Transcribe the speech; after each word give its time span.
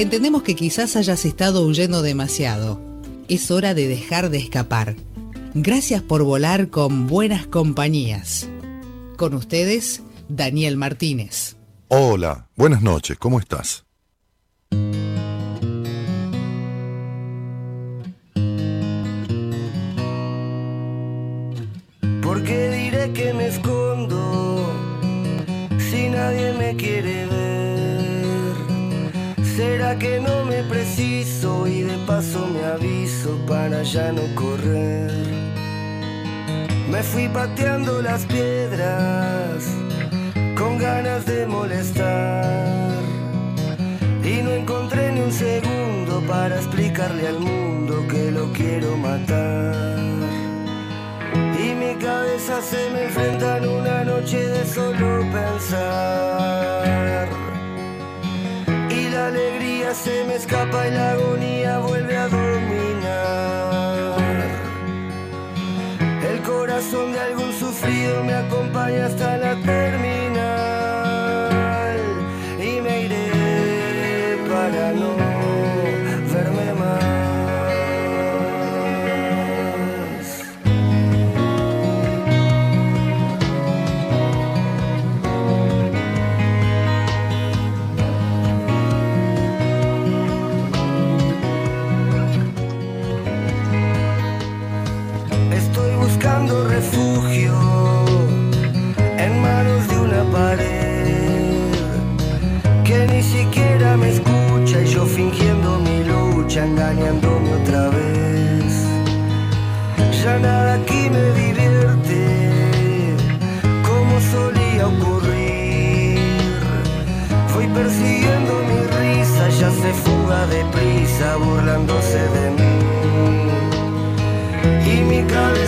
Entendemos 0.00 0.42
que 0.42 0.54
quizás 0.54 0.96
hayas 0.96 1.26
estado 1.26 1.66
huyendo 1.66 2.00
demasiado. 2.00 2.80
Es 3.28 3.50
hora 3.50 3.74
de 3.74 3.86
dejar 3.86 4.30
de 4.30 4.38
escapar. 4.38 4.96
Gracias 5.52 6.00
por 6.00 6.22
volar 6.22 6.70
con 6.70 7.06
buenas 7.06 7.46
compañías. 7.46 8.48
Con 9.18 9.34
ustedes, 9.34 10.02
Daniel 10.26 10.78
Martínez. 10.78 11.56
Hola, 11.88 12.48
buenas 12.56 12.80
noches, 12.80 13.18
¿cómo 13.18 13.40
estás? 13.40 13.84
¿Por 22.22 22.42
qué 22.42 22.70
diré 22.70 23.12
que 23.12 23.34
me 23.34 23.48
escondo 23.48 24.66
si 25.90 26.08
nadie 26.08 26.54
me 26.54 26.74
quiere 26.76 27.26
ver? 27.26 27.49
¿Será 29.90 29.98
que 29.98 30.20
no 30.20 30.44
me 30.44 30.62
preciso 30.62 31.66
y 31.66 31.82
de 31.82 31.98
paso 32.06 32.46
me 32.46 32.64
aviso 32.64 33.36
para 33.44 33.82
ya 33.82 34.12
no 34.12 34.22
correr? 34.36 35.10
Me 36.88 37.02
fui 37.02 37.26
pateando 37.28 38.00
las 38.00 38.24
piedras 38.24 39.64
con 40.56 40.78
ganas 40.78 41.26
de 41.26 41.44
molestar 41.44 43.00
y 44.22 44.42
no 44.44 44.52
encontré 44.52 45.10
ni 45.10 45.22
un 45.22 45.32
segundo 45.32 46.22
para 46.28 46.54
explicarle 46.54 47.26
al 47.26 47.40
mundo 47.40 48.06
que 48.08 48.30
lo 48.30 48.52
quiero 48.52 48.96
matar. 48.96 50.06
Y 51.58 51.74
mi 51.74 51.96
cabeza 51.96 52.62
se 52.62 52.90
me 52.90 53.06
enfrenta 53.06 53.58
en 53.58 53.68
una 53.68 54.04
noche 54.04 54.38
de 54.38 54.64
solo 54.66 55.26
pensar. 55.32 56.80
La 59.12 59.26
alegría 59.26 59.92
se 59.92 60.24
me 60.24 60.36
escapa 60.36 60.86
y 60.86 60.90
la 60.92 61.12
agonía 61.12 61.78
vuelve 61.80 62.16
a 62.16 62.28
dominar. 62.28 64.16
El 66.30 66.40
corazón 66.42 67.12
de 67.12 67.20
algún 67.20 67.52
sufrido 67.52 68.22
me 68.22 68.34
acompaña 68.34 69.06
hasta 69.06 69.36
la 69.36 69.56
terminal. 69.62 70.19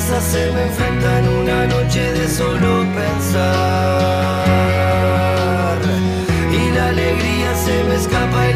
Se 0.02 0.50
me 0.50 0.62
enfrenta 0.62 1.18
en 1.20 1.28
una 1.28 1.66
noche 1.66 2.12
de 2.12 2.28
solo 2.28 2.84
pensar. 2.92 4.48
Y 6.50 6.70
la 6.74 6.88
alegría 6.88 7.54
se 7.54 7.84
me 7.84 7.94
escapa 7.94 8.51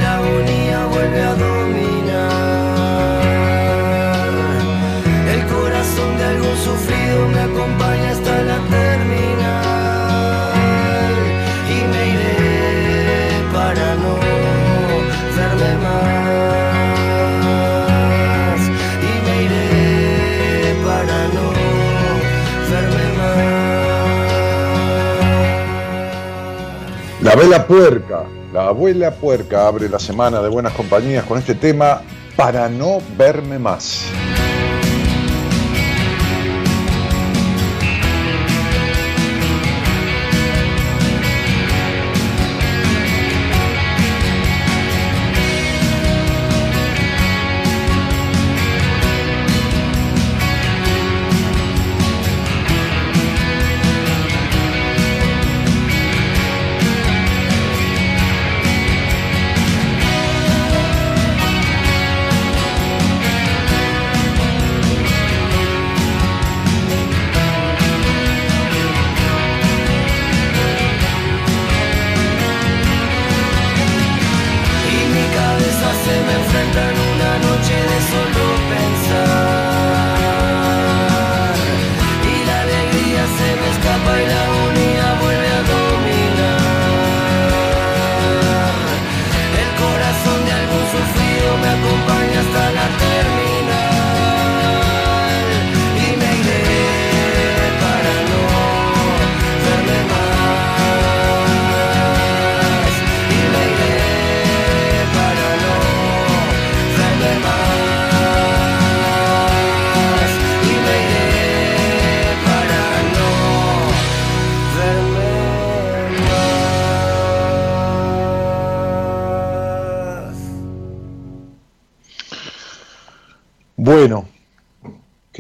La 27.27 27.35
vela 27.35 27.67
puerca, 27.67 28.23
la 28.53 28.69
abuela 28.69 29.11
puerca 29.11 29.67
abre 29.67 29.89
la 29.89 29.99
semana 29.99 30.41
de 30.41 30.49
buenas 30.49 30.73
compañías 30.75 31.25
con 31.25 31.39
este 31.39 31.57
tema 31.57 32.03
para 32.37 32.69
no 32.69 33.01
verme 33.19 33.59
más. 33.59 34.05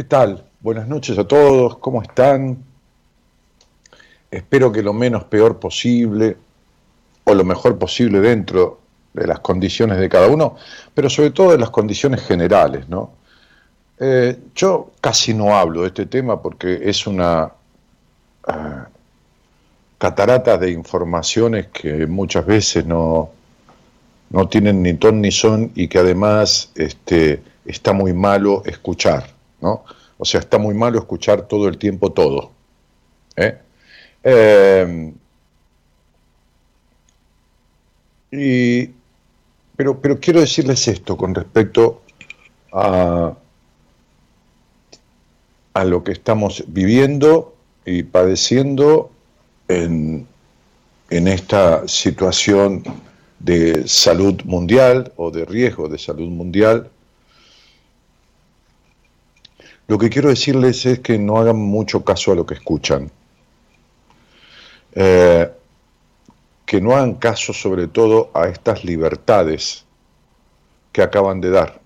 Tal? 0.06 0.44
Buenas 0.60 0.88
noches 0.88 1.18
a 1.18 1.24
todos, 1.26 1.78
¿cómo 1.78 2.02
están? 2.02 2.58
Espero 4.30 4.72
que 4.72 4.82
lo 4.82 4.92
menos 4.92 5.24
peor 5.24 5.58
posible, 5.58 6.36
o 7.24 7.34
lo 7.34 7.44
mejor 7.44 7.78
posible 7.78 8.20
dentro 8.20 8.80
de 9.12 9.26
las 9.26 9.40
condiciones 9.40 9.98
de 9.98 10.08
cada 10.08 10.28
uno, 10.28 10.56
pero 10.94 11.10
sobre 11.10 11.30
todo 11.30 11.52
de 11.52 11.58
las 11.58 11.70
condiciones 11.70 12.22
generales, 12.22 12.88
¿no? 12.88 13.12
Eh, 13.98 14.38
yo 14.54 14.92
casi 15.00 15.32
no 15.34 15.56
hablo 15.56 15.82
de 15.82 15.88
este 15.88 16.06
tema 16.06 16.40
porque 16.42 16.82
es 16.82 17.06
una 17.06 17.50
ah, 18.46 18.88
catarata 19.98 20.58
de 20.58 20.70
informaciones 20.70 21.68
que 21.68 22.06
muchas 22.06 22.44
veces 22.44 22.84
no, 22.84 23.30
no 24.30 24.48
tienen 24.48 24.82
ni 24.82 24.94
ton 24.94 25.20
ni 25.20 25.30
son 25.30 25.72
y 25.74 25.88
que 25.88 25.98
además 25.98 26.70
este, 26.74 27.42
está 27.64 27.92
muy 27.92 28.12
malo 28.12 28.62
escuchar, 28.66 29.30
¿no? 29.60 29.84
O 30.18 30.24
sea, 30.24 30.40
está 30.40 30.58
muy 30.58 30.74
malo 30.74 30.98
escuchar 30.98 31.42
todo 31.42 31.68
el 31.68 31.78
tiempo 31.78 32.12
todo. 32.12 32.50
¿eh? 33.36 33.58
Eh, 34.24 35.12
y, 38.32 38.90
pero, 39.76 40.00
pero 40.00 40.18
quiero 40.18 40.40
decirles 40.40 40.88
esto 40.88 41.16
con 41.16 41.34
respecto 41.34 42.02
a, 42.72 43.34
a 45.74 45.84
lo 45.84 46.02
que 46.02 46.12
estamos 46.12 46.64
viviendo 46.66 47.54
y 47.84 48.02
padeciendo 48.02 49.10
en, 49.68 50.26
en 51.10 51.28
esta 51.28 51.86
situación 51.86 52.82
de 53.38 53.86
salud 53.86 54.42
mundial 54.44 55.12
o 55.16 55.30
de 55.30 55.44
riesgo 55.44 55.88
de 55.88 55.98
salud 55.98 56.28
mundial. 56.28 56.90
Lo 59.88 59.98
que 59.98 60.10
quiero 60.10 60.28
decirles 60.28 60.84
es 60.86 60.98
que 61.00 61.18
no 61.18 61.38
hagan 61.38 61.56
mucho 61.56 62.04
caso 62.04 62.32
a 62.32 62.34
lo 62.34 62.44
que 62.44 62.54
escuchan. 62.54 63.10
Eh, 64.92 65.50
que 66.64 66.80
no 66.80 66.96
hagan 66.96 67.14
caso 67.14 67.52
sobre 67.52 67.86
todo 67.86 68.30
a 68.34 68.48
estas 68.48 68.84
libertades 68.84 69.84
que 70.90 71.02
acaban 71.02 71.40
de 71.40 71.50
dar 71.50 71.80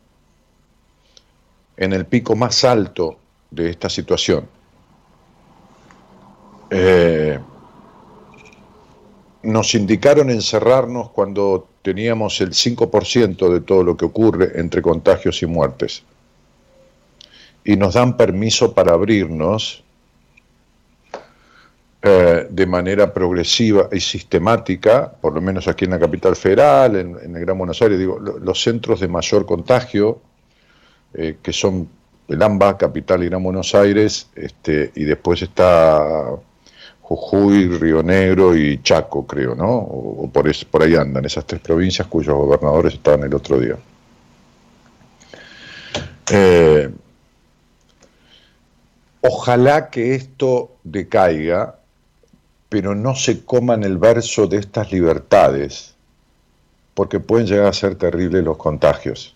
en 1.77 1.93
el 1.93 2.07
pico 2.07 2.35
más 2.37 2.65
alto 2.65 3.19
de 3.51 3.71
esta 3.71 3.91
situación. 3.91 4.49
Eh, 6.71 7.39
nos 9.43 9.75
indicaron 9.75 10.31
encerrarnos 10.31 11.11
cuando 11.11 11.69
teníamos 11.83 12.41
el 12.41 12.51
5% 12.51 13.53
de 13.53 13.61
todo 13.61 13.83
lo 13.83 13.97
que 13.97 14.05
ocurre 14.05 14.53
entre 14.61 14.81
contagios 14.83 15.43
y 15.43 15.47
muertes. 15.47 16.05
Y 17.65 17.77
nos 17.77 17.95
dan 17.95 18.17
permiso 18.17 18.75
para 18.75 18.93
abrirnos 18.93 19.85
eh, 22.03 22.47
de 22.49 22.67
manera 22.67 23.13
progresiva 23.13 23.89
y 23.93 24.01
sistemática, 24.01 25.13
por 25.21 25.35
lo 25.35 25.43
menos 25.43 25.69
aquí 25.69 25.85
en 25.85 25.91
la 25.91 25.99
capital 25.99 26.35
federal, 26.35 26.97
en, 26.97 27.37
el 27.37 27.45
Gran 27.45 27.59
Buenos 27.59 27.83
Aires, 27.83 27.99
digo, 27.99 28.19
los 28.19 28.63
centros 28.63 29.01
de 29.01 29.09
mayor 29.09 29.45
contagio, 29.45 30.19
eh, 31.13 31.37
que 31.43 31.53
son 31.53 31.89
el 32.27 32.43
AMBA, 32.43 32.79
capital 32.79 33.23
y 33.23 33.27
Gran 33.27 33.43
Buenos 33.43 33.75
Aires, 33.75 34.31
este, 34.35 34.93
y 34.95 35.05
después 35.05 35.43
está 35.43 36.31
Jujuy, 37.03 37.69
Río 37.69 38.03
Negro 38.03 38.57
y 38.57 38.81
Chaco, 38.83 39.27
creo, 39.27 39.55
¿no? 39.55 39.69
O, 39.69 40.31
por, 40.33 40.51
por 40.69 40.83
ahí 40.83 40.95
andan, 40.95 41.27
esas 41.27 41.45
tres 41.45 41.61
provincias 41.61 42.07
cuyos 42.07 42.35
gobernadores 42.35 42.95
estaban 42.95 43.25
el 43.25 43.35
otro 43.35 43.59
día. 43.59 43.77
Eh, 46.33 46.89
ojalá 49.23 49.91
que 49.91 50.15
esto 50.15 50.73
decaiga, 50.85 51.77
pero 52.69 52.95
no 52.95 53.15
se 53.17 53.45
coman 53.45 53.83
el 53.83 53.99
verso 53.99 54.47
de 54.47 54.59
estas 54.59 54.93
libertades, 54.93 55.95
porque 56.95 57.21
pueden 57.21 57.47
llegar 57.47 57.67
a 57.67 57.73
ser 57.73 57.97
terribles 57.97 58.45
los 58.45 58.57
contagios 58.57 59.35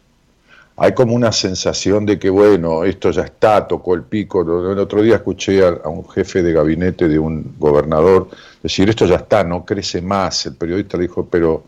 hay 0.77 0.93
como 0.93 1.15
una 1.15 1.31
sensación 1.31 2.05
de 2.05 2.19
que, 2.19 2.31
bueno, 2.31 2.85
esto 2.85 3.11
ya 3.13 3.23
está, 3.23 3.67
tocó 3.69 3.95
el 3.95 4.03
pico. 4.03 4.41
El 4.41 4.79
otro 4.79 5.03
día 5.03 5.17
escuché 5.17 5.65
a, 5.65 5.89
un 5.89 6.09
jefe 6.09 6.43
de 6.43 6.53
gabinete 6.53 7.09
de 7.09 7.19
un 7.19 7.55
gobernador 7.59 8.29
decir, 8.63 8.89
esto 8.89 9.07
ya 9.07 9.17
está, 9.17 9.45
no 9.45 9.65
crece 9.65 10.03
más. 10.03 10.47
El 10.47 10.57
periodista 10.57 10.97
le 10.97 11.05
dijo, 11.05 11.27
pero 11.27 11.63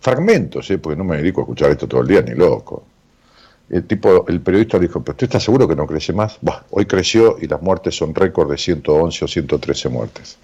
fragmentos, 0.00 0.70
¿eh? 0.70 0.78
porque 0.78 0.96
no 0.96 1.04
me 1.04 1.18
dedico 1.18 1.42
a 1.42 1.44
escuchar 1.44 1.70
esto 1.70 1.86
todo 1.86 2.00
el 2.00 2.08
día, 2.08 2.22
ni 2.22 2.34
loco. 2.34 2.84
El, 3.70 3.86
tipo, 3.86 4.26
el 4.28 4.40
periodista 4.40 4.78
dijo, 4.78 5.02
pero 5.02 5.12
¿usted 5.12 5.26
está 5.26 5.40
seguro 5.40 5.68
que 5.68 5.76
no 5.76 5.86
crece 5.86 6.12
más? 6.12 6.38
hoy 6.70 6.86
creció 6.86 7.36
y 7.40 7.46
las 7.46 7.60
muertes 7.60 7.96
son 7.96 8.14
récord 8.14 8.50
de 8.50 8.56
111 8.56 9.24
o 9.24 9.28
113 9.28 9.88
muertes. 9.88 10.38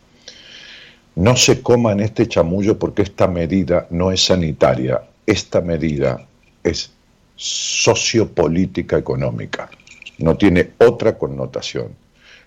No 1.16 1.36
se 1.36 1.62
coman 1.62 2.00
este 2.00 2.26
chamullo 2.28 2.78
porque 2.78 3.02
esta 3.02 3.26
medida 3.28 3.86
no 3.90 4.10
es 4.10 4.24
sanitaria, 4.24 5.02
esta 5.26 5.60
medida 5.60 6.26
es 6.62 6.90
sociopolítica 7.36 8.98
económica. 8.98 9.70
No 10.18 10.36
tiene 10.36 10.72
otra 10.78 11.16
connotación. 11.16 11.94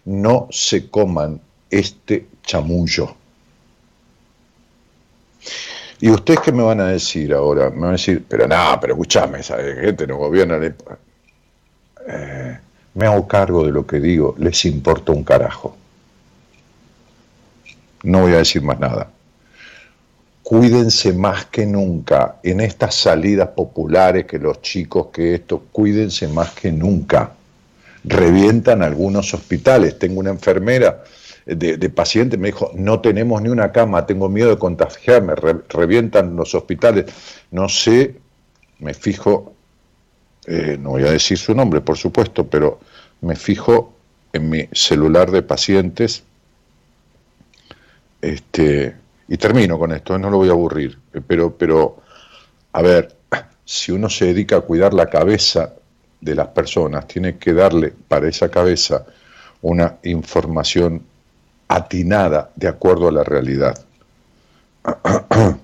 No 0.05 0.47
se 0.51 0.89
coman 0.89 1.41
este 1.69 2.27
chamullo. 2.43 3.15
¿Y 5.99 6.09
ustedes 6.09 6.41
qué 6.41 6.51
me 6.51 6.63
van 6.63 6.79
a 6.79 6.87
decir 6.87 7.33
ahora? 7.33 7.69
Me 7.69 7.81
van 7.81 7.89
a 7.89 7.91
decir, 7.93 8.23
pero 8.27 8.47
nada, 8.47 8.79
pero 8.79 8.93
escúchame, 8.93 9.39
esa 9.39 9.57
gente 9.57 10.05
no 10.05 10.17
gobierna. 10.17 10.59
Eh, 12.07 12.59
me 12.93 13.05
hago 13.05 13.27
cargo 13.27 13.65
de 13.65 13.71
lo 13.71 13.85
que 13.85 13.99
digo, 13.99 14.35
les 14.37 14.65
importa 14.65 15.11
un 15.11 15.23
carajo. 15.23 15.75
No 18.03 18.21
voy 18.21 18.33
a 18.33 18.37
decir 18.37 18.61
más 18.61 18.79
nada 18.79 19.09
cuídense 20.47 21.11
más 21.11 21.47
que 21.47 21.65
nunca 21.65 22.37
en 22.41 22.61
estas 22.61 22.95
salidas 22.95 23.49
populares 23.49 24.25
que 24.25 24.39
los 24.39 24.61
chicos 24.61 25.07
que 25.07 25.33
esto, 25.33 25.65
cuídense 25.73 26.29
más 26.29 26.51
que 26.51 26.71
nunca. 26.71 27.31
Revientan 28.05 28.81
algunos 28.81 29.33
hospitales. 29.33 29.99
Tengo 29.99 30.21
una 30.21 30.29
enfermera 30.29 31.03
de, 31.55 31.89
paciente, 31.89 32.37
me 32.37 32.49
dijo, 32.49 32.71
no 32.75 32.99
tenemos 32.99 33.41
ni 33.41 33.49
una 33.49 33.71
cama, 33.71 34.05
tengo 34.05 34.27
miedo 34.27 34.49
de 34.49 34.57
contagiarme, 34.57 35.33
revientan 35.69 36.35
los 36.35 36.53
hospitales. 36.53 37.05
No 37.51 37.69
sé, 37.69 38.15
me 38.79 38.93
fijo, 38.93 39.53
eh, 40.45 40.77
no 40.79 40.91
voy 40.91 41.03
a 41.03 41.11
decir 41.11 41.37
su 41.37 41.55
nombre, 41.55 41.79
por 41.81 41.97
supuesto, 41.97 42.47
pero 42.47 42.79
me 43.21 43.35
fijo 43.35 43.93
en 44.33 44.49
mi 44.49 44.67
celular 44.73 45.31
de 45.31 45.41
pacientes, 45.41 46.23
este, 48.21 48.95
y 49.29 49.37
termino 49.37 49.79
con 49.79 49.93
esto, 49.93 50.15
¿eh? 50.15 50.19
no 50.19 50.29
lo 50.29 50.37
voy 50.37 50.49
a 50.49 50.51
aburrir, 50.51 50.97
pero, 51.25 51.55
pero, 51.55 52.01
a 52.73 52.81
ver, 52.81 53.15
si 53.63 53.91
uno 53.93 54.09
se 54.09 54.25
dedica 54.25 54.57
a 54.57 54.61
cuidar 54.61 54.93
la 54.93 55.07
cabeza 55.07 55.73
de 56.19 56.35
las 56.35 56.47
personas, 56.49 57.07
tiene 57.07 57.37
que 57.37 57.53
darle 57.53 57.93
para 58.07 58.27
esa 58.27 58.49
cabeza 58.49 59.05
una 59.61 59.97
información 60.03 61.03
atinada 61.67 62.51
de 62.55 62.67
acuerdo 62.67 63.07
a 63.07 63.11
la 63.11 63.23
realidad. 63.23 63.77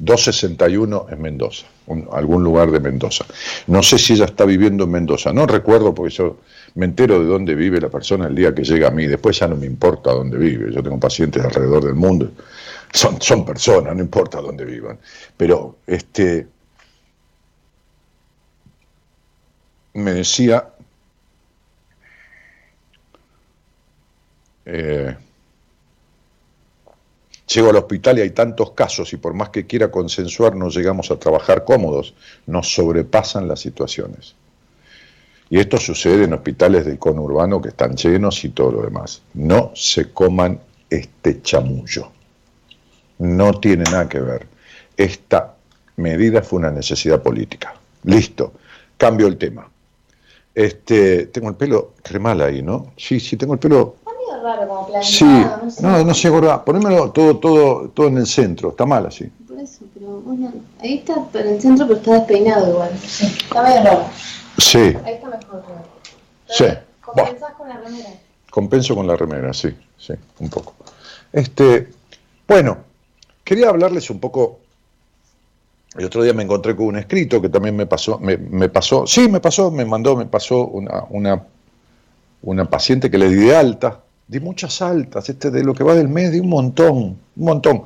261 0.00 1.06
en 1.10 1.20
Mendoza, 1.20 1.66
algún 2.12 2.44
lugar 2.44 2.70
de 2.70 2.78
Mendoza. 2.78 3.24
No 3.66 3.82
sé 3.82 3.98
si 3.98 4.12
ella 4.12 4.26
está 4.26 4.44
viviendo 4.44 4.84
en 4.84 4.92
Mendoza, 4.92 5.32
no 5.32 5.44
recuerdo 5.44 5.92
porque 5.92 6.14
yo 6.14 6.36
me 6.76 6.86
entero 6.86 7.18
de 7.18 7.26
dónde 7.26 7.56
vive 7.56 7.80
la 7.80 7.88
persona 7.88 8.28
el 8.28 8.36
día 8.36 8.54
que 8.54 8.62
llega 8.62 8.88
a 8.88 8.90
mí, 8.92 9.08
después 9.08 9.40
ya 9.40 9.48
no 9.48 9.56
me 9.56 9.66
importa 9.66 10.12
dónde 10.12 10.38
vive, 10.38 10.72
yo 10.72 10.84
tengo 10.84 11.00
pacientes 11.00 11.44
alrededor 11.44 11.84
del 11.84 11.96
mundo 11.96 12.30
son, 12.92 13.20
son 13.20 13.44
personas, 13.44 13.94
no 13.94 14.02
importa 14.02 14.40
dónde 14.40 14.64
vivan. 14.64 14.98
Pero 15.36 15.78
este 15.86 16.46
me 19.94 20.12
decía 20.12 20.68
eh, 24.68 25.16
llego 27.52 27.70
al 27.70 27.76
hospital 27.76 28.18
y 28.18 28.22
hay 28.22 28.30
tantos 28.30 28.72
casos 28.72 29.12
y 29.12 29.16
por 29.16 29.34
más 29.34 29.48
que 29.48 29.66
quiera 29.66 29.90
consensuar 29.90 30.54
no 30.54 30.68
llegamos 30.68 31.10
a 31.10 31.18
trabajar 31.18 31.64
cómodos, 31.64 32.14
nos 32.46 32.72
sobrepasan 32.72 33.48
las 33.48 33.60
situaciones. 33.60 34.34
Y 35.50 35.58
esto 35.58 35.78
sucede 35.78 36.24
en 36.24 36.34
hospitales 36.34 36.84
del 36.84 36.98
conurbano 36.98 37.60
que 37.60 37.70
están 37.70 37.96
llenos 37.96 38.44
y 38.44 38.50
todo 38.50 38.72
lo 38.72 38.82
demás. 38.82 39.22
No 39.34 39.72
se 39.74 40.12
coman 40.12 40.60
este 40.90 41.40
chamullo 41.42 42.10
no 43.18 43.52
tiene 43.54 43.84
nada 43.84 44.08
que 44.08 44.20
ver. 44.20 44.46
Esta 44.96 45.54
medida 45.96 46.42
fue 46.42 46.60
una 46.60 46.70
necesidad 46.70 47.22
política. 47.22 47.74
Listo, 48.04 48.52
cambio 48.96 49.26
el 49.26 49.36
tema. 49.36 49.68
Este, 50.54 51.26
tengo 51.26 51.48
el 51.50 51.56
pelo 51.56 51.94
mal 52.20 52.40
ahí, 52.40 52.62
¿no? 52.62 52.92
Sí, 52.96 53.20
sí, 53.20 53.36
tengo 53.36 53.54
el 53.54 53.60
pelo. 53.60 53.96
Medio 54.38 54.56
raro 54.56 54.68
como 54.68 54.86
planteado, 54.86 55.04
Sí, 55.04 55.24
no, 55.24 55.70
sé. 55.70 55.82
no, 55.82 56.04
no 56.04 56.14
sé, 56.14 56.28
gorda. 56.28 56.64
Ponémelo 56.64 57.10
todo, 57.10 57.36
todo, 57.38 57.88
todo 57.90 58.08
en 58.08 58.18
el 58.18 58.26
centro. 58.26 58.70
Está 58.70 58.86
mal 58.86 59.06
así. 59.06 59.30
Por 59.46 59.58
eso, 59.58 59.80
pero 59.94 60.20
bueno, 60.20 60.52
ahí 60.80 60.98
está 60.98 61.14
en 61.40 61.48
el 61.48 61.60
centro, 61.60 61.86
pero 61.86 61.98
está 61.98 62.12
despeinado 62.14 62.68
igual. 62.70 62.90
Sí, 62.98 63.26
está 63.26 63.62
medio 63.62 63.82
raro. 63.84 64.04
Sí. 64.58 64.78
Ahí 64.78 65.14
está 65.14 65.28
mejor. 65.28 65.62
Sí. 66.48 66.64
¿Compensás 67.00 67.52
con 67.54 67.68
la 67.68 67.76
remera? 67.78 68.10
Compenso 68.50 68.94
con 68.94 69.06
la 69.06 69.16
remera, 69.16 69.52
sí, 69.52 69.68
sí, 69.98 70.14
un 70.40 70.48
poco. 70.48 70.74
Este, 71.32 71.88
bueno, 72.46 72.78
Quería 73.48 73.70
hablarles 73.70 74.10
un 74.10 74.20
poco 74.20 74.58
El 75.96 76.04
otro 76.04 76.22
día 76.22 76.34
me 76.34 76.42
encontré 76.42 76.76
con 76.76 76.84
un 76.84 76.98
escrito 76.98 77.40
que 77.40 77.48
también 77.48 77.74
me 77.74 77.86
pasó, 77.86 78.18
me, 78.18 78.68
pasó, 78.68 79.06
sí, 79.06 79.26
me 79.26 79.40
pasó, 79.40 79.70
me 79.70 79.86
mandó, 79.86 80.16
me 80.16 80.26
pasó 80.26 80.66
una, 80.66 81.04
una, 81.08 81.46
una 82.42 82.68
paciente 82.68 83.10
que 83.10 83.16
le 83.16 83.30
di 83.30 83.36
de 83.36 83.56
alta, 83.56 84.02
di 84.28 84.40
muchas 84.40 84.82
altas, 84.82 85.28
este 85.28 85.50
de 85.50 85.64
lo 85.64 85.74
que 85.74 85.82
va 85.82 85.94
del 85.94 86.08
mes, 86.08 86.30
di 86.30 86.40
un 86.40 86.50
montón, 86.50 86.96
un 86.96 87.44
montón. 87.44 87.84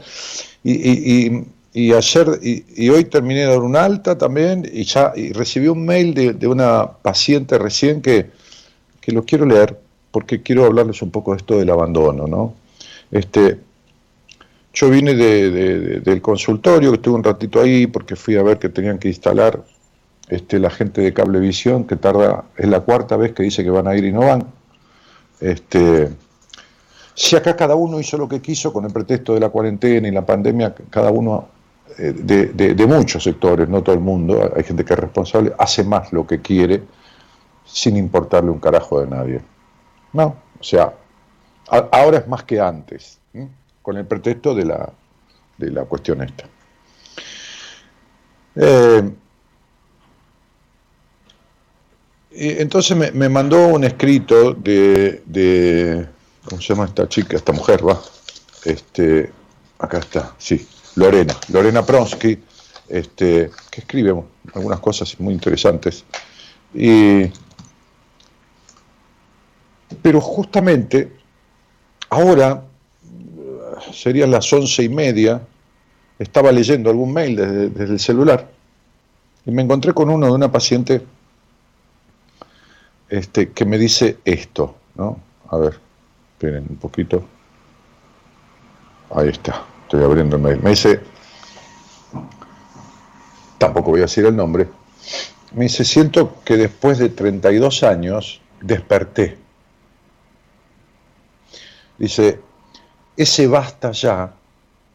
Y, 0.65 1.47
y, 1.75 1.93
ayer 1.93 2.39
y, 2.43 2.89
hoy 2.91 3.05
terminé 3.05 3.41
de 3.41 3.47
dar 3.47 3.61
una 3.61 3.85
alta 3.85 4.19
también 4.19 4.69
y 4.71 4.85
ya 4.85 5.13
recibí 5.33 5.69
un 5.69 5.87
mail 5.87 6.13
de, 6.13 6.33
de 6.35 6.47
una 6.47 6.91
paciente 7.01 7.57
recién 7.57 8.03
que, 8.03 8.31
que 9.01 9.13
lo 9.13 9.25
quiero 9.25 9.47
leer 9.47 9.79
porque 10.11 10.43
quiero 10.43 10.67
hablarles 10.67 11.01
un 11.01 11.11
poco 11.11 11.33
de 11.33 11.39
esto 11.39 11.59
del 11.59 11.71
abandono, 11.71 12.27
¿no? 12.27 12.55
Este, 13.11 13.59
yo 14.75 14.91
vine 14.91 15.15
del 15.15 16.23
consultorio, 16.23 16.91
que 16.91 16.97
estuve 16.97 17.17
un 17.17 17.25
ratito 17.25 17.61
ahí 17.61 17.87
porque 17.87 18.17
fui 18.17 18.37
a 18.37 18.43
ver 18.43 18.59
que 18.59 18.69
tenían 18.69 18.99
que 18.99 19.09
instalar 19.09 19.63
este, 20.29 20.59
la 20.59 20.71
gente 20.71 21.01
de 21.01 21.13
Cablevisión, 21.13 21.87
que 21.87 21.97
tarda, 21.97 22.45
es 22.57 22.69
la 22.69 22.81
cuarta 22.81 23.17
vez 23.17 23.33
que 23.33 23.43
dice 23.43 23.65
que 23.65 23.71
van 23.71 23.87
a 23.87 23.97
ir 23.97 24.05
y 24.05 24.13
no 24.13 24.21
van. 24.21 24.47
Este, 25.41 26.09
si 27.15 27.37
acá 27.37 27.57
cada 27.57 27.75
uno 27.75 28.01
hizo 28.01 28.17
lo 28.17 28.29
que 28.29 28.41
quiso 28.41 28.73
con 28.73 28.85
el 28.85 28.93
pretexto 28.93 29.35
de 29.35 29.41
la 29.41 29.51
cuarentena 29.51 30.09
y 30.09 30.11
la 30.11 30.25
pandemia, 30.25 30.75
cada 30.91 31.11
uno 31.11 31.49
eh, 31.99 32.13
de, 32.13 32.87
muchos 32.87 33.25
sectores, 33.25 33.69
no 33.69 33.83
todo 33.83 33.95
el 33.95 34.01
mundo, 34.01 34.51
hay 34.57 34.65
gente 34.65 34.85
que 34.85 34.95
es 34.95 34.99
responsable, 34.99 35.53
hace 35.59 35.85
más 35.85 36.13
lo 36.13 36.27
que 36.27 36.41
quiere 36.41 36.83
sin 37.65 37.97
importarle 37.97 38.51
un 38.51 38.59
carajo 38.59 39.01
de 39.01 39.07
nadie. 39.07 39.41
No, 40.13 40.37
o 40.59 40.65
sea, 40.65 40.95
ahora 41.69 42.19
es 42.19 42.29
más 42.29 42.45
que 42.45 42.61
antes 42.61 43.19
con 43.83 43.97
el 43.97 44.07
pretexto 44.07 44.55
de 44.55 44.65
la, 44.65 44.93
de 45.59 45.71
la 45.71 45.85
cuestión 45.85 46.23
esta. 46.23 46.45
Eh, 48.55 49.11
entonces 52.35 53.15
me, 53.15 53.29
mandó 53.29 53.69
un 53.69 53.85
escrito 53.85 54.55
de, 54.55 55.23
de, 55.27 56.09
¿cómo 56.45 56.61
se 56.61 56.69
llama 56.69 56.87
esta 56.87 57.09
chica, 57.09 57.37
esta 57.37 57.53
mujer, 57.53 57.87
va? 57.87 58.01
Este, 58.65 59.33
acá 59.79 59.99
está, 59.99 60.35
sí, 60.39 60.67
Lorena, 60.97 61.35
Lorena 61.49 61.85
Pronsky, 61.85 62.39
este, 62.89 63.51
que 63.71 63.81
escribe 63.81 64.15
algunas 64.55 64.81
cosas 64.81 65.19
muy 65.19 65.35
interesantes. 65.35 66.05
Y, 66.75 67.25
pero 70.03 70.21
justamente 70.21 71.13
ahora 72.11 72.65
serían 73.93 74.31
las 74.31 74.53
once 74.53 74.83
y 74.83 74.89
media, 74.89 75.41
estaba 76.19 76.53
leyendo 76.53 76.91
algún 76.91 77.13
mail 77.13 77.37
desde, 77.37 77.85
el 77.85 77.99
celular 77.99 78.49
y 79.45 79.51
me 79.51 79.63
encontré 79.63 79.93
con 79.93 80.09
uno 80.09 80.27
de 80.27 80.33
una 80.33 80.53
paciente 80.53 81.03
este, 83.09 83.51
que 83.51 83.65
me 83.65 83.79
dice 83.79 84.19
esto, 84.25 84.77
¿no? 84.95 85.19
A 85.49 85.57
ver, 85.57 85.81
esperen 86.43 86.67
un 86.69 86.77
poquito. 86.77 87.25
Ahí 89.15 89.29
está, 89.29 89.65
estoy 89.83 90.03
abriendo 90.03 90.37
el 90.37 90.43
mail. 90.43 90.61
Me 90.63 90.71
dice, 90.71 91.01
tampoco 93.59 93.93
voy 93.93 94.01
a 94.01 94.05
decir 94.05 94.27
el 94.27 94.35
nombre, 94.35 94.67
me 95.55 95.65
dice, 95.65 95.85
siento 95.85 96.39
que 96.45 96.57
después 96.57 96.99
de 96.99 97.11
32 97.11 97.83
años 97.85 98.41
desperté. 98.61 99.37
Dice, 101.99 102.41
ese 103.17 103.47
basta 103.47 103.93
ya 103.93 104.33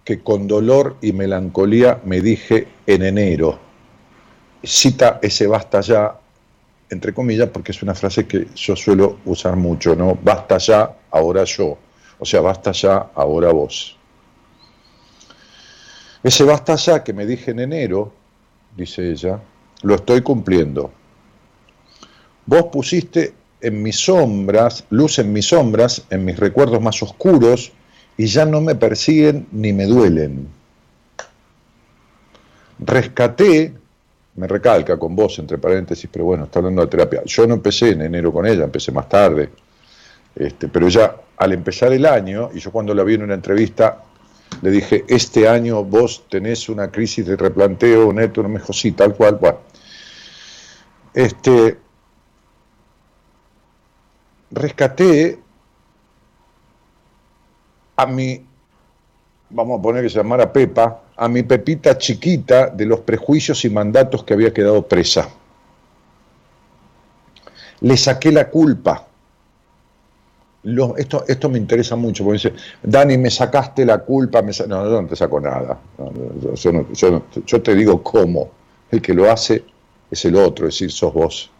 que 0.03 0.21
con 0.21 0.47
dolor 0.47 0.97
y 1.01 1.13
melancolía 1.13 2.01
me 2.03 2.21
dije 2.21 2.67
en 2.87 3.03
enero. 3.03 3.59
Cita 4.63 5.19
ese 5.21 5.47
basta 5.47 5.81
ya, 5.81 6.19
entre 6.89 7.13
comillas, 7.13 7.49
porque 7.49 7.71
es 7.71 7.83
una 7.83 7.93
frase 7.93 8.25
que 8.25 8.47
yo 8.55 8.75
suelo 8.75 9.19
usar 9.25 9.55
mucho, 9.55 9.95
¿no? 9.95 10.17
Basta 10.21 10.57
ya, 10.57 10.97
ahora 11.11 11.43
yo. 11.43 11.77
O 12.19 12.25
sea, 12.25 12.41
basta 12.41 12.71
ya, 12.71 13.11
ahora 13.13 13.51
vos. 13.51 13.97
Ese 16.23 16.43
basta 16.43 16.75
ya 16.75 17.03
que 17.03 17.13
me 17.13 17.25
dije 17.25 17.51
en 17.51 17.59
enero, 17.59 18.11
dice 18.75 19.11
ella, 19.11 19.39
lo 19.83 19.95
estoy 19.95 20.21
cumpliendo. 20.21 20.91
Vos 22.45 22.65
pusiste 22.71 23.33
en 23.61 23.81
mis 23.81 23.97
sombras, 23.97 24.85
luz 24.89 25.19
en 25.19 25.31
mis 25.33 25.47
sombras, 25.47 26.05
en 26.09 26.25
mis 26.25 26.37
recuerdos 26.37 26.81
más 26.81 27.01
oscuros, 27.03 27.71
y 28.17 28.25
ya 28.25 28.45
no 28.45 28.61
me 28.61 28.75
persiguen 28.75 29.47
ni 29.51 29.73
me 29.73 29.85
duelen. 29.85 30.47
Rescaté, 32.79 33.73
me 34.35 34.47
recalca 34.47 34.97
con 34.97 35.15
vos 35.15 35.39
entre 35.39 35.57
paréntesis, 35.57 36.09
pero 36.11 36.25
bueno, 36.25 36.45
está 36.45 36.59
hablando 36.59 36.81
de 36.81 36.87
terapia. 36.87 37.23
Yo 37.25 37.47
no 37.47 37.55
empecé 37.55 37.91
en 37.91 38.01
enero 38.01 38.31
con 38.31 38.45
ella, 38.45 38.63
empecé 38.63 38.91
más 38.91 39.09
tarde. 39.09 39.49
Este, 40.37 40.67
pero 40.67 40.87
ya 40.87 41.15
al 41.37 41.53
empezar 41.53 41.91
el 41.93 42.05
año, 42.05 42.51
y 42.53 42.59
yo 42.59 42.71
cuando 42.71 42.93
la 42.93 43.03
vi 43.03 43.15
en 43.15 43.23
una 43.23 43.33
entrevista, 43.33 44.03
le 44.61 44.69
dije, 44.69 45.03
este 45.07 45.47
año 45.47 45.83
vos 45.83 46.25
tenés 46.29 46.69
una 46.69 46.91
crisis 46.91 47.25
de 47.25 47.35
replanteo, 47.35 48.13
neto, 48.13 48.43
no 48.43 48.49
me 48.49 48.59
dijo, 48.59 48.71
sí, 48.71 48.91
tal 48.91 49.15
cual, 49.15 49.37
cual. 49.39 49.57
Este, 51.13 51.79
rescaté 54.51 55.39
a 57.95 58.05
mi, 58.05 58.45
vamos 59.49 59.79
a 59.79 59.81
poner 59.81 60.03
que 60.03 60.09
se 60.09 60.17
llamara 60.17 60.53
Pepa, 60.53 61.01
a 61.15 61.27
mi 61.27 61.41
Pepita 61.41 61.97
chiquita 61.97 62.67
de 62.67 62.85
los 62.85 62.99
prejuicios 62.99 63.65
y 63.65 63.71
mandatos 63.71 64.23
que 64.23 64.35
había 64.35 64.53
quedado 64.53 64.87
presa. 64.87 65.29
Le 67.81 67.97
saqué 67.97 68.31
la 68.31 68.49
culpa. 68.49 69.06
Esto, 70.97 71.23
esto 71.27 71.49
me 71.49 71.57
interesa 71.57 71.95
mucho, 71.95 72.23
porque 72.23 72.49
dice, 72.49 72.53
Dani, 72.83 73.17
me 73.17 73.29
sacaste 73.29 73.85
la 73.85 73.99
culpa, 73.99 74.41
me 74.41 74.51
no, 74.67 74.85
no 74.85 75.07
te 75.07 75.15
saco 75.15 75.39
nada. 75.39 75.79
yo 77.45 77.61
te 77.61 77.75
digo 77.75 78.03
cómo. 78.03 78.51
El 78.89 79.01
que 79.01 79.13
lo 79.13 79.29
hace 79.29 79.63
es 80.09 80.25
el 80.25 80.35
otro, 80.35 80.67
es 80.67 80.75
decir, 80.75 80.91
sos 80.91 81.13
vos 81.13 81.51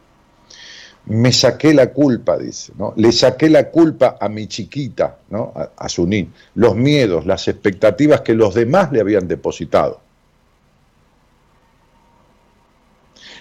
me 1.10 1.32
saqué 1.32 1.74
la 1.74 1.94
culpa, 1.94 2.38
dice, 2.38 2.74
¿no? 2.78 2.94
Le 2.98 3.12
saqué 3.12 3.50
la 3.50 3.70
culpa 3.70 4.18
a 4.20 4.28
mi 4.28 4.48
chiquita, 4.48 5.20
¿no? 5.30 5.54
A, 5.56 5.72
a 5.78 5.90
Sunín, 5.90 6.34
los 6.56 6.76
miedos, 6.76 7.26
las 7.26 7.48
expectativas 7.48 8.22
que 8.22 8.34
los 8.34 8.54
demás 8.54 8.92
le 8.92 9.00
habían 9.00 9.28
depositado. 9.28 10.02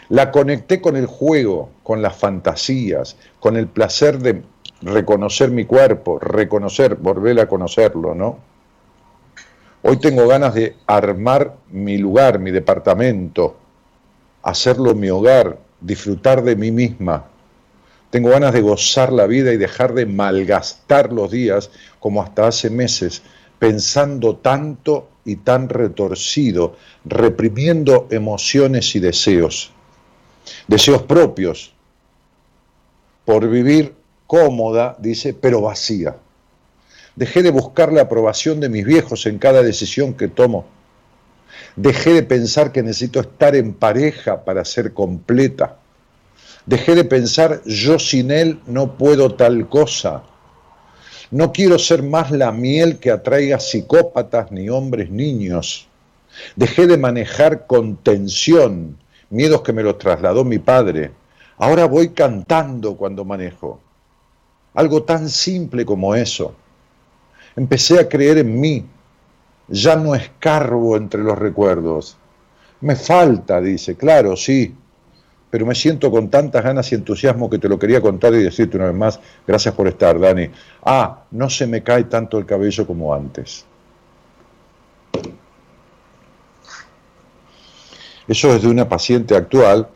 La 0.09 0.31
conecté 0.31 0.81
con 0.81 0.95
el 0.95 1.07
juego, 1.07 1.71
con 1.83 2.01
las 2.03 2.17
fantasías, 2.17 3.17
con 3.41 3.57
el 3.57 3.67
placer 3.67 4.21
de 4.21 4.43
reconocer 4.83 5.51
mi 5.51 5.65
cuerpo, 5.65 6.19
reconocer, 6.19 6.97
volver 6.97 7.41
a 7.41 7.49
conocerlo, 7.49 8.15
¿no? 8.15 8.39
Hoy 9.83 9.99
tengo 9.99 10.27
ganas 10.27 10.55
de 10.55 10.77
armar 10.87 11.57
mi 11.71 11.97
lugar, 11.99 12.39
mi 12.39 12.51
departamento, 12.51 13.57
hacerlo 14.43 14.95
mi 14.95 15.11
hogar, 15.11 15.59
disfrutar 15.81 16.43
de 16.43 16.57
mí 16.57 16.71
misma, 16.71 17.27
tengo 18.11 18.31
ganas 18.31 18.53
de 18.53 18.63
gozar 18.63 19.13
la 19.13 19.27
vida 19.27 19.53
y 19.53 19.57
dejar 19.57 19.93
de 19.95 20.07
malgastar 20.07 21.13
los 21.13 21.31
días 21.31 21.71
como 22.01 22.23
hasta 22.23 22.47
hace 22.47 22.71
meses, 22.71 23.23
pensando 23.59 24.37
tanto 24.37 25.09
y 25.25 25.37
tan 25.37 25.69
retorcido, 25.69 26.77
reprimiendo 27.05 28.07
emociones 28.11 28.95
y 28.95 29.01
deseos, 29.01 29.73
deseos 30.69 31.03
propios, 31.03 31.75
por 33.25 33.49
vivir 33.51 33.96
cómoda, 34.27 34.97
dice, 34.99 35.35
pero 35.35 35.61
vacía. 35.61 36.17
Dejé 37.15 37.43
de 37.43 37.51
buscar 37.51 37.93
la 37.93 38.03
aprobación 38.03 38.61
de 38.61 38.69
mis 38.69 38.85
viejos 38.85 39.27
en 39.27 39.39
cada 39.39 39.63
decisión 39.63 40.15
que 40.15 40.29
tomo. 40.29 40.67
Dejé 41.77 42.13
de 42.13 42.23
pensar 42.23 42.73
que 42.73 42.83
necesito 42.83 43.21
estar 43.21 43.57
en 43.57 43.73
pareja 43.73 44.45
para 44.45 44.65
ser 44.65 44.93
completa. 44.93 45.77
Dejé 46.67 46.95
de 46.95 47.05
pensar, 47.05 47.63
yo 47.65 47.99
sin 47.99 48.31
él 48.31 48.61
no 48.67 48.99
puedo 48.99 49.35
tal 49.35 49.69
cosa. 49.69 50.25
No 51.31 51.53
quiero 51.53 51.79
ser 51.79 52.03
más 52.03 52.31
la 52.31 52.53
miel 52.53 52.99
que 52.99 53.11
atraiga 53.11 53.61
psicópatas 53.61 54.53
ni 54.53 54.69
hombres 54.69 55.11
niños. 55.11 55.89
Dejé 56.55 56.87
de 56.87 56.99
manejar 56.99 57.67
con 57.67 57.97
tensión, 57.97 58.99
miedos 59.31 59.63
que 59.63 59.73
me 59.73 59.83
los 59.83 59.99
trasladó 59.99 60.45
mi 60.45 60.59
padre. 60.59 61.13
Ahora 61.57 61.87
voy 61.87 62.11
cantando 62.11 62.97
cuando 62.97 63.25
manejo. 63.25 63.81
Algo 64.77 65.03
tan 65.03 65.29
simple 65.29 65.85
como 65.85 66.15
eso. 66.15 66.55
Empecé 67.57 67.99
a 67.99 68.09
creer 68.09 68.39
en 68.39 68.61
mí. 68.61 68.87
Ya 69.69 69.97
no 69.97 70.15
escarbo 70.15 70.97
entre 70.97 71.23
los 71.23 71.37
recuerdos. 71.37 72.17
Me 72.83 72.95
falta, 72.95 73.61
dice, 73.61 73.97
claro, 73.97 74.37
sí, 74.37 74.75
pero 75.51 75.65
me 75.65 75.75
siento 75.75 76.11
con 76.11 76.29
tantas 76.29 76.63
ganas 76.63 76.93
y 76.93 76.95
entusiasmo 76.95 77.49
que 77.49 77.59
te 77.59 77.69
lo 77.69 77.79
quería 77.79 78.03
contar 78.03 78.35
y 78.35 78.43
decirte 78.43 78.77
una 78.77 78.87
vez 78.87 78.95
más, 78.95 79.21
gracias 79.47 79.75
por 79.75 79.89
estar, 79.89 80.21
Dani. 80.21 80.51
Ah, 80.85 81.25
no 81.31 81.49
se 81.49 81.67
me 81.67 81.83
cae 81.83 82.05
tanto 82.05 82.39
el 82.39 82.45
cabello 82.45 82.87
como 82.87 83.15
antes. 83.15 83.65
Eso 88.29 88.55
es 88.55 88.61
de 88.61 88.69
una 88.69 88.87
paciente 88.87 89.35
actual 89.35 89.89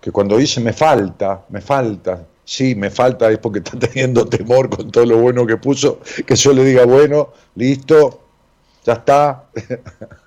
que 0.00 0.12
cuando 0.12 0.36
dice 0.36 0.60
me 0.60 0.72
falta, 0.72 1.44
me 1.48 1.60
falta, 1.60 2.26
sí, 2.50 2.74
me 2.74 2.90
falta 2.90 3.30
es 3.30 3.38
porque 3.38 3.60
está 3.60 3.78
teniendo 3.88 4.26
temor 4.26 4.68
con 4.68 4.90
todo 4.90 5.06
lo 5.06 5.18
bueno 5.18 5.46
que 5.46 5.56
puso, 5.56 6.00
que 6.26 6.34
yo 6.34 6.52
le 6.52 6.64
diga, 6.64 6.84
bueno, 6.84 7.28
listo, 7.54 8.20
ya 8.84 8.94
está. 8.94 9.44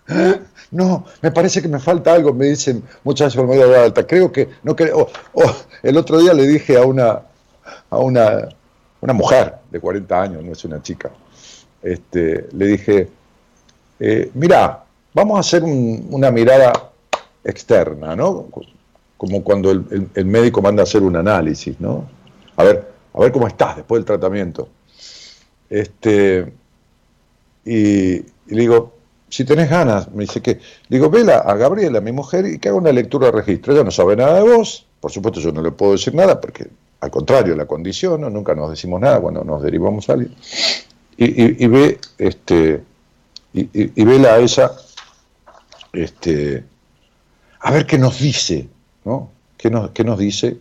no, 0.71 1.05
me 1.21 1.31
parece 1.31 1.61
que 1.61 1.67
me 1.67 1.79
falta 1.79 2.13
algo, 2.13 2.33
me 2.33 2.45
dicen 2.45 2.81
muchas 3.03 3.35
veces 3.35 3.45
por 3.45 3.75
alta. 3.75 4.07
Creo 4.07 4.31
que, 4.31 4.47
no 4.63 4.73
creo, 4.73 5.09
el 5.83 5.97
otro 5.97 6.19
día 6.19 6.33
le 6.33 6.47
dije 6.47 6.77
a 6.77 6.83
una, 6.83 7.19
a 7.89 7.97
una, 7.97 8.47
una 9.01 9.13
mujer 9.13 9.55
de 9.69 9.81
40 9.81 10.21
años, 10.21 10.43
no 10.45 10.53
es 10.53 10.63
una 10.63 10.81
chica, 10.81 11.11
este, 11.81 12.47
le 12.53 12.67
dije, 12.67 13.09
eh, 13.99 14.31
mira, 14.33 14.85
vamos 15.13 15.35
a 15.35 15.39
hacer 15.41 15.63
una 15.63 16.31
mirada 16.31 16.71
externa, 17.43 18.15
¿no? 18.15 18.47
Como 19.17 19.43
cuando 19.43 19.71
el, 19.71 20.25
médico 20.25 20.61
manda 20.61 20.83
a 20.83 20.85
hacer 20.85 21.03
un 21.03 21.15
análisis, 21.15 21.79
¿no? 21.79 22.05
A 22.55 22.63
ver, 22.63 22.91
a 23.13 23.19
ver 23.19 23.31
cómo 23.31 23.47
estás 23.47 23.77
después 23.77 23.99
del 23.99 24.05
tratamiento. 24.05 24.69
Este, 25.69 26.53
y, 27.65 28.17
le 28.17 28.25
digo, 28.47 28.93
si 29.29 29.45
tenés 29.45 29.69
ganas, 29.69 30.11
me 30.11 30.23
dice 30.23 30.41
que, 30.41 30.59
digo, 30.89 31.09
vela 31.09 31.37
a 31.39 31.55
Gabriela, 31.55 32.01
mi 32.01 32.11
mujer, 32.11 32.45
y 32.45 32.59
que 32.59 32.69
haga 32.69 32.77
una 32.77 32.91
lectura 32.91 33.27
de 33.27 33.31
registro. 33.33 33.73
Ella 33.73 33.83
no 33.83 33.91
sabe 33.91 34.15
nada 34.15 34.35
de 34.35 34.55
vos, 34.55 34.85
por 34.99 35.11
supuesto 35.11 35.39
yo 35.39 35.51
no 35.51 35.61
le 35.61 35.71
puedo 35.71 35.93
decir 35.93 36.13
nada, 36.13 36.39
porque 36.39 36.67
al 37.03 37.11
contrario, 37.11 37.55
la 37.55 37.65
condiciono, 37.65 38.29
nunca 38.29 38.55
nos 38.55 38.69
decimos 38.69 39.01
nada 39.01 39.19
cuando 39.19 39.43
nos 39.43 39.61
derivamos 39.61 40.09
a 40.09 40.13
alguien. 40.13 40.33
Y, 41.17 41.67
ve, 41.67 41.99
este, 42.17 42.81
y, 43.53 44.03
vela 44.05 44.35
a 44.35 44.39
ella, 44.39 44.71
este, 45.91 46.63
a 47.59 47.71
ver 47.71 47.85
qué 47.85 47.97
nos 47.97 48.19
dice, 48.19 48.67
¿no? 49.03 49.29
¿Qué 49.57 49.69
nos, 49.69 49.91
qué 49.91 50.03
nos 50.03 50.17
dice 50.17 50.57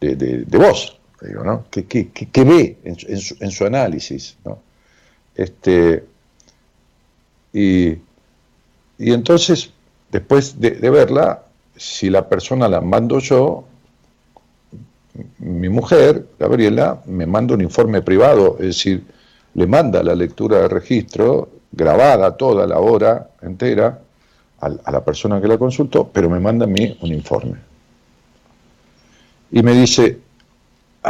de, 0.00 0.14
de, 0.16 0.58
vos? 0.58 0.98
Digo, 1.26 1.44
¿no? 1.44 1.64
¿Qué, 1.70 1.86
qué, 1.86 2.08
qué 2.10 2.44
ve 2.44 2.78
en, 2.84 2.96
su, 2.98 3.36
en, 3.38 3.50
su, 3.50 3.64
análisis? 3.64 4.36
¿no? 4.44 4.58
Este, 5.36 6.04
y, 7.52 7.90
y 8.98 9.12
entonces, 9.12 9.70
después 10.10 10.60
de, 10.60 10.70
verla, 10.90 11.42
si 11.76 12.10
la 12.10 12.28
persona 12.28 12.68
la 12.68 12.80
mando 12.80 13.18
yo, 13.18 13.64
mi 15.38 15.68
mujer, 15.68 16.26
Gabriela, 16.38 17.02
me 17.06 17.26
manda 17.26 17.54
un 17.54 17.60
informe 17.60 18.02
privado, 18.02 18.56
es 18.58 18.66
decir, 18.66 19.04
le 19.54 19.66
manda 19.66 20.02
la 20.02 20.14
lectura 20.14 20.60
de 20.62 20.68
registro, 20.68 21.50
grabada 21.70 22.36
toda 22.36 22.66
la 22.66 22.78
hora 22.78 23.28
entera, 23.42 24.00
a, 24.60 24.92
la 24.92 25.04
persona 25.04 25.40
que 25.40 25.48
la 25.48 25.58
consultó, 25.58 26.08
pero 26.08 26.30
me 26.30 26.38
manda 26.38 26.64
a 26.64 26.68
mí 26.68 26.96
un 27.02 27.12
informe. 27.12 27.56
Y 29.50 29.62
me 29.62 29.72
dice, 29.74 30.20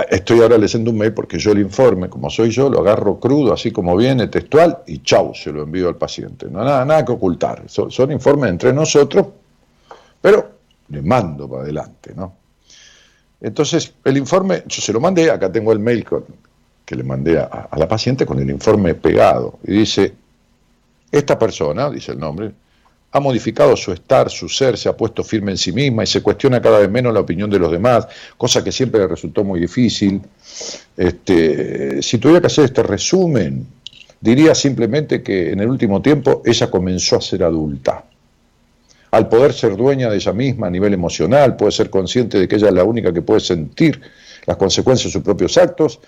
estoy 0.08 0.40
ahora 0.40 0.56
leyendo 0.56 0.90
un 0.90 0.98
mail 0.98 1.12
porque 1.12 1.38
yo 1.38 1.52
el 1.52 1.60
informe, 1.60 2.08
como 2.08 2.30
soy 2.30 2.50
yo, 2.50 2.70
lo 2.70 2.80
agarro 2.80 3.20
crudo, 3.20 3.52
así 3.52 3.70
como 3.70 3.96
viene, 3.96 4.28
textual, 4.28 4.78
y 4.86 5.02
chau, 5.02 5.34
se 5.34 5.52
lo 5.52 5.62
envío 5.62 5.88
al 5.88 5.96
paciente. 5.96 6.46
No 6.50 6.64
nada, 6.64 6.84
nada 6.84 7.04
que 7.04 7.12
ocultar. 7.12 7.64
Son, 7.66 8.10
informes 8.10 8.50
entre 8.50 8.72
nosotros, 8.72 9.26
pero 10.20 10.50
le 10.88 11.02
mando 11.02 11.48
para 11.48 11.62
adelante, 11.62 12.12
¿no? 12.14 12.34
Entonces, 13.40 13.94
el 14.04 14.16
informe, 14.16 14.62
yo 14.66 14.80
se 14.80 14.92
lo 14.92 15.00
mandé, 15.00 15.30
acá 15.30 15.50
tengo 15.50 15.72
el 15.72 15.80
mail 15.80 16.06
que 16.84 16.94
le 16.94 17.02
mandé 17.02 17.38
a 17.38 17.68
la 17.76 17.88
paciente 17.88 18.24
con 18.24 18.38
el 18.38 18.48
informe 18.48 18.94
pegado, 18.94 19.58
y 19.64 19.72
dice, 19.72 20.14
esta 21.10 21.38
persona, 21.38 21.90
dice 21.90 22.12
el 22.12 22.18
nombre, 22.18 22.52
ha 23.14 23.20
modificado 23.20 23.76
su 23.76 23.92
estar, 23.92 24.30
su 24.30 24.48
ser, 24.48 24.78
se 24.78 24.88
ha 24.88 24.96
puesto 24.96 25.22
firme 25.22 25.52
en 25.52 25.58
sí 25.58 25.70
misma 25.70 26.02
y 26.02 26.06
se 26.06 26.22
cuestiona 26.22 26.62
cada 26.62 26.78
vez 26.78 26.90
menos 26.90 27.12
la 27.12 27.20
opinión 27.20 27.50
de 27.50 27.58
los 27.58 27.70
demás, 27.70 28.08
cosa 28.38 28.64
que 28.64 28.72
siempre 28.72 29.00
le 29.00 29.06
resultó 29.06 29.44
muy 29.44 29.60
difícil. 29.60 30.22
Este, 30.96 32.02
si 32.02 32.16
tuviera 32.16 32.40
que 32.40 32.46
hacer 32.46 32.64
este 32.64 32.82
resumen, 32.82 33.66
diría 34.18 34.54
simplemente 34.54 35.22
que 35.22 35.52
en 35.52 35.60
el 35.60 35.68
último 35.68 36.00
tiempo 36.00 36.42
ella 36.46 36.70
comenzó 36.70 37.16
a 37.16 37.20
ser 37.20 37.44
adulta. 37.44 38.02
Al 39.10 39.28
poder 39.28 39.52
ser 39.52 39.76
dueña 39.76 40.08
de 40.08 40.16
ella 40.16 40.32
misma 40.32 40.68
a 40.68 40.70
nivel 40.70 40.94
emocional, 40.94 41.54
puede 41.56 41.72
ser 41.72 41.90
consciente 41.90 42.38
de 42.38 42.48
que 42.48 42.56
ella 42.56 42.68
es 42.68 42.74
la 42.74 42.84
única 42.84 43.12
que 43.12 43.20
puede 43.20 43.40
sentir 43.40 44.00
las 44.46 44.56
consecuencias 44.56 45.08
de 45.08 45.12
sus 45.12 45.22
propios 45.22 45.58
actos 45.58 46.00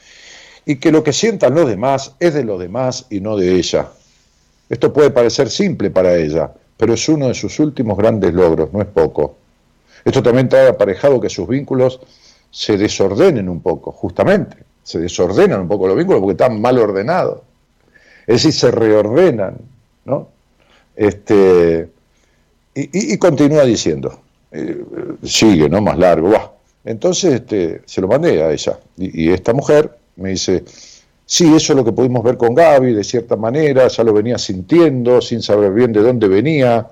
y 0.64 0.76
que 0.76 0.90
lo 0.90 1.05
que 1.05 1.12
sientan 1.12 1.55
los 1.55 1.68
demás 1.68 2.14
es 2.18 2.33
de 2.33 2.44
los 2.44 2.59
demás 2.59 3.05
y 3.11 3.20
no 3.20 3.37
de 3.37 3.57
ella. 3.57 3.88
Esto 4.70 4.90
puede 4.90 5.11
parecer 5.11 5.50
simple 5.50 5.90
para 5.90 6.16
ella, 6.16 6.50
pero 6.76 6.94
es 6.94 7.08
uno 7.08 7.28
de 7.28 7.34
sus 7.34 7.58
últimos 7.60 7.96
grandes 7.96 8.32
logros, 8.34 8.72
no 8.72 8.80
es 8.80 8.88
poco. 8.88 9.37
Esto 10.04 10.22
también 10.22 10.48
trae 10.48 10.68
aparejado 10.68 11.20
que 11.20 11.30
sus 11.30 11.48
vínculos 11.48 12.00
se 12.50 12.76
desordenen 12.76 13.48
un 13.48 13.60
poco, 13.60 13.92
justamente, 13.92 14.56
se 14.82 14.98
desordenan 14.98 15.62
un 15.62 15.68
poco 15.68 15.88
los 15.88 15.96
vínculos 15.96 16.20
porque 16.20 16.32
están 16.32 16.60
mal 16.60 16.78
ordenados. 16.78 17.40
Es 18.26 18.42
decir, 18.42 18.52
se 18.52 18.70
reordenan, 18.70 19.56
¿no? 20.04 20.28
Este, 20.96 21.88
y, 22.74 23.16
continúa 23.18 23.64
diciendo, 23.64 24.20
eh, 24.52 24.84
sigue, 25.22 25.68
¿no? 25.68 25.80
Más 25.80 25.98
largo, 25.98 26.54
Entonces 26.84 27.34
este, 27.34 27.82
se 27.87 28.00
lo 28.00 28.08
mandé 28.08 28.42
a 28.42 28.52
ella. 28.52 28.78
y 28.96 29.30
esta 29.30 29.52
mujer 29.52 29.96
me 30.16 30.30
dice, 30.30 30.64
Sí, 31.37 31.53
eso 31.53 31.73
es 31.73 31.77
lo 31.77 31.85
que 31.85 31.90
pudimos 31.90 32.23
ver 32.23 32.37
con 32.37 32.55
Gaby, 32.55 32.92
de 32.92 33.03
cierta 33.03 33.35
manera, 33.35 33.88
ya 33.88 34.05
lo 34.05 34.12
venía 34.12 34.38
sintiendo, 34.38 35.20
sin 35.20 35.42
saber 35.42 35.73
bien 35.73 35.92
de 35.92 36.01
dónde 36.01 36.29
venía, 36.29 36.87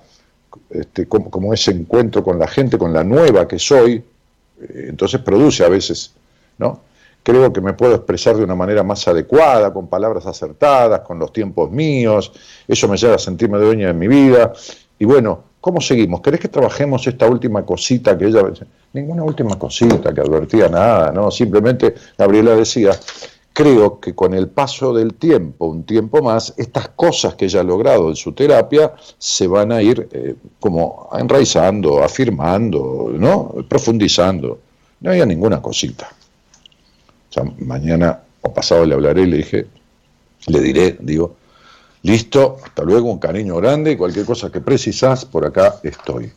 este, 0.68 1.06
como, 1.06 1.54
ese 1.54 1.70
encuentro 1.70 2.24
con 2.24 2.40
la 2.40 2.48
gente, 2.48 2.76
con 2.76 2.92
la 2.92 3.04
nueva 3.04 3.46
que 3.46 3.60
soy, 3.60 4.02
eh, 4.60 4.86
entonces 4.88 5.20
produce 5.20 5.64
a 5.64 5.68
veces, 5.68 6.14
¿no? 6.58 6.80
Creo 7.22 7.52
que 7.52 7.60
me 7.60 7.74
puedo 7.74 7.94
expresar 7.94 8.36
de 8.36 8.42
una 8.42 8.56
manera 8.56 8.82
más 8.82 9.06
adecuada, 9.06 9.72
con 9.72 9.86
palabras 9.86 10.26
acertadas, 10.26 11.02
con 11.02 11.20
los 11.20 11.32
tiempos 11.32 11.70
míos, 11.70 12.32
eso 12.66 12.88
me 12.88 12.96
lleva 12.96 13.14
a 13.14 13.18
sentirme 13.18 13.58
dueña 13.58 13.86
de 13.86 13.94
mi 13.94 14.08
vida. 14.08 14.52
Y 14.98 15.04
bueno, 15.04 15.44
¿cómo 15.60 15.80
seguimos? 15.80 16.20
¿Querés 16.20 16.40
que 16.40 16.48
trabajemos 16.48 17.06
esta 17.06 17.28
última 17.28 17.64
cosita 17.64 18.18
que 18.18 18.24
ella... 18.24 18.42
Ninguna 18.92 19.22
última 19.22 19.56
cosita 19.56 20.12
que 20.12 20.20
advertía 20.20 20.68
nada, 20.68 21.12
¿no? 21.12 21.30
Simplemente 21.30 21.94
Gabriela 22.18 22.54
decía, 22.54 22.90
creo 23.52 24.00
que 24.00 24.14
con 24.14 24.34
el 24.34 24.48
paso 24.48 24.92
del 24.92 25.14
tiempo, 25.14 25.66
un 25.66 25.84
tiempo 25.84 26.22
más, 26.22 26.54
estas 26.56 26.88
cosas 26.88 27.34
que 27.34 27.46
ella 27.46 27.60
ha 27.60 27.64
logrado 27.64 28.08
en 28.08 28.16
su 28.16 28.32
terapia 28.32 28.94
se 29.18 29.46
van 29.46 29.72
a 29.72 29.82
ir 29.82 30.08
eh, 30.12 30.34
como 30.60 31.08
enraizando, 31.12 32.02
afirmando, 32.02 33.12
¿no? 33.12 33.54
profundizando. 33.68 34.58
No 35.00 35.10
había 35.10 35.26
ninguna 35.26 35.60
cosita. 35.60 36.08
Mañana 37.58 38.20
o 38.42 38.52
pasado 38.52 38.84
le 38.84 38.94
hablaré 38.94 39.22
y 39.22 39.26
le 39.26 39.66
le 40.48 40.60
diré, 40.60 40.96
digo, 41.00 41.36
listo, 42.02 42.58
hasta 42.64 42.82
luego, 42.82 43.10
un 43.10 43.18
cariño 43.18 43.56
grande, 43.56 43.96
cualquier 43.96 44.26
cosa 44.26 44.50
que 44.50 44.60
precisas, 44.60 45.24
por 45.24 45.46
acá 45.46 45.76
estoy. 45.82 46.32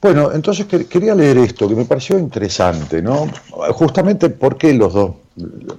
Bueno, 0.00 0.30
entonces 0.32 0.66
quería 0.66 1.14
leer 1.14 1.38
esto, 1.38 1.68
que 1.68 1.74
me 1.74 1.84
pareció 1.84 2.18
interesante, 2.18 3.02
¿no? 3.02 3.28
Justamente 3.72 4.30
porque 4.30 4.72
los 4.72 4.94
dos, 4.94 5.10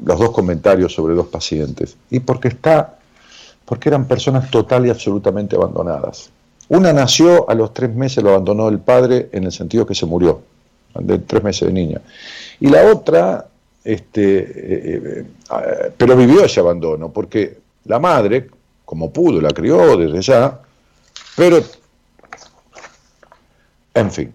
los 0.03 0.19
dos 0.19 0.31
comentarios 0.31 0.93
sobre 0.93 1.15
dos 1.15 1.27
pacientes. 1.27 1.95
Y 2.09 2.19
porque 2.19 2.49
está, 2.49 2.99
porque 3.63 3.87
eran 3.87 4.05
personas 4.05 4.51
total 4.51 4.85
y 4.85 4.89
absolutamente 4.89 5.55
abandonadas. 5.55 6.31
Una 6.67 6.91
nació 6.91 7.49
a 7.49 7.55
los 7.55 7.73
tres 7.73 7.95
meses, 7.95 8.21
lo 8.21 8.31
abandonó 8.31 8.67
el 8.67 8.79
padre 8.79 9.29
en 9.31 9.45
el 9.45 9.53
sentido 9.53 9.85
que 9.85 9.95
se 9.95 10.05
murió, 10.05 10.41
de 10.95 11.19
tres 11.19 11.41
meses 11.41 11.67
de 11.69 11.73
niña. 11.73 12.01
Y 12.59 12.67
la 12.67 12.91
otra, 12.91 13.47
este, 13.85 14.37
eh, 14.37 15.25
eh, 15.25 15.93
pero 15.95 16.17
vivió 16.17 16.43
ese 16.43 16.59
abandono, 16.59 17.09
porque 17.09 17.57
la 17.85 17.99
madre, 17.99 18.49
como 18.83 19.11
pudo, 19.11 19.39
la 19.39 19.49
crió 19.49 19.95
desde 19.95 20.21
ya, 20.21 20.59
pero 21.37 21.63
en 23.93 24.11
fin, 24.11 24.33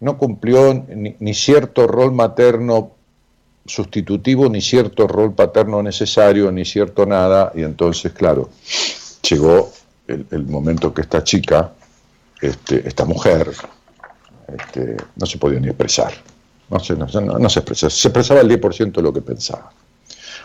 no 0.00 0.18
cumplió 0.18 0.84
ni, 0.88 1.34
cierto 1.34 1.86
rol 1.86 2.12
materno 2.12 2.92
sustitutivo, 3.64 4.48
ni 4.48 4.60
cierto 4.60 5.06
rol 5.06 5.34
paterno 5.34 5.82
necesario, 5.82 6.50
ni 6.50 6.64
cierto 6.64 7.06
nada, 7.06 7.52
y 7.54 7.62
entonces, 7.62 8.12
claro, 8.12 8.50
llegó 9.28 9.70
el, 10.08 10.46
momento 10.46 10.92
que 10.92 11.02
esta 11.02 11.22
chica, 11.22 11.72
este, 12.40 12.86
esta 12.86 13.04
mujer, 13.04 13.52
este, 14.48 14.96
no 15.16 15.26
se 15.26 15.38
podía 15.38 15.60
ni 15.60 15.68
expresar, 15.68 16.12
no 16.68 16.80
se, 16.80 16.94
expresaba, 16.94 17.90
se 17.90 18.08
expresaba 18.08 18.40
el 18.40 18.60
10% 18.60 18.92
de 18.92 19.02
lo 19.02 19.12
que 19.12 19.22
pensaba. 19.22 19.72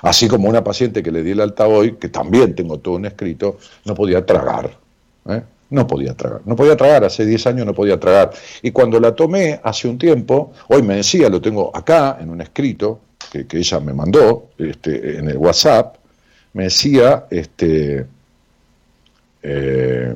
Así 0.04 0.28
como 0.28 0.48
una 0.48 0.64
paciente 0.64 1.02
que 1.02 1.12
le 1.12 1.24
di 1.24 1.32
el 1.32 1.42
alta 1.42 1.68
hoy, 1.68 1.96
que 1.96 2.10
también 2.10 2.54
tengo 2.54 2.78
todo 2.78 2.96
un 2.96 3.06
escrito, 3.06 3.58
no 3.86 3.96
podía 3.96 4.24
tragar. 4.26 4.78
¿eh? 5.30 5.42
No 5.70 5.88
podía 5.88 6.14
tragar. 6.14 6.42
No 6.46 6.56
podía 6.56 6.78
tragar, 6.78 7.04
hace 7.04 7.26
10 7.26 7.48
años 7.48 7.66
no 7.66 7.74
podía 7.74 8.00
tragar. 8.00 8.32
Y 8.62 8.72
cuando 8.72 9.00
la 9.00 9.14
tomé 9.14 9.60
hace 9.64 9.88
un 9.88 9.98
tiempo, 9.98 10.54
hoy 10.70 10.82
me 10.84 10.96
decía, 10.96 11.30
lo 11.30 11.42
tengo 11.42 11.76
acá 11.76 12.18
en 12.20 12.30
un 12.30 12.42
escrito 12.42 13.02
que, 13.32 13.46
ella 13.52 13.80
me 13.80 13.94
mandó 13.94 14.50
este, 14.58 15.18
en 15.18 15.30
el 15.30 15.38
WhatsApp, 15.38 15.96
me 16.54 16.66
decía, 16.66 17.26
este, 17.30 18.06
eh, 19.44 20.16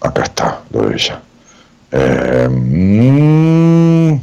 Acá 0.00 0.22
está, 0.24 0.62
lo 0.70 0.88
de 0.88 0.94
ella. 0.94 1.22
Eh, 1.92 2.48
mm, 2.50 4.20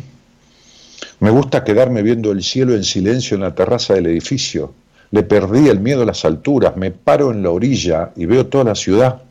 me 1.22 1.30
gusta 1.30 1.64
quedarme 1.64 2.02
viendo 2.04 2.32
el 2.32 2.44
cielo 2.44 2.76
en 2.76 2.84
silencio 2.84 3.36
en 3.36 3.42
la 3.42 3.56
terraza 3.56 3.94
del 3.94 4.08
edificio. 4.08 4.74
Le 5.12 5.24
perdí 5.24 5.68
el 5.68 5.80
miedo 5.80 6.04
a 6.04 6.06
las 6.06 6.26
alturas. 6.26 6.76
Me 6.78 6.92
paro 6.92 7.32
en 7.32 7.44
la 7.44 7.52
orilla 7.52 8.12
y 8.16 8.26
veo 8.26 8.48
toda 8.48 8.64
la 8.64 8.76
ciudad. 8.76 9.22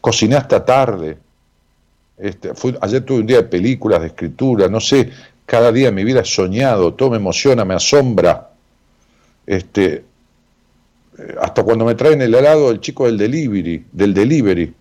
Cociné 0.00 0.36
hasta 0.36 0.64
tarde. 0.64 1.18
Este, 2.16 2.52
ayer 2.80 3.04
tuve 3.04 3.20
un 3.20 3.26
día 3.26 3.38
de 3.38 3.42
películas, 3.42 4.00
de 4.00 4.06
escritura, 4.06 4.68
no 4.68 4.80
sé, 4.80 5.10
cada 5.44 5.70
día 5.70 5.88
en 5.88 5.94
mi 5.94 6.02
vida 6.02 6.20
he 6.20 6.24
soñado, 6.24 6.94
todo 6.94 7.10
me 7.10 7.18
emociona, 7.18 7.64
me 7.64 7.74
asombra. 7.74 8.50
Este, 9.46 10.04
hasta 11.40 11.62
cuando 11.62 11.84
me 11.84 11.94
traen 11.94 12.20
el 12.20 12.34
helado 12.34 12.70
el 12.70 12.80
chico 12.80 13.06
del 13.06 13.16
delivery, 13.16 13.86
del 13.92 14.12
delivery, 14.12 14.74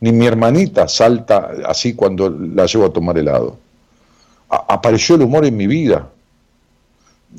ni 0.00 0.12
mi 0.12 0.26
hermanita 0.26 0.88
salta 0.88 1.50
así 1.66 1.94
cuando 1.94 2.30
la 2.30 2.66
llevo 2.66 2.86
a 2.86 2.92
tomar 2.92 3.18
helado. 3.18 3.58
apareció 4.48 5.16
el 5.16 5.22
humor 5.22 5.44
en 5.44 5.56
mi 5.56 5.66
vida. 5.66 6.08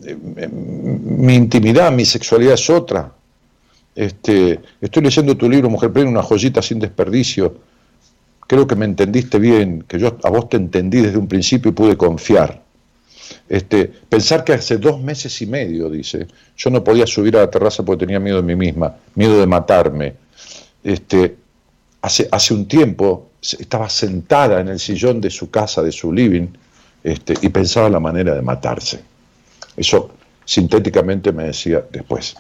Eh, 0.04 0.48
mi 0.50 1.36
intimidad, 1.36 1.92
mi 1.92 2.06
sexualidad 2.06 2.54
es 2.54 2.70
otra. 2.70 3.12
Este, 3.96 4.60
estoy 4.82 5.04
leyendo 5.04 5.38
tu 5.38 5.50
libro, 5.50 5.70
Mujer 5.70 5.92
Plena, 5.92 6.10
una 6.10 6.24
joyita 6.24 6.62
sin 6.62 6.80
desperdicio. 6.80 7.56
Creo 8.48 8.68
que 8.68 8.76
me 8.76 8.86
entendiste 8.86 9.40
bien, 9.40 9.84
que 9.88 10.00
yo 10.00 10.18
a 10.24 10.30
vos 10.30 10.50
te 10.50 10.58
entendí 10.58 11.02
desde 11.02 11.18
un 11.18 11.28
principio 11.28 11.70
y 11.70 11.74
pude 11.74 11.96
confiar. 11.96 12.62
Este, 13.48 13.86
pensar 13.86 14.44
que 14.44 14.54
hace 14.54 14.78
dos 14.78 15.02
meses 15.02 15.42
y 15.42 15.46
medio, 15.46 15.90
dice, 15.90 16.28
yo 16.58 16.70
no 16.70 16.84
podía 16.84 17.08
subir 17.08 17.38
a 17.38 17.42
la 17.42 17.50
terraza 17.50 17.84
porque 17.84 18.06
tenía 18.06 18.20
miedo 18.20 18.38
de 18.38 18.44
mí 18.44 18.56
misma, 18.56 18.96
miedo 19.16 19.40
de 19.40 19.48
matarme. 19.48 20.16
Este, 20.84 21.36
hace, 22.02 22.28
hace 22.32 22.54
un 22.54 22.68
tiempo 22.68 23.30
estaba 23.42 23.90
sentada 23.90 24.62
en 24.62 24.70
el 24.70 24.80
sillón 24.80 25.22
de 25.22 25.30
su 25.30 25.50
casa, 25.50 25.82
de 25.82 25.92
su 25.92 26.12
living, 26.12 26.48
este, 27.04 27.34
y 27.42 27.50
pensaba 27.50 27.90
la 27.90 28.00
manera 28.00 28.34
de 28.34 28.42
matarse. 28.42 29.13
Eso 29.76 30.12
sintéticamente 30.46 31.32
me 31.32 31.46
decía 31.46 31.84
después. 31.92 32.36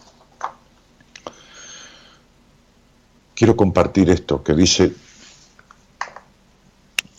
Quiero 3.33 3.55
compartir 3.55 4.09
esto 4.09 4.43
que 4.43 4.53
dice, 4.53 4.93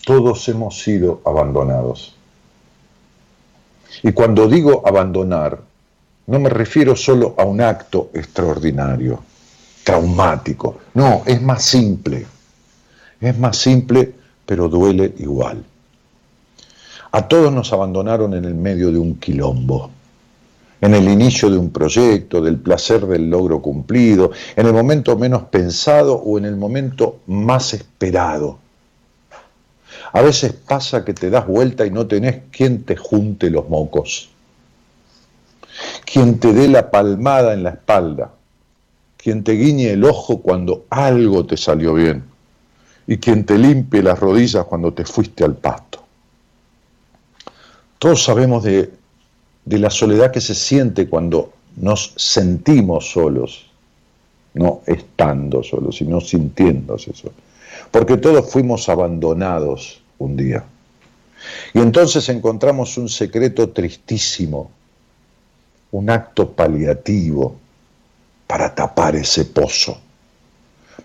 todos 0.05 0.49
hemos 0.49 0.79
sido 0.79 1.21
abandonados. 1.25 2.15
Y 4.03 4.13
cuando 4.13 4.49
digo 4.49 4.83
abandonar, 4.87 5.61
no 6.27 6.39
me 6.39 6.49
refiero 6.49 6.97
solo 6.97 7.35
a 7.37 7.45
un 7.45 7.61
acto 7.61 8.11
extraordinario, 8.15 9.23
traumático. 9.83 10.79
No, 10.95 11.23
es 11.27 11.41
más 11.43 11.65
simple. 11.65 12.27
Es 13.21 13.39
más 13.39 13.57
simple, 13.57 14.15
pero 14.47 14.69
duele 14.69 15.15
igual. 15.19 15.65
A 17.13 17.29
todos 17.29 17.53
nos 17.53 17.73
abandonaron 17.73 18.35
en 18.35 18.45
el 18.45 18.55
medio 18.55 18.91
de 18.91 18.99
un 18.99 19.15
quilombo, 19.21 19.91
en 20.85 20.95
el 20.95 21.09
inicio 21.09 21.49
de 21.49 21.57
un 21.57 21.71
proyecto, 21.71 22.43
del 22.43 22.59
placer 22.59 23.07
del 23.07 23.31
logro 23.31 23.63
cumplido, 23.63 24.33
en 24.55 24.67
el 24.67 24.75
momento 24.75 25.17
menos 25.17 25.45
pensado 25.45 26.15
o 26.15 26.37
en 26.37 26.45
el 26.45 26.57
momento 26.57 27.21
más 27.27 27.73
esperado. 27.73 28.59
A 30.13 30.21
veces 30.21 30.53
pasa 30.53 31.03
que 31.03 31.15
te 31.15 31.31
das 31.31 31.47
vuelta 31.47 31.87
y 31.87 31.91
no 31.91 32.07
tenés 32.07 32.43
quien 32.51 32.85
te 32.85 32.97
junte 32.97 33.49
los 33.49 33.67
mocos, 33.71 34.29
quien 36.05 36.39
te 36.39 36.53
dé 36.53 36.69
la 36.69 36.91
palmada 36.91 37.55
en 37.55 37.63
la 37.63 37.71
espalda, 37.71 38.33
quien 39.17 39.43
te 39.43 39.53
guiñe 39.53 39.91
el 39.91 40.05
ojo 40.05 40.43
cuando 40.43 40.85
algo 40.91 41.47
te 41.47 41.57
salió 41.57 41.95
bien 41.95 42.25
y 43.07 43.17
quien 43.17 43.47
te 43.47 43.57
limpie 43.57 44.03
las 44.03 44.19
rodillas 44.19 44.67
cuando 44.67 44.93
te 44.93 45.07
fuiste 45.07 45.45
al 45.45 45.57
pasto. 45.57 46.05
Todos 47.99 48.23
sabemos 48.23 48.63
de, 48.65 48.93
de 49.65 49.79
la 49.79 49.91
soledad 49.91 50.31
que 50.31 50.41
se 50.41 50.55
siente 50.55 51.09
cuando 51.09 51.53
nos 51.77 52.13
sentimos 52.17 53.11
solos, 53.11 53.67
no 54.55 54.83
estando 54.87 55.63
solos, 55.63 55.97
sino 55.97 56.21
sintiéndose 56.21 57.13
solos. 57.15 57.37
Porque 57.91 58.17
todos 58.17 58.51
fuimos 58.51 58.89
abandonados 58.89 60.03
un 60.19 60.37
día. 60.37 60.65
Y 61.73 61.81
entonces 61.81 62.29
encontramos 62.29 62.97
un 62.97 63.09
secreto 63.09 63.71
tristísimo, 63.71 64.71
un 65.91 66.11
acto 66.11 66.51
paliativo 66.51 67.57
para 68.47 68.75
tapar 68.75 69.17
ese 69.17 69.45
pozo. 69.45 69.99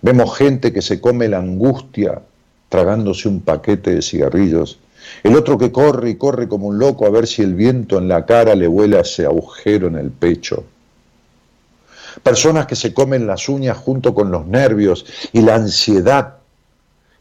Vemos 0.02 0.38
gente 0.38 0.72
que 0.72 0.82
se 0.82 1.02
come 1.02 1.28
la 1.28 1.40
angustia 1.40 2.22
tragándose 2.70 3.28
un 3.28 3.42
paquete 3.42 3.96
de 3.96 4.02
cigarrillos, 4.02 4.80
el 5.24 5.36
otro 5.36 5.58
que 5.58 5.72
corre 5.72 6.12
y 6.12 6.16
corre 6.16 6.48
como 6.48 6.68
un 6.68 6.80
loco 6.80 7.06
a 7.06 7.10
ver 7.10 7.28
si 7.28 7.42
el 7.42 7.56
viento 7.56 7.98
en 7.98 8.08
la 8.08 8.26
cara 8.26 8.56
le 8.56 8.68
vuela 8.68 9.02
ese 9.02 9.26
agujero 9.26 9.88
en 9.88 9.96
el 9.96 10.12
pecho. 10.12 10.64
Personas 12.24 12.66
que 12.66 12.76
se 12.76 12.94
comen 12.94 13.28
las 13.28 13.48
uñas 13.50 13.78
junto 13.78 14.14
con 14.14 14.32
los 14.32 14.46
nervios 14.46 15.06
y 15.32 15.42
la 15.42 15.56
ansiedad 15.56 16.36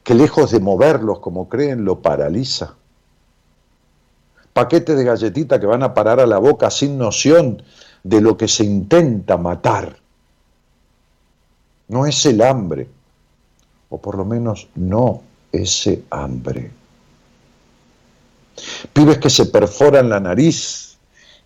que 0.03 0.15
lejos 0.15 0.51
de 0.51 0.61
moverlos 0.61 1.19
como 1.19 1.49
creen 1.49 1.85
lo 1.85 2.01
paraliza. 2.01 2.75
Paquetes 4.53 4.97
de 4.97 5.05
galletita 5.05 5.61
que 5.61 5.67
van 5.67 5.83
a 5.83 5.93
parar 5.93 6.19
a 6.19 6.27
la 6.27 6.39
boca 6.39 6.71
sin 6.71 6.97
noción 6.99 7.63
de 8.03 8.21
lo 8.21 8.37
que 8.37 8.49
se 8.49 8.65
intenta 8.65 9.37
matar. 9.37 9.99
No 11.89 12.07
es 12.07 12.25
el 12.27 12.43
hambre, 12.43 12.89
o 13.91 13.99
por 13.99 14.17
lo 14.17 14.25
menos 14.25 14.69
no 14.75 15.23
ese 15.53 16.05
hambre. 16.11 16.78
Pibes 18.93 19.19
que 19.19 19.31
se 19.31 19.47
perforan 19.47 20.09
la 20.09 20.21
nariz 20.21 20.97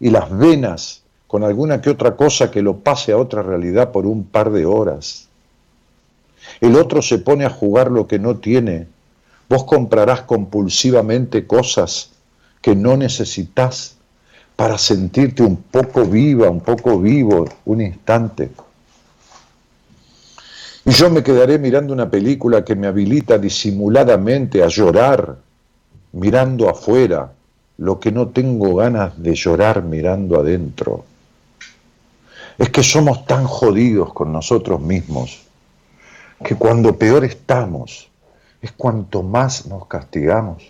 y 0.00 0.10
las 0.10 0.36
venas 0.36 1.02
con 1.26 1.44
alguna 1.44 1.80
que 1.80 1.90
otra 1.90 2.16
cosa 2.16 2.50
que 2.50 2.62
lo 2.62 2.78
pase 2.78 3.12
a 3.12 3.16
otra 3.16 3.42
realidad 3.42 3.90
por 3.90 4.06
un 4.06 4.24
par 4.24 4.50
de 4.50 4.66
horas. 4.66 5.28
El 6.60 6.76
otro 6.76 7.00
se 7.02 7.18
pone 7.18 7.44
a 7.44 7.50
jugar 7.50 7.90
lo 7.90 8.06
que 8.06 8.18
no 8.18 8.36
tiene. 8.36 8.86
Vos 9.48 9.64
comprarás 9.64 10.22
compulsivamente 10.22 11.46
cosas 11.46 12.10
que 12.60 12.76
no 12.76 12.96
necesitas 12.96 13.96
para 14.56 14.78
sentirte 14.78 15.42
un 15.42 15.56
poco 15.56 16.04
viva, 16.04 16.50
un 16.50 16.60
poco 16.60 16.98
vivo, 16.98 17.48
un 17.64 17.80
instante. 17.80 18.50
Y 20.84 20.90
yo 20.90 21.10
me 21.10 21.22
quedaré 21.22 21.58
mirando 21.58 21.92
una 21.92 22.10
película 22.10 22.64
que 22.64 22.74
me 22.74 22.86
habilita 22.86 23.38
disimuladamente 23.38 24.62
a 24.62 24.68
llorar, 24.68 25.36
mirando 26.12 26.68
afuera, 26.68 27.32
lo 27.78 27.98
que 27.98 28.12
no 28.12 28.28
tengo 28.28 28.76
ganas 28.76 29.20
de 29.20 29.34
llorar 29.34 29.82
mirando 29.82 30.38
adentro. 30.38 31.04
Es 32.58 32.70
que 32.70 32.82
somos 32.82 33.26
tan 33.26 33.44
jodidos 33.44 34.12
con 34.12 34.32
nosotros 34.32 34.80
mismos 34.80 35.42
que 36.44 36.54
cuando 36.54 36.98
peor 36.98 37.24
estamos 37.24 38.08
es 38.60 38.72
cuanto 38.72 39.22
más 39.22 39.66
nos 39.66 39.86
castigamos. 39.86 40.62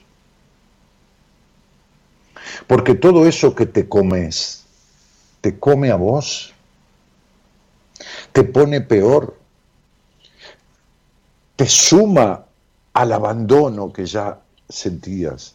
Porque 2.67 2.95
todo 2.95 3.27
eso 3.27 3.55
que 3.55 3.67
te 3.67 3.89
comes, 3.89 4.65
te 5.41 5.59
come 5.59 5.91
a 5.91 5.97
vos, 5.97 6.53
te 8.33 8.45
pone 8.45 8.81
peor, 8.81 9.37
te 11.57 11.67
suma 11.67 12.45
al 12.95 13.13
abandono 13.13 13.93
que 13.93 14.07
ya 14.07 14.39
sentías, 14.73 15.55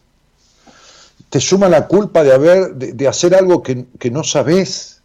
te 1.30 1.40
suma 1.40 1.68
la 1.68 1.86
culpa 1.86 2.22
de, 2.22 2.32
haber, 2.32 2.74
de, 2.74 3.08
hacer 3.08 3.34
algo 3.34 3.62
que, 3.62 3.86
que 3.98 4.10
no 4.10 4.24
sabes, 4.24 5.02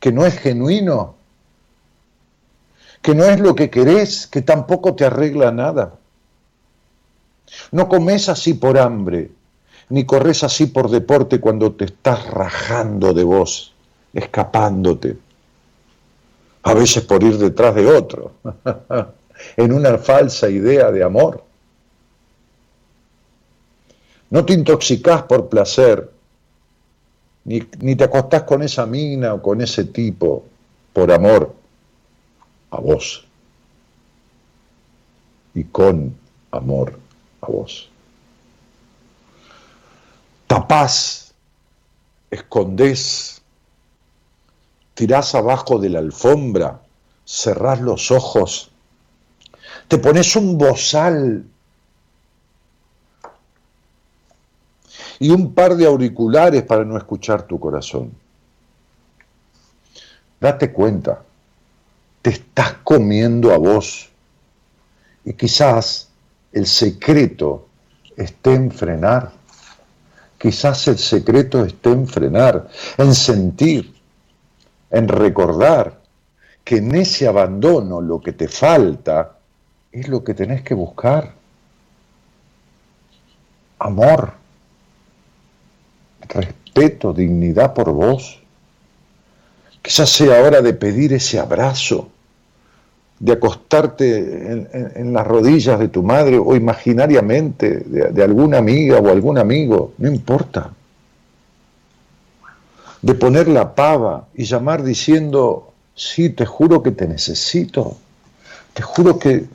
que 0.00 0.12
no 0.12 0.24
es 0.24 0.38
genuino 0.38 1.16
que 3.02 3.14
no 3.16 3.24
es 3.24 3.40
lo 3.40 3.54
que 3.54 3.68
querés, 3.68 4.28
que 4.28 4.42
tampoco 4.42 4.94
te 4.94 5.04
arregla 5.04 5.50
nada. 5.50 5.94
No 7.72 7.88
comes 7.88 8.28
así 8.28 8.54
por 8.54 8.78
hambre, 8.78 9.30
ni 9.88 10.06
corres 10.06 10.44
así 10.44 10.66
por 10.66 10.88
deporte 10.88 11.40
cuando 11.40 11.72
te 11.72 11.86
estás 11.86 12.26
rajando 12.28 13.12
de 13.12 13.24
vos, 13.24 13.74
escapándote, 14.14 15.16
a 16.62 16.74
veces 16.74 17.02
por 17.02 17.24
ir 17.24 17.36
detrás 17.38 17.74
de 17.74 17.86
otro, 17.86 18.32
en 19.56 19.72
una 19.72 19.98
falsa 19.98 20.48
idea 20.48 20.92
de 20.92 21.02
amor. 21.02 21.44
No 24.32 24.46
te 24.46 24.54
intoxicás 24.54 25.24
por 25.24 25.50
placer, 25.50 26.10
ni, 27.44 27.62
ni 27.80 27.96
te 27.96 28.04
acostás 28.04 28.44
con 28.44 28.62
esa 28.62 28.86
mina 28.86 29.34
o 29.34 29.42
con 29.42 29.60
ese 29.60 29.84
tipo 29.84 30.46
por 30.94 31.12
amor 31.12 31.54
a 32.70 32.80
vos 32.80 33.26
y 35.54 35.64
con 35.64 36.16
amor 36.50 36.98
a 37.42 37.46
vos. 37.46 37.90
Tapás, 40.46 41.34
escondés, 42.30 43.42
tirás 44.94 45.34
abajo 45.34 45.78
de 45.78 45.90
la 45.90 45.98
alfombra, 45.98 46.80
cerrás 47.26 47.82
los 47.82 48.10
ojos, 48.10 48.70
te 49.88 49.98
pones 49.98 50.34
un 50.36 50.56
bozal 50.56 51.44
y 55.22 55.30
un 55.30 55.54
par 55.54 55.76
de 55.76 55.86
auriculares 55.86 56.64
para 56.64 56.84
no 56.84 56.96
escuchar 56.96 57.44
tu 57.44 57.60
corazón. 57.60 58.10
Date 60.40 60.72
cuenta, 60.72 61.22
te 62.20 62.30
estás 62.30 62.72
comiendo 62.82 63.52
a 63.52 63.56
vos 63.56 64.10
y 65.24 65.34
quizás 65.34 66.08
el 66.52 66.66
secreto 66.66 67.68
esté 68.16 68.54
en 68.54 68.72
frenar. 68.72 69.30
Quizás 70.38 70.88
el 70.88 70.98
secreto 70.98 71.64
esté 71.64 71.90
en 71.90 72.08
frenar, 72.08 72.68
en 72.98 73.14
sentir, 73.14 73.94
en 74.90 75.06
recordar 75.06 76.00
que 76.64 76.78
en 76.78 76.96
ese 76.96 77.28
abandono 77.28 78.00
lo 78.00 78.20
que 78.20 78.32
te 78.32 78.48
falta 78.48 79.36
es 79.92 80.08
lo 80.08 80.24
que 80.24 80.34
tenés 80.34 80.62
que 80.62 80.74
buscar. 80.74 81.32
Amor, 83.78 84.41
respeto, 86.28 87.12
dignidad 87.12 87.74
por 87.74 87.92
vos. 87.92 88.40
Quizás 89.80 90.10
sea 90.10 90.42
hora 90.42 90.62
de 90.62 90.74
pedir 90.74 91.12
ese 91.12 91.38
abrazo, 91.38 92.08
de 93.18 93.32
acostarte 93.32 94.68
en, 94.96 95.12
las 95.12 95.26
rodillas 95.26 95.78
de 95.78 95.88
tu 95.88 96.02
madre 96.02 96.38
o 96.38 96.54
imaginariamente 96.56 97.78
de, 97.80 98.10
de 98.10 98.22
alguna 98.22 98.58
amiga 98.58 98.98
o 98.98 99.08
algún 99.10 99.38
amigo, 99.38 99.92
no 99.98 100.08
importa. 100.08 100.72
De 103.00 103.14
poner 103.14 103.48
la 103.48 103.74
pava 103.74 104.28
y 104.34 104.44
llamar 104.44 104.82
diciendo, 104.82 105.72
sí, 105.94 106.30
te 106.30 106.46
juro 106.46 106.82
que 106.82 106.92
te 106.92 107.06
necesito, 107.06 107.96
te 108.74 108.82
juro 108.82 109.18
que... 109.18 109.46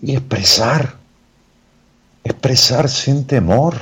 Y 0.00 0.12
expresar, 0.12 0.97
expresar 2.24 2.88
sin 2.88 3.26
temor, 3.26 3.74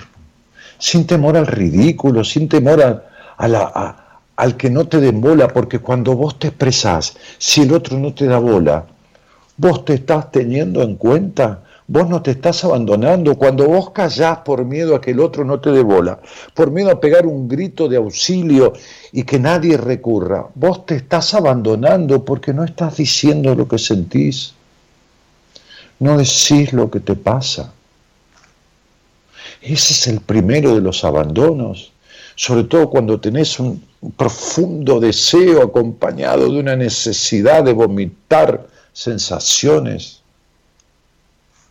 sin 0.79 1.07
temor 1.07 1.37
al 1.37 1.46
ridículo, 1.46 2.25
sin 2.25 2.49
temor 2.49 3.05
al 3.38 4.57
que 4.57 4.70
no 4.70 4.87
te 4.87 5.01
den 5.01 5.20
bola, 5.20 5.49
porque 5.49 5.79
cuando 5.79 6.14
vos 6.14 6.38
te 6.38 6.49
expresás, 6.49 7.16
si 7.38 7.62
el 7.62 7.72
otro 7.72 7.99
no 7.99 8.12
te 8.14 8.27
da 8.27 8.38
bola, 8.38 8.87
vos 9.57 9.85
te 9.85 9.94
estás 9.94 10.31
teniendo 10.31 10.83
en 10.83 10.96
cuenta, 10.96 11.62
vos 11.88 12.09
no 12.09 12.20
te 12.20 12.33
estás 12.33 12.64
abandonando, 12.64 13.37
cuando 13.37 13.66
vos 13.66 13.90
callás 13.90 14.38
por 14.38 14.64
miedo 14.64 14.94
a 14.94 15.01
que 15.01 15.12
el 15.12 15.20
otro 15.20 15.44
no 15.44 15.61
te 15.61 15.70
dé 15.70 15.83
bola, 15.83 16.18
por 16.53 16.70
miedo 16.70 16.90
a 16.90 17.01
pegar 17.01 17.27
un 17.27 17.49
grito 17.49 17.88
de 17.88 17.96
auxilio 17.96 18.72
y 19.12 19.22
que 19.22 19.38
nadie 19.38 19.77
recurra, 19.77 20.46
vos 20.55 20.85
te 20.85 20.96
estás 20.96 21.33
abandonando 21.33 22.25
porque 22.25 22.53
no 22.53 22.64
estás 22.64 22.96
diciendo 22.96 23.55
lo 23.55 23.66
que 23.66 23.79
sentís, 23.79 24.53
no 26.01 26.18
decís 26.18 26.72
lo 26.72 26.90
que 26.90 27.01
te 27.01 27.14
pasa. 27.14 27.72
Ese 29.66 29.94
es 29.94 30.07
el 30.07 30.20
primero 30.20 30.76
de 30.76 30.81
los 30.81 31.02
abandonos, 31.02 31.90
sobre 32.37 32.62
todo 32.64 32.88
cuando 32.88 33.18
tenés 33.18 33.59
un 33.59 33.85
profundo 34.16 35.00
deseo 35.00 35.61
acompañado 35.61 36.48
de 36.52 36.61
una 36.61 36.76
necesidad 36.76 37.64
de 37.64 37.72
vomitar 37.72 38.68
sensaciones, 38.92 40.20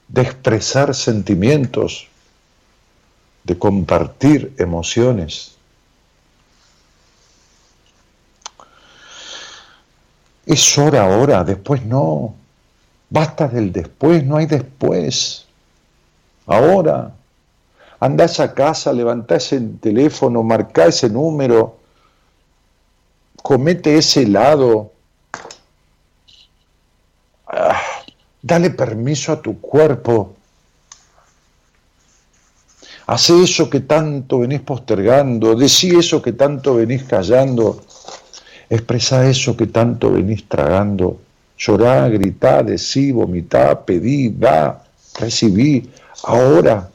de 0.10 0.24
expresar 0.24 0.94
sentimientos, 0.94 2.08
de 3.46 3.58
compartir 3.58 4.54
emociones. 4.58 5.56
Es 10.46 10.78
hora 10.78 11.04
ahora, 11.04 11.46
después 11.46 11.86
no. 11.86 12.36
Basta 13.10 13.48
del 13.48 13.72
después, 13.72 14.26
no 14.26 14.36
hay 14.36 14.48
después. 14.48 15.46
Ahora, 16.46 17.14
anda 18.06 18.24
a 18.24 18.28
esa 18.28 18.54
casa, 18.54 18.94
levanta 18.94 19.38
ese 19.38 19.60
teléfono, 19.82 20.44
marca 20.44 20.86
ese 20.86 21.10
número, 21.10 21.78
comete 23.42 23.98
ese 23.98 24.24
helado. 24.24 24.92
Ah, 27.48 27.82
dale 28.42 28.70
permiso 28.70 29.32
a 29.32 29.42
tu 29.42 29.60
cuerpo. 29.60 30.36
Hace 33.08 33.44
eso 33.44 33.70
que 33.70 33.82
tanto 33.82 34.40
venís 34.40 34.62
postergando, 34.62 35.56
decí 35.56 35.96
eso 35.96 36.22
que 36.22 36.34
tanto 36.34 36.76
venís 36.76 37.04
callando, 37.04 37.84
expresa 38.70 39.28
eso 39.28 39.56
que 39.56 39.68
tanto 39.68 40.12
venís 40.12 40.48
tragando, 40.48 41.20
llorá, 41.58 42.10
gritá, 42.10 42.64
decí, 42.64 43.12
vomitá, 43.12 43.86
pedí, 43.86 44.30
da, 44.30 44.84
recibí, 45.20 45.88
ahora 46.24 46.90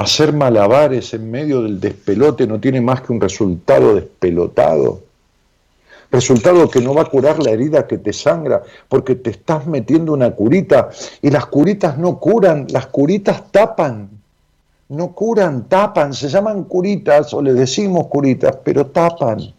hacer 0.00 0.32
malabares 0.32 1.12
en 1.12 1.30
medio 1.30 1.62
del 1.62 1.78
despelote 1.78 2.46
no 2.46 2.58
tiene 2.58 2.80
más 2.80 3.02
que 3.02 3.12
un 3.12 3.20
resultado 3.20 3.94
despelotado. 3.94 5.02
Resultado 6.10 6.70
que 6.70 6.80
no 6.80 6.94
va 6.94 7.02
a 7.02 7.04
curar 7.04 7.38
la 7.38 7.50
herida 7.50 7.86
que 7.86 7.98
te 7.98 8.14
sangra, 8.14 8.62
porque 8.88 9.14
te 9.14 9.28
estás 9.28 9.66
metiendo 9.66 10.14
una 10.14 10.30
curita 10.30 10.88
y 11.20 11.30
las 11.30 11.44
curitas 11.46 11.98
no 11.98 12.18
curan, 12.18 12.66
las 12.70 12.86
curitas 12.86 13.52
tapan. 13.52 14.08
No 14.88 15.12
curan, 15.12 15.68
tapan, 15.68 16.14
se 16.14 16.28
llaman 16.28 16.64
curitas 16.64 17.34
o 17.34 17.42
le 17.42 17.52
decimos 17.52 18.06
curitas, 18.06 18.56
pero 18.64 18.86
tapan. 18.86 19.52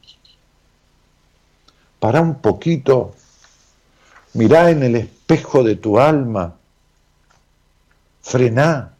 Para 2.00 2.20
un 2.20 2.36
poquito, 2.36 3.14
mirá 4.34 4.72
en 4.72 4.82
el 4.82 4.96
espejo 4.96 5.64
de 5.64 5.76
tu 5.76 6.00
alma, 6.00 6.56
frená, 8.24 8.92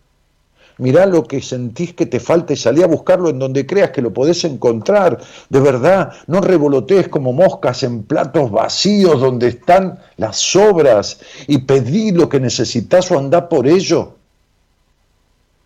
mirá 0.82 1.06
lo 1.06 1.24
que 1.24 1.42
sentís 1.42 1.94
que 1.94 2.08
te 2.08 2.20
falta 2.20 2.54
y 2.54 2.58
salí 2.58 2.82
a 2.82 2.88
buscarlo 2.88 3.30
en 3.30 3.38
donde 3.38 3.68
creas 3.68 3.92
que 3.92 4.02
lo 4.02 4.12
podés 4.12 4.44
encontrar. 4.46 5.22
De 5.48 5.60
verdad, 5.60 6.12
no 6.26 6.42
revolotees 6.42 7.08
como 7.08 7.34
moscas 7.34 7.84
en 7.84 8.02
platos 8.02 8.50
vacíos 8.50 9.22
donde 9.22 9.50
están 9.50 10.00
las 10.18 10.38
sobras 10.38 11.20
y 11.46 11.60
pedí 11.60 12.12
lo 12.12 12.28
que 12.28 12.40
necesitas 12.40 13.12
o 13.12 13.20
andá 13.20 13.48
por 13.48 13.68
ello. 13.68 14.16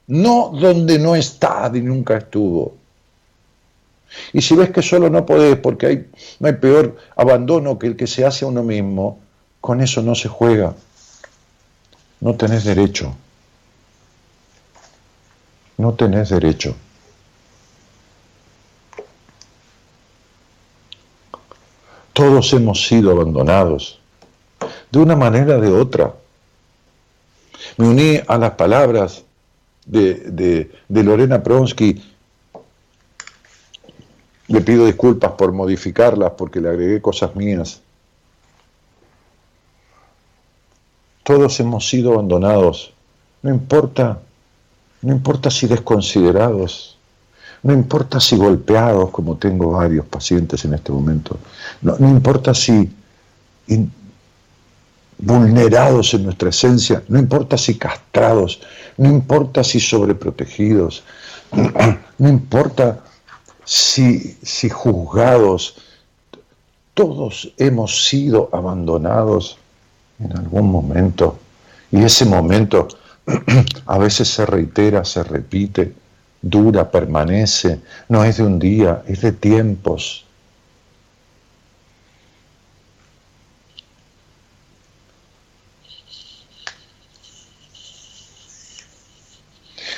No 0.07 0.51
donde 0.53 0.99
no 0.99 1.15
está 1.15 1.69
ni 1.69 1.79
nunca 1.79 2.17
estuvo. 2.17 2.75
Y 4.33 4.41
si 4.41 4.53
ves 4.53 4.69
que 4.71 4.81
solo 4.81 5.09
no 5.09 5.25
podés, 5.25 5.57
porque 5.57 5.85
hay, 5.87 6.05
no 6.41 6.47
hay 6.47 6.53
peor 6.55 6.97
abandono 7.15 7.79
que 7.79 7.87
el 7.87 7.95
que 7.95 8.05
se 8.05 8.25
hace 8.25 8.43
a 8.43 8.49
uno 8.49 8.63
mismo, 8.63 9.19
con 9.61 9.79
eso 9.79 10.01
no 10.01 10.13
se 10.13 10.27
juega. 10.27 10.75
No 12.19 12.35
tenés 12.35 12.65
derecho 12.65 13.15
no 15.77 15.93
tenés 15.93 16.29
derecho. 16.29 16.75
Todos 22.13 22.53
hemos 22.53 22.87
sido 22.87 23.11
abandonados, 23.11 23.99
de 24.89 24.99
una 24.99 25.15
manera 25.15 25.57
o 25.57 25.61
de 25.61 25.69
otra. 25.69 26.13
Me 27.77 27.89
uní 27.89 28.21
a 28.25 28.37
las 28.37 28.51
palabras 28.51 29.25
de, 29.85 30.69
de 30.87 31.03
Lorena 31.03 31.43
Pronsky. 31.43 32.01
Le 34.47 34.61
pido 34.61 34.85
disculpas 34.85 35.31
por 35.31 35.51
modificarlas 35.51 36.31
porque 36.37 36.61
le 36.61 36.69
agregué 36.69 37.01
cosas 37.01 37.35
mías. 37.35 37.81
Todos 41.23 41.59
hemos 41.59 41.89
sido 41.89 42.13
abandonados. 42.13 42.93
No 43.41 43.49
importa 43.49 44.21
no 45.05 45.13
importa 45.13 45.51
si 45.51 45.67
desconsiderados, 45.67 46.97
no 47.61 47.73
importa 47.73 48.19
si 48.19 48.35
golpeados, 48.35 49.11
como 49.11 49.37
tengo 49.37 49.71
varios 49.73 50.05
pacientes 50.07 50.65
en 50.65 50.73
este 50.73 50.91
momento, 50.91 51.37
no, 51.83 51.95
importa 52.09 52.55
si 52.55 52.91
vulnerados 55.19 56.15
en 56.15 56.23
nuestra 56.23 56.49
esencia, 56.49 57.03
no 57.07 57.19
importa 57.19 57.55
si 57.55 57.77
castrados, 57.77 58.61
no 58.97 59.07
importa 59.07 59.63
si 59.63 59.79
sobreprotegidos, 59.79 61.03
no 62.17 62.27
importa 62.27 63.03
si, 63.63 64.37
si 64.41 64.69
juzgados, 64.69 65.75
todos 66.95 67.53
hemos 67.57 68.07
sido 68.07 68.49
abandonados 68.51 69.59
en 70.19 70.35
algún 70.35 70.71
momento. 70.71 71.37
Y 71.91 72.03
ese 72.03 72.25
momento 72.25 72.87
a 73.85 73.97
veces 73.97 74.27
se 74.29 74.45
reitera, 74.45 75.03
se 75.03 75.23
repite, 75.23 75.93
dura, 76.41 76.91
permanece, 76.91 77.81
no 78.09 78.23
es 78.23 78.37
de 78.37 78.43
un 78.43 78.59
día, 78.59 79.03
es 79.07 79.21
de 79.21 79.31
tiempos. 79.31 80.25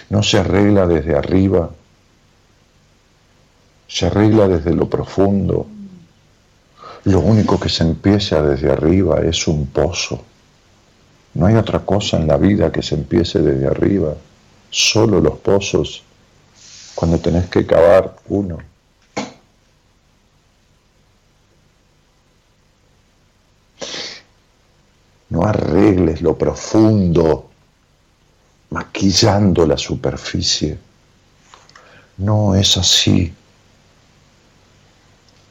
No 0.09 0.23
se 0.23 0.39
arregla 0.39 0.87
desde 0.87 1.17
arriba, 1.17 1.69
se 3.87 4.05
arregla 4.05 4.47
desde 4.47 4.73
lo 4.73 4.89
profundo. 4.89 5.67
Lo 7.03 7.19
único 7.19 7.59
que 7.59 7.69
se 7.69 7.83
empieza 7.83 8.41
desde 8.41 8.71
arriba 8.71 9.19
es 9.19 9.47
un 9.47 9.67
pozo. 9.67 10.23
No 11.37 11.45
hay 11.45 11.53
otra 11.53 11.85
cosa 11.85 12.17
en 12.17 12.27
la 12.27 12.37
vida 12.37 12.71
que 12.71 12.81
se 12.81 12.95
empiece 12.95 13.39
desde 13.39 13.67
arriba. 13.67 14.15
Solo 14.71 15.21
los 15.21 15.37
pozos 15.37 16.01
cuando 16.95 17.19
tenés 17.19 17.47
que 17.47 17.63
cavar 17.63 18.15
uno. 18.29 18.57
No 25.29 25.43
arregles 25.43 26.23
lo 26.23 26.35
profundo 26.35 27.51
maquillando 28.71 29.67
la 29.67 29.77
superficie. 29.77 30.79
No 32.17 32.55
es 32.55 32.77
así. 32.77 33.31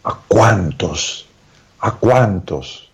¿A 0.02 0.18
cuántos? 0.26 1.26
¿A 1.78 1.92
cuántos? 1.92 2.85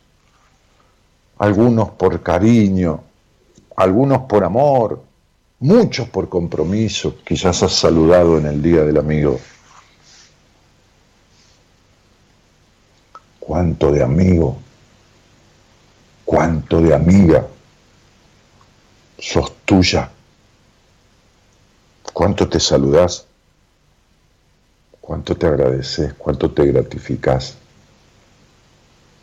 Algunos 1.43 1.91
por 1.91 2.23
cariño, 2.23 3.03
algunos 3.75 4.23
por 4.29 4.45
amor, 4.45 5.03
muchos 5.59 6.09
por 6.09 6.29
compromiso. 6.29 7.17
Quizás 7.25 7.65
has 7.65 7.73
saludado 7.73 8.39
en 8.39 8.47
el 8.47 8.63
Día 8.63 8.85
del 8.85 8.97
Amigo. 8.97 9.41
¿Cuánto 13.41 13.91
de 13.91 14.05
amigo? 14.05 14.57
¿Cuánto 16.25 16.81
de 16.81 16.95
amiga? 16.95 17.45
sos 19.19 19.53
tuya. 19.65 20.13
¿Cuánto 22.13 22.49
te 22.49 22.61
saludás? 22.61 23.27
¿Cuánto 25.01 25.37
te 25.37 25.49
agradeces? 25.49 26.15
¿Cuánto 26.15 26.53
te 26.53 26.67
gratificás? 26.67 27.57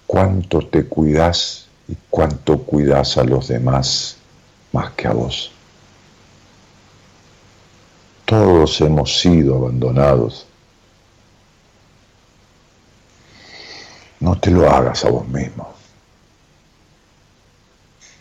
¿Cuánto 0.05 0.67
te 0.67 0.83
cuidás 0.83 1.68
y 1.89 1.97
cuánto 2.09 2.59
cuidás 2.59 3.17
a 3.17 3.23
los 3.23 3.47
demás 3.47 4.17
más 4.71 4.91
que 4.91 5.07
a 5.07 5.13
vos? 5.13 5.51
Todos 8.25 8.79
hemos 8.81 9.19
sido 9.19 9.55
abandonados. 9.57 10.45
No 14.19 14.39
te 14.39 14.51
lo 14.51 14.69
hagas 14.69 15.03
a 15.03 15.09
vos 15.09 15.27
mismo. 15.27 15.73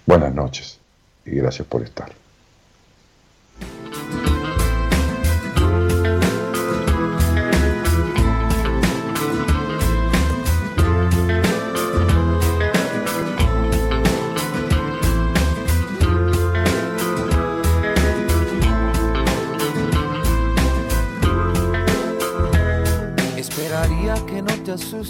Buenas 0.07 0.35
noches 0.35 0.79
y 1.27 1.33
gracias 1.33 1.69
por 1.69 1.83
estar. 1.83 2.11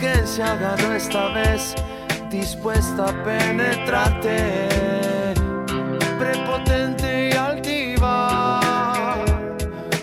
La 0.00 0.04
urgencia 0.04 0.54
ganó 0.54 0.94
esta 0.94 1.28
vez, 1.32 1.74
dispuesta 2.30 3.08
a 3.08 3.24
penetrarte 3.24 4.68
prepotente 6.16 7.30
y 7.30 7.32
altiva. 7.32 9.16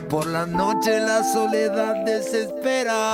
Por 0.10 0.26
la 0.28 0.46
noche 0.46 1.00
la 1.00 1.24
soledad 1.24 2.04
desespera. 2.04 3.14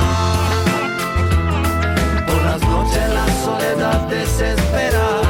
Por 2.25 2.41
las 2.45 2.61
noches 2.61 3.09
la 3.13 3.27
soledad 3.45 4.07
desespera. 4.07 5.21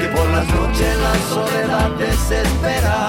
Que 0.00 0.08
por 0.08 0.28
las 0.30 0.48
noches 0.48 0.96
la 1.06 1.14
soledad 1.34 1.90
desespera. 1.90 3.08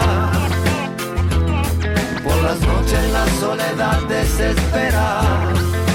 Por 2.23 2.37
las 2.43 2.59
noches 2.59 3.11
la 3.11 3.25
soledad 3.39 4.01
desespera. 4.07 5.86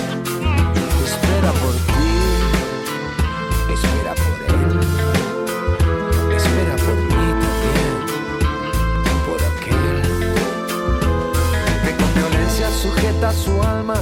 Su 13.30 13.62
alma 13.62 13.94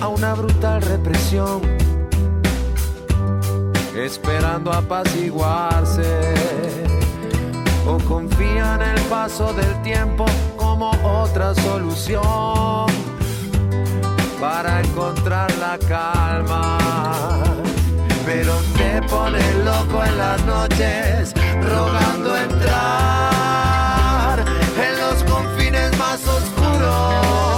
a 0.00 0.06
una 0.06 0.34
brutal 0.34 0.80
represión, 0.82 1.62
esperando 3.96 4.72
apaciguarse, 4.72 6.34
o 7.86 7.98
confía 7.98 8.76
en 8.76 8.82
el 8.82 9.00
paso 9.08 9.52
del 9.54 9.82
tiempo 9.82 10.26
como 10.56 10.92
otra 11.02 11.54
solución 11.54 12.86
para 14.38 14.80
encontrar 14.80 15.50
la 15.56 15.76
calma 15.88 16.78
pero 18.28 18.52
te 18.76 19.00
pone 19.08 19.40
loco 19.64 20.04
en 20.04 20.18
las 20.18 20.44
noches, 20.44 21.32
rogando 21.62 22.36
entrar 22.36 24.44
en 24.76 25.00
los 25.00 25.24
confines 25.24 25.96
más 25.96 26.20
oscuros. 26.28 27.57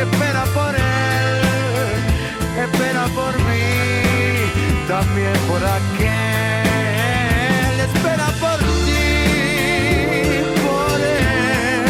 Espera 0.00 0.44
por 0.54 0.74
él, 0.74 1.40
espera 2.64 3.04
por 3.14 3.34
mí, 3.46 3.64
también 4.88 5.36
por 5.48 5.64
aquel. 5.64 6.66
Espera 7.86 8.26
por 8.40 8.58
ti, 8.84 9.04
por 10.66 11.00
él, 11.00 11.84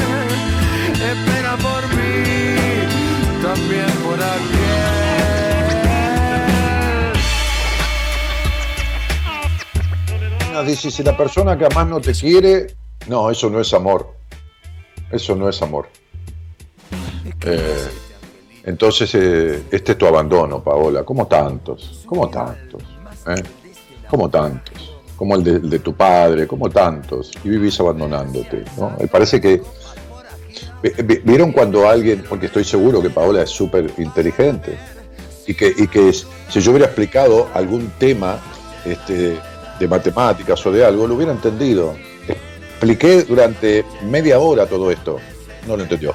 espera 1.12 1.56
por 1.56 1.82
mí, 1.96 2.24
también 3.42 3.90
por 4.04 4.18
aquel. 4.22 4.86
dice, 10.64 10.90
si 10.90 11.02
la 11.02 11.16
persona 11.16 11.56
que 11.58 11.68
más 11.74 11.86
no 11.86 12.00
te 12.00 12.12
quiere, 12.12 12.74
no, 13.08 13.30
eso 13.30 13.50
no 13.50 13.60
es 13.60 13.72
amor. 13.74 14.14
Eso 15.10 15.36
no 15.36 15.48
es 15.48 15.62
amor. 15.62 15.88
Eh, 17.46 17.88
entonces, 18.64 19.14
eh, 19.14 19.62
este 19.70 19.92
es 19.92 19.98
tu 19.98 20.06
abandono, 20.06 20.62
Paola. 20.62 21.04
¿Cómo 21.04 21.26
tantos? 21.26 22.02
¿Cómo 22.06 22.28
tantos? 22.28 22.82
¿Eh? 23.28 23.42
¿Cómo 24.08 24.28
tantos? 24.28 24.92
Como 25.16 25.36
el 25.36 25.70
de, 25.70 25.78
tu 25.78 25.94
padre, 25.94 26.46
como 26.46 26.68
tantos. 26.68 27.30
Y 27.44 27.48
vivís 27.48 27.78
abandonándote. 27.80 28.64
¿no? 28.76 28.92
Me 29.00 29.06
parece 29.06 29.40
que... 29.40 29.62
¿Vieron 31.24 31.52
cuando 31.52 31.88
alguien, 31.88 32.24
porque 32.28 32.46
estoy 32.46 32.64
seguro 32.64 33.00
que 33.00 33.10
Paola 33.10 33.42
es 33.42 33.50
súper 33.50 33.92
inteligente, 33.98 34.78
y 35.46 35.54
que, 35.54 35.72
y 35.76 35.88
que 35.88 36.12
si 36.12 36.60
yo 36.60 36.70
hubiera 36.70 36.86
explicado 36.86 37.48
algún 37.54 37.90
tema, 37.98 38.38
este, 38.84 39.38
de 39.78 39.88
matemáticas 39.88 40.64
o 40.64 40.72
de 40.72 40.84
algo, 40.84 41.06
lo 41.06 41.14
hubiera 41.14 41.32
entendido. 41.32 41.94
expliqué 42.28 43.22
durante 43.22 43.84
media 44.04 44.38
hora 44.38 44.66
todo 44.66 44.90
esto. 44.90 45.18
No 45.66 45.76
lo 45.76 45.82
entendió. 45.82 46.14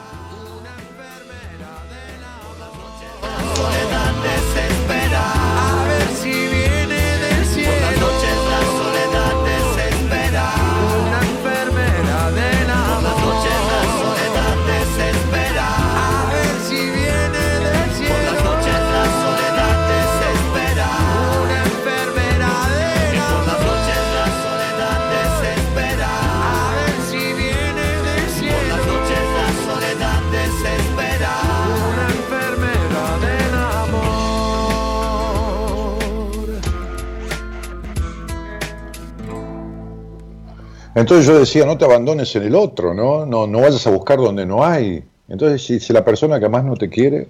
Yo 41.20 41.40
decía, 41.40 41.66
no 41.66 41.78
te 41.78 41.84
abandones 41.84 42.34
en 42.38 42.44
el 42.44 42.56
otro, 42.56 42.94
¿no? 42.94 43.26
No, 43.26 43.46
no 43.46 43.60
vayas 43.60 43.86
a 43.86 43.90
buscar 43.90 44.18
donde 44.18 44.46
no 44.46 44.64
hay. 44.64 45.04
Entonces, 45.28 45.84
si, 45.84 45.92
la 45.92 46.06
persona 46.06 46.40
que 46.40 46.48
más 46.48 46.64
no 46.64 46.78
te 46.78 46.88
quiere, 46.90 47.28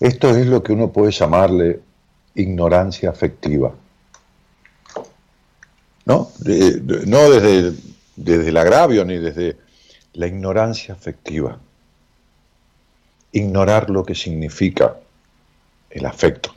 esto 0.00 0.30
es 0.30 0.46
lo 0.46 0.62
que 0.62 0.72
uno 0.72 0.90
puede 0.90 1.12
llamarle 1.12 1.80
ignorancia 2.34 3.10
afectiva. 3.10 3.74
¿No? 6.06 6.30
No 7.06 7.30
desde, 7.30 7.74
desde 8.16 8.48
el 8.48 8.56
agravio 8.56 9.04
ni 9.04 9.18
desde 9.18 9.58
la 10.14 10.26
ignorancia 10.26 10.94
afectiva. 10.94 11.58
Ignorar 13.32 13.90
lo 13.90 14.04
que 14.06 14.14
significa 14.14 14.96
el 15.90 16.06
afecto, 16.06 16.54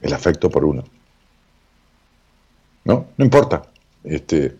el 0.00 0.12
afecto 0.12 0.48
por 0.48 0.64
uno. 0.64 0.84
¿No? 2.84 3.06
No 3.16 3.24
importa. 3.24 3.62
Este, 4.04 4.56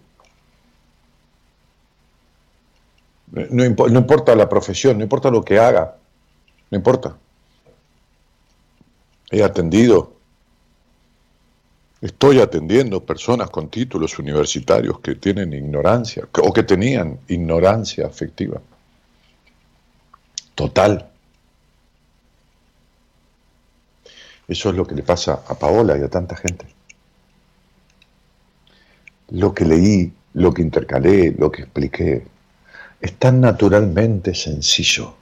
no, 3.33 3.64
no 3.89 3.99
importa 3.99 4.35
la 4.37 4.49
profesión, 4.49 4.99
no 4.99 5.05
importa 5.05 5.31
lo 5.31 5.43
que 5.43 5.59
haga, 5.59 5.97
no 6.70 6.77
importa. 6.77 7.16
He 9.31 9.43
atendido, 9.43 10.12
estoy 12.01 12.41
atendiendo 12.41 13.05
personas 13.05 13.51
con 13.51 13.68
títulos 13.68 14.18
universitarios 14.18 15.01
que 15.01 15.14
tienen 15.14 15.53
ignorancia 15.55 16.29
o 16.43 16.53
que 16.53 16.62
tenían 16.62 17.18
ignorancia 17.29 18.07
afectiva. 18.07 18.61
Total. 20.55 21.09
Eso 24.47 24.68
es 24.68 24.77
lo 24.77 24.87
que 24.87 24.95
le 24.95 25.03
pasa 25.03 25.43
a 25.49 25.55
Paola 25.59 25.97
y 25.97 26.03
a 26.03 26.11
tanta 26.11 26.37
gente 26.37 26.66
lo 29.33 29.55
que 29.55 29.64
leí, 29.64 30.12
lo 30.35 30.53
que 30.53 30.62
intercalé, 30.62 31.35
lo 31.39 31.51
que 31.51 31.62
expliqué, 31.62 32.24
es 33.01 33.14
tan 33.14 33.41
naturalmente 33.41 34.35
sencillo. 34.35 35.14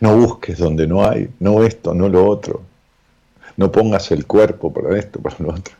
No 0.00 0.16
busques 0.16 0.58
donde 0.58 0.86
no 0.86 1.04
hay, 1.04 1.28
no 1.40 1.62
esto, 1.64 1.94
no 1.94 2.08
lo 2.08 2.26
otro. 2.26 2.62
No 3.56 3.72
pongas 3.72 4.10
el 4.10 4.26
cuerpo 4.26 4.72
para 4.72 4.96
esto, 4.98 5.20
para 5.20 5.36
lo 5.38 5.50
otro. 5.50 5.74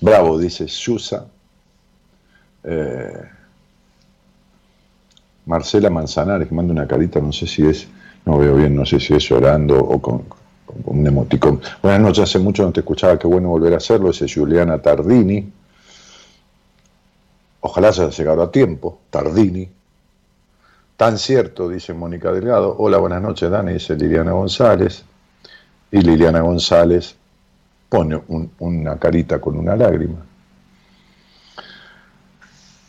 Bravo, 0.00 0.38
dice 0.38 0.68
Susa. 0.68 1.26
Eh, 2.64 3.22
Marcela 5.46 5.90
Manzanares, 5.90 6.48
que 6.48 6.54
manda 6.54 6.72
una 6.72 6.86
carita, 6.86 7.20
no 7.20 7.32
sé 7.32 7.46
si 7.46 7.66
es, 7.66 7.88
no 8.24 8.38
veo 8.38 8.56
bien, 8.56 8.74
no 8.74 8.86
sé 8.86 9.00
si 9.00 9.14
es 9.14 9.28
llorando 9.28 9.78
o 9.78 10.00
con, 10.00 10.20
con 10.20 10.39
un 10.84 11.06
emoticón. 11.06 11.60
Buenas 11.82 12.00
noches, 12.00 12.24
hace 12.24 12.38
mucho 12.38 12.62
no 12.64 12.72
te 12.72 12.80
escuchaba, 12.80 13.18
qué 13.18 13.26
bueno 13.26 13.48
volver 13.48 13.74
a 13.74 13.78
hacerlo, 13.78 14.08
dice 14.08 14.26
Juliana 14.32 14.80
Tardini. 14.80 15.52
Ojalá 17.60 17.88
haya 17.88 18.08
llegado 18.08 18.42
a 18.42 18.50
tiempo, 18.50 18.98
Tardini. 19.10 19.68
Tan 20.96 21.18
cierto, 21.18 21.68
dice 21.68 21.92
Mónica 21.94 22.32
Delgado. 22.32 22.74
Hola, 22.78 22.98
buenas 22.98 23.22
noches, 23.22 23.50
Dani, 23.50 23.74
dice 23.74 23.94
Liliana 23.96 24.32
González. 24.32 25.04
Y 25.92 26.00
Liliana 26.00 26.40
González 26.40 27.14
pone 27.88 28.20
un- 28.28 28.50
una 28.60 28.96
carita 28.98 29.40
con 29.40 29.56
una 29.58 29.74
lágrima. 29.76 30.18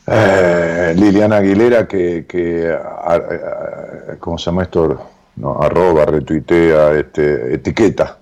Eh, 0.07 0.93
Liliana 0.97 1.37
Aguilera 1.37 1.87
que, 1.87 2.25
¿cómo 4.19 4.37
se 4.37 4.45
llama 4.45 4.63
esto? 4.63 5.10
No, 5.41 5.59
arroba, 5.59 6.05
retuitea, 6.05 6.99
este, 6.99 7.55
etiqueta, 7.55 8.19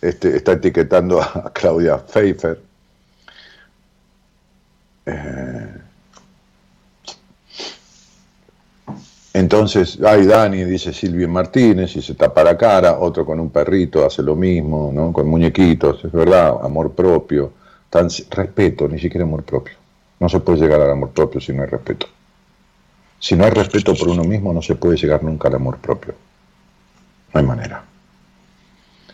este, 0.00 0.36
está 0.36 0.52
etiquetando 0.52 1.20
a 1.20 1.52
Claudia 1.52 1.98
Pfeiffer. 1.98 2.58
Eh, 5.04 5.74
entonces, 9.34 9.98
ay 10.02 10.24
Dani, 10.24 10.64
dice 10.64 10.94
Silvia 10.94 11.28
Martínez, 11.28 11.94
y 11.94 12.00
se 12.00 12.14
tapa 12.14 12.42
la 12.42 12.56
cara, 12.56 12.98
otro 13.00 13.26
con 13.26 13.38
un 13.38 13.50
perrito 13.50 14.06
hace 14.06 14.22
lo 14.22 14.34
mismo, 14.34 14.90
¿no? 14.94 15.12
con 15.12 15.28
muñequitos, 15.28 16.06
es 16.06 16.12
verdad, 16.12 16.56
amor 16.62 16.92
propio, 16.92 17.52
tan, 17.90 18.08
respeto, 18.30 18.88
ni 18.88 18.98
siquiera 18.98 19.24
amor 19.26 19.42
propio. 19.42 19.74
No 20.18 20.30
se 20.30 20.40
puede 20.40 20.60
llegar 20.60 20.80
al 20.80 20.90
amor 20.90 21.10
propio 21.10 21.38
si 21.38 21.52
no 21.52 21.64
hay 21.64 21.68
respeto. 21.68 22.06
Si 23.18 23.36
no 23.36 23.44
hay 23.44 23.50
respeto 23.50 23.94
por 23.94 24.08
uno 24.08 24.24
mismo, 24.24 24.54
no 24.54 24.62
se 24.62 24.74
puede 24.76 24.96
llegar 24.96 25.22
nunca 25.22 25.48
al 25.48 25.56
amor 25.56 25.76
propio. 25.80 26.14
No 27.32 27.40
hay 27.40 27.46
manera. 27.46 27.84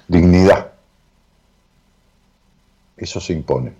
Dignidad. 0.08 0.72
Eso 2.96 3.20
se 3.20 3.32
impone. 3.32 3.72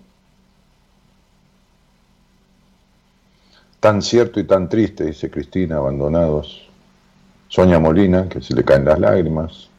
Tan 3.79 4.01
cierto 4.01 4.39
y 4.39 4.45
tan 4.45 4.69
triste, 4.69 5.05
dice 5.05 5.29
Cristina, 5.29 5.77
abandonados. 5.77 6.69
Sonia 7.47 7.79
Molina, 7.79 8.27
que 8.27 8.41
se 8.41 8.55
le 8.55 8.63
caen 8.63 8.85
las 8.85 8.99
lágrimas. 8.99 9.69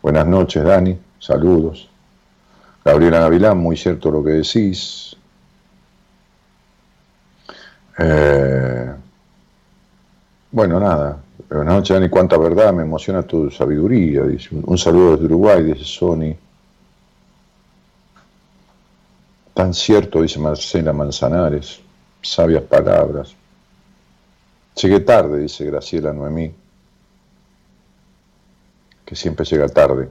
Buenas 0.00 0.26
noches, 0.26 0.62
Dani. 0.62 0.98
Saludos. 1.18 1.90
Gabriela 2.84 3.20
Gavilán, 3.20 3.58
muy 3.58 3.76
cierto 3.76 4.10
lo 4.10 4.22
que 4.22 4.30
decís. 4.30 5.16
Eh, 7.98 8.94
bueno, 10.50 10.80
nada. 10.80 11.18
Buenas 11.50 11.74
noches, 11.74 11.94
Dani. 11.94 12.08
Cuánta 12.08 12.38
verdad, 12.38 12.72
me 12.72 12.82
emociona 12.82 13.24
tu 13.24 13.50
sabiduría. 13.50 14.22
Dice. 14.22 14.50
Un, 14.52 14.78
saludo 14.78 15.12
desde 15.12 15.24
Uruguay, 15.24 15.64
dice 15.64 15.84
Sony. 15.84 16.36
Tan 19.52 19.74
cierto, 19.74 20.22
dice 20.22 20.38
Marcela 20.38 20.92
Manzanares. 20.92 21.80
Sabias 22.22 22.62
palabras. 22.62 23.34
Llegué 24.80 25.00
tarde, 25.00 25.40
dice 25.40 25.64
Graciela 25.64 26.12
Noemí. 26.12 26.54
Que 29.04 29.16
siempre 29.16 29.44
llega 29.44 29.68
tarde 29.68 30.08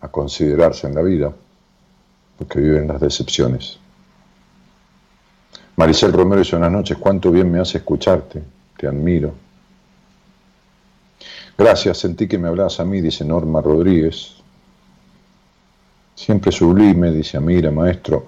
a 0.00 0.06
considerarse 0.06 0.86
en 0.86 0.94
la 0.94 1.02
vida, 1.02 1.32
porque 2.38 2.60
viven 2.60 2.86
las 2.86 3.00
decepciones. 3.00 3.80
Maricel 5.74 6.12
Romero 6.12 6.42
dice 6.42 6.54
buenas 6.54 6.70
noches, 6.70 6.96
cuánto 6.96 7.32
bien 7.32 7.50
me 7.50 7.58
hace 7.58 7.78
escucharte, 7.78 8.40
te 8.76 8.86
admiro. 8.86 9.47
Gracias, 11.58 11.98
sentí 11.98 12.28
que 12.28 12.38
me 12.38 12.46
hablabas 12.46 12.78
a 12.78 12.84
mí, 12.84 13.00
dice 13.00 13.24
Norma 13.24 13.60
Rodríguez. 13.60 14.36
Siempre 16.14 16.52
sublime, 16.52 17.10
dice 17.10 17.36
Amira, 17.36 17.72
maestro. 17.72 18.26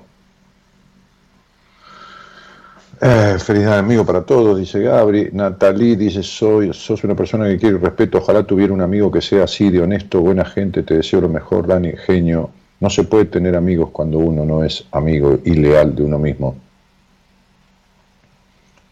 Eh, 3.00 3.36
felicidad 3.38 3.78
amigo 3.78 4.04
para 4.04 4.22
todos, 4.22 4.58
dice 4.58 4.80
Gabri. 4.80 5.30
Natalí 5.32 5.94
dice, 5.94 6.24
soy, 6.24 6.74
sos 6.74 7.04
una 7.04 7.14
persona 7.14 7.46
que 7.46 7.56
quiere 7.56 7.78
respeto, 7.78 8.18
ojalá 8.18 8.42
tuviera 8.42 8.72
un 8.72 8.80
amigo 8.80 9.12
que 9.12 9.22
sea 9.22 9.44
así, 9.44 9.70
de 9.70 9.80
honesto, 9.80 10.20
buena 10.20 10.44
gente, 10.44 10.82
te 10.82 10.94
deseo 10.94 11.20
lo 11.20 11.28
mejor, 11.28 11.68
Dani, 11.68 11.92
genio. 12.04 12.50
No 12.80 12.90
se 12.90 13.04
puede 13.04 13.26
tener 13.26 13.54
amigos 13.54 13.90
cuando 13.90 14.18
uno 14.18 14.44
no 14.44 14.64
es 14.64 14.84
amigo 14.90 15.38
y 15.44 15.54
leal 15.54 15.94
de 15.94 16.02
uno 16.02 16.18
mismo. 16.18 16.56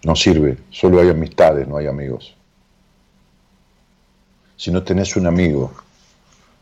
No 0.04 0.14
sirve, 0.14 0.58
solo 0.70 1.00
hay 1.00 1.08
amistades, 1.08 1.66
no 1.66 1.76
hay 1.76 1.88
amigos. 1.88 2.37
Si 4.58 4.72
no 4.72 4.82
tenés 4.82 5.16
un 5.16 5.26
amigo, 5.28 5.72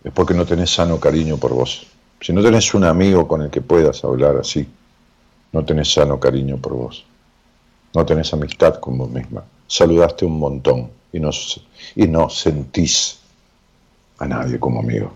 es 0.04 0.12
porque 0.12 0.34
no 0.34 0.44
tenés 0.44 0.70
sano 0.70 1.00
cariño 1.00 1.38
por 1.38 1.54
vos. 1.54 1.86
Si 2.20 2.30
no 2.32 2.42
tenés 2.42 2.74
un 2.74 2.84
amigo 2.84 3.26
con 3.26 3.40
el 3.40 3.50
que 3.50 3.62
puedas 3.62 4.04
hablar 4.04 4.36
así, 4.36 4.68
no 5.52 5.64
tenés 5.64 5.94
sano 5.94 6.20
cariño 6.20 6.58
por 6.58 6.74
vos. 6.74 7.04
No 7.94 8.04
tenés 8.04 8.32
amistad 8.34 8.80
con 8.80 8.98
vos 8.98 9.10
misma. 9.10 9.42
Saludaste 9.66 10.26
un 10.26 10.38
montón 10.38 10.90
y 11.10 11.20
no, 11.20 11.30
y 11.94 12.06
no 12.06 12.28
sentís 12.28 13.18
a 14.18 14.26
nadie 14.26 14.60
como 14.60 14.80
amigo. 14.80 15.12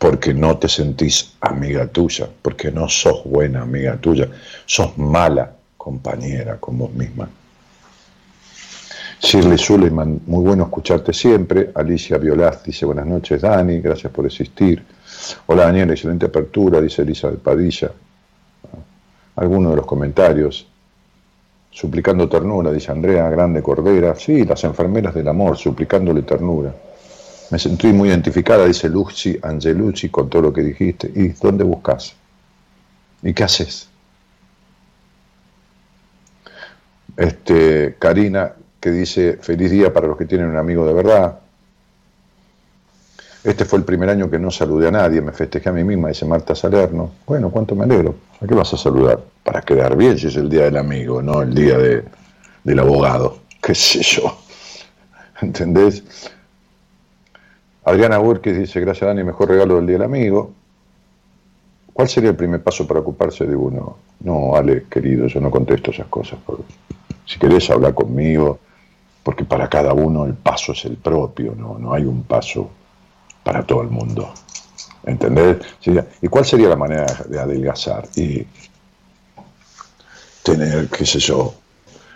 porque 0.00 0.32
no 0.32 0.56
te 0.56 0.66
sentís 0.66 1.34
amiga 1.42 1.86
tuya, 1.86 2.26
porque 2.40 2.72
no 2.72 2.88
sos 2.88 3.22
buena 3.24 3.60
amiga 3.60 3.98
tuya, 3.98 4.30
sos 4.64 4.96
mala 4.96 5.52
compañera 5.76 6.58
con 6.58 6.78
vos 6.78 6.90
misma. 6.92 7.28
Shirley 9.20 9.58
Suleiman, 9.58 10.22
muy 10.26 10.42
bueno 10.42 10.64
escucharte 10.64 11.12
siempre. 11.12 11.70
Alicia 11.74 12.16
Violaz 12.16 12.64
dice 12.64 12.86
buenas 12.86 13.06
noches, 13.06 13.42
Dani, 13.42 13.78
gracias 13.80 14.10
por 14.10 14.24
existir. 14.24 14.82
Hola 15.46 15.66
Daniel, 15.66 15.90
excelente 15.90 16.26
apertura, 16.26 16.80
dice 16.80 17.02
Elisa 17.02 17.30
de 17.30 17.36
Padilla. 17.36 17.92
Algunos 19.36 19.72
de 19.72 19.76
los 19.76 19.86
comentarios. 19.86 20.66
Suplicando 21.70 22.28
ternura, 22.28 22.72
dice 22.72 22.90
Andrea 22.90 23.28
Grande 23.28 23.62
Cordera. 23.62 24.14
Sí, 24.14 24.44
las 24.44 24.64
enfermeras 24.64 25.14
del 25.14 25.28
amor, 25.28 25.56
suplicándole 25.56 26.22
ternura. 26.22 26.74
Me 27.50 27.58
sentí 27.58 27.88
muy 27.88 28.08
identificada, 28.08 28.64
dice 28.64 28.88
Lucy 28.88 29.38
Angelucci, 29.42 30.08
con 30.08 30.30
todo 30.30 30.42
lo 30.42 30.52
que 30.52 30.62
dijiste. 30.62 31.12
¿Y 31.14 31.28
dónde 31.28 31.62
buscas? 31.62 32.14
¿Y 33.22 33.34
qué 33.34 33.44
haces? 33.44 33.88
Este, 37.16 37.96
Karina, 37.98 38.54
que 38.80 38.90
dice, 38.90 39.38
feliz 39.40 39.70
día 39.70 39.92
para 39.92 40.08
los 40.08 40.16
que 40.16 40.24
tienen 40.24 40.48
un 40.48 40.56
amigo 40.56 40.86
de 40.86 40.94
verdad. 40.94 41.38
Este 43.44 43.64
fue 43.64 43.78
el 43.78 43.84
primer 43.84 44.10
año 44.10 44.30
que 44.30 44.38
no 44.38 44.50
saludé 44.50 44.88
a 44.88 44.90
nadie, 44.90 45.20
me 45.20 45.32
festejé 45.32 45.68
a 45.68 45.72
mí 45.72 45.84
misma, 45.84 46.08
dice 46.08 46.26
Marta 46.26 46.54
Salerno. 46.54 47.10
Bueno, 47.26 47.50
cuánto 47.50 47.74
me 47.74 47.84
alegro. 47.84 48.14
¿A 48.40 48.46
qué 48.46 48.54
vas 48.54 48.72
a 48.74 48.76
saludar? 48.76 49.20
Para 49.44 49.62
quedar 49.62 49.96
bien 49.96 50.18
si 50.18 50.26
es 50.26 50.36
el 50.36 50.48
día 50.48 50.64
del 50.64 50.76
amigo, 50.76 51.22
no 51.22 51.42
el 51.42 51.54
día 51.54 51.78
de, 51.78 52.04
del 52.64 52.78
abogado. 52.78 53.38
¿Qué 53.62 53.74
sé 53.74 54.02
yo? 54.02 54.38
¿Entendés? 55.40 56.02
Adriana 57.84 58.18
Burkis 58.18 58.58
dice, 58.58 58.80
gracias 58.80 59.08
Dani, 59.08 59.24
mejor 59.24 59.48
regalo 59.48 59.76
del 59.76 59.86
día 59.86 59.96
del 59.96 60.04
amigo. 60.04 60.52
¿Cuál 61.92 62.08
sería 62.08 62.30
el 62.30 62.36
primer 62.36 62.62
paso 62.62 62.86
para 62.86 63.00
ocuparse 63.00 63.46
de 63.46 63.56
uno? 63.56 63.96
No, 64.20 64.54
Ale, 64.54 64.84
querido, 64.90 65.26
yo 65.26 65.40
no 65.40 65.50
contesto 65.50 65.90
esas 65.90 66.06
cosas. 66.06 66.38
Si 67.26 67.38
querés 67.38 67.68
hablar 67.70 67.94
conmigo, 67.94 68.58
porque 69.30 69.44
para 69.44 69.68
cada 69.68 69.92
uno 69.92 70.24
el 70.24 70.34
paso 70.34 70.72
es 70.72 70.84
el 70.86 70.96
propio, 70.96 71.54
no, 71.56 71.78
no 71.78 71.94
hay 71.94 72.02
un 72.02 72.24
paso 72.24 72.68
para 73.44 73.64
todo 73.64 73.82
el 73.82 73.88
mundo. 73.88 74.34
¿Entendés? 75.04 75.58
¿Y 76.20 76.26
cuál 76.26 76.44
sería 76.44 76.68
la 76.68 76.74
manera 76.74 77.06
de 77.28 77.38
adelgazar? 77.38 78.08
Y 78.16 78.44
tener, 80.42 80.88
qué 80.88 81.06
sé 81.06 81.20
yo, 81.20 81.54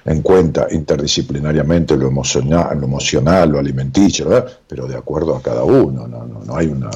en 0.04 0.22
cuenta 0.22 0.66
interdisciplinariamente 0.72 1.96
lo 1.96 2.08
emocional, 2.08 2.80
lo, 2.80 2.86
emocional, 2.86 3.48
lo 3.48 3.60
alimenticio, 3.60 4.28
¿verdad? 4.28 4.52
pero 4.66 4.88
de 4.88 4.96
acuerdo 4.96 5.36
a 5.36 5.40
cada 5.40 5.62
uno, 5.62 6.08
no, 6.08 6.26
no, 6.26 6.40
no 6.44 6.56
hay 6.56 6.66
una... 6.66 6.90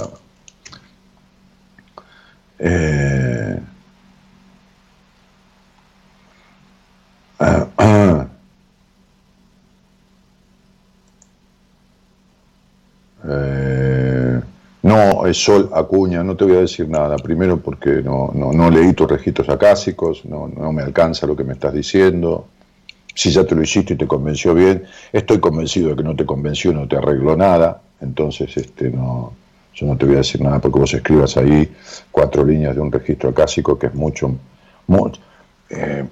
Eh, 2.58 3.60
ah, 7.38 7.66
ah. 7.76 7.97
Eh, 13.28 14.40
no, 14.82 15.26
es 15.26 15.36
Sol 15.36 15.70
Acuña, 15.74 16.22
no 16.22 16.36
te 16.36 16.44
voy 16.44 16.56
a 16.56 16.60
decir 16.60 16.88
nada. 16.88 17.16
Primero 17.16 17.58
porque 17.58 18.02
no, 18.02 18.30
no, 18.34 18.70
leí 18.70 18.92
tus 18.92 19.10
registros 19.10 19.48
acásicos, 19.48 20.24
no, 20.24 20.48
no 20.48 20.72
me 20.72 20.82
alcanza 20.82 21.26
lo 21.26 21.36
que 21.36 21.44
me 21.44 21.54
estás 21.54 21.74
diciendo. 21.74 22.46
Si 23.14 23.30
ya 23.30 23.44
te 23.44 23.54
lo 23.54 23.62
hiciste 23.62 23.94
y 23.94 23.96
te 23.96 24.06
convenció 24.06 24.54
bien, 24.54 24.84
estoy 25.12 25.40
convencido 25.40 25.90
de 25.90 25.96
que 25.96 26.04
no 26.04 26.14
te 26.14 26.24
convenció, 26.24 26.72
no 26.72 26.86
te 26.86 26.96
arregló 26.96 27.36
nada. 27.36 27.80
Entonces, 28.00 28.56
este, 28.56 28.90
no, 28.90 29.32
yo 29.74 29.86
no 29.86 29.96
te 29.96 30.06
voy 30.06 30.14
a 30.14 30.18
decir 30.18 30.40
nada 30.40 30.60
porque 30.60 30.78
vos 30.78 30.94
escribas 30.94 31.36
ahí 31.36 31.68
cuatro 32.12 32.44
líneas 32.44 32.76
de 32.76 32.80
un 32.80 32.92
registro 32.92 33.30
acásico 33.30 33.76
que 33.76 33.88
es 33.88 33.94
mucho, 33.94 34.36
mucho, 34.86 35.20
eh, 35.70 36.04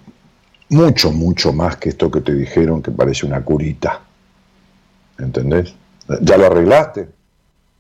mucho, 0.71 1.13
mucho 1.13 1.53
más 1.53 1.77
que 1.77 1.91
esto 1.91 2.11
que 2.11 2.21
te 2.21 2.35
dijeron 2.35 2.83
que 2.83 2.91
parece 2.91 3.25
una 3.25 3.41
curita. 3.43 4.01
¿Entendés? 5.19 5.75
¿Ya 6.21 6.37
lo 6.37 6.47
arreglaste? 6.47 7.09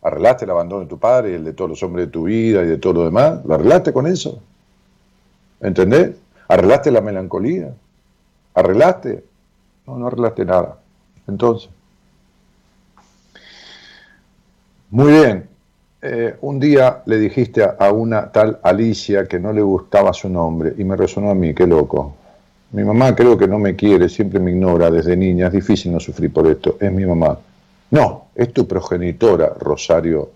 ¿Arreglaste 0.02 0.44
el 0.44 0.50
abandono 0.50 0.82
de 0.82 0.88
tu 0.88 0.98
padre 0.98 1.32
y 1.32 1.34
el 1.34 1.44
de 1.44 1.52
todos 1.52 1.70
los 1.70 1.82
hombres 1.82 2.06
de 2.06 2.12
tu 2.12 2.24
vida 2.24 2.62
y 2.62 2.66
de 2.66 2.78
todo 2.78 2.94
lo 2.94 3.04
demás? 3.04 3.44
¿Lo 3.44 3.54
arreglaste 3.54 3.92
con 3.92 4.06
eso? 4.06 4.40
¿Entendés? 5.60 6.12
¿Arreglaste 6.48 6.90
la 6.90 7.00
melancolía? 7.00 7.74
¿Arreglaste? 8.54 9.24
No, 9.86 9.98
no 9.98 10.06
arreglaste 10.06 10.44
nada. 10.44 10.78
Entonces. 11.26 11.70
Muy 14.90 15.12
bien. 15.12 15.48
Eh, 16.02 16.36
un 16.42 16.60
día 16.60 17.02
le 17.06 17.18
dijiste 17.18 17.64
a, 17.64 17.90
una 17.90 18.30
tal 18.30 18.60
Alicia 18.62 19.26
que 19.26 19.40
no 19.40 19.52
le 19.52 19.62
gustaba 19.62 20.12
su 20.12 20.28
nombre 20.28 20.74
y 20.78 20.84
me 20.84 20.94
resonó 20.94 21.30
a 21.30 21.34
mí, 21.34 21.52
qué 21.54 21.66
loco. 21.66 22.14
Mi 22.70 22.84
mamá 22.84 23.14
creo 23.16 23.36
que 23.36 23.48
no 23.48 23.58
me 23.58 23.74
quiere, 23.74 24.08
siempre 24.08 24.38
me 24.38 24.52
ignora 24.52 24.90
desde 24.90 25.16
niña, 25.16 25.46
es 25.46 25.52
difícil 25.52 25.92
no 25.92 25.98
sufrir 25.98 26.32
por 26.32 26.46
esto, 26.46 26.76
es 26.80 26.92
mi 26.92 27.04
mamá. 27.04 27.38
No, 27.90 28.26
es 28.34 28.52
tu 28.52 28.66
progenitora, 28.66 29.54
Rosario. 29.58 30.30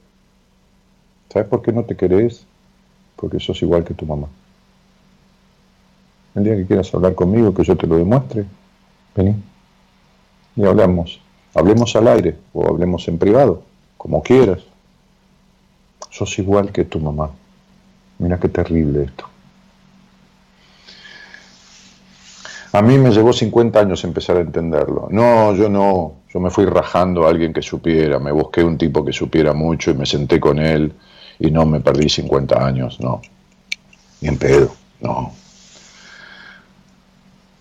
¿Sabes 1.33 1.49
por 1.49 1.63
qué 1.63 1.73
no 1.73 1.85
te 1.85 1.97
querés? 1.97 2.45
Porque 3.17 3.41
sos 3.41 3.61
igual 3.63 3.85
que 3.85 3.95
tu 3.95 4.07
mamá. 4.07 4.29
El 6.35 6.45
día 6.45 6.57
que 6.57 6.67
quieras 6.67 6.95
hablar 6.95 7.15
conmigo, 7.15 7.53
que 7.53 7.65
yo 7.65 7.77
te 7.77 7.87
lo 7.87 7.97
demuestre, 7.97 8.45
vení 9.17 9.35
y 10.57 10.65
hablamos. 10.65 11.21
Hablemos 11.55 11.97
al 11.97 12.09
aire 12.09 12.37
o 12.53 12.69
hablemos 12.69 13.07
en 13.09 13.19
privado, 13.19 13.63
como 13.97 14.23
quieras. 14.23 14.61
Sos 16.11 16.39
igual 16.39 16.73
que 16.73 16.85
tu 16.85 17.01
mamá. 17.01 17.31
Mira 18.19 18.39
qué 18.39 18.49
terrible 18.49 19.05
esto. 19.05 19.25
A 22.73 22.83
mí 22.83 22.99
me 22.99 23.11
llevó 23.11 23.33
50 23.33 23.81
años 23.81 24.05
empezar 24.05 24.37
a 24.37 24.41
entenderlo. 24.41 25.09
No, 25.11 25.55
yo 25.55 25.69
no, 25.69 26.15
yo 26.33 26.41
me 26.41 26.51
fui 26.51 26.65
rajando 26.65 27.27
a 27.27 27.31
alguien 27.31 27.53
que 27.53 27.63
supiera, 27.63 28.19
me 28.19 28.31
busqué 28.31 28.63
un 28.63 28.79
tipo 28.79 29.05
que 29.05 29.13
supiera 29.13 29.53
mucho 29.53 29.91
y 29.91 29.95
me 29.95 30.07
senté 30.07 30.39
con 30.39 30.59
él 30.59 30.93
y 31.39 31.51
no 31.51 31.67
me 31.67 31.81
perdí 31.81 32.09
50 32.09 32.65
años, 32.65 33.01
no. 33.01 33.21
Ni 34.21 34.29
en 34.29 34.39
pedo, 34.39 34.71
no. 35.01 35.33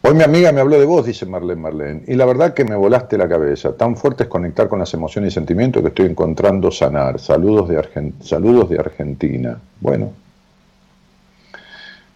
Hoy 0.01 0.13
mi 0.13 0.23
amiga 0.23 0.51
me 0.51 0.61
habló 0.61 0.79
de 0.79 0.85
vos, 0.85 1.05
dice 1.05 1.25
Marlene 1.25 1.61
Marlene, 1.61 2.03
y 2.07 2.15
la 2.15 2.25
verdad 2.25 2.53
que 2.53 2.63
me 2.63 2.75
volaste 2.75 3.17
la 3.17 3.27
cabeza. 3.27 3.75
Tan 3.75 3.97
fuerte 3.97 4.23
es 4.23 4.29
conectar 4.29 4.69
con 4.69 4.79
las 4.79 4.93
emociones 4.93 5.31
y 5.31 5.35
sentimientos 5.35 5.81
que 5.81 5.89
estoy 5.89 6.05
encontrando 6.05 6.71
sanar. 6.71 7.19
Saludos 7.19 7.69
de, 7.69 8.13
Saludos 8.21 8.69
de 8.69 8.79
Argentina. 8.79 9.59
Bueno. 9.79 10.13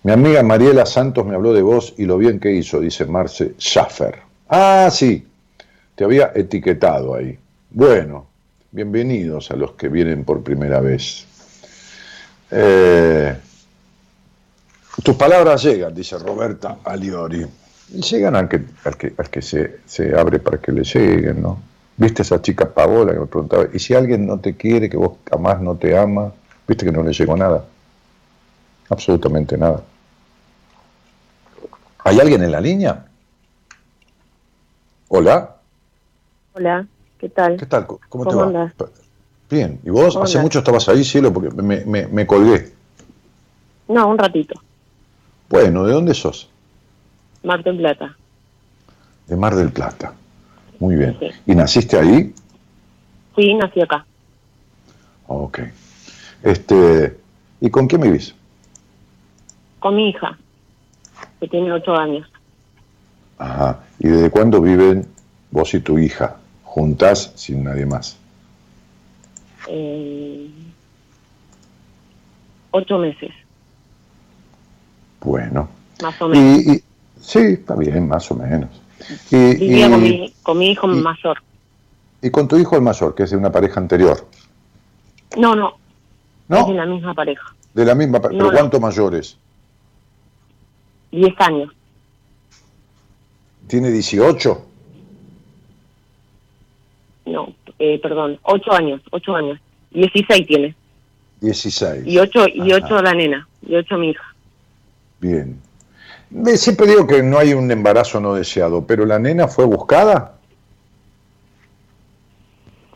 Mi 0.04 0.12
amiga 0.12 0.44
Mariela 0.44 0.86
Santos 0.86 1.26
me 1.26 1.36
habló 1.36 1.54
de 1.54 1.62
vos 1.62 1.94
y 1.98 2.06
lo 2.06 2.18
bien 2.18 2.40
que 2.40 2.52
hizo, 2.52 2.80
dice 2.80 3.06
Marce 3.06 3.54
Schaffer. 3.58 4.20
Ah, 4.50 4.90
sí, 4.92 5.26
te 5.96 6.04
había 6.04 6.32
etiquetado 6.34 7.16
ahí. 7.16 7.38
Bueno, 7.70 8.28
bienvenidos 8.72 9.52
a 9.52 9.56
los 9.56 9.74
que 9.74 9.90
vienen 9.90 10.24
por 10.24 10.44
primera 10.44 10.80
vez. 10.80 11.26
Eh, 12.50 13.36
tus 15.04 15.16
palabras 15.16 15.64
llegan, 15.64 15.94
dice 15.94 16.18
Roberta 16.18 16.78
Aliori. 16.84 17.46
Llegan 17.90 18.36
al 18.36 18.48
que, 18.48 18.64
al 18.86 18.98
que, 18.98 19.14
que 19.14 19.42
se, 19.42 19.80
se, 19.86 20.18
abre 20.18 20.40
para 20.40 20.58
que 20.58 20.72
le 20.72 20.84
lleguen, 20.84 21.42
¿no? 21.42 21.62
¿Viste 21.96 22.24
esa 22.24 22.42
chica 22.42 22.74
Paola 22.74 23.14
que 23.14 23.20
me 23.20 23.26
preguntaba? 23.28 23.68
¿Y 23.72 23.78
si 23.78 23.94
alguien 23.94 24.26
no 24.26 24.40
te 24.40 24.56
quiere, 24.56 24.90
que 24.90 24.98
vos 24.98 25.18
jamás 25.30 25.62
no 25.62 25.76
te 25.76 25.96
ama? 25.96 26.32
¿Viste 26.68 26.86
que 26.86 26.92
no 26.92 27.04
le 27.04 27.14
llegó 27.14 27.38
nada? 27.38 27.66
Absolutamente 28.90 29.58
nada. 29.58 29.84
¿Hay 32.04 32.20
alguien 32.20 32.44
en 32.44 32.52
la 32.52 32.62
línea? 32.62 33.06
Hola. 35.10 35.53
Hola, 36.56 36.86
¿qué 37.18 37.30
tal? 37.30 37.58
¿Qué 37.58 37.66
tal? 37.66 37.88
¿Cómo, 37.88 38.00
¿Cómo 38.10 38.30
te 38.30 38.36
va? 38.36 38.72
Bien. 39.50 39.80
¿Y 39.84 39.90
vos? 39.90 40.16
¿Hace 40.18 40.40
mucho 40.40 40.60
estabas 40.60 40.88
ahí, 40.88 41.04
cielo? 41.04 41.34
Porque 41.34 41.50
me, 41.50 41.84
me, 41.84 42.06
me, 42.06 42.28
colgué. 42.28 42.72
No, 43.88 44.08
un 44.08 44.18
ratito. 44.20 44.62
Bueno, 45.50 45.84
¿de 45.86 45.94
dónde 45.94 46.14
sos? 46.14 46.50
Mar 47.44 47.64
del 47.64 47.78
Plata. 47.78 48.16
De 49.28 49.36
Mar 49.36 49.56
del 49.56 49.72
Plata. 49.72 50.14
Muy 50.80 50.96
bien. 50.96 51.18
Sí. 51.20 51.28
¿Y 51.48 51.56
naciste 51.56 51.98
ahí? 51.98 52.34
Sí, 53.36 53.54
nací 53.56 53.82
acá. 53.82 54.06
Ok. 55.28 55.60
Este, 56.44 57.18
¿Y 57.62 57.70
con 57.72 57.88
quién 57.88 58.02
vivís? 58.02 58.36
Con 59.80 59.96
mi 59.96 60.10
hija, 60.10 60.38
que 61.40 61.48
tiene 61.48 61.72
ocho 61.72 61.96
años. 61.96 62.30
Ajá. 63.40 63.80
¿Y 63.98 64.08
desde 64.08 64.30
cuándo 64.30 64.62
viven 64.62 65.08
vos 65.50 65.74
y 65.74 65.80
tu 65.80 65.98
hija 65.98 66.38
juntas 66.74 67.32
sin 67.36 67.64
nadie 67.64 67.86
más? 67.86 68.18
Eh, 69.70 70.50
ocho 72.72 72.98
meses. 72.98 73.30
Bueno. 75.22 75.70
Más 76.02 76.20
o 76.20 76.28
menos. 76.30 76.66
Y, 76.66 76.72
y, 76.72 76.84
sí, 77.22 77.40
está 77.40 77.76
bien, 77.76 78.08
más 78.08 78.30
o 78.32 78.36
menos. 78.36 78.72
Y, 79.30 79.56
Vivía 79.56 79.88
con, 79.88 80.02
mi, 80.02 80.34
con 80.42 80.58
mi 80.58 80.72
hijo 80.72 80.88
mayor. 80.88 81.38
¿Y 82.24 82.32
con 82.32 82.48
tu 82.48 82.58
hijo 82.58 82.76
el 82.76 82.82
mayor, 82.82 83.14
que 83.14 83.24
es 83.24 83.30
de 83.30 83.38
una 83.38 83.52
pareja 83.52 83.80
anterior? 83.80 84.28
No, 85.38 85.56
no. 85.56 85.76
Es 86.50 86.66
de 86.66 86.74
¿No? 86.74 86.74
la 86.74 86.86
misma 86.88 87.14
pareja. 87.14 87.54
De 87.76 87.86
la 87.86 87.94
misma, 87.94 88.20
pa- 88.20 88.30
No, 88.30 88.38
pero 88.38 88.48
no. 88.48 88.58
¿cuánto 88.58 88.80
mayores? 88.80 89.38
10 91.12 91.34
años. 91.40 91.72
¿Tiene 93.68 93.92
18? 93.92 94.66
No, 97.26 97.54
eh, 97.80 98.00
perdón, 98.02 98.38
8 98.44 98.72
años, 98.74 99.02
8 99.12 99.36
años. 99.36 99.60
16 99.92 100.48
tiene. 100.48 100.76
16. 101.42 102.06
Y 102.08 102.18
8 102.18 102.46
y 102.54 102.72
Ajá. 102.72 102.86
ocho 102.86 103.02
la 103.02 103.14
nena. 103.14 103.48
Y 103.62 103.76
8 103.76 103.98
mi 103.98 104.10
hija. 104.10 104.24
Bien. 105.20 105.60
Siempre 106.56 106.88
digo 106.88 107.06
que 107.06 107.22
no 107.22 107.38
hay 107.38 107.54
un 107.54 107.70
embarazo 107.70 108.20
no 108.20 108.34
deseado, 108.34 108.86
pero 108.88 109.06
la 109.06 109.20
nena 109.20 109.48
fue 109.48 109.66
buscada. 109.66 110.36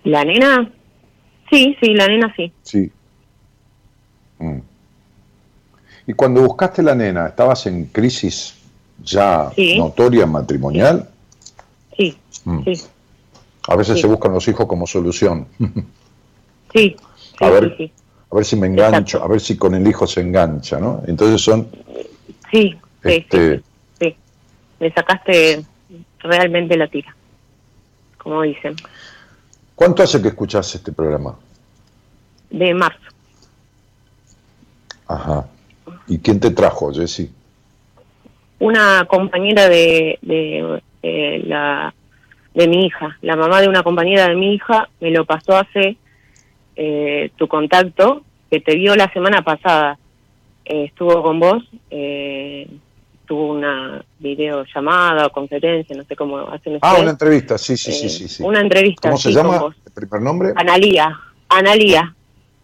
¿La 0.03 0.23
nena? 0.23 0.71
Sí, 1.49 1.75
sí, 1.82 1.93
la 1.93 2.07
nena 2.07 2.34
sí. 2.36 2.51
Sí. 2.63 2.91
Mm. 4.39 4.59
Y 6.07 6.13
cuando 6.13 6.41
buscaste 6.41 6.82
la 6.82 6.95
nena, 6.95 7.28
¿estabas 7.28 7.65
en 7.67 7.86
crisis 7.86 8.55
ya 9.03 9.51
Sí. 9.55 9.78
notoria 9.78 10.25
matrimonial? 10.25 11.09
Sí, 11.97 12.17
Mm. 12.45 12.63
sí, 12.63 12.73
A 13.68 13.76
veces 13.76 13.95
Sí. 13.95 14.01
se 14.01 14.07
buscan 14.07 14.32
los 14.34 14.47
hijos 14.47 14.65
como 14.65 14.88
solución. 14.88 15.47
sí. 15.59 15.68
sí, 16.74 16.95
A 17.39 17.49
ver. 17.49 17.76
sí. 17.78 17.91
A 18.30 18.36
ver 18.36 18.45
si 18.45 18.55
me 18.57 18.68
engancho, 18.68 18.97
Exacto. 19.18 19.24
a 19.26 19.28
ver 19.30 19.39
si 19.39 19.57
con 19.57 19.74
el 19.76 19.88
hijo 19.88 20.05
se 20.05 20.20
engancha, 20.22 20.80
¿no? 20.80 21.01
Entonces 21.07 21.41
son, 21.41 21.68
Sí, 22.51 22.76
sí, 23.03 23.09
Este- 23.09 23.61
sí. 23.99 24.15
Me 24.80 24.91
sacaste 24.91 25.65
realmente 26.20 26.76
la 26.78 26.88
tira, 26.88 27.15
como 28.18 28.41
dicen, 28.43 28.76
¿cuánto 29.76 30.03
hace 30.03 30.22
que 30.22 30.28
escuchás 30.30 30.74
este 30.76 30.91
programa? 30.91 31.36
de 32.49 32.74
marzo. 32.74 32.99
Ajá. 35.07 35.45
¿Y 36.07 36.20
quién 36.20 36.39
te 36.39 36.51
trajo, 36.51 36.91
Jessy? 36.93 37.30
Una 38.59 39.05
compañera 39.09 39.68
de, 39.70 40.18
de, 40.22 41.43
la, 41.45 41.93
de 42.58 42.68
mi 42.68 42.88
hija, 42.88 43.18
la 43.22 43.36
mamá 43.36 43.62
de 43.62 43.70
una 43.70 43.84
compañera 43.84 44.28
de 44.28 44.36
mi 44.36 44.55
hija, 44.55 44.89
me 44.99 45.12
lo 45.12 45.26
pasó 45.26 45.55
hace 45.55 45.95
eh, 46.76 47.30
tu 47.36 47.47
contacto, 47.47 48.24
que 48.49 48.60
te 48.60 48.76
vio 48.76 48.95
la 48.95 49.12
semana 49.14 49.43
pasada. 49.43 49.99
Eh, 50.66 50.86
estuvo 50.86 51.22
con 51.22 51.39
vos, 51.39 51.64
eh, 51.91 52.68
tuvo 53.28 53.51
una 53.53 54.03
videollamada 54.20 55.28
o 55.28 55.32
conferencia, 55.32 55.95
no 55.95 56.03
sé 56.05 56.16
cómo 56.16 56.39
hacen 56.49 56.80
Ah, 56.82 56.95
una 56.99 57.12
entrevista, 57.12 57.58
sí, 57.60 57.78
sí, 57.78 57.91
sí, 57.91 58.08
Eh, 58.08 58.10
sí. 58.10 58.28
sí. 58.28 58.43
Una 58.43 58.60
entrevista. 58.62 59.10
¿Cómo 59.10 59.20
se 59.20 59.30
sí, 59.30 59.36
llama? 59.36 59.76
¿El 59.86 59.91
primer 59.93 60.22
nombre? 60.22 60.53
Analía, 60.55 61.16
Analía, 61.49 62.16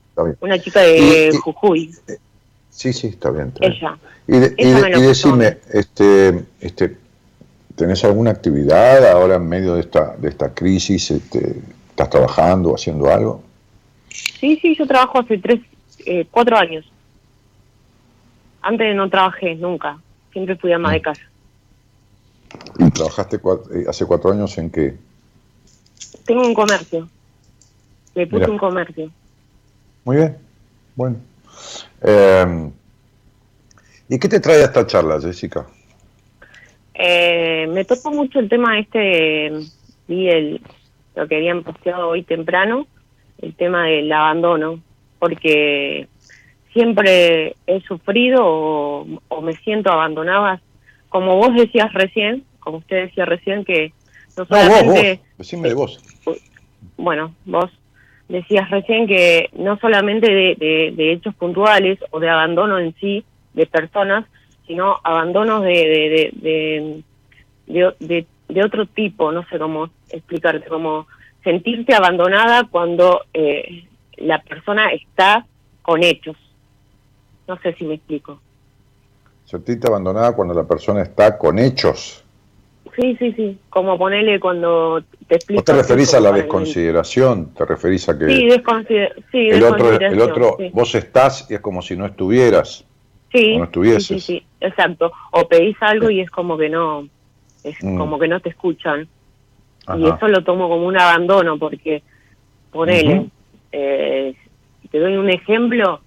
Está 0.10 0.24
bien. 0.24 0.38
una 0.42 0.58
chica 0.60 0.82
de 0.82 0.98
Y- 1.00 1.36
y- 1.36 1.38
Jujuy, 1.38 1.92
Sí, 2.72 2.92
sí, 2.94 3.08
está 3.08 3.30
bien. 3.30 3.50
está 3.50 3.60
bien. 3.68 3.74
ella. 3.78 3.98
Y, 4.28 4.40
de- 4.40 4.56
y 4.58 4.66
de- 4.72 4.98
y 4.98 5.02
decime, 5.04 5.58
este, 5.72 6.44
este, 6.62 6.98
¿tenés 7.76 8.04
alguna 8.04 8.32
actividad 8.32 9.10
ahora 9.10 9.36
en 9.36 9.48
medio 9.48 9.76
de 9.76 9.82
esta, 9.82 10.16
de 10.18 10.30
esta 10.30 10.54
crisis? 10.54 11.12
Este, 11.12 11.56
¿Estás 11.90 12.10
trabajando 12.10 12.70
o 12.72 12.76
haciendo 12.76 13.10
algo? 13.12 13.44
Sí, 14.10 14.58
sí, 14.62 14.76
yo 14.78 14.86
trabajo 14.88 15.20
hace 15.20 15.38
tres, 15.38 15.60
eh, 16.06 16.28
cuatro 16.30 16.58
años. 16.58 16.86
Antes 18.62 18.96
no 18.96 19.10
trabajé 19.10 19.56
nunca, 19.56 20.00
siempre 20.32 20.56
fui 20.56 20.72
Mm. 20.72 20.76
ama 20.76 20.94
de 20.94 21.02
casa. 21.02 21.22
¿Y 22.80 22.90
trabajaste 22.92 23.42
cua- 23.42 23.62
eh, 23.74 23.86
hace 23.88 24.06
cuatro 24.06 24.32
años 24.32 24.58
en 24.58 24.70
qué? 24.70 24.98
Tengo 26.26 26.46
un 26.48 26.54
comercio, 26.54 27.10
le 28.16 28.28
puse 28.28 28.50
un 28.50 28.58
comercio. 28.58 29.12
Muy 30.06 30.18
bien, 30.18 30.38
bueno. 30.96 31.18
Eh, 32.02 32.72
¿Y 34.10 34.20
qué 34.20 34.28
te 34.30 34.40
trae 34.40 34.62
a 34.62 34.66
esta 34.66 34.86
charla, 34.86 35.20
Jessica? 35.20 35.66
Eh, 36.94 37.68
me 37.72 37.86
tocó 37.86 38.12
mucho 38.12 38.40
el 38.40 38.50
tema 38.50 38.78
este, 38.80 39.52
vi 40.08 40.30
el, 40.30 40.62
lo 41.16 41.28
que 41.28 41.36
habían 41.38 41.64
posteado 41.64 42.10
hoy 42.10 42.24
temprano, 42.24 42.86
el 43.42 43.54
tema 43.56 43.86
del 43.88 44.12
abandono, 44.12 44.80
porque 45.20 46.08
siempre 46.72 47.56
he 47.68 47.82
sufrido 47.82 48.42
o, 48.46 49.08
o 49.28 49.42
me 49.42 49.54
siento 49.58 49.92
abandonada, 49.92 50.62
como 51.10 51.38
vos 51.38 51.54
decías 51.56 51.92
recién, 51.94 52.44
como 52.60 52.78
usted 52.78 53.06
decía 53.06 53.26
recién, 53.26 53.66
que 53.66 53.92
no 54.38 54.46
No, 54.50 54.50
vos, 54.50 54.50
solamente, 54.50 55.20
de 55.70 55.74
vos. 55.74 56.04
bueno, 56.98 57.36
vos 57.46 57.70
decías 58.30 58.70
recién 58.72 59.06
que 59.08 59.50
no 59.54 59.78
solamente 59.80 60.32
de, 60.32 60.56
de- 60.56 60.92
de 60.96 61.12
hechos 61.12 61.36
puntuales 61.36 62.00
o 62.12 62.20
de 62.20 62.30
abandono 62.30 62.80
en 62.80 62.96
sí 63.00 63.24
de 63.54 63.66
personas, 63.68 64.26
sino 64.68 64.98
abandonos 65.04 65.64
de, 65.64 65.70
de, 65.70 67.04
de, 67.68 67.94
de, 68.00 68.26
de- 68.50 68.64
otro 68.64 68.86
tipo, 68.86 69.32
no 69.32 69.44
sé 69.48 69.58
cómo 69.58 69.90
explicarte, 70.10 70.68
como 70.68 71.08
sentirse 71.44 71.94
abandonada 71.94 72.66
cuando 72.70 73.22
eh, 73.34 73.86
la 74.18 74.40
persona 74.42 74.92
está 74.92 75.46
con 75.82 76.04
hechos. 76.04 76.38
No 77.48 77.58
sé 77.60 77.74
si 77.74 77.84
me 77.84 77.96
explico. 77.96 78.40
Sentirte 79.46 79.88
abandonada 79.88 80.34
cuando 80.36 80.54
la 80.54 80.64
persona 80.64 81.02
está 81.02 81.38
con 81.38 81.60
hechos. 81.60 82.24
Sí, 82.96 83.16
sí, 83.18 83.34
sí, 83.34 83.58
como 83.70 83.98
ponerle 83.98 84.40
cuando 84.40 85.04
te 85.28 85.36
explico. 85.36 85.60
¿Vos 85.62 85.66
te 85.66 85.74
referís 85.74 86.14
a 86.14 86.20
la 86.20 86.32
desconsideración? 86.32 87.54
¿Te 87.56 87.66
referís 87.66 88.08
a 88.08 88.18
que 88.18 88.26
Sí, 88.28 88.46
desconsider 88.46 89.16
sí, 89.32 89.50
el 89.50 89.64
otro, 89.64 89.92
el 90.00 90.22
otro 90.22 90.56
sí. 90.60 90.70
vos 90.72 90.94
estás 90.94 91.50
y 91.50 91.56
es 91.56 91.60
como 91.60 91.82
si 91.82 91.96
no 91.96 92.06
estuvieras? 92.06 92.86
Sí, 93.34 93.58
no 93.58 93.64
estuvieses. 93.66 94.06
sí, 94.06 94.20
sí, 94.20 94.40
sí, 94.40 94.46
exacto. 94.62 95.12
O 95.32 95.48
pedís 95.48 95.76
algo 95.82 96.10
y 96.10 96.20
es 96.22 96.30
como 96.30 96.58
que 96.58 96.70
no, 96.70 97.08
es 97.64 97.76
Mm. 97.84 97.98
como 97.98 98.20
que 98.20 98.28
no 98.28 98.40
te 98.40 98.50
escuchan. 98.50 99.08
Y 99.98 100.08
eso 100.08 100.28
lo 100.30 100.44
tomo 100.44 100.70
como 100.70 100.86
un 100.86 100.98
abandono 100.98 101.58
porque, 101.58 102.04
ponele, 102.72 103.16
Ujú. 103.16 103.30
eh, 103.74 104.34
te 104.90 105.00
doy 105.00 105.18
un 105.18 105.30
ejemplo, 105.30 106.00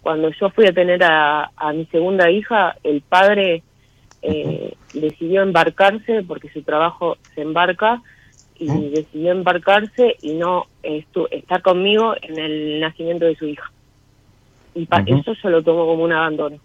cuando 0.00 0.30
yo 0.30 0.50
fui 0.50 0.66
a 0.66 0.72
tener 0.72 1.02
a, 1.02 1.50
a 1.56 1.72
mi 1.72 1.86
segunda 1.86 2.30
hija, 2.30 2.76
el 2.84 3.00
padre 3.00 3.62
eh, 4.22 4.74
decidió 4.92 5.42
embarcarse 5.42 6.22
porque 6.22 6.48
su 6.50 6.62
trabajo 6.62 7.16
se 7.34 7.42
embarca 7.42 8.00
y 8.58 8.66
decidió 8.90 9.32
embarcarse 9.32 10.16
y 10.22 10.34
no 10.34 10.66
estu 10.82 11.26
estar 11.30 11.62
conmigo 11.62 12.14
en 12.22 12.38
el 12.38 12.80
nacimiento 12.80 13.24
de 13.24 13.36
su 13.36 13.46
hija. 13.46 13.70
Y 14.74 14.86
pa- 14.86 15.02
eso 15.06 15.32
yo 15.42 15.50
lo 15.50 15.62
tomo 15.62 15.86
como 15.86 16.04
un 16.04 16.12
abandono. 16.12 16.58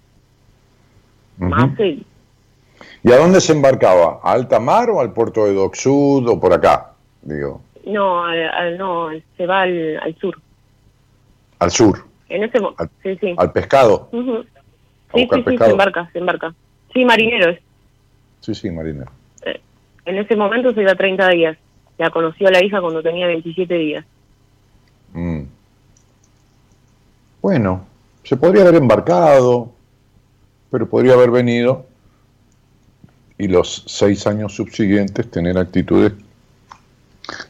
¿Y 3.04 3.12
a 3.12 3.18
dónde 3.18 3.42
se 3.42 3.52
embarcaba? 3.54 4.20
¿A 4.24 4.32
alta 4.32 4.60
mar 4.60 4.90
o 4.90 5.00
al 5.02 5.12
puerto 5.14 5.46
de 5.46 5.54
Dock 5.54 5.76
Sud 5.76 6.28
o 6.28 6.40
por 6.40 6.54
acá? 6.54 6.92
Digo, 7.22 7.62
no, 7.86 8.24
al- 8.24 8.50
al- 8.50 8.78
no, 8.78 9.10
se 9.38 9.46
va 9.46 9.62
al, 9.62 10.00
al 10.02 10.16
sur. 10.18 10.40
al 11.60 11.72
sur, 11.72 12.06
En 12.30 12.44
ese 12.44 12.58
Al- 12.78 12.90
sí, 13.04 13.18
sí. 13.20 13.34
al 13.38 13.52
pescado. 13.52 14.10
Sí, 14.12 15.28
sí, 15.34 15.58
se 15.58 15.66
embarca, 15.70 16.10
se 16.14 16.20
embarca. 16.20 16.54
Sí, 16.94 17.04
marinero 17.06 17.50
es. 17.52 17.60
Sí, 18.42 18.56
sí, 18.56 18.70
Marina. 18.72 19.06
En 20.06 20.18
ese 20.18 20.36
momento 20.36 20.74
se 20.74 20.82
iba 20.82 20.96
30 20.96 21.28
días. 21.30 21.58
La 21.98 22.10
conoció 22.10 22.48
a 22.48 22.52
la 22.52 22.64
hija 22.64 22.82
cuando 22.82 23.04
tenía 23.04 23.28
27 23.28 23.74
días. 23.76 24.04
Mm. 25.14 25.42
Bueno, 27.42 27.86
se 28.24 28.36
podría 28.38 28.64
haber 28.64 28.76
embarcado, 28.76 29.72
pero 30.72 30.90
podría 30.90 31.14
haber 31.14 31.32
venido 31.32 31.86
y 33.38 33.48
los 33.48 33.84
seis 33.88 34.26
años 34.28 34.56
subsiguientes 34.56 35.30
tener 35.30 35.58
actitudes 35.58 36.14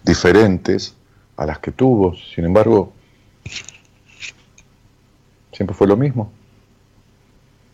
diferentes 0.04 0.96
a 1.38 1.46
las 1.46 1.60
que 1.60 1.72
tuvo. 1.72 2.16
Sin 2.16 2.46
embargo, 2.46 2.94
siempre 5.52 5.76
fue 5.76 5.88
lo 5.88 5.98
mismo. 5.98 6.32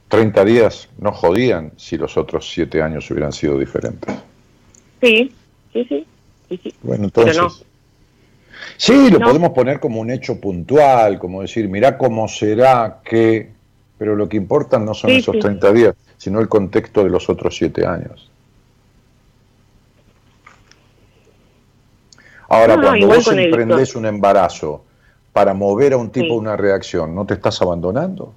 30 0.09 0.45
días 0.45 0.87
no 0.99 1.11
jodían 1.11 1.73
si 1.75 1.97
los 1.97 2.17
otros 2.17 2.49
siete 2.49 2.81
años 2.81 3.09
hubieran 3.11 3.33
sido 3.33 3.59
diferentes. 3.59 4.15
Sí, 5.01 5.31
sí, 5.73 5.85
sí. 5.87 6.05
sí, 6.49 6.59
sí. 6.63 6.73
Bueno, 6.81 7.09
Pero 7.13 7.27
entonces. 7.31 7.37
no. 7.61 7.67
Sí, 8.77 9.09
lo 9.11 9.19
No. 9.19 9.27
podemos 9.27 9.49
poner 9.51 9.79
como 9.79 9.99
un 9.99 10.09
hecho 10.09 10.39
puntual, 10.39 11.19
como 11.19 11.41
decir, 11.41 11.67
mirá 11.69 11.97
cómo 11.97 12.27
será 12.27 12.99
que. 13.03 13.51
Pero 13.97 14.15
lo 14.15 14.29
que 14.29 14.37
importa 14.37 14.77
no 14.79 14.93
son 14.93 15.09
Sí, 15.11 15.17
esos 15.17 15.33
sí. 15.35 15.39
30 15.41 15.71
días, 15.71 15.95
sino 16.17 16.39
el 16.39 16.47
contexto 16.47 17.03
de 17.03 17.09
los 17.09 17.29
otros 17.29 17.55
siete 17.57 17.85
años. 17.85 18.29
Ahora, 22.49 22.75
No, 22.77 22.83
cuando 22.83 23.07
vos 23.07 23.27
emprendés 23.27 23.95
un 23.95 24.05
embarazo 24.05 24.83
para 25.33 25.53
mover 25.53 25.93
a 25.93 25.97
un 25.97 26.09
tipo 26.11 26.27
Sí. 26.27 26.31
una 26.31 26.55
reacción, 26.55 27.13
¿no 27.13 27.25
te 27.25 27.33
estás 27.33 27.61
abandonando? 27.61 28.33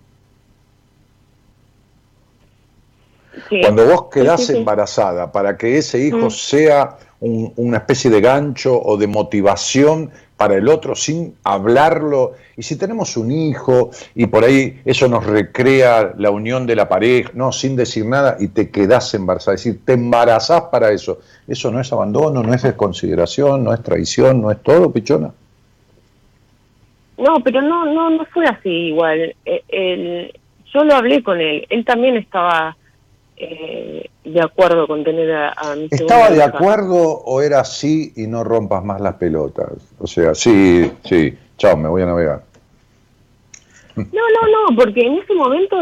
Sí. 3.48 3.61
Cuando 3.61 3.86
vos 3.86 4.06
quedás 4.12 4.46
sí. 4.46 4.56
embarazada 4.56 5.30
para 5.30 5.56
que 5.56 5.78
ese 5.78 5.98
hijo 6.04 6.26
Mm. 6.26 6.30
sea 6.30 6.98
un- 7.20 7.52
una 7.56 7.78
especie 7.78 8.11
de 8.11 8.20
gancho 8.20 8.80
o 8.82 8.96
de 8.96 9.06
motivación 9.06 10.11
para 10.41 10.55
el 10.55 10.68
otro 10.68 10.95
sin 10.95 11.34
hablarlo. 11.45 12.32
Y 12.57 12.62
si 12.62 12.76
tenemos 12.76 13.14
un 13.18 13.30
hijo 13.30 13.91
y 14.14 14.24
por 14.24 14.43
ahí 14.43 14.80
eso 14.86 15.07
nos 15.07 15.26
recrea 15.26 16.14
la 16.16 16.30
unión 16.30 16.66
de 16.66 16.74
la 16.76 16.88
pareja, 16.88 17.30
no, 17.34 17.53
sin 17.53 17.76
decir 17.76 18.07
nada 18.07 18.38
y 18.41 18.49
te 18.49 18.70
quedás 18.70 19.12
embarazada, 19.12 19.57
es 19.57 19.64
decir, 19.64 19.80
te 19.84 19.93
embarazás 19.93 20.62
para 20.72 20.93
eso. 20.93 21.18
Eso 21.47 21.70
no 21.70 21.78
es 21.78 21.93
abandono, 21.93 22.43
no 22.43 22.55
es 22.55 22.62
desconsideración, 22.62 23.62
no 23.62 23.74
es 23.74 23.82
traición, 23.82 24.41
no 24.41 24.51
es 24.51 24.62
todo, 24.62 24.91
pichona. 24.91 25.30
No, 27.18 27.41
pero 27.45 27.61
no, 27.61 27.84
no, 27.84 28.09
no 28.09 28.24
fue 28.32 28.47
así 28.47 28.70
igual. 28.70 29.34
Eh, 29.45 29.62
el- 29.68 30.32
yo 30.72 30.84
lo 30.84 30.95
hablé 30.95 31.22
con 31.22 31.38
él. 31.38 31.66
Él 31.68 31.84
también 31.84 32.16
estaba 32.16 32.74
eh, 33.41 34.11
de 34.24 34.41
acuerdo 34.41 34.86
con 34.86 35.03
tener 35.03 35.30
a, 35.32 35.53
a 35.53 35.74
mi 35.76 35.88
¿Estaba 35.91 36.28
de 36.30 36.36
hija. 36.36 36.47
acuerdo 36.47 36.97
o 37.24 37.41
era 37.43 37.61
así 37.61 38.12
y 38.16 38.26
no 38.26 38.45
rompas 38.45 38.84
más 38.84 39.01
las 39.01 39.14
pelotas? 39.14 39.68
O 39.99 40.07
sea, 40.07 40.34
sí, 40.34 40.91
sí, 41.05 41.36
chao, 41.57 41.76
me 41.76 41.88
voy 41.88 42.03
a 42.03 42.07
navegar. 42.07 42.43
No, 43.97 44.05
no, 44.07 44.70
no, 44.70 44.76
porque 44.76 45.01
en 45.01 45.18
ese 45.18 45.34
momento 45.34 45.76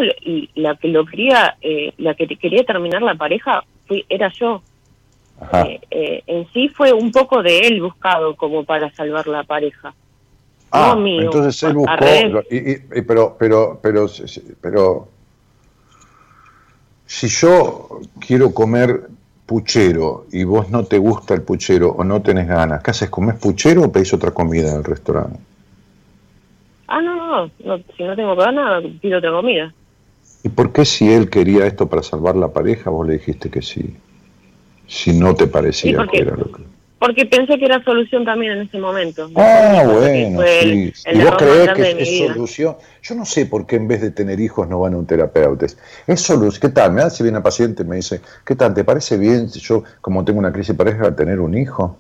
la 0.55 0.77
que 0.77 0.89
lo 0.89 1.05
quería, 1.05 1.57
eh, 1.61 1.93
la 1.99 2.15
que 2.15 2.27
quería 2.27 2.65
terminar 2.65 3.03
la 3.03 3.15
pareja 3.15 3.63
fui, 3.87 4.05
era 4.09 4.31
yo. 4.33 4.63
Ajá. 5.41 5.67
Eh, 5.67 5.81
eh, 5.91 6.23
en 6.27 6.51
sí 6.53 6.69
fue 6.69 6.93
un 6.93 7.13
poco 7.13 7.43
de 7.43 7.61
él 7.61 7.81
buscado 7.81 8.35
como 8.35 8.65
para 8.65 8.93
salvar 8.93 9.27
la 9.29 9.45
pareja. 9.45 9.95
Ah, 10.71 10.93
no 10.95 11.01
mío. 11.01 11.23
entonces 11.23 11.63
él 11.63 11.75
buscó, 11.75 12.05
y- 12.51 12.73
y- 12.99 13.03
pero, 13.03 13.37
pero, 13.39 13.79
pero, 13.81 14.07
pero, 14.61 15.09
si 17.09 17.27
yo 17.27 18.01
quiero 18.21 18.53
comer 18.53 19.09
puchero 19.47 20.27
y 20.31 20.45
vos 20.45 20.69
no 20.69 20.85
te 20.85 20.99
gusta 20.99 21.33
el 21.33 21.41
puchero 21.41 21.89
o 21.89 22.05
no 22.05 22.21
tenés 22.21 22.47
ganas, 22.47 22.83
¿qué 22.83 22.91
haces? 22.91 23.09
¿Comés 23.09 23.37
puchero 23.37 23.85
o 23.85 23.91
pedís 23.91 24.13
otra 24.13 24.31
comida 24.31 24.71
en 24.71 24.77
el 24.77 24.85
restaurante? 24.85 25.41
Ah, 26.87 27.01
no, 27.01 27.17
no, 27.17 27.51
no, 27.65 27.83
si 27.97 28.05
no 28.05 28.15
tengo 28.15 28.37
ganas, 28.37 28.85
pido 29.01 29.19
otra 29.19 29.31
comida. 29.31 29.73
¿Y 30.45 30.51
por 30.51 30.71
qué 30.71 30.85
si 30.85 31.11
él 31.11 31.31
quería 31.31 31.67
esto 31.67 31.89
para 31.89 32.03
salvar 32.03 32.37
la 32.37 32.49
pareja, 32.49 32.91
vos 32.91 33.07
le 33.07 33.15
dijiste 33.15 33.49
que 33.49 33.63
sí? 33.63 33.97
Si 34.87 35.19
no 35.19 35.35
te 35.35 35.47
parecía 35.47 36.03
Sí, 36.03 36.09
que 36.11 36.19
era 36.19 36.37
lo 36.37 36.53
que... 36.53 36.63
Porque 36.99 37.27
pensé 37.27 37.59
que 37.59 37.65
era 37.65 37.83
solución 37.85 38.25
también 38.25 38.53
en 38.53 38.63
ese 38.63 38.79
momento. 38.79 39.31
Ah, 39.37 39.85
bueno, 39.87 40.43
sí. 40.43 40.69
el- 40.69 40.93
el 41.05 41.21
¿Y 41.21 41.25
vos 41.25 41.37
creés 41.37 41.71
que 41.73 42.03
es 42.03 42.19
solución? 42.19 42.77
Yo 43.03 43.15
no 43.15 43.25
sé 43.25 43.47
por 43.47 43.67
qué 43.67 43.77
en 43.77 43.87
vez 43.87 44.01
de 44.01 44.11
tener 44.11 44.41
hijos 44.41 44.69
no 44.69 44.81
van 44.81 44.95
a 44.95 44.97
un 44.97 45.07
terapeuta. 45.07 45.67
Es 46.07 46.21
solución. 46.21 46.61
¿Qué 46.61 46.69
tal? 46.71 46.93
Me 46.93 47.09
si 47.11 47.23
viene 47.23 47.39
una 47.39 47.43
paciente 47.45 47.85
y 47.85 47.87
me 47.87 47.97
dice, 47.97 48.21
¿qué 48.45 48.57
tal? 48.57 48.75
¿Te 48.75 48.83
parece 48.83 49.17
bien 49.17 49.49
si 49.49 49.61
yo, 49.61 49.85
como 50.01 50.25
tengo 50.25 50.41
una 50.41 50.51
crisis 50.53 50.77
de 50.77 50.85
pareja, 50.85 51.15
tener 51.15 51.39
un 51.39 51.57
hijo? 51.57 51.99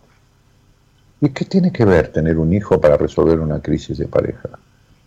¿Y 1.21 1.29
qué 1.31 1.45
tiene 1.45 1.73
que 1.73 1.85
ver 1.85 2.09
tener 2.09 2.37
un 2.37 2.53
hijo 2.53 2.81
para 2.81 2.97
resolver 2.97 3.39
una 3.39 3.61
crisis 3.61 3.99
de 3.99 4.07
pareja? 4.07 4.49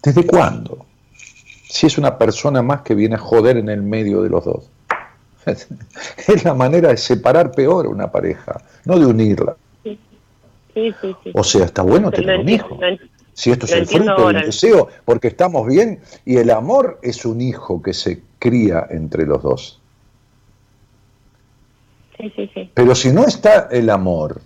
¿Desde 0.02 0.26
cuándo? 0.26 0.86
Si 1.70 1.88
es 1.88 1.98
una 1.98 2.18
persona 2.18 2.62
más 2.62 2.82
que 2.82 2.96
viene 2.96 3.16
a 3.16 3.20
joder 3.20 3.58
en 3.58 3.68
el 3.70 3.82
medio 3.82 4.22
de 4.22 4.30
los 4.30 4.46
dos. 4.46 4.70
Es 6.28 6.44
la 6.44 6.54
manera 6.54 6.90
de 6.90 6.98
separar 6.98 7.52
peor 7.52 7.86
a 7.88 7.90
una 7.90 8.12
pareja, 8.12 8.62
no 8.86 8.98
de 9.00 9.06
unirla. 9.06 9.56
Sí, 10.74 10.94
sí, 11.02 11.16
sí. 11.24 11.32
O 11.34 11.44
sea, 11.44 11.66
está 11.66 11.82
bueno 11.82 12.12
tener 12.12 12.40
un 12.40 12.50
hijo. 12.50 12.80
Si 13.34 13.52
esto 13.52 13.66
es 13.66 13.72
el 13.72 13.86
fruto 13.88 14.28
del 14.28 14.36
deseo, 14.46 14.88
porque 15.06 15.28
estamos 15.30 15.66
bien 15.68 16.02
y 16.26 16.38
el 16.38 16.50
amor 16.52 17.00
es 17.02 17.26
un 17.26 17.42
hijo 17.42 17.82
que 17.82 17.94
se 17.94 18.22
cría 18.40 18.88
entre 18.90 19.26
los 19.26 19.42
dos. 19.42 19.80
Sí, 22.18 22.32
sí, 22.36 22.50
sí. 22.54 22.72
Pero 22.74 22.94
si 22.94 23.12
no 23.12 23.26
está 23.26 23.68
el 23.72 23.90
amor, 23.90 24.42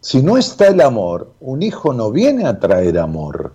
si 0.00 0.22
no 0.22 0.36
está 0.36 0.68
el 0.68 0.80
amor, 0.80 1.32
un 1.40 1.62
hijo 1.62 1.92
no 1.92 2.10
viene 2.10 2.46
a 2.46 2.58
traer 2.58 2.98
amor. 2.98 3.54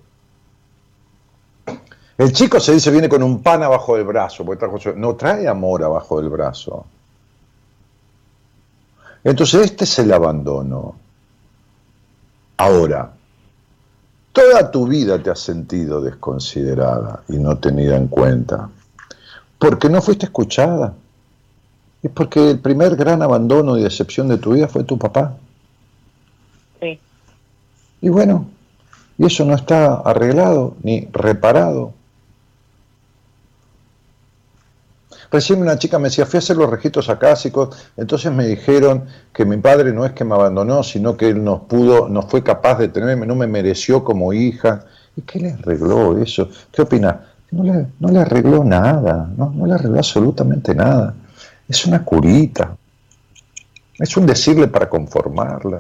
El 2.17 2.31
chico 2.31 2.59
se 2.59 2.73
dice 2.73 2.91
viene 2.91 3.09
con 3.09 3.23
un 3.23 3.41
pan 3.41 3.63
abajo 3.63 3.95
del 3.97 4.05
brazo, 4.05 4.45
porque 4.45 4.59
trajo 4.59 4.77
su- 4.79 4.95
no 4.95 5.15
trae 5.15 5.47
amor 5.47 5.83
abajo 5.83 6.21
del 6.21 6.29
brazo. 6.29 6.85
Entonces 9.23 9.61
este 9.65 9.83
es 9.85 9.99
el 9.99 10.13
abandono. 10.13 10.95
Ahora, 12.61 13.11
toda 14.31 14.69
tu 14.69 14.85
vida 14.85 15.17
te 15.17 15.31
has 15.31 15.39
sentido 15.39 15.99
desconsiderada 15.99 17.23
y 17.27 17.39
no 17.39 17.57
tenida 17.57 17.97
en 17.97 18.07
cuenta, 18.07 18.69
porque 19.57 19.89
no 19.89 19.99
fuiste 19.99 20.27
escuchada. 20.27 20.93
Es 22.03 22.11
porque 22.11 22.51
el 22.51 22.59
primer 22.59 22.95
gran 22.95 23.23
abandono 23.23 23.79
y 23.79 23.81
decepción 23.81 24.27
de 24.27 24.37
tu 24.37 24.51
vida 24.51 24.67
fue 24.67 24.83
tu 24.83 24.99
papá. 24.99 25.37
sí. 26.79 26.99
Y 27.99 28.09
bueno, 28.09 28.45
y 29.17 29.25
eso 29.25 29.43
no 29.43 29.55
está 29.55 29.95
arreglado 29.95 30.75
ni 30.83 31.07
reparado. 31.11 31.93
Recién 35.31 35.61
una 35.61 35.79
chica 35.79 35.97
me 35.97 36.09
decía, 36.09 36.25
fui 36.25 36.37
a 36.37 36.39
hacer 36.39 36.57
los 36.57 36.69
registros 36.69 37.09
acásicos, 37.09 37.69
entonces 37.95 38.29
me 38.33 38.45
dijeron 38.45 39.05
que 39.33 39.45
mi 39.45 39.55
padre 39.57 39.93
no 39.93 40.05
es 40.05 40.11
que 40.11 40.25
me 40.25 40.35
abandonó, 40.35 40.83
sino 40.83 41.15
que 41.15 41.29
él 41.29 41.41
no 41.41 41.63
pudo, 41.63 42.09
no 42.09 42.23
fue 42.23 42.43
capaz 42.43 42.79
de 42.79 42.89
tenerme, 42.89 43.25
no 43.25 43.35
me 43.35 43.47
mereció 43.47 44.03
como 44.03 44.33
hija. 44.33 44.83
¿Y 45.15 45.21
qué 45.21 45.39
le 45.39 45.51
arregló 45.53 46.17
eso? 46.17 46.49
¿Qué 46.69 46.81
opina? 46.81 47.27
No 47.51 47.63
le, 47.63 47.87
no 47.99 48.09
le 48.09 48.19
arregló 48.19 48.65
nada, 48.65 49.29
no, 49.37 49.53
no 49.55 49.65
le 49.65 49.73
arregló 49.73 49.97
absolutamente 49.97 50.75
nada. 50.75 51.13
Es 51.67 51.85
una 51.85 52.03
curita, 52.03 52.75
es 53.97 54.17
un 54.17 54.25
decirle 54.25 54.67
para 54.67 54.89
conformarla. 54.89 55.79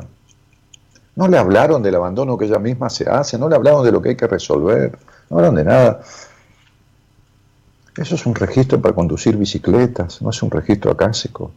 No 1.15 1.27
le 1.27 1.37
hablaron 1.37 1.83
del 1.83 1.95
abandono 1.95 2.37
que 2.37 2.45
ella 2.45 2.59
misma 2.59 2.89
se 2.89 3.09
hace, 3.09 3.37
no 3.37 3.49
le 3.49 3.55
hablaron 3.57 3.83
de 3.83 3.91
lo 3.91 4.01
que 4.01 4.09
hay 4.09 4.15
que 4.15 4.27
resolver, 4.27 4.97
no 5.29 5.37
hablaron 5.37 5.55
de 5.55 5.63
nada. 5.65 6.01
Eso 8.01 8.15
es 8.15 8.25
un 8.25 8.33
registro 8.33 8.81
para 8.81 8.95
conducir 8.95 9.37
bicicletas, 9.37 10.23
no 10.23 10.31
es 10.31 10.41
un 10.41 10.49
registro 10.49 10.91
acásico. 10.91 11.51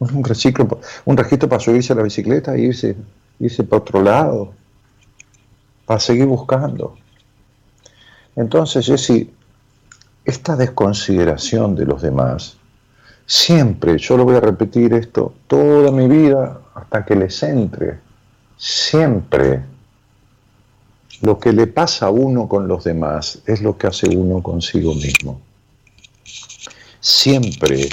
Es 0.00 0.10
un, 0.10 0.24
reciclo, 0.24 0.80
un 1.04 1.16
registro 1.18 1.50
para 1.50 1.60
subirse 1.60 1.92
a 1.92 1.96
la 1.96 2.02
bicicleta 2.02 2.54
e 2.54 2.60
irse, 2.60 2.96
irse 3.38 3.64
para 3.64 3.82
otro 3.82 4.02
lado, 4.02 4.54
para 5.84 6.00
seguir 6.00 6.24
buscando. 6.24 6.96
Entonces, 8.36 8.86
Jessy, 8.86 9.30
esta 10.24 10.56
desconsideración 10.56 11.74
de 11.74 11.84
los 11.84 12.00
demás, 12.00 12.56
siempre, 13.26 13.98
yo 13.98 14.16
lo 14.16 14.24
voy 14.24 14.36
a 14.36 14.40
repetir 14.40 14.94
esto 14.94 15.34
toda 15.46 15.92
mi 15.92 16.08
vida 16.08 16.58
hasta 16.74 17.04
que 17.04 17.16
les 17.16 17.42
entre, 17.42 17.98
siempre 18.56 19.62
lo 21.22 21.38
que 21.38 21.52
le 21.52 21.66
pasa 21.66 22.06
a 22.06 22.10
uno 22.10 22.48
con 22.48 22.68
los 22.68 22.84
demás 22.84 23.40
es 23.46 23.62
lo 23.62 23.76
que 23.76 23.86
hace 23.86 24.08
uno 24.08 24.42
consigo 24.42 24.94
mismo. 24.94 25.40
Siempre 27.00 27.88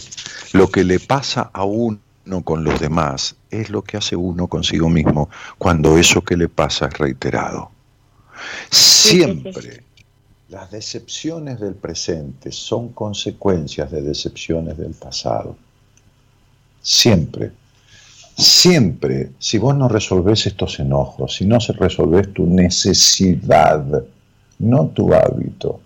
lo 0.53 0.69
que 0.69 0.83
le 0.83 0.99
pasa 0.99 1.49
a 1.53 1.63
uno 1.63 1.99
con 2.43 2.63
los 2.63 2.79
demás 2.79 3.35
es 3.49 3.69
lo 3.69 3.83
que 3.83 3.97
hace 3.97 4.15
uno 4.15 4.47
consigo 4.47 4.89
mismo 4.89 5.29
cuando 5.57 5.97
eso 5.97 6.21
que 6.21 6.37
le 6.37 6.49
pasa 6.49 6.87
es 6.87 6.97
reiterado. 6.97 7.71
Siempre 8.69 9.83
las 10.49 10.69
decepciones 10.69 11.59
del 11.59 11.73
presente 11.73 12.51
son 12.51 12.89
consecuencias 12.89 13.91
de 13.91 14.01
decepciones 14.01 14.77
del 14.77 14.93
pasado. 14.93 15.57
Siempre. 16.81 17.51
Siempre, 18.35 19.31
si 19.37 19.59
vos 19.59 19.75
no 19.75 19.87
resolvés 19.87 20.47
estos 20.47 20.79
enojos, 20.79 21.35
si 21.35 21.45
no 21.45 21.59
se 21.59 21.73
resolvés 21.73 22.33
tu 22.33 22.47
necesidad, 22.47 24.03
no 24.59 24.87
tu 24.87 25.13
hábito, 25.13 25.79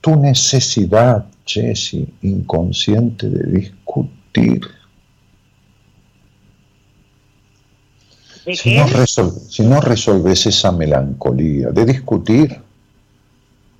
tu 0.00 0.16
necesidad, 0.16 1.26
Jesse, 1.44 2.06
inconsciente 2.22 3.28
de 3.28 3.60
discutir. 3.60 4.62
¿De 8.44 8.56
Si 8.56 8.74
no, 8.74 8.86
si 8.88 9.62
no 9.62 9.80
resolves 9.80 10.46
esa 10.46 10.72
melancolía, 10.72 11.68
de 11.70 11.84
discutir, 11.84 12.60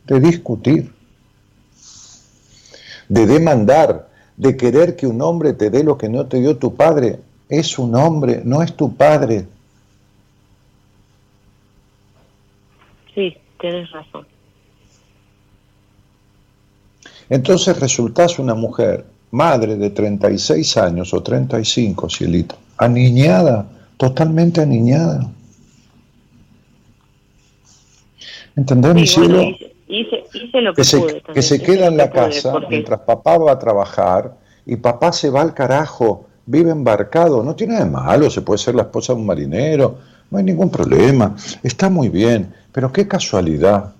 de 0.07 0.20
discutir, 0.20 0.93
de 3.09 3.27
demandar, 3.27 4.09
de 4.37 4.57
querer 4.57 4.95
que 4.95 5.09
un 5.09 5.20
hombre 5.20 5.55
te 5.55 5.70
dé 5.70 5.83
lo 5.83 5.99
que 5.99 6.09
no 6.09 6.27
te 6.27 6.39
dio 6.39 6.57
tu 6.57 6.77
padre, 6.77 7.18
es 7.53 7.79
un 7.79 7.95
hombre, 7.95 8.41
no 8.45 8.63
es 8.63 8.75
tu 8.75 8.95
padre. 8.97 9.47
Sí, 13.15 13.37
tienes 13.61 13.91
razón. 13.91 14.27
Entonces 17.29 17.79
resultás 17.79 18.39
una 18.39 18.55
mujer, 18.55 19.05
madre 19.33 19.77
de 19.77 19.91
36 19.91 20.77
años 20.79 21.13
o 21.13 21.23
35, 21.23 22.09
cielito, 22.09 22.57
aniñada, 22.79 23.67
totalmente 23.99 24.63
aniñada. 24.63 25.31
¿Entendés, 28.57 28.95
mi 28.95 29.05
bueno, 29.05 29.41
cielo? 29.43 29.43
hice, 29.89 30.25
hice, 30.33 30.61
lo 30.63 30.73
que, 30.73 30.81
que 30.83 30.85
se, 30.85 31.23
que 31.35 31.43
se 31.43 31.63
queda 31.63 31.87
en 31.89 31.99
la 31.99 32.11
pude, 32.11 32.21
casa 32.23 32.53
porque- 32.53 32.69
mientras 32.69 33.01
papá 33.01 33.37
va 33.37 33.53
a 33.53 33.59
trabajar 33.59 34.37
y 34.65 34.77
papá 34.77 35.13
se 35.13 35.29
va 35.29 35.43
al 35.43 35.53
carajo, 35.53 36.27
vive 36.47 36.70
embarcado, 36.70 37.43
no 37.43 37.55
tiene 37.55 37.74
nada 37.74 37.84
de 37.84 37.90
malo, 37.90 38.30
se 38.30 38.43
puede 38.43 38.59
ser 38.59 38.74
la 38.74 38.82
esposa 38.82 39.12
de 39.12 39.20
un 39.20 39.26
marinero, 39.26 39.99
no 40.30 40.38
hay 40.38 40.45
ningún 40.45 40.70
problema, 40.70 41.36
está 41.62 41.90
muy 41.90 42.09
bien, 42.09 42.53
pero 42.72 42.93
qué 42.93 43.07
casualidad. 43.07 43.93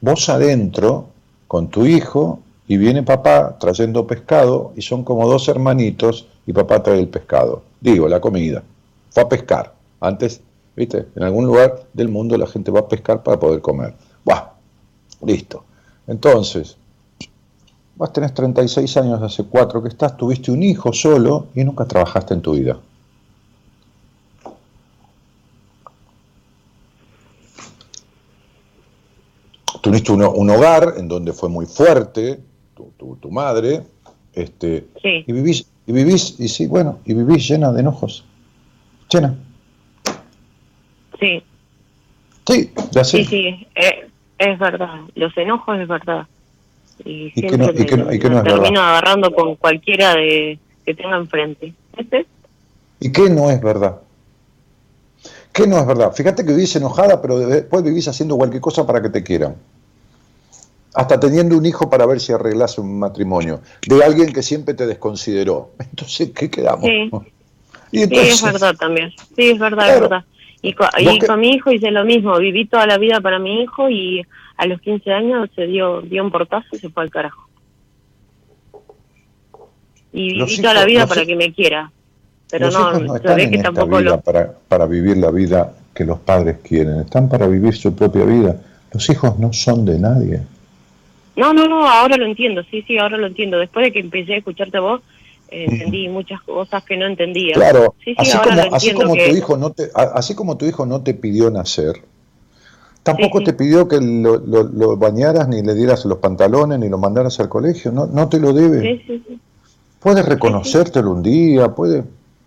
Vos 0.00 0.28
adentro 0.28 1.08
con 1.48 1.68
tu 1.68 1.86
hijo 1.86 2.40
y 2.68 2.76
viene 2.76 3.02
papá 3.02 3.56
trayendo 3.58 4.06
pescado 4.06 4.72
y 4.76 4.82
son 4.82 5.02
como 5.02 5.26
dos 5.28 5.48
hermanitos 5.48 6.26
y 6.46 6.52
papá 6.52 6.82
trae 6.82 6.98
el 6.98 7.08
pescado. 7.08 7.62
Digo, 7.80 8.08
la 8.08 8.20
comida. 8.20 8.62
Fue 9.10 9.22
a 9.22 9.28
pescar. 9.28 9.72
Antes, 10.00 10.40
viste, 10.76 11.06
en 11.16 11.22
algún 11.22 11.46
lugar 11.46 11.84
del 11.92 12.08
mundo 12.08 12.36
la 12.36 12.46
gente 12.46 12.70
va 12.70 12.80
a 12.80 12.88
pescar 12.88 13.22
para 13.22 13.38
poder 13.38 13.60
comer. 13.60 13.94
Buah, 14.24 14.50
listo. 15.24 15.64
Entonces, 16.06 16.76
vos 17.96 18.12
tenés 18.12 18.34
36 18.34 18.96
años, 18.96 19.22
hace 19.22 19.44
cuatro 19.44 19.82
que 19.82 19.88
estás, 19.88 20.16
tuviste 20.16 20.50
un 20.50 20.62
hijo 20.62 20.92
solo 20.92 21.48
y 21.54 21.64
nunca 21.64 21.84
trabajaste 21.86 22.34
en 22.34 22.42
tu 22.42 22.52
vida. 22.54 22.78
Tuviste 29.82 30.12
un, 30.12 30.22
un 30.22 30.50
hogar 30.50 30.94
en 30.96 31.08
donde 31.08 31.32
fue 31.32 31.48
muy 31.48 31.66
fuerte 31.66 32.40
tu, 32.74 32.92
tu- 32.96 33.16
tu 33.16 33.30
madre, 33.30 33.82
este, 34.32 34.86
Sí. 35.02 35.24
y 35.26 35.32
vivís, 35.32 35.66
y 35.86 35.92
vivís, 35.92 36.38
y 36.40 36.48
sí, 36.48 36.66
bueno, 36.66 36.98
y 37.04 37.14
vivís 37.14 37.46
llena 37.48 37.72
de 37.72 37.80
enojos. 37.80 38.24
Llena. 39.12 39.34
Sí, 41.20 41.42
Sí, 42.46 42.70
ya 42.90 43.04
sé. 43.04 43.18
sí, 43.18 43.24
sí, 43.24 43.66
eh, 43.74 44.10
es 44.38 44.58
verdad. 44.58 45.00
Los 45.14 45.34
enojos 45.38 45.78
es 45.78 45.88
verdad. 45.88 46.26
Y, 47.04 47.26
¿Y 47.26 47.32
qué 47.32 47.40
siempre 47.48 47.58
no- 47.58 47.64
y 47.72 47.84
no- 47.96 48.04
me- 48.06 48.14
y 48.14 48.18
no 48.18 48.28
me 48.30 48.34
verdad? 48.36 48.44
termino 48.44 48.80
agarrando 48.80 49.32
con 49.32 49.56
cualquiera 49.56 50.14
de 50.14 50.58
que 50.84 50.94
tenga 50.94 51.16
enfrente. 51.16 51.72
¿Este? 51.96 52.26
¿Y 53.00 53.10
qué 53.12 53.28
no 53.30 53.50
es 53.50 53.60
verdad? 53.60 53.96
¿Qué 55.52 55.66
no 55.66 55.78
es 55.78 55.86
verdad? 55.86 56.12
Fíjate 56.12 56.44
que 56.44 56.52
vivís 56.52 56.74
enojada, 56.76 57.20
pero 57.22 57.38
después 57.38 57.82
vivís 57.84 58.08
haciendo 58.08 58.36
cualquier 58.36 58.60
cosa 58.60 58.86
para 58.86 59.00
que 59.00 59.08
te 59.08 59.22
quieran. 59.22 59.54
Hasta 60.94 61.18
teniendo 61.18 61.56
un 61.56 61.66
hijo 61.66 61.90
para 61.90 62.06
ver 62.06 62.20
si 62.20 62.32
arreglas 62.32 62.78
un 62.78 62.98
matrimonio. 62.98 63.60
De 63.86 64.02
alguien 64.04 64.32
que 64.32 64.42
siempre 64.42 64.74
te 64.74 64.86
desconsideró. 64.86 65.70
Entonces, 65.78 66.30
¿qué 66.30 66.50
quedamos? 66.50 66.84
Sí. 66.86 67.10
Y 67.92 68.04
Sí, 68.06 68.16
es 68.18 68.42
verdad 68.42 68.74
también. 68.76 69.12
Sí, 69.36 69.50
es 69.50 69.58
verdad, 69.58 69.84
Claro. 69.84 69.94
es 69.94 70.00
verdad. 70.00 70.24
Y, 70.62 70.72
que- 71.18 71.26
con 71.26 71.40
mi 71.40 71.50
hijo 71.50 71.70
hice 71.72 71.90
lo 71.90 72.04
mismo. 72.04 72.36
Viví 72.38 72.66
toda 72.66 72.86
la 72.86 72.96
vida 72.98 73.20
para 73.20 73.38
mi 73.38 73.62
hijo 73.62 73.88
y 73.90 74.24
a 74.56 74.66
los 74.66 74.80
15 74.80 75.12
años 75.12 75.50
se 75.54 75.66
dio, 75.66 76.00
dio 76.02 76.22
un 76.24 76.30
portazo 76.30 76.66
y 76.72 76.78
se 76.78 76.88
fue 76.90 77.02
al 77.02 77.10
carajo. 77.10 77.48
Y 80.12 80.34
Los 80.34 80.50
viví 80.50 80.62
toda 80.62 80.74
la 80.74 80.84
vida 80.84 81.06
para 81.06 81.24
que 81.26 81.34
me 81.36 81.52
quiera. 81.52 81.90
Pero 82.50 82.66
los 82.66 82.74
no, 82.74 82.80
hijos 82.90 83.02
no 83.02 83.16
están 83.16 83.40
en 83.40 83.50
que 83.50 83.56
esta 83.56 83.72
tampoco 83.72 83.98
vida 83.98 84.10
lo... 84.10 84.20
para, 84.20 84.52
para 84.68 84.86
vivir 84.86 85.16
la 85.16 85.30
vida 85.30 85.72
que 85.92 86.04
los 86.04 86.20
padres 86.20 86.58
quieren. 86.62 87.00
Están 87.00 87.28
para 87.28 87.46
vivir 87.48 87.74
su 87.74 87.94
propia 87.96 88.24
vida. 88.24 88.56
Los 88.92 89.08
hijos 89.10 89.38
no 89.38 89.52
son 89.52 89.84
de 89.84 89.98
nadie. 89.98 90.40
No, 91.36 91.52
no, 91.52 91.66
no, 91.66 91.88
ahora 91.88 92.16
lo 92.16 92.26
entiendo, 92.26 92.62
sí, 92.70 92.82
sí, 92.86 92.96
ahora 92.96 93.16
lo 93.16 93.26
entiendo. 93.26 93.58
Después 93.58 93.86
de 93.86 93.92
que 93.92 93.98
empecé 93.98 94.34
a 94.34 94.36
escucharte 94.36 94.76
a 94.76 94.80
vos, 94.80 95.00
eh, 95.48 95.66
entendí 95.68 96.08
muchas 96.08 96.40
cosas 96.42 96.84
que 96.84 96.96
no 96.96 97.06
entendía. 97.06 97.54
Claro, 97.54 97.96
sí, 98.04 98.12
sí, 98.12 98.14
así 98.18 98.36
ahora 98.36 98.50
como, 98.50 98.56
lo 98.70 98.76
así 98.76 98.88
entiendo 98.90 99.00
como 99.10 99.14
que... 99.16 99.30
tu 99.30 99.36
hijo 99.36 99.56
no 99.56 99.70
te, 99.70 99.90
a- 99.96 100.12
así 100.14 100.36
como 100.36 100.56
tu 100.56 100.64
hijo 100.66 100.86
no 100.86 101.02
te 101.02 101.14
pidió 101.14 101.50
nacer, 101.50 102.02
tampoco 103.04 103.38
Sí, 103.38 103.44
sí. 103.44 103.52
te 103.52 103.56
pidió 103.56 103.86
que 103.86 104.00
lo, 104.00 104.38
lo- 104.38 104.64
lo 104.64 104.96
bañaras, 104.96 105.46
ni 105.46 105.62
le 105.62 105.74
dieras 105.74 106.04
los 106.06 106.18
pantalones, 106.18 106.80
ni 106.80 106.88
lo 106.88 106.98
mandaras 106.98 107.38
al 107.38 107.48
colegio, 107.48 107.92
no, 107.92 108.06
no 108.06 108.28
te 108.28 108.40
lo 108.40 108.52
debe. 108.52 108.80
Sí, 108.80 109.02
sí, 109.06 109.24
sí. 109.28 109.40
Puedes 110.00 110.24
reconocértelo 110.26 111.12
un 111.12 111.22
día, 111.22 111.68
puede. 111.72 112.02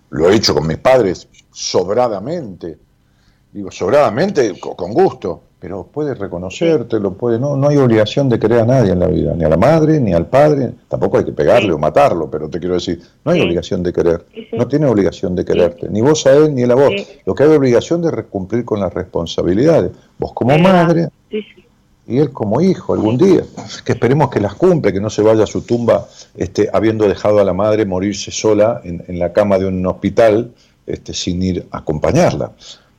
Lo 0.10 0.30
he 0.30 0.36
hecho 0.36 0.54
con 0.54 0.68
mis 0.68 0.78
padres 0.78 1.28
sobradamente. 1.52 2.78
Digo, 3.54 3.72
sobradamente, 3.72 4.60
co- 4.60 4.76
con 4.76 4.94
gusto, 4.94 5.42
pero 5.60 5.86
puede 5.92 6.14
reconocértelo, 6.14 7.14
puede. 7.14 7.40
No, 7.40 7.56
no 7.56 7.68
hay 7.70 7.78
obligación 7.78 8.30
de 8.30 8.38
querer 8.38 8.60
a 8.62 8.66
nadie 8.66 8.92
en 8.92 9.00
la 9.00 9.08
vida, 9.08 9.34
ni 9.36 9.44
a 9.44 9.50
la 9.50 9.58
madre, 9.58 10.00
ni 10.00 10.14
al 10.14 10.28
padre. 10.28 10.72
Tampoco 10.88 11.18
hay 11.18 11.26
que 11.26 11.32
pegarle 11.32 11.70
Sí. 11.70 11.72
o 11.74 11.78
matarlo, 11.80 12.30
pero 12.30 12.48
te 12.48 12.60
quiero 12.60 12.76
decir, 12.76 13.02
no 13.26 13.32
hay 13.32 13.40
Sí. 13.40 13.46
obligación 13.46 13.82
de 13.82 13.92
querer. 13.92 14.26
Sí. 14.34 14.48
No 14.54 14.68
tiene 14.68 14.86
obligación 14.86 15.36
de 15.36 15.44
quererte, 15.44 15.90
ni 15.90 16.02
vos 16.02 16.26
a 16.28 16.34
él, 16.36 16.54
ni 16.54 16.62
él 16.62 16.72
a 16.72 16.76
vos. 16.76 16.92
Lo 17.26 17.34
que 17.34 17.44
hay 17.44 17.50
obligación 17.56 18.02
de 18.04 18.12
cumplir 18.24 18.66
con 18.66 18.80
las 18.80 18.94
responsabilidades. 18.94 19.92
Vos 20.20 20.34
como 20.34 20.58
madre, 20.60 21.10
y 22.10 22.20
él 22.20 22.32
como 22.32 22.62
hijo 22.62 22.94
algún 22.94 23.18
día, 23.18 23.42
que 23.84 23.92
esperemos 23.94 24.30
que 24.30 24.40
las 24.40 24.54
cumple, 24.54 24.94
que 24.94 25.02
no 25.02 25.10
se 25.10 25.22
vaya 25.24 25.44
a 25.44 25.48
su 25.48 25.62
tumba 25.64 26.08
este, 26.36 26.70
habiendo 26.72 27.08
dejado 27.08 27.40
a 27.40 27.44
la 27.44 27.54
madre 27.54 27.86
morirse 27.86 28.32
sola 28.32 28.80
en, 28.84 29.04
en 29.08 29.20
la 29.20 29.34
cama 29.34 29.58
de 29.58 29.66
un 29.66 29.86
hospital 29.86 30.52
este, 30.86 31.14
sin 31.14 31.42
ir 31.44 31.66
a 31.72 31.80
acompañarla, 31.80 32.52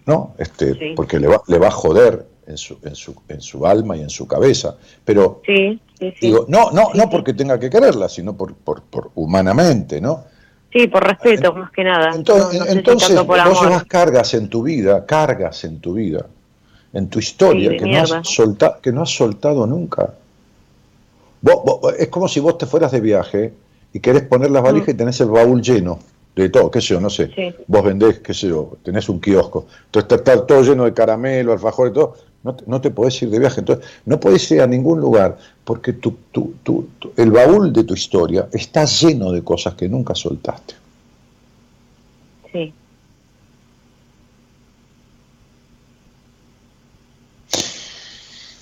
¿no? 0.06 0.34
Este. 0.38 0.92
Porque 0.94 1.18
le 1.18 1.28
va, 1.28 1.40
le 1.46 1.58
va 1.58 1.68
a 1.68 1.70
joder 1.70 2.26
en 2.48 2.56
su, 2.56 2.78
en, 2.82 2.94
su, 2.96 3.14
en 3.28 3.40
su 3.40 3.66
alma 3.66 3.96
y 3.96 4.00
en 4.00 4.10
su 4.10 4.26
cabeza. 4.26 4.74
Pero 5.04 5.42
Sí, 5.46 5.78
sí, 5.98 6.10
sí. 6.18 6.26
digo, 6.28 6.46
no, 6.48 6.70
no, 6.72 6.90
no 6.94 7.08
porque 7.10 7.34
tenga 7.34 7.60
que 7.60 7.68
quererla, 7.70 8.08
sino 8.08 8.34
por, 8.36 8.54
por, 8.54 8.82
por 8.82 9.10
humanamente, 9.14 10.00
¿no? 10.00 10.24
Sí, 10.72 10.86
por 10.86 11.06
respeto, 11.06 11.52
más 11.54 11.70
que 11.70 11.84
nada. 11.84 12.12
Entonces, 12.14 12.58
No- 12.60 12.66
entonces 12.66 13.14
por 13.16 13.26
vos 13.26 13.38
amor. 13.38 13.62
llevas 13.68 13.84
cargas 13.84 14.34
en 14.34 14.48
tu 14.48 14.62
vida, 14.62 15.04
cargas 15.06 15.62
en 15.64 15.78
tu 15.80 15.92
vida, 15.94 16.26
en 16.92 17.08
tu 17.08 17.18
historia, 17.18 17.76
que, 17.76 17.86
no 17.86 17.98
has 18.00 18.10
solta- 18.28 18.78
que 18.82 18.92
no 18.92 19.02
has 19.02 19.10
soltado 19.14 19.66
nunca. 19.66 20.14
Vos- 21.40 21.62
vos- 21.64 21.94
es 21.98 22.08
como 22.08 22.28
si 22.28 22.40
vos 22.40 22.58
te 22.58 22.66
fueras 22.66 22.90
de 22.92 23.00
viaje 23.00 23.52
y 23.92 24.00
querés 24.00 24.22
poner 24.22 24.50
las 24.50 24.62
valijas 24.62 24.88
y 24.90 24.94
tenés 24.94 25.20
el 25.20 25.28
baúl 25.28 25.62
lleno 25.62 25.98
de 26.34 26.48
todo, 26.50 26.70
qué 26.70 26.80
sé 26.80 26.88
yo, 26.88 27.00
no 27.00 27.10
sé. 27.10 27.26
Mm. 27.28 27.32
Sí. 27.34 27.54
Vos 27.66 27.84
vendés, 27.84 28.18
qué 28.20 28.34
sé 28.34 28.48
yo, 28.48 28.76
tenés 28.82 29.08
un 29.08 29.20
kiosco, 29.20 29.66
entonces 29.86 30.12
está, 30.18 30.32
está 30.34 30.46
todo 30.46 30.62
lleno 30.62 30.84
de 30.84 30.92
caramelo, 30.92 31.52
alfajor 31.52 31.88
y 31.88 31.92
todo. 31.92 32.14
No 32.44 32.54
te, 32.54 32.64
no 32.66 32.80
te 32.80 32.90
podés 32.90 33.20
ir 33.22 33.30
de 33.30 33.38
viaje, 33.40 33.60
entonces 33.60 33.84
no 34.06 34.20
podés 34.20 34.48
ir 34.52 34.60
a 34.60 34.66
ningún 34.66 35.00
lugar 35.00 35.36
porque 35.64 35.92
tu, 35.94 36.12
tu- 36.32 36.54
tu- 36.62 36.88
el 37.16 37.30
baúl 37.32 37.72
de 37.72 37.84
tu 37.84 37.94
historia 37.94 38.48
está 38.52 38.84
lleno 38.84 39.32
de 39.32 39.42
cosas 39.42 39.74
que 39.74 39.88
nunca 39.88 40.14
soltaste. 40.14 40.74
Sí, 42.52 42.72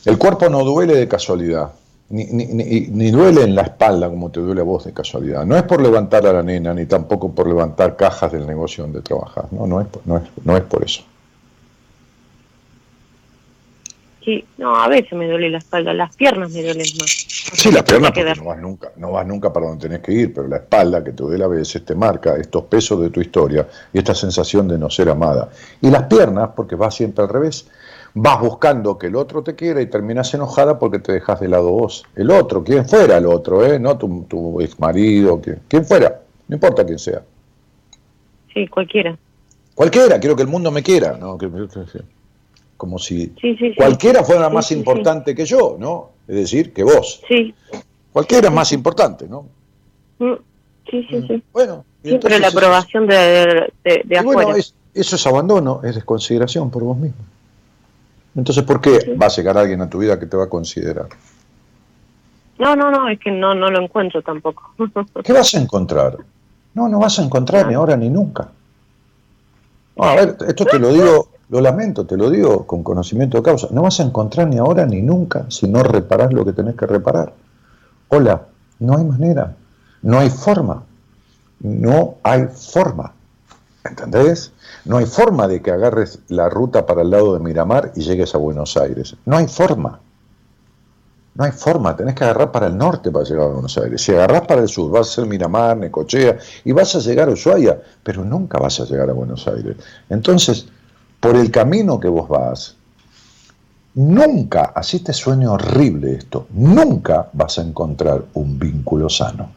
El 0.04 0.18
cuerpo 0.18 0.48
no 0.48 0.64
duele 0.64 0.94
de 0.94 1.08
casualidad, 1.08 1.72
ni, 2.10 2.24
ni- 2.26 2.46
ni- 2.46 2.80
ni 2.88 3.10
duele 3.10 3.42
en 3.42 3.54
la 3.54 3.62
espalda 3.62 4.08
como 4.08 4.30
te 4.30 4.40
duele 4.40 4.60
a 4.60 4.64
vos 4.64 4.84
de 4.84 4.92
casualidad. 4.92 5.44
No 5.44 5.56
es 5.56 5.64
por 5.64 5.82
levantar 5.82 6.24
a 6.26 6.32
la 6.32 6.42
nena, 6.42 6.72
ni 6.72 6.86
tampoco 6.86 7.32
por 7.32 7.48
levantar 7.48 7.96
cajas 7.96 8.32
del 8.32 8.46
negocio 8.46 8.84
donde 8.84 9.02
trabajas. 9.02 9.50
No, 9.52 9.66
no 9.66 9.80
es, 9.80 9.86
no 10.04 10.16
es, 10.18 10.22
no 10.44 10.56
es 10.56 10.62
por 10.62 10.84
eso. 10.84 11.02
Sí. 14.26 14.44
No, 14.58 14.76
a 14.76 14.88
veces 14.88 15.12
me 15.14 15.26
duele 15.26 15.48
la 15.48 15.58
espalda, 15.58 15.94
las 15.94 16.14
piernas 16.14 16.50
me 16.52 16.60
duelen 16.62 16.86
más. 17.00 17.06
Sí, 17.54 17.70
las 17.72 17.84
piernas 17.84 18.10
porque 18.10 18.24
que 18.34 18.34
no 18.40 18.44
vas 18.44 18.58
nunca, 18.58 18.90
no 18.96 19.12
vas 19.12 19.26
nunca 19.26 19.50
para 19.52 19.68
donde 19.68 19.88
tenés 19.88 20.00
que 20.02 20.12
ir, 20.12 20.34
pero 20.34 20.48
la 20.48 20.56
espalda 20.56 21.02
que 21.02 21.12
te 21.12 21.22
duele 21.22 21.44
a 21.44 21.48
veces 21.48 21.82
te 21.84 21.94
marca 21.94 22.36
estos 22.36 22.64
pesos 22.64 23.00
de 23.00 23.08
tu 23.08 23.20
historia 23.22 23.66
y 23.94 23.98
esta 23.98 24.14
sensación 24.14 24.68
de 24.68 24.76
no 24.78 24.90
ser 24.90 25.08
amada. 25.08 25.48
Y 25.80 25.88
las 25.90 26.02
piernas 26.02 26.50
porque 26.54 26.74
vas 26.74 26.94
siempre 26.94 27.22
al 27.24 27.30
revés. 27.30 27.66
Vas 28.18 28.40
buscando 28.40 28.96
que 28.98 29.08
el 29.08 29.16
otro 29.16 29.42
te 29.42 29.54
quiera 29.54 29.80
y 29.82 29.86
terminas 29.86 30.32
enojada 30.34 30.78
porque 30.78 30.98
te 30.98 31.12
dejas 31.12 31.38
de 31.38 31.48
lado 31.48 31.70
vos. 31.70 32.02
El 32.16 32.30
otro, 32.30 32.64
quien 32.64 32.88
fuera 32.88 33.18
el 33.18 33.26
otro, 33.26 33.64
¿eh? 33.64 33.78
no 33.78 33.96
tu, 33.98 34.24
tu 34.24 34.60
ex 34.62 34.78
marido, 34.80 35.40
quien, 35.40 35.60
quien 35.68 35.84
fuera, 35.84 36.20
no 36.48 36.54
importa 36.56 36.84
quién 36.84 36.98
sea. 36.98 37.22
Sí, 38.54 38.66
cualquiera. 38.68 39.16
Cualquiera, 39.74 40.18
quiero 40.18 40.34
que 40.34 40.42
el 40.42 40.48
mundo 40.48 40.70
me 40.70 40.82
quiera, 40.82 41.16
¿no? 41.18 41.36
Que- 41.36 41.50
que- 41.50 41.68
que- 41.68 42.15
como 42.76 42.98
si 42.98 43.26
Sí, 43.40 43.56
sí, 43.56 43.56
sí. 43.58 43.74
cualquiera 43.76 44.22
fuera 44.24 44.48
Sí, 44.48 44.54
más 44.54 44.66
sí, 44.66 44.74
sí. 44.74 44.80
importante 44.80 45.34
que 45.34 45.44
yo, 45.46 45.76
¿no? 45.78 46.10
Es 46.28 46.36
decir, 46.36 46.72
que 46.72 46.82
vos. 46.84 47.22
Sí, 47.28 47.54
Cualquiera 48.12 48.48
es 48.48 48.54
más 48.54 48.72
importante, 48.72 49.26
¿no? 49.28 49.46
mm, 50.18 50.32
sí, 50.90 51.06
sí, 51.10 51.24
sí. 51.28 51.42
Bueno, 51.52 51.84
entonces 52.02 52.40
la 52.40 52.48
eso- 52.48 52.58
aprobación 52.58 53.06
de, 53.06 53.72
de, 53.84 54.02
de 54.04 54.18
afuera. 54.18 54.42
bueno, 54.44 54.56
es- 54.56 54.74
eso 54.94 55.16
es 55.16 55.26
abandono, 55.26 55.80
es 55.84 55.94
desconsideración 55.94 56.70
por 56.70 56.82
vos 56.82 56.96
mismo. 56.96 57.18
Entonces, 58.34 58.64
¿por 58.64 58.80
qué 58.80 59.14
va 59.20 59.26
a 59.26 59.30
llegar 59.30 59.56
alguien 59.58 59.80
a 59.82 59.88
tu 59.90 59.98
vida 59.98 60.18
que 60.18 60.26
te 60.26 60.36
va 60.36 60.44
a 60.44 60.48
considerar? 60.48 61.08
No, 62.58 62.74
no, 62.74 62.90
no, 62.90 63.08
es 63.08 63.18
que 63.20 63.30
no, 63.30 63.54
no 63.54 63.70
lo 63.70 63.82
encuentro 63.82 64.22
tampoco. 64.22 64.72
¿Qué 65.24 65.32
vas 65.32 65.54
a 65.54 65.60
encontrar? 65.60 66.16
No, 66.74 66.88
no 66.88 66.98
vas 66.98 67.18
a 67.18 67.22
encontrar 67.22 67.66
ni 67.68 67.74
ahora 67.74 67.96
ni 67.96 68.08
nunca. 68.08 68.48
No, 69.96 70.04
a 70.04 70.14
ver, 70.16 70.36
esto 70.48 70.64
te 70.66 70.78
lo 70.78 70.88
digo, 70.92 71.28
lo 71.48 71.60
lamento, 71.60 72.06
te 72.06 72.16
lo 72.16 72.28
digo 72.30 72.66
con 72.66 72.82
conocimiento 72.82 73.38
de 73.38 73.42
causa. 73.42 73.68
No 73.70 73.82
vas 73.82 74.00
a 74.00 74.02
encontrar 74.02 74.48
ni 74.48 74.58
ahora 74.58 74.86
ni 74.86 75.02
nunca 75.02 75.46
si 75.48 75.68
no 75.68 75.82
reparás 75.82 76.32
lo 76.32 76.44
que 76.44 76.52
tenés 76.52 76.74
que 76.74 76.86
reparar. 76.86 77.32
Hola, 78.08 78.46
no 78.80 78.96
hay 78.96 79.04
manera, 79.04 79.54
no 80.02 80.18
hay 80.18 80.30
forma, 80.30 80.82
no 81.60 82.16
hay 82.22 82.46
forma. 82.46 83.12
¿Entendés? 83.84 84.52
No 84.84 84.96
hay 84.96 85.06
forma 85.06 85.46
de 85.46 85.62
que 85.62 85.70
agarres 85.70 86.18
la 86.28 86.48
ruta 86.48 86.86
para 86.86 87.02
el 87.02 87.10
lado 87.10 87.34
de 87.34 87.40
Miramar 87.40 87.92
y 87.94 88.02
llegues 88.02 88.34
a 88.34 88.38
Buenos 88.38 88.76
Aires. 88.76 89.14
No 89.24 89.36
hay 89.36 89.46
forma. 89.46 90.00
No 91.36 91.44
hay 91.44 91.52
forma, 91.52 91.94
tenés 91.94 92.14
que 92.14 92.24
agarrar 92.24 92.50
para 92.50 92.66
el 92.66 92.78
norte 92.78 93.10
para 93.10 93.24
llegar 93.24 93.44
a 93.44 93.52
Buenos 93.52 93.76
Aires. 93.76 94.00
Si 94.00 94.10
agarrás 94.12 94.46
para 94.46 94.62
el 94.62 94.68
sur, 94.68 94.90
vas 94.90 95.08
a 95.08 95.12
ser 95.12 95.26
Miramar, 95.26 95.76
Necochea 95.76 96.38
y 96.64 96.72
vas 96.72 96.96
a 96.96 97.00
llegar 97.00 97.28
a 97.28 97.32
Ushuaia, 97.32 97.78
pero 98.02 98.24
nunca 98.24 98.58
vas 98.58 98.80
a 98.80 98.84
llegar 98.86 99.10
a 99.10 99.12
Buenos 99.12 99.46
Aires. 99.46 99.76
Entonces, 100.08 100.66
por 101.26 101.34
el 101.36 101.50
camino 101.50 101.98
que 101.98 102.06
vos 102.06 102.28
vas, 102.28 102.76
nunca, 103.94 104.72
así 104.76 105.02
te 105.02 105.12
sueño 105.12 105.54
horrible 105.54 106.12
esto, 106.12 106.46
nunca 106.50 107.28
vas 107.32 107.58
a 107.58 107.62
encontrar 107.62 108.26
un 108.34 108.56
vínculo 108.56 109.08
sano. 109.08 109.50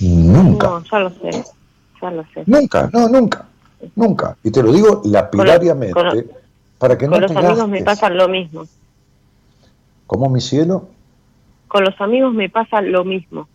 Nunca. 0.00 0.66
No, 0.66 0.82
ya 0.90 0.98
lo 1.00 1.10
sé, 1.10 1.44
ya 2.00 2.10
lo 2.10 2.24
sé. 2.32 2.44
Nunca, 2.46 2.88
no, 2.90 3.08
nunca, 3.10 3.44
nunca. 3.96 4.34
Y 4.42 4.50
te 4.50 4.62
lo 4.62 4.72
digo 4.72 5.02
lapidariamente 5.04 5.92
Con 5.92 6.06
lo- 6.06 6.24
para 6.78 6.96
que 6.96 7.06
Con 7.06 7.20
no 7.20 7.20
los 7.20 7.30
te 7.30 7.38
amigos 7.38 7.68
me 7.68 7.82
pasa 7.82 8.08
lo 8.08 8.26
mismo. 8.26 8.66
¿Cómo, 10.06 10.30
mi 10.30 10.40
cielo? 10.40 10.88
Con 11.68 11.84
los 11.84 12.00
amigos 12.00 12.32
me 12.32 12.48
pasa 12.48 12.80
lo 12.80 13.04
mismo. 13.04 13.46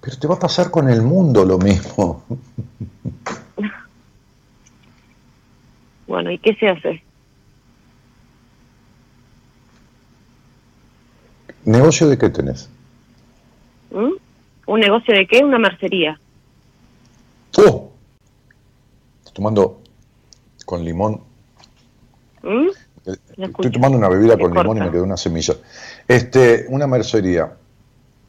Pero 0.00 0.18
te 0.18 0.26
va 0.26 0.36
a 0.36 0.38
pasar 0.38 0.70
con 0.70 0.88
el 0.88 1.02
mundo 1.02 1.44
lo 1.44 1.58
mismo. 1.58 2.22
Bueno, 6.06 6.30
¿y 6.30 6.38
qué 6.38 6.54
se 6.56 6.68
hace? 6.68 7.02
¿Negocio 11.64 12.08
de 12.08 12.18
qué 12.18 12.28
tenés? 12.28 12.68
¿Mm? 13.90 14.12
¿Un 14.66 14.80
negocio 14.80 15.14
de 15.14 15.26
qué? 15.26 15.42
Una 15.42 15.58
mercería. 15.58 16.18
¡Oh! 17.58 17.90
Estoy 19.20 19.34
tomando 19.34 19.80
con 20.66 20.84
limón. 20.84 21.20
¿Mm? 22.42 22.68
eh, 23.06 23.16
Estoy 23.30 23.44
escucho. 23.44 23.70
tomando 23.70 23.96
una 23.98 24.08
bebida 24.08 24.36
con 24.38 24.52
limón 24.54 24.76
y 24.76 24.80
me 24.80 24.90
quedó 24.90 25.04
una 25.04 25.16
semilla. 25.16 25.54
Este, 26.06 26.66
una 26.68 26.86
mercería. 26.86 27.52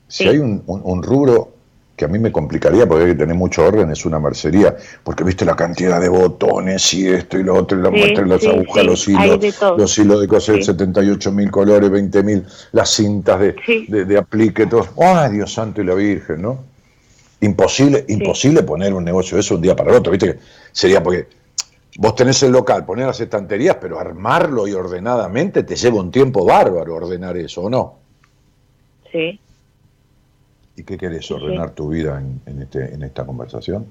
Si 0.07 0.23
Sí. 0.23 0.29
hay 0.29 0.37
un, 0.37 0.63
un- 0.67 0.81
un 0.83 1.03
rubro 1.03 1.54
que 1.95 2.05
a 2.05 2.07
mí 2.09 2.19
me 2.19 2.31
complicaría 2.31 2.85
porque 2.87 3.05
hay 3.05 3.11
que 3.11 3.19
tener 3.19 3.35
mucho 3.35 3.63
orden, 3.65 3.89
es 3.91 4.05
una 4.05 4.19
mercería. 4.19 4.75
Porque 5.03 5.23
viste 5.23 5.45
la 5.45 5.55
cantidad 5.55 5.99
de 6.01 6.09
botones 6.09 6.93
y 6.93 7.07
esto 7.07 7.37
y 7.37 7.43
lo 7.43 7.55
otro, 7.55 7.79
y 7.79 7.81
la 7.83 7.89
Sí, 7.89 7.95
muestra, 7.97 8.25
y 8.25 8.29
las 8.29 8.41
sí, 8.41 8.47
agujas, 8.49 8.83
sí, 8.83 8.87
los 8.87 9.07
hilos, 9.07 9.39
los 9.77 9.97
hilos 9.97 10.21
de 10.21 10.27
coser, 10.27 10.55
Sí. 10.57 10.63
78 10.63 11.31
mil 11.31 11.49
colores, 11.51 11.89
20 11.89 12.23
mil, 12.23 12.45
las 12.73 12.89
cintas 12.89 13.39
de, 13.39 13.55
de, 13.87 14.05
de 14.05 14.17
aplique, 14.17 14.67
todo. 14.67 14.87
¡Ay, 15.01 15.33
Dios 15.33 15.53
santo 15.53 15.81
y 15.81 15.85
la 15.85 15.93
Virgen, 15.95 16.41
¿no? 16.41 16.59
Imposible, 17.41 18.05
imposible 18.09 18.63
poner 18.63 18.93
un 18.93 19.03
negocio 19.03 19.35
de 19.35 19.41
eso 19.41 19.55
un 19.55 19.61
día 19.61 19.75
para 19.75 19.91
el 19.91 19.97
otro, 19.97 20.11
viste 20.11 20.33
que 20.33 20.39
sería 20.71 21.01
porque 21.03 21.27
vos 21.97 22.15
tenés 22.15 22.41
el 22.43 22.51
local, 22.51 22.85
poner 22.85 23.07
las 23.07 23.19
estanterías, 23.19 23.77
pero 23.79 23.99
armarlo 23.99 24.67
y 24.67 24.73
ordenadamente 24.73 25.63
te 25.63 25.75
lleva 25.75 25.99
un 25.99 26.11
tiempo 26.11 26.45
bárbaro 26.45 26.95
ordenar 26.95 27.37
eso, 27.37 27.61
¿o 27.63 27.69
no? 27.69 27.99
Sí. 29.11 29.39
¿Y 30.77 30.83
qué 30.83 30.97
querés? 30.97 31.29
¿Ordenar 31.31 31.71
tu 31.71 31.89
vida 31.89 32.19
en, 32.19 32.41
en 32.45 32.61
este, 32.61 32.93
en 32.93 33.03
esta 33.03 33.25
conversación? 33.25 33.85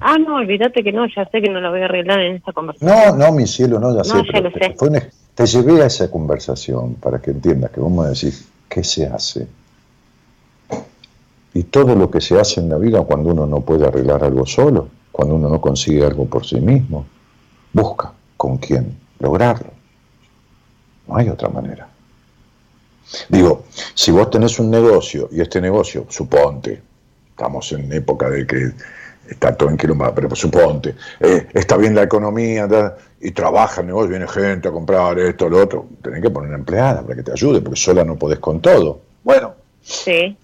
Ah, 0.00 0.16
no, 0.18 0.36
olvídate 0.36 0.82
que 0.82 0.92
no, 0.92 1.06
ya 1.06 1.24
sé 1.30 1.40
que 1.42 1.48
no 1.50 1.60
la 1.60 1.70
voy 1.70 1.80
a 1.82 1.84
arreglar 1.86 2.20
en 2.20 2.36
esta 2.36 2.52
conversación. 2.52 3.18
No, 3.18 3.26
no, 3.26 3.32
mi 3.32 3.46
cielo, 3.46 3.78
no, 3.78 3.90
ya 3.94 3.98
No, 3.98 4.04
sé, 4.04 4.14
ya 4.14 4.22
pero 4.32 4.40
lo 4.42 4.50
te, 4.50 4.58
sé. 4.66 4.74
fue 4.76 4.88
un- 4.88 5.00
te 5.34 5.46
llevé 5.46 5.82
a 5.82 5.86
esa 5.86 6.10
conversación 6.10 6.94
para 6.94 7.20
que 7.20 7.30
entiendas 7.30 7.70
que 7.70 7.80
vamos 7.80 8.06
a 8.06 8.10
decir 8.10 8.32
qué 8.68 8.82
se 8.84 9.06
hace. 9.06 9.46
Y 11.54 11.64
todo 11.64 11.94
lo 11.94 12.10
que 12.10 12.20
se 12.20 12.38
hace 12.40 12.60
en 12.60 12.70
la 12.70 12.78
vida 12.78 13.02
cuando 13.02 13.30
uno 13.30 13.46
no 13.46 13.60
puede 13.60 13.86
arreglar 13.86 14.24
algo 14.24 14.46
solo, 14.46 14.88
cuando 15.10 15.34
uno 15.34 15.48
no 15.50 15.60
consigue 15.60 16.04
algo 16.04 16.24
por 16.26 16.46
sí 16.46 16.60
mismo, 16.60 17.04
busca 17.72 18.12
con 18.36 18.56
quién 18.56 18.96
lograrlo. 19.18 19.70
No 21.06 21.16
hay 21.16 21.28
otra 21.28 21.48
manera. 21.50 21.88
Digo, 23.28 23.64
si 23.94 24.10
vos 24.10 24.30
tenés 24.30 24.58
un 24.58 24.70
negocio 24.70 25.28
y 25.32 25.40
este 25.40 25.60
negocio, 25.60 26.06
suponte, 26.08 26.80
estamos 27.30 27.72
en 27.72 27.92
época 27.92 28.30
de 28.30 28.46
que 28.46 28.72
está 29.28 29.54
todo 29.56 29.70
en 29.70 29.76
quilombo, 29.76 30.12
pero 30.14 30.34
suponte, 30.34 30.94
eh, 31.20 31.46
está 31.54 31.76
bien 31.76 31.94
la 31.94 32.02
economía 32.02 32.68
y 33.20 33.30
trabaja 33.30 33.80
el 33.80 33.88
negocio, 33.88 34.10
viene 34.10 34.28
gente 34.28 34.68
a 34.68 34.72
comprar 34.72 35.18
esto, 35.18 35.48
lo 35.48 35.62
otro, 35.62 35.86
tenés 36.02 36.20
que 36.22 36.30
poner 36.30 36.48
una 36.48 36.58
empleada 36.58 37.02
para 37.02 37.16
que 37.16 37.22
te 37.22 37.32
ayude, 37.32 37.60
porque 37.60 37.78
sola 37.78 38.04
no 38.04 38.16
podés 38.16 38.38
con 38.38 38.60
todo. 38.60 39.00
Bueno, 39.22 39.54
Sí. 39.82 40.36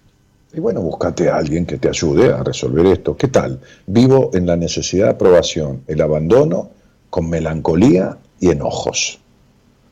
y 0.53 0.61
bueno, 0.61 0.81
búscate 0.81 1.29
a 1.29 1.37
alguien 1.37 1.67
que 1.67 1.79
te 1.79 1.89
ayude 1.89 2.33
a 2.33 2.43
resolver 2.43 2.87
esto. 2.87 3.17
¿Qué 3.17 3.29
tal? 3.29 3.61
Vivo 3.87 4.31
en 4.33 4.47
la 4.47 4.57
necesidad 4.57 5.07
de 5.07 5.11
aprobación, 5.13 5.83
el 5.87 6.01
abandono, 6.01 6.71
con 7.11 7.29
melancolía 7.29 8.17
y 8.41 8.51
enojos. 8.51 9.21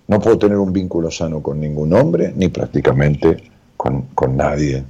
No 0.09 0.21
puedo 0.21 0.39
tener 0.39 0.57
un 0.59 0.73
vínculo 0.73 1.11
sano 1.11 1.43
con 1.43 1.59
ningún 1.61 1.93
hombre, 1.93 2.33
ni 2.37 2.49
prácticamente 2.49 3.43
con, 3.77 4.03
con 4.15 4.37
nadie, 4.37 4.85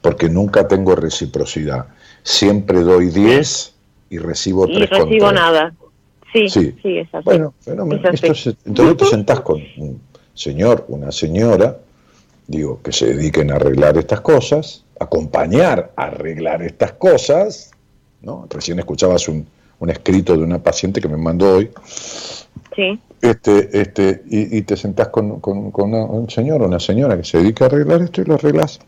porque 0.00 0.28
nunca 0.28 0.66
tengo 0.66 0.94
reciprocidad. 0.94 1.86
Siempre 2.22 2.80
doy 2.80 3.08
10 3.10 3.74
y 4.10 4.18
recibo 4.18 4.66
Y 4.68 4.76
3 4.76 4.90
recibo 4.90 5.32
nada. 5.32 5.74
Sí, 6.32 6.48
Sí. 6.48 6.74
sí, 6.82 6.98
es 6.98 7.08
así. 7.14 7.24
Bueno, 7.24 7.54
fenómeno. 7.60 8.00
Es 8.08 8.14
así. 8.14 8.26
Esto 8.26 8.34
se- 8.34 8.56
entonces 8.66 8.96
te 8.96 9.04
sentás 9.06 9.40
con 9.40 9.62
un 9.76 10.00
señor, 10.34 10.84
una 10.88 11.12
señora, 11.12 11.78
digo, 12.46 12.80
que 12.82 12.92
se 12.92 13.14
dediquen 13.14 13.52
a 13.52 13.56
arreglar 13.56 13.96
estas 13.98 14.20
cosas, 14.20 14.84
acompañar 14.98 15.92
a 15.96 16.04
arreglar 16.06 16.62
estas 16.62 16.92
cosas, 16.92 17.70
¿no? 18.22 18.46
Recién 18.50 18.78
escuchabas 18.78 19.28
un, 19.28 19.46
un 19.78 19.90
escrito 19.90 20.36
de 20.36 20.42
una 20.42 20.58
paciente 20.58 21.00
que 21.00 21.08
me 21.08 21.16
mandó 21.18 21.56
hoy, 21.56 21.70
Sí. 22.74 22.98
Este, 23.30 23.80
este, 23.80 24.22
y, 24.28 24.58
y 24.58 24.62
te 24.62 24.76
sentás 24.76 25.08
con, 25.08 25.40
con- 25.40 25.70
con 25.70 25.92
una- 25.92 26.04
un 26.04 26.28
señor 26.30 26.62
o 26.62 26.66
una 26.66 26.80
señora 26.80 27.16
que 27.16 27.24
se 27.24 27.38
dedica 27.38 27.64
a 27.64 27.68
arreglar 27.68 28.02
esto 28.02 28.20
y 28.20 28.24
lo 28.24 28.34
arreglas. 28.34 28.80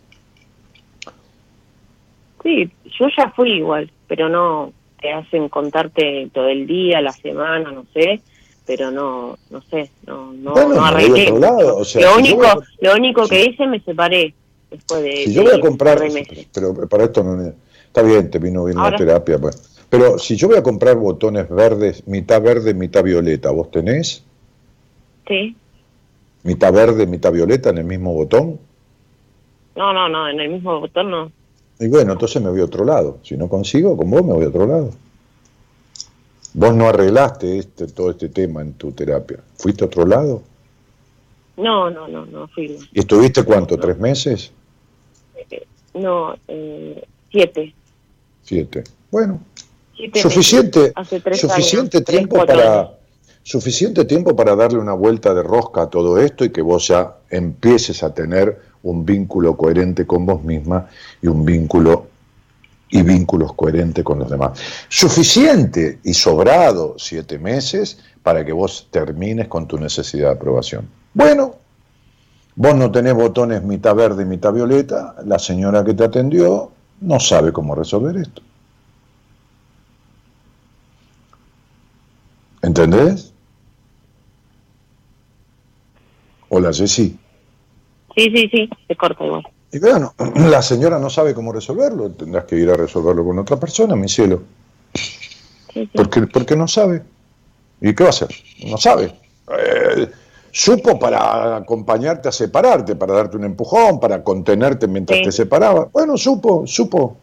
Sí, 2.43 2.71
yo 2.99 3.07
ya 3.17 3.31
fui 3.35 3.53
igual, 3.53 3.91
pero 4.09 4.29
no 4.29 4.73
te 5.01 5.13
hacen 5.13 5.49
contarte 5.49 6.31
todo 6.33 6.49
el 6.49 6.67
día, 6.67 7.01
la 7.01 7.13
semana, 7.13 7.71
no 7.73 7.85
sé, 7.93 8.21
pero 8.67 8.91
no, 8.91 9.37
no 9.51 9.63
sé, 9.63 9.91
no, 10.07 10.33
no, 10.33 10.53
Bueno, 10.53 10.75
no 10.77 10.85
arreglé. 10.85 11.25
otro 11.25 11.39
lado, 11.39 11.77
o 11.79 11.85
sea, 11.85 12.03
lo 12.11 12.15
si 12.17 12.33
único, 12.33 12.47
a- 12.47 12.59
lo 12.81 12.95
único 12.95 13.27
que 13.29 13.45
hice 13.45 13.67
me 13.67 13.81
separé 13.81 14.35
después 14.71 15.03
de. 15.03 15.17
Si 15.25 15.33
yo 15.35 15.43
voy 15.43 15.53
a 15.55 15.61
comprar, 15.61 16.01
meses. 16.01 16.47
pero 16.53 16.75
para 16.89 17.05
esto 17.05 17.23
no 17.25 17.53
está 17.87 18.03
bien, 18.03 18.31
te 18.31 18.39
vino 18.39 18.65
bien 18.65 18.77
la 18.79 18.85
Ahora- 18.85 18.97
terapia, 18.99 19.39
pues. 19.39 19.85
pero 19.89 20.19
si 20.19 20.37
yo 20.37 20.49
voy 20.49 20.57
a 20.59 20.63
comprar 20.63 20.97
botones 20.97 21.49
verdes, 21.49 22.07
mitad 22.07 22.41
verde, 22.43 22.75
mitad 22.75 23.03
violeta, 23.03 23.51
¿vos 23.51 23.71
tenés? 23.71 24.25
Sí. 25.27 25.57
Mitad 26.43 26.73
verde, 26.73 27.07
mitad 27.07 27.33
violeta 27.33 27.71
en 27.71 27.79
el 27.79 27.85
mismo 27.85 28.13
botón. 28.13 28.59
No, 29.75 29.93
no, 29.93 30.09
no, 30.09 30.29
en 30.29 30.41
el 30.41 30.51
mismo 30.51 30.81
botón 30.81 31.11
no. 31.11 31.33
Y 31.79 31.89
bueno, 31.89 32.13
entonces 32.13 32.41
me 32.41 32.51
voy 32.51 32.61
a 32.61 32.65
otro 32.65 32.85
lado. 32.85 33.19
Si 33.23 33.37
no 33.37 33.49
consigo, 33.49 33.97
con 33.97 34.11
vos 34.11 34.25
me 34.25 34.33
voy 34.33 34.45
a 34.45 34.49
otro 34.49 34.67
lado. 34.67 34.91
Vos 36.55 36.75
no 36.75 36.89
arreglaste 36.89 37.59
este, 37.59 37.87
todo 37.89 38.11
este 38.11 38.31
tema 38.31 38.63
en 38.63 38.73
tu 38.75 38.93
terapia. 38.93 39.41
¿Fuiste 39.57 39.85
a 39.85 39.89
otro 39.89 40.07
lado? 40.07 40.43
No, 41.59 41.91
no, 41.91 42.09
no, 42.09 42.25
no 42.25 42.49
fui. 42.49 42.79
¿Y 42.93 43.01
estuviste 43.01 43.43
cuánto? 43.43 43.77
¿Tres 43.77 43.99
meses? 43.99 44.53
No, 45.95 46.35
eh, 46.49 47.05
siete. 47.31 47.75
Siete. 48.43 48.85
Bueno, 49.11 49.41
Siete 49.97 50.21
suficiente, 50.21 50.79
meses, 50.79 50.93
hace 50.97 51.21
tres 51.21 51.41
suficiente 51.41 51.99
años, 51.99 52.07
tiempo 52.07 52.37
para 52.45 52.81
años. 52.81 52.91
Suficiente 53.47 54.05
tiempo 54.05 54.35
para 54.35 54.57
darle 54.57 54.81
una 54.81 54.93
vuelta 54.93 55.33
de 55.33 55.41
rosca 55.41 55.83
a 55.83 55.89
todo 55.89 56.19
esto 56.19 56.45
y 56.45 56.51
que 56.51 56.63
vos 56.63 56.89
ya 56.89 57.19
empieces 57.31 58.03
a 58.03 58.13
tener 58.13 58.61
un 58.83 59.07
vínculo 59.07 59.57
coherente 59.57 60.05
con 60.05 60.27
vos 60.27 60.43
misma 60.43 60.89
y 61.23 61.29
un 61.29 61.45
vínculo 61.45 62.09
y 62.91 63.03
vínculos 63.03 63.53
coherentes 63.53 64.03
con 64.03 64.19
los 64.19 64.29
demás. 64.29 64.59
Suficiente 64.89 66.01
y 66.03 66.13
sobrado 66.13 66.97
siete 66.99 67.39
meses 67.39 68.01
para 68.21 68.45
que 68.45 68.53
vos 68.53 68.89
termines 68.91 69.47
con 69.47 69.69
tu 69.69 69.79
necesidad 69.79 70.31
de 70.31 70.35
aprobación. 70.35 70.89
Bueno, 71.15 71.55
vos 72.57 72.75
no 72.75 72.91
tenés 72.91 73.15
botones 73.15 73.63
mitad 73.63 73.95
verde 73.95 74.25
y 74.25 74.27
mitad 74.27 74.53
violeta, 74.53 75.15
la 75.25 75.39
señora 75.39 75.85
que 75.85 75.95
te 75.95 76.03
atendió 76.03 76.73
no 77.01 77.21
sabe 77.21 77.53
cómo 77.53 77.77
resolver 77.77 78.17
esto. 78.17 78.43
¿Entendés? 82.63 83.36
Hola, 86.57 86.73
Jessy. 86.73 87.15
Sí, 88.17 88.31
sí, 88.35 88.49
sí, 88.51 88.71
se 88.89 88.97
corta 88.97 89.27
igual. 89.27 89.47
Y 89.71 89.79
bueno, 89.79 90.15
la 90.49 90.63
señora 90.63 90.99
no 90.99 91.11
sabe 91.11 91.35
cómo 91.35 91.53
resolverlo, 91.53 92.13
tendrás 92.13 92.47
que 92.47 92.57
ir 92.57 92.71
a 92.71 92.75
resolverlo 92.75 93.27
con 93.27 93.39
otra 93.39 93.59
persona, 93.61 93.95
mi 93.95 94.09
cielo. 94.09 94.43
Sí, 94.95 95.83
sí. 95.83 95.91
Porque, 95.95 96.23
porque 96.23 96.57
no 96.57 96.67
sabe. 96.67 97.03
¿Y 97.83 97.95
qué 97.95 98.05
va 98.05 98.09
a 98.09 98.11
hacer? 98.11 98.29
No 98.67 98.79
sabe. 98.79 99.13
Eh, 99.59 100.09
supo 100.51 100.99
para 100.99 101.57
acompañarte 101.57 102.31
a 102.31 102.33
separarte, 102.33 102.97
para 102.97 103.13
darte 103.13 103.37
un 103.37 103.45
empujón, 103.45 104.01
para 104.01 104.25
contenerte 104.25 104.89
mientras 104.89 105.19
Sí. 105.19 105.25
te 105.27 105.33
separaba. 105.33 105.91
Bueno, 105.93 106.17
supo, 106.17 106.67
supo, 106.67 107.19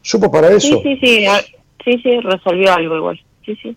supo 0.00 0.30
para 0.30 0.52
eso. 0.52 0.80
Sí, 0.80 0.96
sí, 1.00 1.24
sí, 1.24 1.26
sí, 1.84 2.00
sí, 2.04 2.20
resolvió 2.20 2.72
algo 2.72 2.96
igual. 2.98 3.20
Sí, 3.44 3.56
sí. 3.60 3.76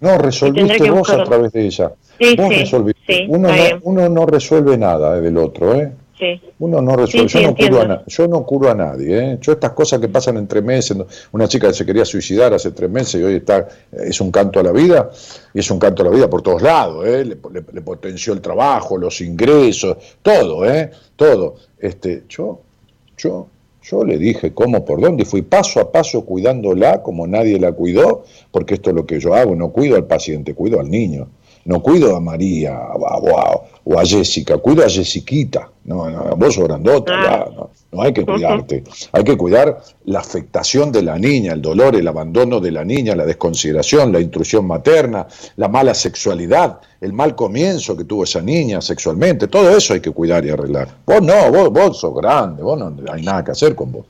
No, 0.00 0.16
resolviste 0.18 0.90
vos 0.90 1.10
a 1.10 1.24
través 1.24 1.52
de 1.52 1.66
ella. 1.66 1.92
Sí, 2.18 2.36
Vos 2.36 2.48
sí, 2.48 2.60
resolviste. 2.60 3.00
sí, 3.14 3.26
uno, 3.28 3.48
no, 3.48 3.54
uno 3.82 4.08
no 4.08 4.26
resuelve 4.26 4.76
nada 4.76 5.18
eh, 5.18 5.20
del 5.20 5.36
otro, 5.38 5.74
¿eh? 5.74 5.92
Sí. 6.18 6.40
Uno 6.58 6.82
no 6.82 6.96
resuelve, 6.96 7.28
yo, 7.28 7.40
no 7.42 7.54
curo 7.54 7.80
a 7.80 8.02
yo 8.08 8.26
no 8.26 8.44
curo 8.44 8.70
a 8.70 8.74
nadie, 8.74 9.18
¿eh? 9.34 9.38
yo 9.40 9.52
estas 9.52 9.70
cosas 9.70 10.00
que 10.00 10.08
pasan 10.08 10.36
en 10.36 10.48
tres 10.48 10.64
meses, 10.64 10.96
una 11.30 11.46
chica 11.46 11.68
que 11.68 11.74
se 11.74 11.86
quería 11.86 12.04
suicidar 12.04 12.52
hace 12.52 12.72
tres 12.72 12.90
meses 12.90 13.20
y 13.20 13.24
hoy 13.24 13.36
está, 13.36 13.68
es 13.92 14.20
un 14.20 14.32
canto 14.32 14.58
a 14.58 14.64
la 14.64 14.72
vida, 14.72 15.10
y 15.54 15.60
es 15.60 15.70
un 15.70 15.78
canto 15.78 16.02
a 16.02 16.06
la 16.06 16.10
vida 16.10 16.28
por 16.28 16.42
todos 16.42 16.60
lados, 16.60 17.06
¿eh? 17.06 17.24
le, 17.24 17.36
le- 17.52 17.64
le 17.72 17.80
potenció 17.82 18.32
el 18.32 18.40
trabajo, 18.40 18.98
los 18.98 19.20
ingresos, 19.20 19.96
todo, 20.20 20.68
¿eh? 20.68 20.90
todo. 21.14 21.54
Este, 21.78 22.24
yo, 22.28 22.62
yo, 23.16 23.46
yo 23.90 24.04
le 24.04 24.18
dije 24.18 24.52
cómo, 24.52 24.84
por 24.84 25.00
dónde, 25.00 25.24
fui 25.24 25.42
paso 25.42 25.80
a 25.80 25.90
paso 25.90 26.24
cuidándola 26.24 27.02
como 27.02 27.26
nadie 27.26 27.58
la 27.58 27.72
cuidó, 27.72 28.24
porque 28.50 28.74
esto 28.74 28.90
es 28.90 28.96
lo 28.96 29.06
que 29.06 29.20
yo 29.20 29.34
hago, 29.34 29.54
no 29.54 29.70
cuido 29.70 29.96
al 29.96 30.06
paciente, 30.06 30.54
cuido 30.54 30.80
al 30.80 30.90
niño. 30.90 31.28
No 31.68 31.82
cuido 31.82 32.16
a 32.16 32.20
María 32.20 32.80
o 32.94 33.38
a, 33.38 33.60
o 33.84 33.98
a 33.98 34.02
Jessica, 34.04 34.56
cuido 34.56 34.86
a 34.86 34.88
Jessiquita. 34.88 35.68
No, 35.84 36.08
no, 36.08 36.34
vos 36.34 36.54
sos 36.54 36.64
grandota, 36.64 37.12
Ah. 37.14 37.44
ya, 37.46 37.54
no, 37.54 37.70
no 37.92 38.02
hay 38.02 38.14
que 38.14 38.24
cuidarte. 38.24 38.84
Hay 39.12 39.22
que 39.22 39.36
cuidar 39.36 39.82
la 40.06 40.20
afectación 40.20 40.90
de 40.92 41.02
la 41.02 41.18
niña, 41.18 41.52
el 41.52 41.60
dolor, 41.60 41.94
el 41.94 42.08
abandono 42.08 42.58
de 42.60 42.70
la 42.70 42.84
niña, 42.86 43.14
la 43.14 43.26
desconsideración, 43.26 44.12
la 44.12 44.20
intrusión 44.20 44.66
materna, 44.66 45.26
la 45.56 45.68
mala 45.68 45.92
sexualidad, 45.92 46.80
el 47.02 47.12
mal 47.12 47.34
comienzo 47.36 47.94
que 47.98 48.04
tuvo 48.04 48.24
esa 48.24 48.40
niña 48.40 48.80
sexualmente. 48.80 49.46
Todo 49.46 49.68
eso 49.76 49.92
hay 49.92 50.00
que 50.00 50.10
cuidar 50.10 50.46
y 50.46 50.50
arreglar. 50.50 50.88
Vos 51.04 51.20
no, 51.20 51.52
vos, 51.52 51.70
vos 51.70 52.00
sos 52.00 52.14
grande, 52.14 52.62
vos 52.62 52.78
no 52.78 52.94
hay 53.12 53.20
nada 53.22 53.44
que 53.44 53.50
hacer 53.50 53.74
con 53.74 53.92
vos. 53.92 54.06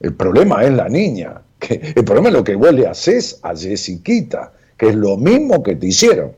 El 0.00 0.12
problema 0.12 0.62
es 0.64 0.72
la 0.72 0.88
niña. 0.90 1.40
Que 1.58 1.94
el 1.96 2.04
problema 2.04 2.28
es 2.28 2.34
lo 2.34 2.44
que 2.44 2.56
vos 2.56 2.74
le 2.74 2.86
haces 2.86 3.38
a 3.42 3.56
Jessiquita, 3.56 4.52
que 4.76 4.88
es 4.88 4.94
lo 4.94 5.16
mismo 5.16 5.62
que 5.62 5.76
te 5.76 5.86
hicieron. 5.86 6.32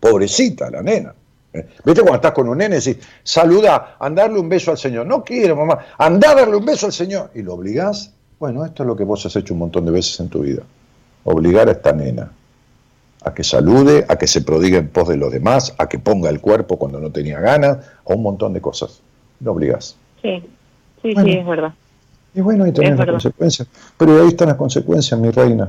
Pobrecita 0.00 0.70
la 0.70 0.82
nena. 0.82 1.14
¿eh? 1.52 1.66
¿Viste 1.84 2.02
cuando 2.02 2.16
estás 2.16 2.32
con 2.32 2.48
un 2.48 2.58
nene 2.58 2.76
y 2.76 2.80
decís, 2.80 3.04
saluda, 3.22 3.96
andarle 3.98 4.38
un 4.38 4.48
beso 4.48 4.70
al 4.70 4.78
Señor? 4.78 5.06
No 5.06 5.24
quiero, 5.24 5.56
mamá, 5.56 5.78
andá 5.98 6.30
a 6.30 6.34
darle 6.36 6.56
un 6.56 6.64
beso 6.64 6.86
al 6.86 6.92
Señor. 6.92 7.30
¿Y 7.34 7.42
lo 7.42 7.54
obligás? 7.54 8.12
Bueno, 8.38 8.64
esto 8.64 8.82
es 8.82 8.86
lo 8.86 8.96
que 8.96 9.04
vos 9.04 9.24
has 9.26 9.34
hecho 9.36 9.54
un 9.54 9.60
montón 9.60 9.86
de 9.86 9.92
veces 9.92 10.20
en 10.20 10.28
tu 10.28 10.40
vida. 10.40 10.62
Obligar 11.24 11.68
a 11.68 11.72
esta 11.72 11.92
nena 11.92 12.30
a 13.26 13.34
que 13.34 13.42
salude, 13.42 14.06
a 14.08 14.16
que 14.16 14.28
se 14.28 14.42
prodigue 14.42 14.78
en 14.78 14.88
pos 14.88 15.08
de 15.08 15.16
los 15.16 15.32
demás, 15.32 15.74
a 15.78 15.88
que 15.88 15.98
ponga 15.98 16.30
el 16.30 16.40
cuerpo 16.40 16.78
cuando 16.78 17.00
no 17.00 17.10
tenía 17.10 17.40
ganas, 17.40 17.78
a 18.08 18.14
un 18.14 18.22
montón 18.22 18.52
de 18.52 18.60
cosas. 18.60 19.00
Lo 19.40 19.50
obligás. 19.50 19.96
Sí, 20.22 20.44
sí, 21.02 21.12
Bueno. 21.12 21.24
sí, 21.24 21.38
es 21.38 21.46
verdad. 21.46 21.74
Y 22.34 22.40
bueno, 22.40 22.64
ahí 22.64 22.72
tenés 22.72 22.96
las 22.96 23.08
consecuencias. 23.08 23.66
Pero 23.96 24.22
ahí 24.22 24.28
están 24.28 24.46
las 24.48 24.56
consecuencias, 24.56 25.18
mi 25.18 25.30
reina. 25.30 25.68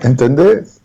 ¿Entendés? 0.00 0.80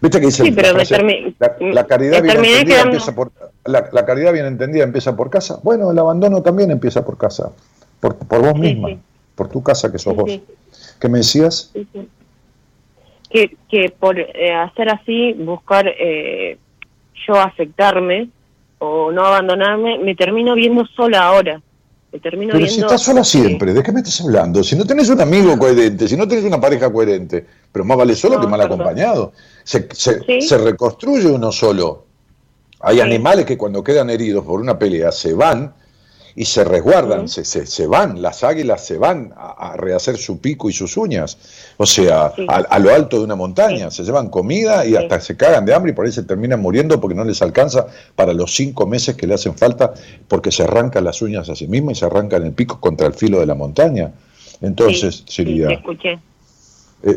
¿Viste 0.00 0.20
que 0.20 0.26
dice 0.26 0.42
Sí, 0.44 0.52
pero 0.52 0.72
la, 0.72 0.84
frase, 0.84 1.34
la, 1.38 1.56
la 1.60 1.86
caridad 1.86 2.22
bien 2.22 2.36
entendida 2.36 2.64
quedando- 2.64 2.84
empieza 2.92 3.14
por 3.14 3.32
la, 3.64 3.88
la 3.92 4.04
caridad 4.04 4.32
bien 4.32 4.46
entendida 4.46 4.84
empieza 4.84 5.16
por 5.16 5.30
casa? 5.30 5.60
Bueno, 5.62 5.90
el 5.90 5.98
abandono 5.98 6.42
también 6.42 6.70
empieza 6.70 7.04
por 7.04 7.16
casa, 7.16 7.52
por, 8.00 8.16
por 8.16 8.40
vos 8.42 8.54
misma, 8.58 8.88
sí. 8.88 8.98
por 9.34 9.48
tu 9.48 9.62
casa 9.62 9.90
que 9.90 9.98
sos 9.98 10.14
vos. 10.14 10.38
¿Qué 11.00 11.08
me 11.08 11.18
decías? 11.18 11.72
Que, 13.30 13.56
que 13.70 13.90
por 13.98 14.18
eh, 14.18 14.52
hacer 14.52 14.88
así, 14.90 15.32
buscar 15.32 15.86
eh, 15.88 16.58
yo 17.26 17.40
aceptarme 17.40 18.28
o 18.78 19.10
no 19.10 19.24
abandonarme, 19.24 19.98
me 19.98 20.14
termino 20.14 20.54
viendo 20.54 20.84
sola 20.86 21.24
ahora. 21.24 21.60
Me 22.14 22.20
termino 22.20 22.52
Pero 22.52 22.68
si 22.68 22.78
estás 22.80 23.02
sola 23.02 23.24
siempre, 23.24 23.74
¿de 23.74 23.82
qué 23.82 23.90
me 23.90 23.98
estás 23.98 24.20
hablando? 24.20 24.62
Si 24.62 24.76
no 24.76 24.84
tenés 24.84 25.08
un 25.08 25.20
amigo 25.20 25.58
coherente, 25.58 26.06
si 26.06 26.16
no 26.16 26.28
tenés 26.28 26.44
una 26.44 26.60
pareja 26.60 26.92
coherente, 26.92 27.44
pero 27.72 27.84
más 27.84 27.98
vale 27.98 28.14
solo 28.14 28.36
No, 28.36 28.40
que 28.42 28.46
mal 28.46 28.60
perdón. 28.60 28.80
acompañado. 28.82 29.32
Se, 29.64 29.88
se- 29.92 30.20
Sí. 30.24 30.40
se 30.42 30.58
reconstruye 30.58 31.26
uno 31.26 31.50
solo. 31.50 32.04
Hay 32.78 32.96
Sí. 32.98 33.00
animales 33.02 33.44
que 33.46 33.58
cuando 33.58 33.82
quedan 33.82 34.10
heridos 34.10 34.44
por 34.44 34.60
una 34.60 34.78
pelea 34.78 35.10
se 35.10 35.34
van 35.34 35.74
y 36.36 36.44
se 36.46 36.64
resguardan, 36.64 37.28
se, 37.28 37.44
se- 37.44 37.64
se 37.66 37.86
van, 37.86 38.20
las 38.20 38.42
águilas 38.42 38.84
se 38.84 38.98
van 38.98 39.32
a, 39.36 39.70
a 39.72 39.76
rehacer 39.76 40.16
su 40.16 40.38
pico 40.40 40.68
y 40.68 40.72
sus 40.72 40.96
uñas, 40.96 41.38
o 41.76 41.86
sea, 41.86 42.32
Sí. 42.34 42.44
a, 42.48 42.56
a 42.56 42.78
lo 42.80 42.92
alto 42.92 43.18
de 43.18 43.24
una 43.24 43.36
montaña, 43.36 43.90
se 43.92 44.02
llevan 44.02 44.30
comida 44.30 44.84
y 44.84 44.90
Sí. 44.90 44.96
hasta 44.96 45.20
se 45.20 45.36
cagan 45.36 45.64
de 45.64 45.74
hambre 45.74 45.92
y 45.92 45.94
por 45.94 46.06
ahí 46.06 46.12
se 46.12 46.24
terminan 46.24 46.60
muriendo 46.60 47.00
porque 47.00 47.14
no 47.14 47.24
les 47.24 47.40
alcanza 47.40 47.86
para 48.16 48.32
los 48.32 48.54
cinco 48.54 48.86
meses 48.86 49.14
que 49.16 49.26
le 49.28 49.34
hacen 49.34 49.54
falta 49.56 49.94
porque 50.26 50.50
se 50.50 50.64
arrancan 50.64 51.04
las 51.04 51.22
uñas 51.22 51.48
a 51.50 51.54
sí 51.54 51.68
misma 51.68 51.92
y 51.92 51.94
se 51.94 52.04
arrancan 52.06 52.44
el 52.44 52.52
pico 52.52 52.80
contra 52.80 53.06
el 53.06 53.14
filo 53.14 53.38
de 53.38 53.46
la 53.46 53.54
montaña. 53.54 54.12
Entonces, 54.60 55.22
sería, 55.26 55.68
escuché. 55.70 56.12
eh, 56.12 56.18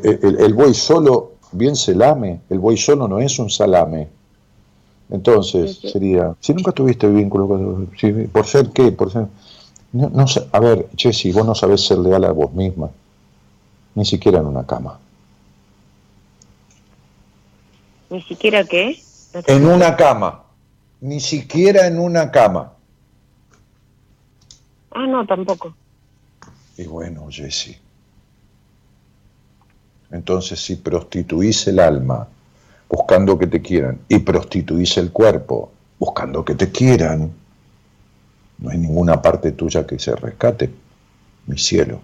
eh, 0.03 0.20
el, 0.22 0.39
el 0.41 0.53
buey 0.53 0.74
solo 0.74 1.34
bien 1.51 1.76
se 1.76 1.95
lame, 1.95 2.41
el 2.49 2.59
buey 2.59 2.78
solo 2.78 3.07
no 3.07 3.20
es 3.20 3.39
un 3.39 3.49
salame. 3.49 4.09
Entonces, 5.10 5.80
sería, 5.80 6.36
si 6.39 6.53
nunca 6.53 6.72
tuviste 6.72 7.08
vínculo 7.08 7.47
con, 7.47 7.91
si- 7.97 8.12
¿por 8.28 8.45
ser 8.45 8.70
qué? 8.72 8.91
Por 8.91 9.12
ser, 9.12 9.28
no, 9.93 10.10
no 10.10 10.28
sé, 10.28 10.47
a 10.51 10.60
ver, 10.60 10.89
Jessy, 10.97 11.32
vos 11.32 11.45
no 11.45 11.55
sabés 11.55 11.86
ser 11.86 11.97
leal 11.99 12.26
a 12.26 12.32
vos 12.32 12.51
misma, 12.53 12.89
ni 13.95 14.05
siquiera 14.05 14.39
en 14.39 14.47
una 14.47 14.66
cama. 14.66 14.99
Ni 18.10 18.22
siquiera 18.22 18.64
qué. 18.66 19.01
No 19.34 19.41
En 19.47 19.66
una 19.66 19.95
cama, 19.95 20.43
ni 21.01 21.20
siquiera 21.20 21.88
en 21.88 21.99
una 21.99 22.32
cama. 22.32 22.74
Ah, 24.91 25.05
no, 25.05 25.26
tampoco. 25.26 25.74
Y 26.78 26.86
bueno, 26.86 27.28
Jessy, 27.30 27.76
entonces 30.12 30.60
si 30.60 30.76
prostituís 30.76 31.68
el 31.68 31.80
alma 31.80 32.28
buscando 32.90 33.38
que 33.38 33.48
te 33.48 33.62
quieran 33.62 34.00
y 34.08 34.20
prostituís 34.20 34.98
el 34.98 35.12
cuerpo 35.12 35.72
buscando 36.00 36.46
que 36.46 36.56
te 36.56 36.72
quieran, 36.72 37.32
no 38.60 38.70
hay 38.70 38.78
ninguna 38.78 39.22
parte 39.22 39.52
tuya 39.52 39.86
que 39.86 40.00
se 40.00 40.16
rescate, 40.16 40.70
mi 41.48 41.58
cielo. 41.58 42.00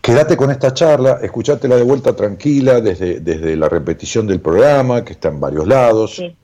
Quédate 0.00 0.36
con 0.36 0.50
esta 0.50 0.74
charla, 0.74 1.18
escuchátela 1.22 1.76
de 1.76 1.82
vuelta 1.82 2.14
tranquila 2.14 2.80
desde, 2.80 3.20
desde 3.20 3.56
la 3.56 3.68
repetición 3.70 4.26
del 4.26 4.40
programa, 4.40 5.02
que 5.04 5.14
está 5.14 5.28
en 5.28 5.40
varios 5.40 5.66
lados, 5.66 6.16
Sí. 6.16 6.36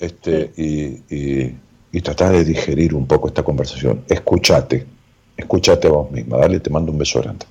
este, 0.00 0.52
y, 0.56 1.14
y, 1.14 1.56
y 1.92 2.00
tratá 2.00 2.30
de 2.30 2.44
digerir 2.44 2.94
un 2.94 3.06
poco 3.06 3.28
esta 3.28 3.44
conversación. 3.44 4.02
Escuchate, 4.08 4.84
escuchate 5.36 5.86
a 5.86 5.90
vos 5.92 6.10
misma. 6.10 6.38
Dale, 6.38 6.58
te 6.58 6.68
mando 6.68 6.90
un 6.90 6.98
beso 6.98 7.22
grande. 7.22 7.46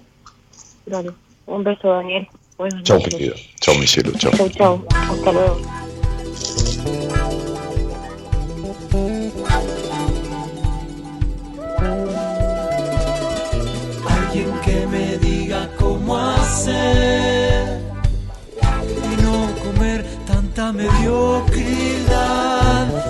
Dale. 0.85 1.11
Un 1.47 1.63
beso, 1.63 1.87
Daniel. 1.87 2.27
Buenas 2.57 2.83
Chao, 2.83 2.97
noches. 2.97 3.13
querido. 3.13 3.35
Chao, 3.59 3.75
mi 3.75 3.87
cielo. 3.87 4.11
Chao. 4.17 4.31
Chau, 4.31 4.49
chau. 4.49 4.85
Hasta 4.89 5.31
luego. 5.31 5.61
Alguien 14.07 14.51
que 14.63 14.87
me 14.87 15.17
diga 15.17 15.69
cómo 15.79 16.17
hacer 16.17 17.81
y 19.11 19.21
no 19.21 19.47
comer 19.63 20.05
tanta 20.27 20.71
mediocridad. 20.71 22.07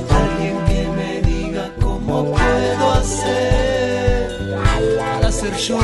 Alguien 0.10 0.58
que 0.66 0.88
me 0.98 1.22
diga 1.22 1.72
cómo 1.82 2.26
puedo 2.32 2.92
hacer 2.94 4.60
para 4.98 5.32
ser 5.32 5.56
yo, 5.58 5.80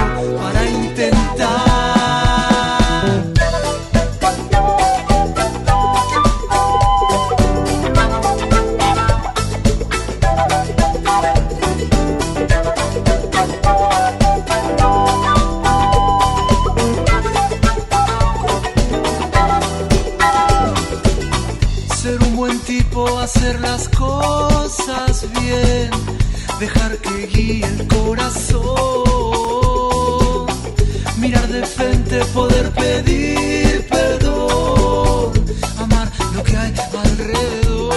pedir 32.76 33.88
perdón, 33.90 35.32
amar 35.78 36.12
lo 36.34 36.44
que 36.44 36.58
hay 36.58 36.74
alrededor. 37.04 37.94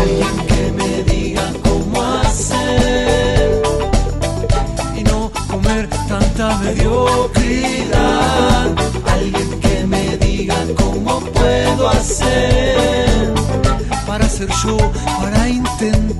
Alguien 0.00 0.36
que 0.46 0.72
me 0.72 1.02
diga 1.04 1.52
cómo 1.62 2.02
hacer 2.02 3.62
y 4.96 5.02
no 5.04 5.30
comer 5.48 5.88
tanta 6.08 6.58
mediocridad. 6.58 7.90
Alguien 9.06 9.60
que 9.60 9.86
me 9.86 10.16
diga 10.18 10.56
cómo 10.76 11.20
puedo 11.20 11.88
hacer 11.88 13.32
para 14.06 14.28
ser 14.28 14.48
yo, 14.64 14.76
para 15.20 15.48
intentar. 15.48 16.11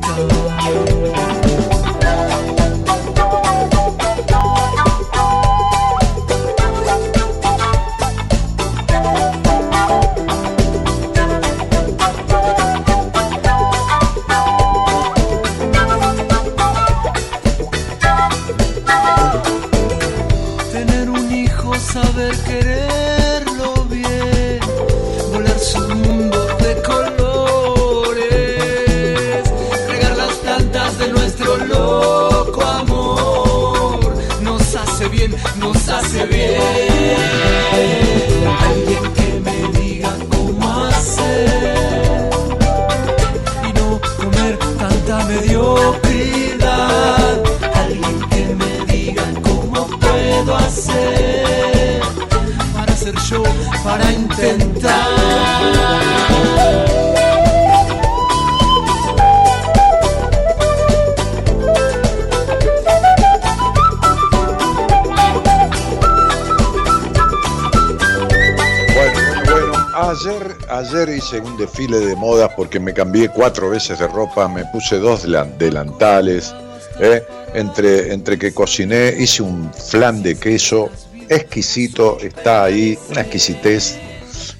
Hice 71.09 71.41
un 71.41 71.57
desfile 71.57 71.99
de 72.01 72.17
modas 72.17 72.51
porque 72.57 72.79
me 72.81 72.93
cambié 72.95 73.29
cuatro 73.29 73.71
veces 73.71 73.99
de 73.99 74.09
ropa, 74.09 74.49
me 74.49 74.65
puse 74.67 74.99
dos 74.99 75.25
delan- 75.27 75.57
delantales, 75.59 76.55
¿eh? 77.01 77.23
entre, 77.55 78.13
entre 78.13 78.39
que 78.39 78.53
cociné, 78.55 79.15
hice 79.19 79.43
un 79.43 79.73
flan 79.73 80.23
de 80.23 80.37
queso 80.39 80.91
exquisito, 81.29 82.19
está 82.21 82.65
ahí, 82.65 82.99
una 83.11 83.23
exquisitez. 83.23 83.97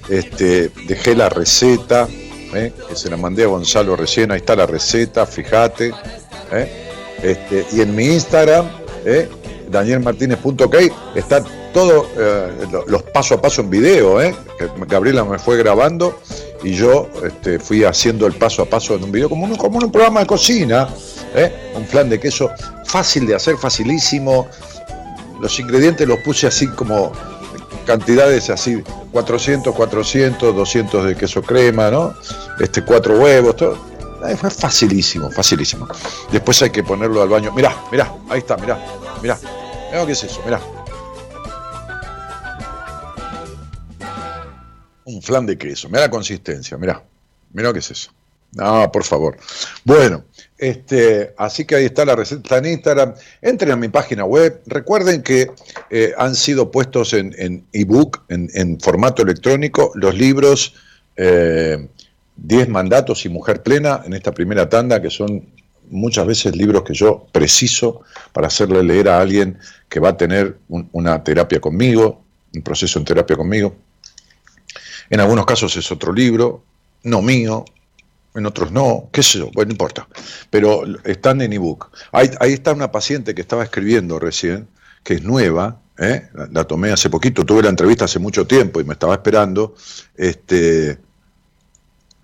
Este, 0.09 0.69
dejé 0.87 1.15
la 1.15 1.29
receta, 1.29 2.07
¿eh? 2.53 2.73
que 2.89 2.95
se 2.95 3.09
la 3.09 3.17
mandé 3.17 3.43
a 3.43 3.47
Gonzalo 3.47 3.95
recién, 3.95 4.31
ahí 4.31 4.37
está 4.39 4.55
la 4.55 4.65
receta, 4.65 5.25
fíjate. 5.25 5.93
¿eh? 6.51 6.89
Este, 7.21 7.65
y 7.71 7.81
en 7.81 7.95
mi 7.95 8.05
Instagram, 8.07 8.67
¿eh? 9.05 9.29
danielmartinez.ok, 9.69 10.75
está 11.15 11.43
todo 11.73 12.07
eh, 12.17 12.51
lo- 12.71 12.85
los 12.87 13.03
paso 13.03 13.35
a 13.35 13.41
paso 13.41 13.61
en 13.61 13.69
video, 13.69 14.21
¿eh? 14.21 14.35
Gabriela 14.87 15.23
me 15.25 15.39
fue 15.39 15.57
grabando 15.57 16.19
y 16.63 16.73
yo 16.73 17.09
este, 17.25 17.59
fui 17.59 17.83
haciendo 17.83 18.25
el 18.27 18.33
paso 18.33 18.61
a 18.61 18.65
paso 18.65 18.95
en 18.95 19.03
un 19.03 19.11
video, 19.11 19.27
como 19.29 19.45
un, 19.45 19.55
como 19.55 19.79
un 19.79 19.91
programa 19.91 20.21
de 20.21 20.27
cocina, 20.27 20.87
¿eh? 21.35 21.73
un 21.75 21.85
flan 21.85 22.09
de 22.09 22.19
queso 22.19 22.49
fácil 22.85 23.25
de 23.27 23.35
hacer, 23.35 23.57
facilísimo. 23.57 24.47
Los 25.41 25.59
ingredientes 25.59 26.07
los 26.07 26.19
puse 26.19 26.47
así 26.47 26.67
como 26.67 27.11
cantidades 27.85 28.49
así, 28.49 28.81
400, 29.11 29.75
400, 29.75 30.55
200 30.55 31.05
de 31.05 31.15
queso 31.15 31.41
crema, 31.41 31.89
¿no? 31.91 32.13
Este, 32.59 32.83
cuatro 32.83 33.17
huevos, 33.19 33.55
todo. 33.57 33.77
Eh, 34.27 34.37
Fue 34.37 34.49
facilísimo, 34.49 35.29
facilísimo. 35.31 35.85
Después 36.31 36.61
hay 36.61 36.69
que 36.69 36.81
ponerlo 36.83 37.21
al 37.21 37.27
baño. 37.27 37.51
Mirá, 37.51 37.75
mirá, 37.91 38.13
ahí 38.29 38.39
está, 38.39 38.55
mirá, 38.55 38.79
mirá. 39.21 39.37
Mirá 39.91 40.05
qué 40.05 40.11
es 40.13 40.23
eso, 40.23 40.39
mirá. 40.45 40.61
Un 45.05 45.21
flan 45.21 45.45
de 45.45 45.57
queso, 45.57 45.89
mirá 45.89 46.01
la 46.01 46.09
consistencia, 46.09 46.77
mirá. 46.77 47.03
Mirá 47.51 47.71
qué 47.73 47.79
es 47.79 47.91
eso. 47.91 48.11
No, 48.55 48.91
por 48.91 49.03
favor. 49.03 49.37
Bueno, 49.83 50.25
este, 50.57 51.33
así 51.37 51.65
que 51.65 51.75
ahí 51.75 51.85
está 51.85 52.05
la 52.05 52.15
receta 52.15 52.57
en 52.59 52.65
Instagram. 52.67 53.13
Entren 53.41 53.71
a 53.71 53.75
mi 53.75 53.89
página 53.89 54.25
web. 54.25 54.61
Recuerden 54.67 55.23
que 55.23 55.51
eh, 55.89 56.13
han 56.17 56.35
sido 56.35 56.69
puestos 56.69 57.13
en, 57.13 57.33
en 57.37 57.65
ebook, 57.73 58.23
en, 58.29 58.49
en 58.53 58.79
formato 58.79 59.23
electrónico, 59.23 59.91
los 59.95 60.15
libros 60.15 60.75
eh, 61.15 61.87
10 62.35 62.69
mandatos 62.69 63.25
y 63.25 63.29
mujer 63.29 63.63
plena 63.63 64.01
en 64.05 64.13
esta 64.13 64.31
primera 64.31 64.69
tanda, 64.69 65.01
que 65.01 65.09
son 65.09 65.47
muchas 65.89 66.25
veces 66.25 66.55
libros 66.55 66.83
que 66.83 66.93
yo 66.93 67.25
preciso 67.31 68.01
para 68.31 68.47
hacerle 68.47 68.83
leer 68.83 69.09
a 69.09 69.19
alguien 69.19 69.57
que 69.89 69.99
va 69.99 70.09
a 70.09 70.17
tener 70.17 70.57
un- 70.69 70.89
una 70.91 71.23
terapia 71.23 71.59
conmigo, 71.59 72.23
un 72.55 72.61
proceso 72.61 72.99
en 72.99 73.05
terapia 73.05 73.35
conmigo. 73.35 73.75
En 75.09 75.19
algunos 75.19 75.45
casos 75.45 75.75
es 75.75 75.91
otro 75.91 76.13
libro, 76.13 76.63
no 77.03 77.21
mío, 77.21 77.65
en 78.35 78.45
otros 78.45 78.71
no, 78.71 79.09
qué 79.11 79.21
sé 79.21 79.39
yo, 79.39 79.51
bueno, 79.53 79.69
no 79.69 79.73
importa. 79.73 80.07
Pero 80.49 80.83
están 81.03 81.41
en 81.41 81.53
ebook. 81.53 81.89
Ahí, 82.11 82.31
ahí 82.39 82.53
está 82.53 82.73
una 82.73 82.91
paciente 82.91 83.35
que 83.35 83.41
estaba 83.41 83.63
escribiendo 83.63 84.19
recién, 84.19 84.67
que 85.03 85.15
es 85.15 85.23
nueva, 85.23 85.79
¿eh? 85.97 86.29
la, 86.51 86.63
tomé 86.63 86.91
hace 86.91 87.09
poquito, 87.09 87.45
tuve 87.45 87.63
la 87.63 87.69
entrevista 87.69 88.05
hace 88.05 88.19
mucho 88.19 88.47
tiempo 88.47 88.81
y 88.81 88.83
me 88.83 88.93
estaba 88.93 89.13
esperando. 89.13 89.75
Este, 90.15 90.97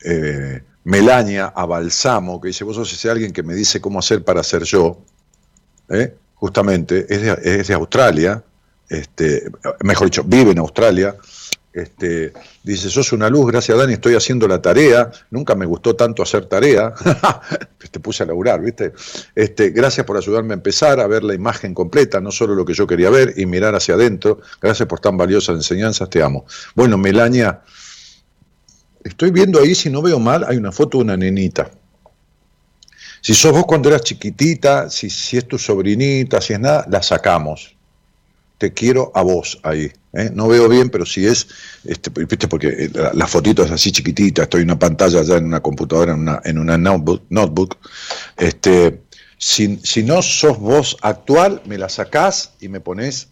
eh, 0.03 0.64
Melania 0.84 1.53
a 1.56 1.65
Balsamo, 1.65 2.39
que 2.41 2.47
dice, 2.47 2.64
vos 2.64 2.76
sos 2.76 2.91
ese 2.91 3.10
alguien 3.10 3.31
que 3.31 3.43
me 3.43 3.53
dice 3.53 3.81
cómo 3.81 3.99
hacer 3.99 4.23
para 4.23 4.43
ser 4.43 4.64
yo, 4.64 4.99
¿eh? 5.89 6.15
justamente, 6.35 7.06
es 7.10 7.22
de, 7.22 7.60
es 7.60 7.68
de 7.68 7.73
Australia, 7.73 8.43
este, 8.88 9.51
mejor 9.81 10.07
dicho, 10.07 10.23
vive 10.23 10.51
en 10.51 10.60
Australia, 10.60 11.15
este, 11.72 12.34
dice, 12.64 12.90
sos 12.90 13.14
una 13.14 13.30
luz, 13.30 13.52
gracias 13.52 13.78
Dani, 13.78 13.94
estoy 13.94 14.16
haciendo 14.16 14.48
la 14.48 14.62
tarea, 14.62 15.12
nunca 15.30 15.54
me 15.56 15.66
gustó 15.66 15.96
tanto 15.96 16.24
hacer 16.24 16.46
tarea, 16.46 16.94
te 17.91 18.00
puse 18.00 18.24
a 18.24 18.26
laburar, 18.26 18.62
¿viste? 18.62 18.94
Este, 19.36 19.70
gracias 19.70 20.06
por 20.06 20.18
ayudarme 20.18 20.54
a 20.54 20.58
empezar 20.58 21.00
a 21.00 21.08
ver 21.08 21.24
la 21.24 21.36
imagen 21.36 21.74
completa, 21.74 22.20
no 22.20 22.32
solo 22.32 22.56
lo 22.56 22.66
que 22.66 22.74
yo 22.74 22.88
quería 22.88 23.10
ver 23.10 23.34
y 23.38 23.46
mirar 23.46 23.76
hacia 23.76 23.94
adentro, 23.94 24.40
gracias 24.62 24.88
por 24.88 25.00
tan 25.00 25.16
valiosas 25.16 25.56
enseñanzas, 25.56 26.10
te 26.10 26.24
amo. 26.24 26.46
Bueno, 26.76 26.98
Melania, 26.98 27.62
estoy 29.04 29.32
viendo 29.32 29.60
ahí, 29.60 29.76
si 29.76 29.90
no 29.90 30.02
veo 30.02 30.20
mal, 30.20 30.46
hay 30.48 30.58
una 30.58 30.72
foto 30.72 30.98
de 30.98 31.04
una 31.04 31.18
nenita. 31.18 31.72
Si 33.22 33.34
sos 33.34 33.52
vos 33.52 33.66
cuando 33.66 33.90
eras 33.90 34.02
chiquitita, 34.02 34.90
si, 34.90 35.10
si 35.10 35.38
es 35.38 35.48
tu 35.48 35.58
sobrinita, 35.58 36.40
si 36.41 36.54
es 36.54 36.60
nada, 36.60 36.86
la 36.90 37.04
sacamos. 37.04 37.76
Te 38.58 38.74
quiero 38.74 39.12
a 39.14 39.22
vos 39.22 39.60
ahí. 39.64 39.91
¿Eh? 40.14 40.30
No 40.34 40.48
veo 40.48 40.68
bien, 40.68 40.90
pero 40.90 41.06
si 41.06 41.26
es, 41.26 41.48
este, 41.86 42.10
viste, 42.10 42.48
porque 42.48 42.90
la, 42.94 43.14
la 43.14 43.27
fotito 43.27 43.64
es 43.64 43.72
así 43.72 43.91
chiquitita, 43.91 44.44
estoy 44.44 44.61
en 44.61 44.68
una 44.68 44.80
pantalla 44.80 45.22
ya 45.23 45.38
en 45.38 45.45
una 45.45 45.61
computadora, 45.61 46.14
en 46.14 46.19
una, 46.19 46.41
en 46.44 46.57
una 46.57 46.77
notebook, 46.77 47.23
notebook. 47.30 47.77
Este, 48.38 49.02
si, 49.38 49.80
si 49.84 50.03
no 50.03 50.22
sos 50.22 50.60
vos 50.60 50.98
actual, 51.02 51.61
me 51.65 51.77
la 51.77 51.90
sacás 51.90 52.53
y 52.60 52.68
me 52.68 52.80
pones 52.80 53.30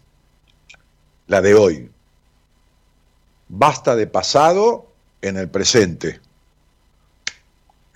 la 1.26 1.42
de 1.42 1.54
hoy. 1.54 1.90
Basta 3.48 3.96
de 3.96 4.06
pasado 4.06 4.90
en 5.22 5.36
el 5.36 5.48
presente. 5.48 6.20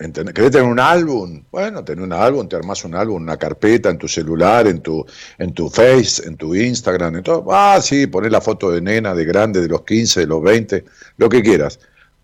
¿Entendés? 0.03 0.33
¿Querés 0.35 0.51
tener 0.51 0.67
un 0.67 0.81
álbum? 0.81 1.45
Bueno, 1.49 1.81
tener 1.85 2.03
un 2.03 2.11
álbum, 2.11 2.45
te 2.49 2.57
armás 2.57 2.83
un 2.83 2.93
álbum, 2.93 3.21
una 3.21 3.37
carpeta 3.37 3.89
en 3.89 3.97
tu 3.97 4.09
celular, 4.09 4.67
en 4.67 4.81
tu, 4.81 5.05
en 5.37 5.53
tu 5.53 5.69
Face, 5.69 6.27
en 6.27 6.35
tu 6.35 6.53
Instagram, 6.53 7.15
en 7.15 7.23
todo. 7.23 7.45
Ah, 7.49 7.79
sí, 7.81 8.05
ponés 8.07 8.29
la 8.29 8.41
foto 8.41 8.69
de 8.69 8.81
nena, 8.81 9.15
de 9.15 9.23
grande, 9.23 9.61
de 9.61 9.69
los 9.69 9.83
15, 9.83 10.19
de 10.19 10.27
los 10.27 10.43
20, 10.43 10.83
lo 11.15 11.29
que 11.29 11.41
quieras. 11.41 11.79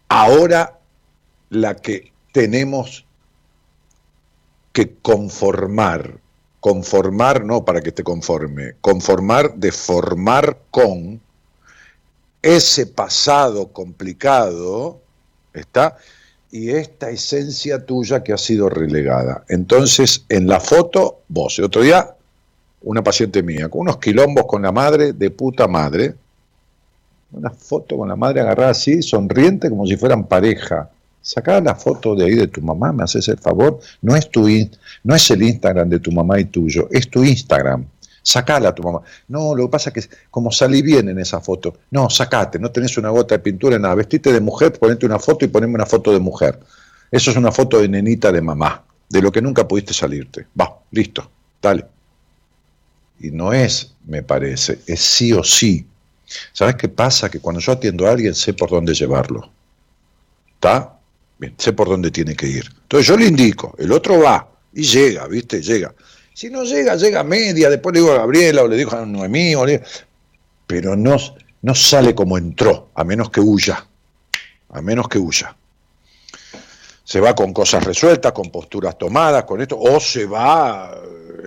Ahora, 0.09 0.77
la 1.51 1.75
que 1.75 2.11
tenemos 2.33 3.05
que 4.73 4.95
conformar, 5.01 6.19
conformar 6.59 7.45
no 7.45 7.63
para 7.63 7.79
que 7.79 7.93
te 7.93 8.03
conforme, 8.03 8.73
conformar 8.81 9.55
de 9.55 9.71
formar 9.71 10.63
con 10.69 11.21
ese 12.41 12.87
pasado 12.87 13.71
complicado, 13.71 14.99
¿está? 15.53 15.95
Y 16.51 16.71
esta 16.71 17.09
esencia 17.09 17.85
tuya 17.85 18.23
que 18.23 18.33
ha 18.33 18.37
sido 18.37 18.69
relegada. 18.69 19.43
Entonces, 19.49 20.25
en 20.29 20.47
la 20.47 20.59
foto, 20.59 21.21
vos, 21.27 21.59
el 21.59 21.65
otro 21.65 21.81
día, 21.81 22.15
una 22.81 23.03
paciente 23.03 23.43
mía, 23.43 23.69
con 23.69 23.81
unos 23.81 23.97
quilombos 23.97 24.45
con 24.47 24.61
la 24.61 24.71
madre, 24.71 25.13
de 25.13 25.29
puta 25.29 25.67
madre, 25.67 26.15
una 27.31 27.51
foto 27.51 27.97
con 27.97 28.09
la 28.09 28.15
madre 28.15 28.41
agarrada 28.41 28.71
así, 28.71 29.01
sonriente, 29.03 29.69
como 29.69 29.85
si 29.85 29.95
fueran 29.95 30.25
pareja. 30.25 30.89
Sacá 31.21 31.61
la 31.61 31.75
foto 31.75 32.15
de 32.15 32.25
ahí 32.25 32.35
de 32.35 32.47
tu 32.47 32.61
mamá, 32.61 32.91
me 32.91 33.03
haces 33.03 33.27
el 33.27 33.37
favor. 33.37 33.79
No 34.01 34.15
es, 34.15 34.31
tu 34.31 34.47
no 35.03 35.15
es 35.15 35.29
el 35.29 35.43
Instagram 35.43 35.89
de 35.89 35.99
tu 35.99 36.11
mamá 36.11 36.39
y 36.39 36.45
tuyo, 36.45 36.87
es 36.91 37.09
tu 37.09 37.23
Instagram. 37.23 37.85
Sacala 38.29 38.69
a 38.69 38.75
tu 38.75 38.83
mamá. 38.83 39.01
No, 39.27 39.55
lo 39.55 39.65
que 39.65 39.71
pasa 39.71 39.89
es 39.89 40.07
que 40.07 40.15
como 40.29 40.51
salí 40.51 40.83
bien 40.83 41.09
en 41.09 41.17
esa 41.17 41.41
foto. 41.41 41.77
No, 41.89 42.11
sacate, 42.11 42.59
no 42.59 42.69
tenés 42.69 42.95
una 42.95 43.09
gota 43.09 43.33
de 43.33 43.39
pintura, 43.39 43.79
nada. 43.79 43.95
Vestite 43.95 44.31
de 44.31 44.39
mujer, 44.39 44.77
ponete 44.77 45.07
una 45.07 45.17
foto 45.17 45.45
y 45.45 45.47
poneme 45.47 45.73
una 45.73 45.87
foto 45.87 46.13
de 46.13 46.19
mujer. 46.19 46.59
Eso 47.09 47.31
es 47.31 47.37
una 47.37 47.51
foto 47.51 47.79
de 47.79 47.89
nenita 47.89 48.31
de 48.31 48.39
mamá, 48.39 48.83
de 49.09 49.19
lo 49.19 49.31
que 49.31 49.41
nunca 49.41 49.67
pudiste 49.67 49.95
salirte. 49.95 50.45
Va, 50.59 50.77
listo, 50.91 51.27
dale. 51.59 51.87
Y 53.19 53.31
no 53.31 53.51
es, 53.51 53.95
me 54.05 54.21
parece, 54.21 54.77
es 54.85 54.99
sí 54.99 55.33
o 55.33 55.43
sí. 55.43 55.87
¿Sabes 56.53 56.75
qué 56.75 56.87
pasa? 56.87 57.31
Que 57.31 57.39
cuando 57.39 57.59
yo 57.59 57.71
atiendo 57.71 58.05
a 58.05 58.11
alguien 58.11 58.35
sé 58.35 58.53
por 58.53 58.69
dónde 58.69 58.93
llevarlo. 58.93 59.49
¿Está? 60.53 60.99
Bien, 61.39 61.55
sé 61.57 61.73
por 61.73 61.89
dónde 61.89 62.11
tiene 62.11 62.35
que 62.35 62.45
ir. 62.45 62.69
Entonces 62.83 63.07
yo 63.07 63.17
le 63.17 63.25
indico, 63.25 63.73
el 63.79 63.91
otro 63.91 64.19
va 64.21 64.47
y 64.71 64.83
llega, 64.83 65.25
¿viste? 65.25 65.63
Llega. 65.63 65.95
Si 66.39 66.49
no 66.49 66.63
llega, 66.63 66.95
llega 66.95 67.21
media, 67.21 67.69
después 67.69 67.93
le 67.93 67.99
digo 67.99 68.13
a 68.13 68.19
Gabriela 68.19 68.63
o 68.63 68.67
le 68.69 68.77
digo 68.77 68.95
a 68.95 69.05
Noemí, 69.05 69.55
o 69.55 69.65
le- 69.65 69.83
pero 70.65 70.95
no, 70.95 71.17
no 71.63 71.75
sale 71.75 72.15
como 72.15 72.37
entró, 72.37 72.91
a 72.95 73.03
menos 73.03 73.29
que 73.29 73.41
huya, 73.41 73.85
a 74.69 74.81
menos 74.81 75.09
que 75.09 75.17
huya. 75.19 75.57
Se 77.03 77.19
va 77.19 77.35
con 77.35 77.51
cosas 77.51 77.83
resueltas, 77.83 78.31
con 78.31 78.51
posturas 78.51 78.97
tomadas, 78.97 79.43
con 79.43 79.59
esto, 79.59 79.77
o 79.77 79.99
se 79.99 80.27
va 80.27 80.97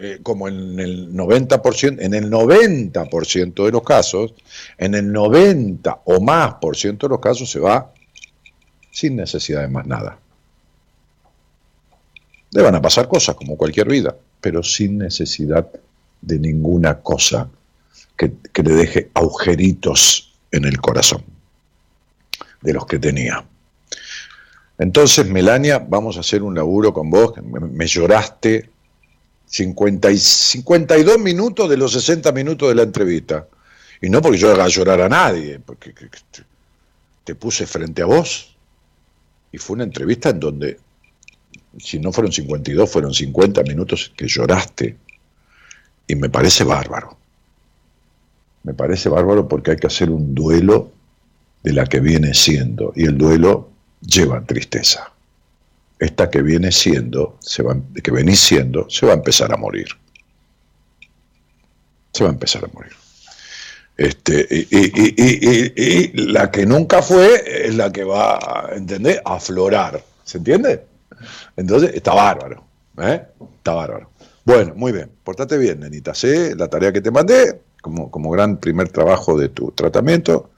eh, 0.03 0.19
como 0.23 0.47
en 0.47 0.79
el 0.79 1.11
90%, 1.15 1.97
en 1.99 2.13
el 2.13 2.31
90% 2.31 3.65
de 3.65 3.73
los 3.73 3.83
casos, 3.85 4.35
en 4.77 4.95
el 4.95 5.11
90 5.11 6.03
o 6.05 6.21
más 6.21 6.57
por 6.61 6.77
ciento 6.77 7.07
de 7.07 7.13
los 7.13 7.21
casos 7.21 7.51
se 7.51 7.61
va 7.61 7.95
sin 8.91 9.17
necesidad 9.17 9.63
de 9.63 9.69
más 9.69 9.87
nada. 9.87 10.19
Le 12.51 12.61
van 12.61 12.75
a 12.75 12.83
pasar 12.83 13.09
cosas 13.09 13.35
como 13.37 13.57
cualquier 13.57 13.89
vida, 13.89 14.15
pero 14.43 14.63
sin 14.63 14.99
necesidad 14.99 15.67
de 16.21 16.39
ninguna 16.39 17.01
cosa 17.01 17.49
que, 18.17 18.33
que 18.53 18.63
le 18.63 18.75
deje 18.75 19.11
agujeritos 19.15 20.35
en 20.51 20.67
el 20.67 20.79
corazón 20.81 21.25
de 22.61 22.73
los 22.75 22.85
que 22.85 22.99
tenía. 22.99 23.43
Entonces, 24.79 25.27
Melania, 25.27 25.79
vamos 25.79 26.17
a 26.17 26.21
hacer 26.21 26.43
un 26.43 26.55
laburo 26.55 26.93
con 26.93 27.09
vos, 27.09 27.35
me, 27.43 27.61
me 27.61 27.87
lloraste 27.87 28.69
50 29.47 30.11
y 30.11 30.19
52 30.19 31.19
minutos 31.19 31.69
de 31.71 31.77
los 31.77 31.93
60 31.93 32.33
minutos 32.33 32.69
de 32.69 32.75
la 32.75 32.83
entrevista. 32.83 33.47
Y 34.01 34.11
no 34.11 34.21
porque 34.21 34.39
yo 34.39 34.51
haga 34.51 34.67
llorar 34.69 35.01
a 35.01 35.09
nadie, 35.09 35.61
porque 35.61 35.95
que- 35.95 36.09
que 36.11 36.19
te, 36.31 36.43
te 37.25 37.35
puse 37.37 37.67
frente 37.67 38.03
a 38.03 38.07
vos 38.07 38.57
y 39.53 39.59
fue 39.59 39.75
una 39.75 39.85
entrevista 39.85 40.31
en 40.31 40.41
donde, 40.41 40.81
si 41.79 41.99
no 41.99 42.13
fueron 42.13 42.33
52, 42.33 42.91
fueron 42.91 43.15
50 43.15 43.63
minutos 43.63 44.13
que 44.17 44.27
lloraste. 44.27 44.97
Y 46.07 46.15
me 46.15 46.29
parece 46.29 46.65
bárbaro. 46.65 47.17
Me 48.65 48.75
parece 48.75 49.09
bárbaro 49.09 49.49
porque 49.49 49.73
hay 49.73 49.77
que 49.77 49.87
hacer 49.87 50.11
un 50.11 50.35
duelo 50.35 50.93
de 51.63 51.73
la 51.73 51.87
que 51.87 52.01
viene 52.01 52.35
siendo. 52.35 52.93
Y 52.95 53.05
el 53.05 53.17
duelo 53.17 53.71
lleva 54.01 54.45
tristeza. 54.45 55.13
Esta 55.99 56.31
que 56.31 56.43
viene 56.43 56.73
siendo, 56.73 57.39
se 57.41 57.63
va, 57.63 57.77
que 58.03 58.11
venís 58.11 58.41
siendo, 58.41 58.91
se 58.91 59.07
va 59.07 59.13
a 59.13 59.17
empezar 59.17 59.53
a 59.53 59.57
morir. 59.57 59.87
Se 62.13 62.25
va 62.25 62.31
a 62.31 62.33
empezar 62.33 62.65
a 62.65 62.69
morir. 62.69 62.93
Este, 63.97 64.47
y, 64.51 66.27
la 66.27 66.51
que 66.51 66.67
nunca 66.67 67.03
fue 67.03 67.67
es 67.67 67.75
la 67.77 67.93
que 67.93 68.05
va, 68.05 68.71
¿entendés? 68.75 69.21
A 69.25 69.37
aflorar. 69.37 70.03
¿Se 70.25 70.39
entiende? 70.39 70.92
Entonces, 71.57 71.93
está 71.95 72.15
bárbaro. 72.15 72.65
¿eh? 72.99 73.23
Está 73.59 73.73
bárbaro. 73.73 74.11
Bueno, 74.45 74.75
muy 74.75 74.93
bien. 74.93 75.11
Portate 75.23 75.59
bien, 75.59 75.81
nenita. 75.81 76.15
Sé 76.15 76.55
la 76.57 76.69
tarea 76.69 76.93
que 76.93 77.01
te 77.01 77.11
mandé, 77.11 77.61
como, 77.81 78.11
como 78.11 78.31
gran 78.31 78.59
primer 78.59 78.89
trabajo 78.89 79.39
de 79.39 79.49
tu 79.49 79.71
tratamiento. 79.73 80.51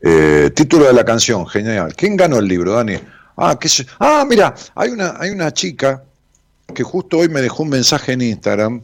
Eh, 0.00 0.50
título 0.54 0.86
de 0.86 0.92
la 0.92 1.04
canción, 1.04 1.46
genial. 1.46 1.94
¿Quién 1.96 2.16
ganó 2.16 2.38
el 2.38 2.46
libro, 2.46 2.72
Dani? 2.72 2.98
Ah, 3.36 3.58
qué 3.58 3.68
ah 3.98 4.24
mira, 4.28 4.54
hay 4.74 4.90
una, 4.90 5.16
hay 5.18 5.30
una 5.30 5.52
chica 5.52 6.04
que 6.72 6.82
justo 6.82 7.18
hoy 7.18 7.28
me 7.28 7.42
dejó 7.42 7.62
un 7.64 7.70
mensaje 7.70 8.12
en 8.12 8.22
Instagram, 8.22 8.82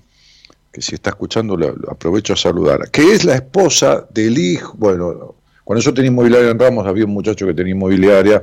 que 0.73 0.83
si 0.83 0.95
está 0.95 1.11
escuchando 1.11 1.57
lo, 1.57 1.75
aprovecho 1.91 2.33
a 2.33 2.37
saludar, 2.37 2.91
que 2.91 3.13
es 3.13 3.25
la 3.25 3.35
esposa 3.35 4.07
del 4.11 4.39
hijo, 4.39 4.75
bueno, 4.77 5.35
cuando 5.65 5.83
yo 5.83 5.95
tenía 5.95 6.11
inmobiliaria 6.11 6.51
en 6.51 6.59
Ramos 6.59 6.87
había 6.87 7.05
un 7.05 7.13
muchacho 7.13 7.47
que 7.47 7.55
tenía 7.55 7.73
inmobiliaria, 7.73 8.43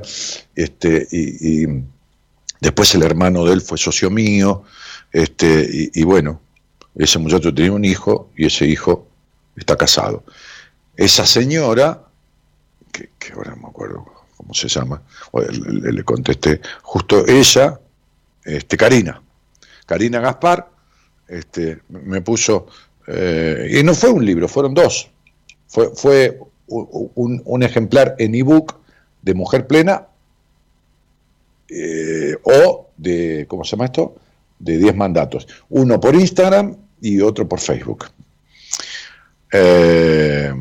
este, 0.54 1.06
y 1.10 1.66
después 2.60 2.94
el 2.94 3.02
hermano 3.02 3.44
de 3.44 3.54
él 3.54 3.60
fue 3.60 3.78
socio 3.78 4.10
mío, 4.10 4.64
este, 5.12 5.90
y, 5.94 6.02
bueno, 6.04 6.40
ese 6.94 7.18
muchacho 7.18 7.54
tenía 7.54 7.72
un 7.72 7.84
hijo 7.84 8.30
y 8.36 8.46
ese 8.46 8.66
hijo 8.66 9.08
está 9.56 9.76
casado. 9.76 10.24
Esa 10.96 11.26
señora, 11.26 12.02
que, 12.92 13.10
ahora 13.34 13.52
no 13.52 13.62
me 13.62 13.68
acuerdo 13.68 14.04
cómo 14.36 14.54
se 14.54 14.68
llama, 14.68 15.02
le, 15.32 16.04
contesté, 16.04 16.60
justo 16.82 17.26
ella, 17.26 17.78
este, 18.44 18.76
Karina, 18.76 19.22
Karina 19.86 20.20
Gaspar, 20.20 20.68
este, 21.26 21.80
me 21.88 22.20
puso, 22.20 22.66
eh, 23.06 23.78
y 23.78 23.82
no 23.82 23.94
fue 23.94 24.10
un 24.10 24.24
libro, 24.24 24.48
fueron 24.48 24.74
dos, 24.74 25.08
fue, 25.66 25.90
fue 25.94 26.38
un, 26.66 27.42
un 27.44 27.62
ejemplar 27.62 28.14
en 28.18 28.34
ebook 28.34 28.76
de 29.22 29.34
Mujer 29.34 29.66
Plena 29.66 30.08
eh, 31.68 32.36
o 32.42 32.90
de, 32.96 33.46
¿cómo 33.48 33.64
se 33.64 33.72
llama 33.72 33.86
esto? 33.86 34.16
De 34.58 34.78
10 34.78 34.96
mandatos. 34.96 35.46
Uno 35.68 36.00
por 36.00 36.14
Instagram 36.14 36.76
y 37.00 37.20
otro 37.20 37.48
por 37.48 37.60
Facebook. 37.60 38.06
Eh, 39.52 40.52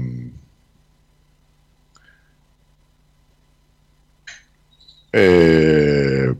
eh, 5.13 6.33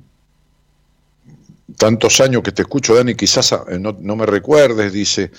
tantos 1.77 2.21
años 2.21 2.43
que 2.43 2.51
te 2.51 2.61
escucho, 2.63 2.95
Dani, 2.95 3.15
quizás 3.15 3.55
no, 3.79 4.15
me 4.15 4.25
recuerdes, 4.25 4.91
dice, 4.93 5.31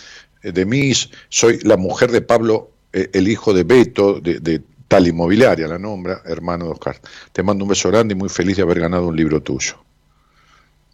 de 0.42 0.64
mí, 0.64 0.92
soy 1.28 1.59
la 1.62 1.76
mujer 1.76 2.10
de 2.10 2.22
Pablo, 2.22 2.70
el 2.92 3.28
hijo 3.28 3.52
de 3.52 3.64
Beto, 3.64 4.20
de 4.20 4.62
tal 4.89 5.06
inmobiliaria, 5.06 5.69
la 5.69 5.78
nombra, 5.78 6.23
hermano 6.24 6.65
de 6.65 6.73
Oscar. 6.73 6.97
Te 7.32 7.43
mando 7.43 7.65
un 7.65 7.69
beso 7.69 7.90
grande 7.90 8.15
y 8.15 8.16
muy 8.16 8.28
feliz 8.28 8.56
de 8.56 8.62
haber 8.62 8.81
ganado 8.81 9.06
un 9.06 9.16
libro 9.16 9.43
tuyo. 9.43 9.74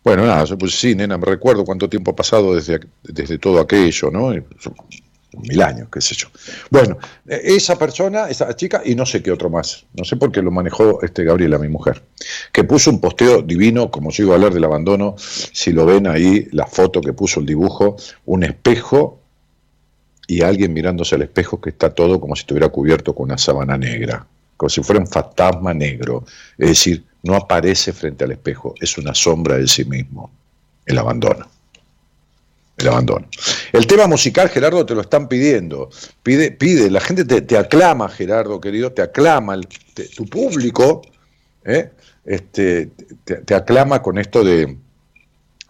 Bueno, 0.03 0.27
nada, 0.27 0.45
pues 0.59 0.79
sí, 0.79 0.95
nena, 0.95 1.17
me 1.17 1.25
recuerdo 1.25 1.65
cuánto 1.65 1.89
tiempo 1.89 2.11
ha 2.11 2.17
pasado 2.17 2.55
desde, 2.55 2.81
desde 3.03 3.39
todo 3.39 3.61
aquello, 3.61 4.11
¿no? 4.11 4.35
Son 4.59 4.75
Mil 5.43 5.63
años, 5.63 5.89
qué 5.93 6.01
sé 6.01 6.15
yo. 6.15 6.29
Bueno, 6.71 6.99
eh, 7.27 7.41
esa 7.45 7.77
persona, 7.77 8.29
esa 8.29 8.55
chica, 8.55 8.83
y 8.85 8.95
no 8.95 9.07
sé 9.07 9.23
qué 9.23 9.33
otro 9.33 9.51
más, 9.51 9.85
no 9.95 10.05
sé 10.05 10.17
por 10.17 10.31
qué 10.31 10.43
lo 10.43 10.51
manejó 10.51 11.03
este 11.03 11.25
Gabriela, 11.25 11.59
mi 11.59 11.69
mujer, 11.69 12.03
que 12.53 12.65
puso 12.65 12.91
un 12.91 13.01
posteo 13.01 13.43
divino, 13.43 13.91
como 13.91 14.11
iba 14.17 14.33
a 14.33 14.35
hablar 14.37 14.55
del 14.55 14.65
abandono, 14.65 15.17
si 15.19 15.73
lo 15.73 15.87
ven 15.87 16.07
ahí, 16.07 16.47
la 16.53 16.67
foto 16.67 17.01
que 17.01 17.13
puso 17.13 17.41
el 17.41 17.47
dibujo, 17.47 17.97
un 18.27 18.45
espejo 18.45 19.21
y 20.27 20.43
alguien 20.43 20.73
mirándose 20.73 21.15
al 21.15 21.23
espejo 21.23 21.61
que 21.61 21.71
está 21.71 21.91
todo 21.95 22.21
como 22.21 22.35
si 22.37 22.41
estuviera 22.41 22.69
cubierto 22.69 23.15
con 23.15 23.25
una 23.25 23.39
sábana 23.39 23.77
negra, 23.77 24.27
como 24.57 24.71
si 24.71 24.83
fuera 24.83 25.01
un 25.01 25.07
fantasma 25.07 25.75
negro. 25.75 26.25
Es 26.59 26.69
decir, 26.69 27.05
no 27.23 27.35
aparece 27.37 27.93
frente 27.93 28.25
al 28.25 28.33
espejo, 28.33 28.75
es 28.81 28.97
una 28.99 29.15
sombra 29.15 29.57
de 29.57 29.67
sí 29.69 29.85
mismo, 29.85 30.31
el 30.87 30.99
abandono. 30.99 31.47
El 32.77 32.89
abandono. 32.89 33.29
El 33.73 33.87
tema 33.87 34.09
musical, 34.09 34.49
Gerardo, 34.49 34.85
te 34.85 34.95
lo 34.97 35.03
están 35.03 35.29
pidiendo. 35.29 35.91
Pide, 36.25 36.51
pide, 36.51 36.91
la 36.91 37.01
gente 37.01 37.25
te, 37.25 37.57
aclama, 37.57 38.09
Gerardo, 38.09 38.61
querido, 38.61 38.91
te 38.93 39.01
aclama, 39.01 39.55
el- 39.55 39.69
tu 40.17 40.27
público 40.27 41.03
¿eh? 41.65 41.91
este, 42.25 42.91
te, 43.25 43.55
aclama 43.55 44.03
con 44.03 44.19
esto 44.19 44.43
de- 44.43 44.77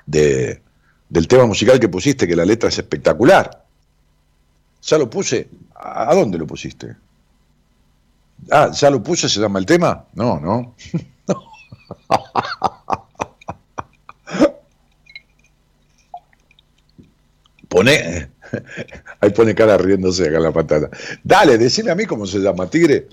del 0.07 1.29
tema 1.29 1.45
musical 1.47 1.79
que 1.79 1.89
pusiste, 1.89 2.27
que 2.27 2.37
la 2.37 2.45
letra 2.47 2.69
es 2.71 2.79
espectacular. 2.79 3.64
Ya 4.87 4.99
lo 4.99 5.09
puse. 5.09 5.49
¿A 5.75 6.15
dónde 6.15 6.39
lo 6.39 6.47
pusiste? 6.47 6.97
Ah, 8.51 8.71
¿ya 8.73 8.91
lo 8.91 9.03
puse? 9.03 9.29
¿Se 9.29 9.41
llama 9.41 9.59
el 9.59 9.67
tema? 9.67 10.05
No, 10.15 10.39
no. 10.41 10.75
Pone, 17.69 18.31
ahí 19.21 19.31
pone 19.31 19.53
cara 19.53 19.77
riéndose 19.77 20.29
acá 20.29 20.37
en 20.37 20.43
la 20.45 20.53
pantalla. 20.53 20.89
Dale, 21.25 21.59
decime 21.59 21.91
a 21.91 21.97
mí 21.97 22.05
cómo 22.07 22.25
se 22.25 22.39
llama, 22.39 22.71
Tigre. 22.71 23.09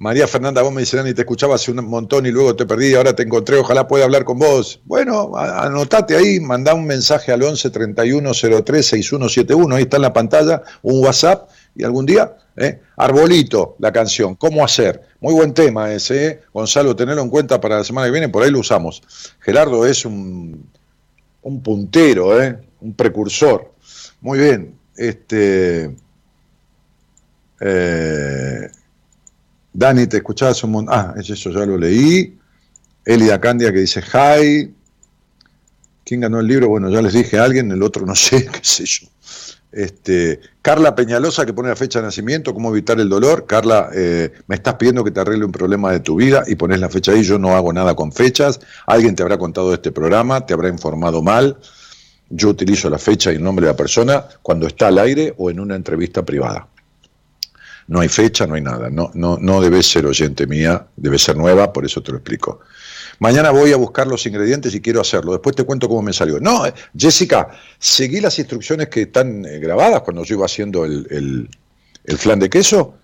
María 0.00 0.26
Fernanda 0.26 0.62
Gómez 0.62 0.86
dice, 0.86 0.96
Dani, 0.96 1.12
te 1.12 1.20
escuchaba 1.20 1.56
hace 1.56 1.70
un 1.70 1.84
montón 1.84 2.24
y 2.24 2.30
luego 2.30 2.56
te 2.56 2.64
perdí, 2.64 2.94
ahora 2.94 3.14
te 3.14 3.22
encontré, 3.22 3.58
ojalá 3.58 3.86
pueda 3.86 4.06
hablar 4.06 4.24
con 4.24 4.38
vos. 4.38 4.80
Bueno, 4.86 5.36
anotate 5.36 6.16
ahí, 6.16 6.40
mandá 6.40 6.72
un 6.72 6.86
mensaje 6.86 7.32
al 7.32 7.42
11 7.42 7.68
31 7.68 8.32
03 8.32 8.86
6171, 8.86 9.76
ahí 9.76 9.82
está 9.82 9.96
en 9.96 10.02
la 10.02 10.12
pantalla, 10.14 10.62
un 10.80 11.04
WhatsApp, 11.04 11.50
y 11.74 11.84
algún 11.84 12.06
día, 12.06 12.34
¿eh? 12.56 12.80
Arbolito, 12.96 13.76
la 13.78 13.92
canción, 13.92 14.36
¿cómo 14.36 14.64
hacer? 14.64 15.02
Muy 15.20 15.34
buen 15.34 15.52
tema 15.52 15.92
ese, 15.92 16.26
¿eh? 16.26 16.40
Gonzalo, 16.50 16.96
tenelo 16.96 17.20
en 17.20 17.28
cuenta 17.28 17.60
para 17.60 17.76
la 17.76 17.84
semana 17.84 18.06
que 18.06 18.12
viene, 18.12 18.30
por 18.30 18.42
ahí 18.42 18.50
lo 18.50 18.60
usamos. 18.60 19.02
Gerardo 19.40 19.84
es 19.84 20.06
un, 20.06 20.66
un 21.42 21.62
puntero, 21.62 22.40
¿eh? 22.42 22.58
un 22.80 22.94
precursor. 22.94 23.70
Muy 24.22 24.38
bien, 24.38 24.78
este... 24.96 25.94
eh, 27.60 28.70
Dani, 29.72 30.06
te 30.06 30.18
escuchabas 30.18 30.62
un 30.64 30.72
montón. 30.72 30.94
Ah, 30.96 31.14
es 31.16 31.30
eso, 31.30 31.50
ya 31.50 31.64
lo 31.66 31.76
leí. 31.76 32.36
Elida 33.04 33.40
Candia 33.40 33.72
que 33.72 33.80
dice 33.80 34.00
hi. 34.00 34.74
¿Quién 36.04 36.20
ganó 36.20 36.40
el 36.40 36.46
libro? 36.46 36.68
Bueno, 36.68 36.90
ya 36.90 37.00
les 37.02 37.12
dije 37.12 37.38
a 37.38 37.44
alguien, 37.44 37.70
el 37.70 37.82
otro 37.82 38.04
no 38.04 38.14
sé, 38.14 38.46
qué 38.52 38.60
sé 38.62 38.84
yo. 38.84 39.06
Este, 39.72 40.40
Carla 40.62 40.96
Peñalosa 40.96 41.46
que 41.46 41.52
pone 41.52 41.68
la 41.68 41.76
fecha 41.76 42.00
de 42.00 42.06
nacimiento, 42.06 42.52
cómo 42.52 42.70
evitar 42.70 42.98
el 42.98 43.08
dolor. 43.08 43.46
Carla, 43.46 43.90
eh, 43.94 44.32
me 44.48 44.56
estás 44.56 44.74
pidiendo 44.74 45.04
que 45.04 45.12
te 45.12 45.20
arregle 45.20 45.44
un 45.44 45.52
problema 45.52 45.92
de 45.92 46.00
tu 46.00 46.16
vida 46.16 46.42
y 46.46 46.56
pones 46.56 46.80
la 46.80 46.88
fecha 46.88 47.12
ahí. 47.12 47.22
Yo 47.22 47.38
no 47.38 47.54
hago 47.54 47.72
nada 47.72 47.94
con 47.94 48.12
fechas. 48.12 48.60
Alguien 48.86 49.14
te 49.14 49.22
habrá 49.22 49.38
contado 49.38 49.68
de 49.68 49.76
este 49.76 49.92
programa, 49.92 50.44
te 50.44 50.54
habrá 50.54 50.68
informado 50.68 51.22
mal. 51.22 51.58
Yo 52.28 52.48
utilizo 52.48 52.90
la 52.90 52.98
fecha 52.98 53.32
y 53.32 53.36
el 53.36 53.42
nombre 53.42 53.66
de 53.66 53.72
la 53.72 53.76
persona 53.76 54.24
cuando 54.42 54.66
está 54.66 54.88
al 54.88 54.98
aire 54.98 55.34
o 55.38 55.50
en 55.50 55.60
una 55.60 55.76
entrevista 55.76 56.24
privada. 56.24 56.66
No 57.90 57.98
hay 57.98 58.08
fecha, 58.08 58.46
no 58.46 58.54
hay 58.54 58.60
nada. 58.62 58.88
No, 58.88 59.10
no, 59.14 59.36
no 59.40 59.60
debe 59.60 59.82
ser 59.82 60.06
oyente 60.06 60.46
mía, 60.46 60.86
debe 60.96 61.18
ser 61.18 61.36
nueva, 61.36 61.72
por 61.72 61.84
eso 61.84 62.00
te 62.00 62.12
lo 62.12 62.18
explico. 62.18 62.60
Mañana 63.18 63.50
voy 63.50 63.72
a 63.72 63.76
buscar 63.76 64.06
los 64.06 64.24
ingredientes 64.26 64.72
y 64.76 64.80
quiero 64.80 65.00
hacerlo. 65.00 65.32
Después 65.32 65.56
te 65.56 65.64
cuento 65.64 65.88
cómo 65.88 66.00
me 66.00 66.12
salió. 66.12 66.38
No, 66.38 66.64
eh, 66.64 66.72
Jessica, 66.96 67.48
seguí 67.80 68.20
las 68.20 68.38
instrucciones 68.38 68.88
que 68.88 69.02
están 69.02 69.44
eh, 69.44 69.58
grabadas 69.58 70.02
cuando 70.02 70.22
yo 70.22 70.36
iba 70.36 70.46
haciendo 70.46 70.84
el, 70.84 71.04
el- 71.10 72.16
flan 72.16 72.38
de 72.38 72.48
queso. 72.48 72.94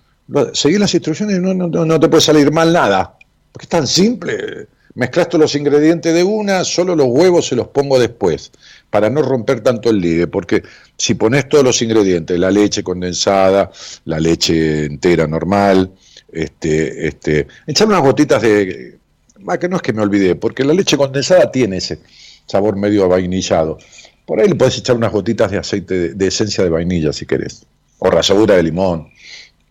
Seguí 0.53 0.79
las 0.79 0.95
instrucciones 0.95 1.37
y 1.37 1.41
no, 1.41 1.53
no, 1.53 1.69
no- 1.85 2.01
te 2.01 2.09
puede 2.09 2.21
salir 2.23 2.53
mal 2.53 2.73
nada. 2.73 3.19
Porque 3.53 3.65
es 3.65 3.69
tan 3.69 3.87
simple. 3.89 4.69
Mezclas 4.95 5.29
todos 5.29 5.43
los 5.43 5.55
ingredientes 5.57 6.15
de 6.15 6.23
una, 6.23 6.65
solo 6.65 6.95
los 6.97 7.09
huevos 7.09 7.47
se 7.49 7.57
los 7.57 7.69
pongo 7.69 7.99
después, 7.99 8.51
para 8.89 9.11
no 9.11 9.21
romper 9.21 9.61
tanto 9.61 9.91
el 9.91 9.99
ligue. 9.99 10.27
Porque 10.29 10.63
si 10.97 11.15
pones 11.15 11.49
todos 11.49 11.65
los 11.65 11.81
ingredientes, 11.83 12.39
la 12.39 12.51
leche 12.51 12.83
condensada, 12.83 13.71
la 14.05 14.19
leche 14.19 14.87
entera 14.87 15.27
normal, 15.27 15.93
este, 16.33 17.07
este, 17.07 17.47
echar 17.67 17.87
unas 17.87 18.01
gotitas 18.03 18.43
de, 18.43 18.99
ah, 19.47 19.59
que 19.59 19.69
no 19.69 19.77
es 19.77 19.83
que 19.83 19.93
me 19.93 20.03
olvidé, 20.03 20.35
porque 20.37 20.65
la 20.65 20.73
leche 20.73 20.97
condensada 20.97 21.51
tiene 21.51 21.79
ese 21.79 22.01
sabor 22.47 22.77
medio 22.77 23.09
vainillado. 23.09 23.79
Por 24.25 24.41
ahí 24.41 24.49
le 24.49 24.55
puedes 24.55 24.79
echar 24.79 24.97
unas 24.97 25.13
gotitas 25.13 25.51
de 25.51 25.59
aceite 25.59 26.15
de, 26.15 26.27
esencia 26.27 26.65
de 26.65 26.71
vainilla 26.71 27.13
si 27.13 27.27
querés, 27.27 27.67
o 27.99 28.11
ralladura 28.11 28.57
de 28.57 28.63
limón. 28.63 29.09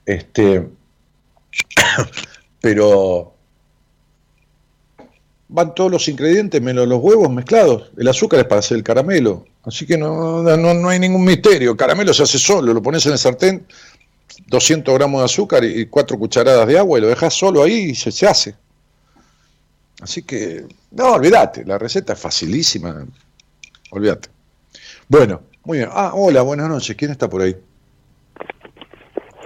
Este, 0.06 0.68
pero 2.62 3.35
van 5.48 5.76
todos 5.76 5.92
los 5.92 6.08
ingredientes, 6.08 6.62
menos 6.62 6.88
los 6.88 7.00
huevos 7.00 7.30
mezclados. 7.30 7.92
El 7.98 8.08
azúcar 8.08 8.40
es 8.40 8.46
para 8.46 8.60
hacer 8.60 8.78
el 8.78 8.84
caramelo. 8.84 9.46
Así 9.64 9.86
que 9.86 9.98
no, 9.98 10.44
no, 10.44 10.74
no 10.74 10.90
hay 10.90 11.00
ningún 11.00 11.24
misterio. 11.24 11.72
El 11.72 11.78
caramelo 11.78 12.14
se 12.14 12.24
hace 12.24 12.38
solo, 12.38 12.74
lo 12.74 12.82
pones 12.82 13.06
en 13.06 13.14
el 13.14 13.18
sartén, 13.18 13.66
200 14.48 14.94
gramos 14.94 15.22
de 15.22 15.26
azúcar 15.26 15.64
y 15.64 15.86
4 15.88 16.18
cucharadas 16.18 16.68
de 16.68 16.78
agua 16.78 16.98
y 16.98 17.02
lo 17.02 17.08
dejas 17.08 17.34
solo 17.34 17.64
ahí 17.64 17.92
y 17.92 17.96
se, 17.96 18.12
se 18.12 18.28
hace. 18.28 18.56
Así 20.02 20.24
que, 20.24 20.66
no, 20.92 21.14
olvídate, 21.14 21.64
la 21.66 21.78
receta 21.78 22.14
es 22.14 22.20
facilísima. 22.20 23.06
Olvídate. 23.92 24.30
Bueno, 25.08 25.42
muy 25.64 25.80
bien. 25.80 25.90
Ah, 25.92 26.12
hola, 26.14 26.42
buenas 26.42 26.68
noches. 26.68 26.96
¿Quién 26.96 27.12
está 27.12 27.30
por 27.30 27.42
ahí? 27.42 27.56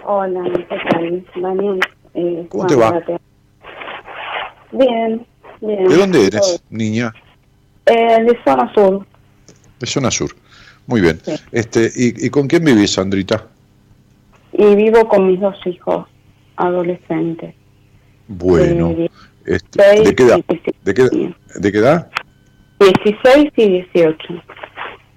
Hola, 0.06 0.44
¿qué 0.54 0.78
tal? 0.90 1.26
Daniel. 1.42 1.80
Eh, 2.16 2.48
¿Cómo 2.50 2.66
te 2.66 2.76
va? 2.76 3.00
Bien, 4.72 5.26
bien. 5.62 5.88
¿De 5.88 5.96
dónde 5.96 6.26
eres, 6.26 6.64
niña? 6.70 7.14
Eh, 7.86 8.24
de 8.24 8.38
zona 8.44 8.72
sur. 8.74 9.06
De 9.80 9.88
zona 9.88 10.12
sur. 10.12 10.36
Muy 10.88 11.02
bien. 11.02 11.20
Sí. 11.24 11.34
Este, 11.52 11.92
¿y, 11.96 12.26
y 12.26 12.30
con 12.30 12.48
quién 12.48 12.64
vivís, 12.64 12.92
Sandrita? 12.92 13.48
Y 14.54 14.76
vivo 14.76 15.08
con 15.08 15.28
mis 15.28 15.40
dos 15.40 15.56
hijos 15.66 16.08
adolescentes. 16.56 17.56
Bueno. 18.28 18.92
Eh, 18.92 19.10
este, 19.46 20.04
¿De 20.04 20.16
qué 20.16 20.24
edad? 20.24 20.38
y 20.38 20.54
diecisiete. 20.54 20.80
¿De 20.84 20.94
qué, 20.94 21.34
¿De 21.56 21.72
qué 21.72 21.78
edad? 21.78 22.12
16 22.80 23.52
y 23.56 23.70
18. 23.70 24.18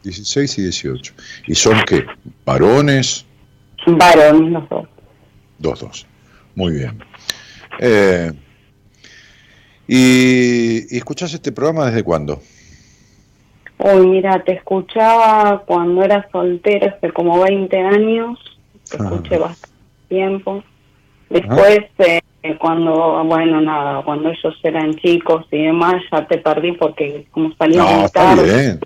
16 0.03 0.59
y 0.59 0.63
18. 0.63 1.15
¿Y 1.47 1.55
son 1.55 1.77
qué? 1.87 2.05
¿Varones? 2.45 3.27
Varones 3.87 4.53
los 4.53 4.69
dos. 4.69 4.89
Dos, 5.59 5.81
dos. 5.81 6.07
Muy 6.55 6.73
bien. 6.73 7.03
Eh, 7.79 8.33
¿y, 9.89 10.95
¿Y 10.95 10.99
escuchás 10.99 11.33
este 11.35 11.53
programa 11.53 11.87
desde 11.87 12.03
cuándo? 12.03 12.41
Uy, 13.79 14.07
mira, 14.07 14.43
te 14.45 14.53
escuchaba 14.55 15.65
cuando 15.67 16.03
era 16.05 16.29
soltera 16.31 16.95
hace 16.97 17.13
como 17.13 17.41
20 17.43 17.77
años. 17.79 18.39
Te 18.91 18.97
Ah. 19.01 19.05
escuché 19.05 19.39
bastante 19.39 19.77
tiempo. 20.09 20.63
Después, 21.31 21.81
eh, 21.99 22.21
cuando, 22.61 23.25
bueno, 23.25 23.61
nada, 23.61 24.03
cuando 24.05 24.29
ellos 24.31 24.55
eran 24.63 24.95
chicos 24.97 25.47
y 25.51 25.65
demás, 25.65 26.03
ya 26.13 26.27
te 26.27 26.39
perdí 26.39 26.73
porque 26.73 27.27
como 27.31 27.55
salía 27.57 27.83
No, 27.83 28.05
está 28.05 28.35
tarde. 28.37 28.45
bien. 28.45 28.81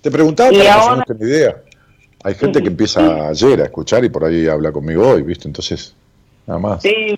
Te 0.00 0.10
preguntaba 0.10 0.50
que 0.50 0.68
ahora- 0.68 0.96
no 0.96 1.02
tenga 1.04 1.26
idea. 1.26 1.56
Hay 2.24 2.34
gente 2.34 2.60
que 2.62 2.68
empieza 2.68 3.28
ayer 3.28 3.60
a 3.60 3.64
escuchar 3.64 4.04
y 4.04 4.08
por 4.10 4.24
ahí 4.24 4.46
habla 4.46 4.72
conmigo 4.72 5.08
hoy, 5.08 5.22
¿viste? 5.22 5.46
Entonces, 5.48 5.94
nada 6.46 6.58
más. 6.60 6.82
Sí, 6.82 7.16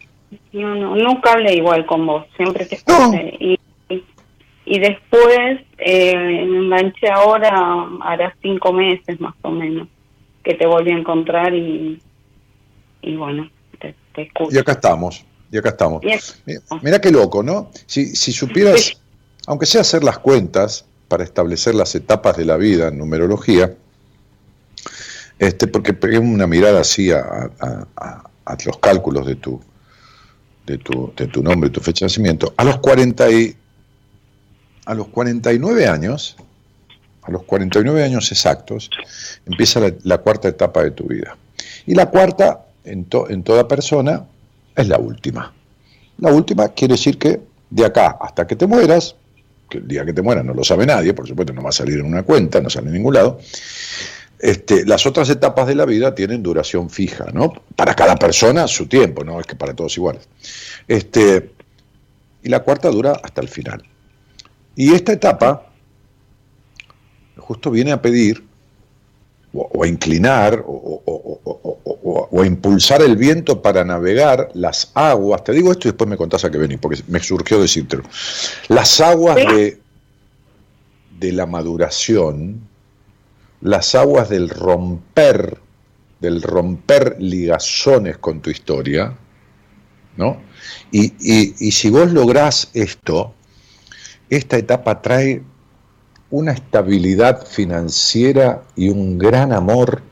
no, 0.53 0.75
no, 0.75 0.97
nunca 0.97 1.33
hablé 1.33 1.55
igual 1.55 1.87
con 1.87 2.07
vos, 2.07 2.27
siempre 2.37 2.67
te 2.67 2.77
escuché. 2.77 3.37
Y, 3.41 3.59
y, 3.89 4.05
y 4.67 4.79
después 4.79 5.61
eh, 5.79 6.17
me 6.17 6.59
enganché 6.59 7.09
ahora, 7.11 7.87
hará 8.03 8.35
cinco 8.43 8.73
meses 8.73 9.21
más 9.21 9.35
o 9.43 9.51
menos, 9.51 9.89
que 10.45 10.55
te 10.55 10.67
volví 10.67 10.91
a 10.93 10.99
encontrar 10.99 11.55
y, 11.55 12.01
y 13.03 13.17
bueno, 13.17 13.51
te, 13.81 13.95
te 14.15 14.23
escucho. 14.23 14.55
Y 14.55 14.59
acá 14.59 14.73
estamos, 14.73 15.25
y 15.51 15.59
acá 15.59 15.71
estamos. 15.71 16.03
Mira, 16.83 17.01
qué 17.01 17.11
loco, 17.11 17.43
¿no? 17.43 17.71
Si, 17.87 18.15
si 18.15 18.33
supieras, 18.33 19.01
aunque 19.47 19.67
sea 19.67 19.81
hacer 19.81 20.05
las 20.05 20.19
cuentas 20.19 20.87
para 21.09 21.25
establecer 21.25 21.75
las 21.75 21.95
etapas 21.95 22.37
de 22.37 22.45
la 22.45 22.57
vida 22.57 22.89
en 22.89 22.99
numerología, 22.99 23.75
este, 25.39 25.67
porque 25.67 25.93
pegué 25.93 26.19
una 26.19 26.47
mirada 26.47 26.81
así 26.81 27.11
a, 27.11 27.19
a- 27.61 27.87
a- 27.97 28.31
a 28.45 28.57
los 28.65 28.79
cálculos 28.79 29.27
de 29.27 29.35
tu, 29.37 29.61
de 30.67 30.79
tu, 30.79 31.13
de 31.17 31.27
tu 31.27 31.43
nombre, 31.43 31.71
tu 31.71 31.81
fecha 31.81 32.05
de 32.05 32.11
nacimiento, 32.11 32.55
a 32.57 32.65
los 32.65 32.79
40 32.79 33.31
y, 33.31 33.57
a 34.87 34.95
los 34.95 35.09
49 35.09 35.87
años, 35.87 36.37
a 37.23 37.31
los 37.31 37.43
49 37.45 38.03
años 38.05 38.31
exactos, 38.33 38.91
empieza 39.47 39.81
la, 39.81 39.93
la 40.05 40.19
cuarta 40.19 40.49
etapa 40.49 40.83
de 40.83 40.91
tu 40.93 41.05
vida. 41.05 41.37
Y 41.87 41.95
la 41.95 42.07
cuarta, 42.07 42.67
en, 42.85 43.05
to- 43.05 43.29
en 43.31 43.43
toda 43.43 43.67
persona, 43.69 44.25
es 44.75 44.89
la 44.89 44.99
última. 44.99 45.53
La 46.19 46.33
última 46.33 46.69
quiere 46.69 46.95
decir 46.95 47.19
que 47.19 47.41
de 47.71 47.85
acá 47.85 48.17
hasta 48.21 48.47
que 48.47 48.57
te 48.57 48.67
mueras, 48.67 49.17
que 49.69 49.79
el 49.79 49.89
día 49.89 50.05
que 50.05 50.13
te 50.13 50.23
mueras 50.23 50.45
no 50.45 50.53
lo 50.55 50.63
sabe 50.65 50.85
nadie, 50.87 51.15
por 51.15 51.27
supuesto 51.27 51.53
no 51.53 51.63
va 51.63 51.71
a 51.71 51.73
salir 51.73 51.99
en 51.99 52.07
una 52.07 52.23
cuenta, 52.23 52.61
no 52.61 52.69
sale 52.71 52.89
en 52.89 52.95
ningún 52.95 53.15
lado, 53.15 53.41
este, 54.43 54.85
las 54.85 55.07
otras 55.07 55.31
etapas 55.31 55.69
de 55.69 55.77
la 55.77 55.87
vida 55.87 56.15
tienen 56.17 56.43
duración 56.43 56.91
fija, 56.91 57.27
¿no? 57.33 57.53
Para 57.77 57.95
cada 57.95 58.17
persona 58.17 58.67
su 58.67 58.87
tiempo, 58.87 59.23
no 59.23 59.39
es 59.39 59.47
que 59.47 59.55
para 59.55 59.73
todos 59.73 59.97
iguales. 59.97 60.29
Este, 60.89 61.53
y 62.43 62.49
la 62.49 62.61
cuarta 62.65 62.91
dura 62.91 63.13
hasta 63.23 63.41
el 63.41 63.49
final. 63.49 63.85
Y 64.75 64.95
esta 64.95 65.13
etapa 65.13 65.71
justo 67.37 67.71
viene 67.71 67.93
a 67.93 68.03
pedir 68.03 68.45
o, 69.53 69.71
o 69.73 69.85
a 69.85 69.87
inclinar 69.87 70.65
o, 70.67 72.41
a 72.41 72.47
impulsar 72.47 73.01
el 73.03 73.17
viento 73.17 73.63
para 73.63 73.85
navegar 73.85 74.49
las 74.55 74.91
aguas. 74.95 75.45
Te 75.45 75.53
digo 75.53 75.71
esto 75.71 75.87
y 75.87 75.93
después 75.93 76.11
me 76.11 76.17
contás 76.17 76.45
a 76.45 76.51
qué 76.51 76.59
venís, 76.59 76.79
porque 76.81 77.01
me 77.07 77.21
surgió 77.21 77.61
decírtelo. 77.61 78.03
Las 78.67 79.01
aguas 79.01 79.37
de, 79.37 79.79
de 81.21 81.33
la 81.33 81.47
maduración, 81.47 82.72
las 83.63 83.95
aguas 83.95 84.29
del 84.29 84.49
romper, 84.49 85.59
del 86.21 86.43
romper 86.43 87.17
ligazones 87.21 88.19
con 88.19 88.41
tu 88.41 88.51
historia, 88.51 89.17
¿no? 90.17 90.41
Y, 90.91 91.13
y- 91.21 91.55
y 91.59 91.71
si 91.73 91.91
vos 91.91 92.13
lográs 92.13 92.71
esto, 92.75 93.35
esta 94.31 94.57
etapa 94.57 95.01
trae 95.01 95.43
una 96.31 96.53
estabilidad 96.53 97.47
financiera 97.47 98.63
y 98.77 98.89
un 98.89 99.19
gran 99.19 99.53
amor, 99.53 100.03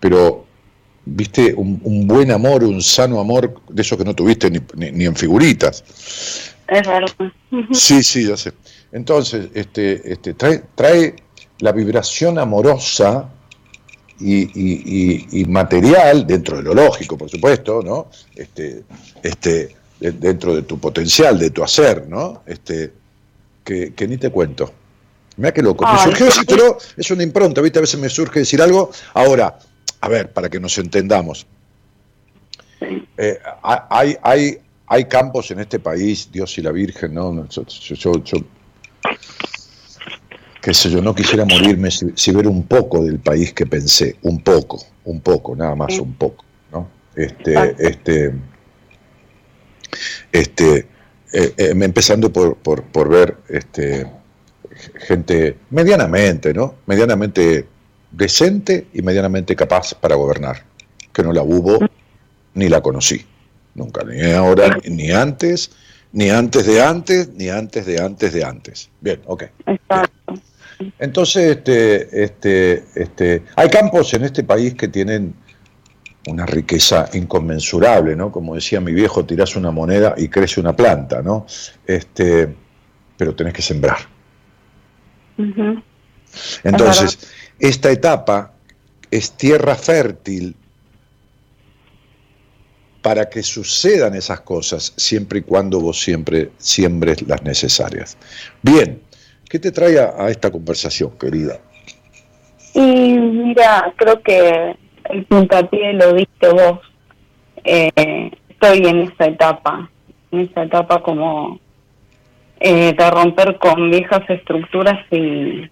pero, 0.00 0.44
viste, 1.04 1.52
un, 1.54 1.80
un 1.82 2.06
buen 2.06 2.30
amor, 2.30 2.62
un 2.64 2.80
sano 2.82 3.18
amor, 3.20 3.60
de 3.68 3.82
eso 3.82 3.98
que 3.98 4.04
no 4.04 4.14
tuviste 4.14 4.50
ni, 4.50 4.60
ni- 4.76 4.92
ni 4.92 5.04
en 5.04 5.16
figuritas. 5.16 5.82
Es. 6.68 6.86
Ujú. 7.50 7.74
Sí, 7.74 8.02
sí, 8.02 8.26
ya 8.26 8.36
sé. 8.36 8.52
Entonces, 8.92 9.48
este, 9.54 10.12
este, 10.12 10.34
trae, 10.34 10.62
trae 10.74 11.14
la 11.60 11.72
vibración 11.72 12.38
amorosa 12.38 13.28
y, 14.18 14.42
y- 14.42 15.26
y- 15.30 15.40
y 15.40 15.44
material, 15.46 16.26
dentro 16.26 16.56
de 16.58 16.62
lo 16.62 16.74
lógico, 16.74 17.16
por 17.18 17.28
supuesto, 17.30 17.82
¿no? 17.82 18.08
Este, 18.34 18.82
este, 19.22 19.76
de- 20.00 20.12
dentro 20.12 20.54
de 20.54 20.62
tu 20.62 20.78
potencial, 20.78 21.38
de 21.38 21.50
tu 21.50 21.62
hacer, 21.62 22.06
¿no? 22.08 22.42
Este, 22.46 22.92
que, 23.64 23.92
que 23.94 24.08
ni 24.08 24.16
te 24.16 24.30
cuento. 24.30 24.72
Mira 25.36 25.52
qué 25.52 25.60
loco. 25.62 25.84
Me 25.86 25.98
surgió 25.98 26.30
sí. 26.30 26.40
decírtelo, 26.40 26.78
es 26.96 27.10
una 27.10 27.22
impronta, 27.22 27.60
¿viste? 27.60 27.78
A 27.78 27.82
veces 27.82 28.00
me 28.00 28.08
surge 28.08 28.40
decir 28.40 28.62
algo. 28.62 28.90
Ahora, 29.12 29.58
a 30.00 30.08
ver, 30.08 30.32
para 30.32 30.48
que 30.48 30.58
nos 30.60 30.78
entendamos. 30.78 31.46
Eh, 33.18 33.38
hay, 33.62 34.16
hay, 34.22 34.58
hay 34.86 35.04
campos 35.06 35.50
en 35.50 35.60
este 35.60 35.78
país, 35.78 36.30
Dios 36.32 36.56
y 36.58 36.62
la 36.62 36.70
Virgen, 36.70 37.12
¿no? 37.14 37.46
Yo- 37.48 37.64
yo- 38.22 38.42
qué 40.66 40.74
sé 40.74 40.90
yo, 40.90 41.00
no 41.00 41.14
quisiera 41.14 41.44
morirme 41.44 41.92
si, 41.92 42.06
si 42.16 42.32
ver 42.32 42.48
un 42.48 42.64
poco 42.64 43.04
del 43.04 43.20
país 43.20 43.52
que 43.52 43.66
pensé, 43.66 44.16
un 44.22 44.42
poco, 44.42 44.84
un 45.04 45.20
poco, 45.20 45.54
nada 45.54 45.76
más 45.76 45.96
un 46.00 46.14
poco, 46.14 46.44
¿no? 46.72 46.88
Este, 47.14 47.52
Exacto. 47.52 47.82
este, 47.84 48.34
este, 50.32 50.78
eh, 51.32 51.54
eh, 51.56 51.72
empezando 51.72 52.32
por, 52.32 52.56
por, 52.56 52.82
por 52.82 53.08
ver 53.08 53.36
este, 53.48 54.08
gente 55.06 55.56
medianamente, 55.70 56.52
¿no? 56.52 56.74
Medianamente 56.86 57.68
decente 58.10 58.88
y 58.92 59.02
medianamente 59.02 59.54
capaz 59.54 59.94
para 59.94 60.16
gobernar, 60.16 60.64
que 61.12 61.22
no 61.22 61.32
la 61.32 61.44
hubo 61.44 61.78
ni 62.54 62.68
la 62.68 62.80
conocí, 62.80 63.24
nunca, 63.76 64.02
ni 64.02 64.32
ahora, 64.32 64.78
ni 64.84 65.12
antes, 65.12 65.70
ni 66.10 66.28
antes 66.28 66.66
de 66.66 66.82
antes, 66.82 67.28
ni 67.34 67.50
antes 67.50 67.86
de 67.86 68.00
antes 68.00 68.32
de 68.32 68.44
antes. 68.44 68.90
Bien, 69.00 69.20
ok. 69.26 69.44
Exacto. 69.64 70.15
Entonces, 70.98 71.56
este, 71.56 72.24
este, 72.24 72.84
este, 72.94 73.42
hay 73.56 73.68
campos 73.68 74.12
en 74.14 74.24
este 74.24 74.44
país 74.44 74.74
que 74.74 74.88
tienen 74.88 75.34
una 76.26 76.44
riqueza 76.44 77.08
inconmensurable, 77.14 78.16
¿no? 78.16 78.32
Como 78.32 78.54
decía 78.54 78.80
mi 78.80 78.92
viejo, 78.92 79.24
tirás 79.24 79.56
una 79.56 79.70
moneda 79.70 80.14
y 80.16 80.28
crece 80.28 80.60
una 80.60 80.74
planta, 80.74 81.22
¿no? 81.22 81.46
Este, 81.86 82.54
pero 83.16 83.34
tenés 83.34 83.52
que 83.54 83.62
sembrar. 83.62 83.98
Entonces, 86.64 87.18
esta 87.58 87.90
etapa 87.90 88.52
es 89.10 89.32
tierra 89.32 89.74
fértil 89.76 90.54
para 93.02 93.28
que 93.28 93.42
sucedan 93.42 94.16
esas 94.16 94.40
cosas, 94.40 94.92
siempre 94.96 95.38
y 95.38 95.42
cuando 95.42 95.78
vos 95.78 96.00
siempre 96.00 96.50
siembres 96.58 97.22
las 97.22 97.40
necesarias. 97.44 98.16
Bien, 98.62 99.00
¿qué 99.48 99.58
te 99.58 99.70
trae 99.72 99.98
a, 99.98 100.14
a 100.18 100.30
esta 100.30 100.50
conversación, 100.50 101.12
querida? 101.18 101.58
Y 102.74 102.80
mira, 103.18 103.92
creo 103.96 104.20
que 104.22 104.76
el 105.10 105.24
puntapié 105.26 105.92
lo 105.94 106.12
diste 106.14 106.48
vos. 106.50 106.80
Eh, 107.64 108.30
estoy 108.48 108.86
en 108.86 109.00
esa 109.02 109.26
etapa, 109.26 109.90
en 110.30 110.40
esa 110.40 110.64
etapa 110.64 111.02
como 111.02 111.58
eh, 112.60 112.94
de 112.96 113.10
romper 113.10 113.58
con 113.58 113.90
viejas 113.90 114.22
estructuras 114.28 114.98
y, 115.10 115.68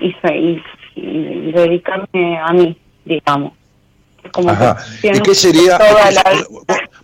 y, 0.00 0.16
y- 0.24 0.62
y 0.96 1.52
dedicarme 1.52 2.38
a 2.38 2.52
mí, 2.52 2.76
digamos. 3.04 3.52
Es 4.24 4.32
como 4.32 4.50
Ajá. 4.50 4.76
que 5.02 5.08
¿Y 5.08 5.20
qué 5.20 5.34
sería? 5.34 5.78
toda 5.78 6.10
la- 6.10 6.46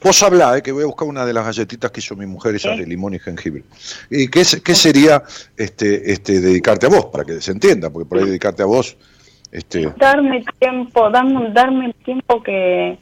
vos, 0.03 0.23
hablá, 0.23 0.57
eh, 0.59 0.63
que 0.63 0.73
voy 0.73 0.83
a 0.83 0.87
buscar 0.87 1.09
una 1.09 1.25
de 1.25 1.33
las 1.33 1.45
galletitas 1.45 1.91
que 1.91 2.01
hizo 2.01 2.17
mi 2.17 2.27
mujer, 2.27 2.55
esas 2.55 2.79
de 2.79 2.87
limón 2.87 3.15
y 3.15 3.19
jengibre. 3.19 3.65
¿Y 4.11 4.29
qué, 4.29 4.45
sería 4.45 5.23
este, 5.57 6.13
este, 6.13 6.41
dedicarte 6.41 6.87
a 6.87 6.91
vos, 6.91 7.07
para 7.07 7.25
que 7.25 7.41
se 7.41 7.53
entienda? 7.53 7.91
Porque 7.91 8.09
por 8.09 8.19
ahí 8.19 8.25
dedicarte 8.25 8.63
a 8.63 8.67
vos, 8.67 8.97
este, 9.51 9.93
darme 9.97 10.45
tiempo, 10.59 11.11
darme, 11.11 11.51
darme 11.51 11.87
el 11.87 11.95
tiempo 11.95 12.43
que, 12.43 12.99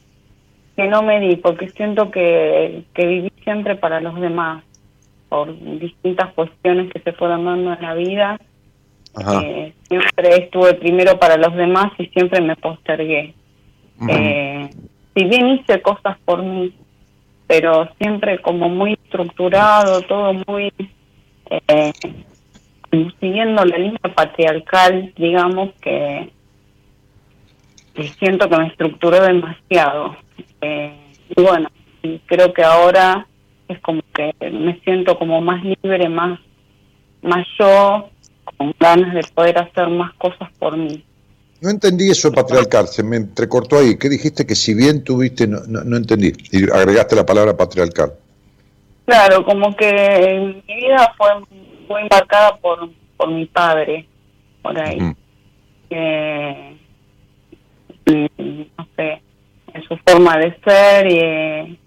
que 0.77 0.89
no 0.89 1.03
me 1.03 1.21
di, 1.21 1.37
porque 1.37 1.69
siento 1.71 2.11
que, 2.11 2.85
que 2.95 3.07
viví 3.07 3.33
siempre 3.45 3.77
para 3.77 4.01
los 4.01 4.21
demás, 4.21 4.65
por 5.29 5.57
distintas 5.79 6.33
cuestiones 6.35 6.93
que 6.93 7.01
se 7.01 7.13
fueron 7.13 7.45
dando 7.45 7.73
en 7.73 7.83
la 7.83 7.95
vida. 7.95 8.39
ajá, 9.15 9.43
Eh, 9.43 9.73
siempre 9.89 10.45
estuve 10.45 10.75
primero 10.75 11.19
para 11.19 11.37
los 11.37 11.55
demás 11.55 11.93
y 11.99 12.07
siempre 12.07 12.41
me 12.41 12.57
postergué. 12.57 13.35
Eh, 14.09 14.71
si 15.15 15.25
bien 15.25 15.49
hice 15.49 15.83
cosas 15.83 16.17
por 16.25 16.43
mí, 16.43 16.75
pero 17.51 17.89
siempre 17.99 18.41
como 18.41 18.69
muy 18.69 18.93
estructurado, 18.93 20.03
todo 20.03 20.35
muy 20.47 20.73
eh, 21.51 21.93
siguiendo 23.19 23.65
la 23.65 23.77
línea 23.77 24.15
patriarcal, 24.15 25.13
digamos 25.17 25.71
que, 25.81 26.31
siento 28.21 28.49
que 28.49 28.57
me 28.57 28.69
estructuró 28.69 29.21
demasiado. 29.21 30.15
Eh, 30.61 30.95
y 31.37 31.43
bueno, 31.43 31.69
y 32.05 32.21
creo 32.21 32.53
que 32.55 32.63
ahora 32.63 33.27
es 33.67 33.81
como 33.81 34.01
que 34.15 34.33
me 34.53 34.79
siento 34.85 35.19
como 35.19 35.41
más 35.41 35.61
libre, 35.65 36.09
más, 36.09 36.39
más 37.21 37.45
yo, 37.59 38.11
con 38.45 38.73
ganas 38.79 39.13
de 39.13 39.23
poder 39.35 39.59
hacer 39.59 39.89
más 39.89 40.15
cosas 40.15 40.49
por 40.61 40.77
mí. 40.77 41.03
No 41.61 41.69
entendí 41.69 42.11
eso 42.11 42.33
patriarcal, 42.33 42.89
se 42.89 43.03
me 43.03 43.17
entrecortó 43.17 43.79
ahí. 43.79 43.99
¿Qué 43.99 44.09
dijiste 44.09 44.47
que 44.47 44.55
si 44.55 44.73
bien 44.73 45.05
tuviste, 45.05 45.47
no, 45.47 45.61
no, 45.67 45.85
no 45.85 45.97
entendí? 45.97 46.33
Y 46.53 46.71
agregaste 46.71 47.15
la 47.15 47.27
palabra 47.27 47.57
patriarcal. 47.57 48.15
Claro, 49.05 49.45
como 49.45 49.77
que 49.77 50.63
mi 50.67 50.75
vida 50.75 51.13
fue 51.19 51.29
muy 51.89 52.09
marcada 52.09 52.57
por, 52.59 52.89
por 53.17 53.31
mi 53.31 53.45
padre, 53.47 54.07
por 54.63 54.81
ahí. 54.81 55.15
Eh, 55.91 56.79
y, 58.07 58.31
no 58.79 58.89
sé, 58.97 59.23
en 59.75 59.83
su 59.83 59.97
forma 60.07 60.39
de 60.39 60.57
ser 60.65 61.07
y, 61.09 61.79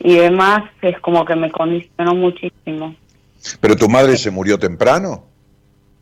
y 0.00 0.16
demás, 0.16 0.64
es 0.82 0.98
como 1.00 1.24
que 1.24 1.36
me 1.36 1.52
condicionó 1.52 2.14
muchísimo. 2.14 2.96
¿Pero 3.60 3.76
tu 3.76 3.88
madre 3.88 4.16
se 4.16 4.30
murió 4.30 4.58
temprano? 4.58 5.24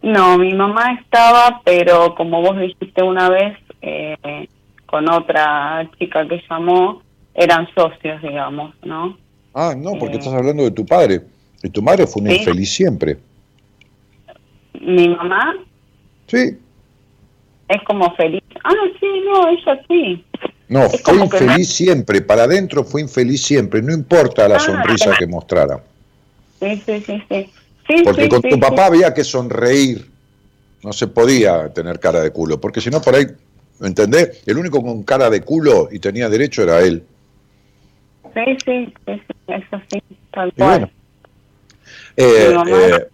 No, 0.04 0.36
mi 0.36 0.52
mamá 0.52 0.92
estaba, 1.00 1.62
pero 1.64 2.14
como 2.14 2.42
vos 2.42 2.58
dijiste 2.60 3.02
una 3.02 3.30
vez, 3.30 3.56
eh, 3.80 4.46
con 4.84 5.08
otra 5.08 5.88
chica 5.98 6.28
que 6.28 6.42
llamó, 6.48 7.00
eran 7.34 7.66
socios, 7.74 8.20
digamos, 8.20 8.74
¿no? 8.84 9.16
Ah, 9.54 9.74
no, 9.76 9.92
porque 9.98 10.16
Eh. 10.16 10.18
estás 10.18 10.34
hablando 10.34 10.62
de 10.62 10.70
tu 10.72 10.84
padre. 10.84 11.22
Y 11.62 11.70
tu 11.70 11.80
madre 11.80 12.06
fue 12.06 12.20
una 12.20 12.32
Sí. 12.32 12.36
infeliz 12.38 12.70
siempre. 12.74 13.16
Mi 14.78 15.08
mamá 15.08 15.54
Sí. 16.26 16.58
es 17.68 17.82
como 17.84 18.14
feliz. 18.14 18.42
Ah, 18.62 18.72
sí, 19.00 19.06
no, 19.24 19.48
ella 19.48 19.80
sí. 19.88 20.24
No, 20.68 20.82
Es 20.84 21.00
fue 21.02 21.14
que 21.16 21.24
infeliz 21.24 21.68
siempre. 21.72 22.20
Para 22.20 22.42
adentro 22.44 22.84
fue 22.84 23.00
infeliz 23.00 23.42
siempre. 23.42 23.80
No 23.80 23.92
importa 23.92 24.46
la 24.48 24.56
Ah, 24.56 24.60
sonrisa 24.60 25.14
que 25.18 25.26
mostrara. 25.26 25.80
Sí, 26.60 26.82
sí, 26.84 27.00
sí, 27.06 27.22
sí. 27.30 27.50
Sí, 27.86 28.02
Porque 28.04 28.22
sí, 28.24 28.28
con 28.28 28.42
sí, 28.42 28.48
tu 28.50 28.60
papá 28.60 28.86
había 28.86 29.12
que 29.12 29.24
sonreír. 29.24 30.10
No 30.82 30.92
se 30.92 31.06
podía 31.06 31.72
tener 31.72 31.98
cara 31.98 32.20
de 32.20 32.30
culo. 32.30 32.60
Porque 32.60 32.80
si 32.80 32.90
no, 32.90 33.00
por 33.00 33.14
ahí, 33.14 33.26
¿entendés? 33.80 34.42
El 34.46 34.58
único 34.58 34.82
con 34.82 35.02
cara 35.02 35.30
de 35.30 35.40
culo 35.42 35.88
y 35.90 35.98
tenía 35.98 36.28
derecho 36.28 36.62
era 36.62 36.80
él. 36.80 37.02
Sí, 38.34 38.56
sí, 38.64 38.94
eso 39.46 39.82
sí, 39.90 40.02
tal 40.32 40.48
Y 40.48 40.52
cual. 40.52 40.68
bueno. 40.70 40.90
Eh, 42.16 42.54
eh, 42.68 43.06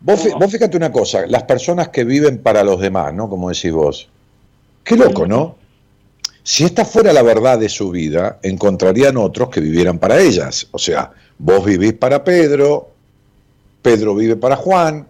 vos, 0.00 0.28
vos 0.38 0.52
fíjate 0.52 0.76
una 0.76 0.92
cosa, 0.92 1.26
las 1.26 1.44
personas 1.44 1.88
que 1.88 2.04
viven 2.04 2.38
para 2.38 2.62
los 2.62 2.80
demás, 2.80 3.12
¿no? 3.14 3.28
Como 3.28 3.48
decís 3.50 3.72
vos. 3.72 4.08
Qué 4.84 4.96
loco, 4.96 5.26
¿no? 5.26 5.56
Si 6.42 6.64
esta 6.64 6.84
fuera 6.84 7.12
la 7.12 7.22
verdad 7.22 7.58
de 7.58 7.68
su 7.68 7.90
vida, 7.90 8.38
encontrarían 8.42 9.16
otros 9.16 9.50
que 9.50 9.60
vivieran 9.60 9.98
para 9.98 10.20
ellas. 10.20 10.68
O 10.72 10.78
sea, 10.78 11.10
vos 11.38 11.64
vivís 11.64 11.92
para 11.94 12.24
Pedro, 12.24 12.89
Pedro 13.82 14.14
vive 14.14 14.36
para 14.36 14.56
Juan, 14.56 15.06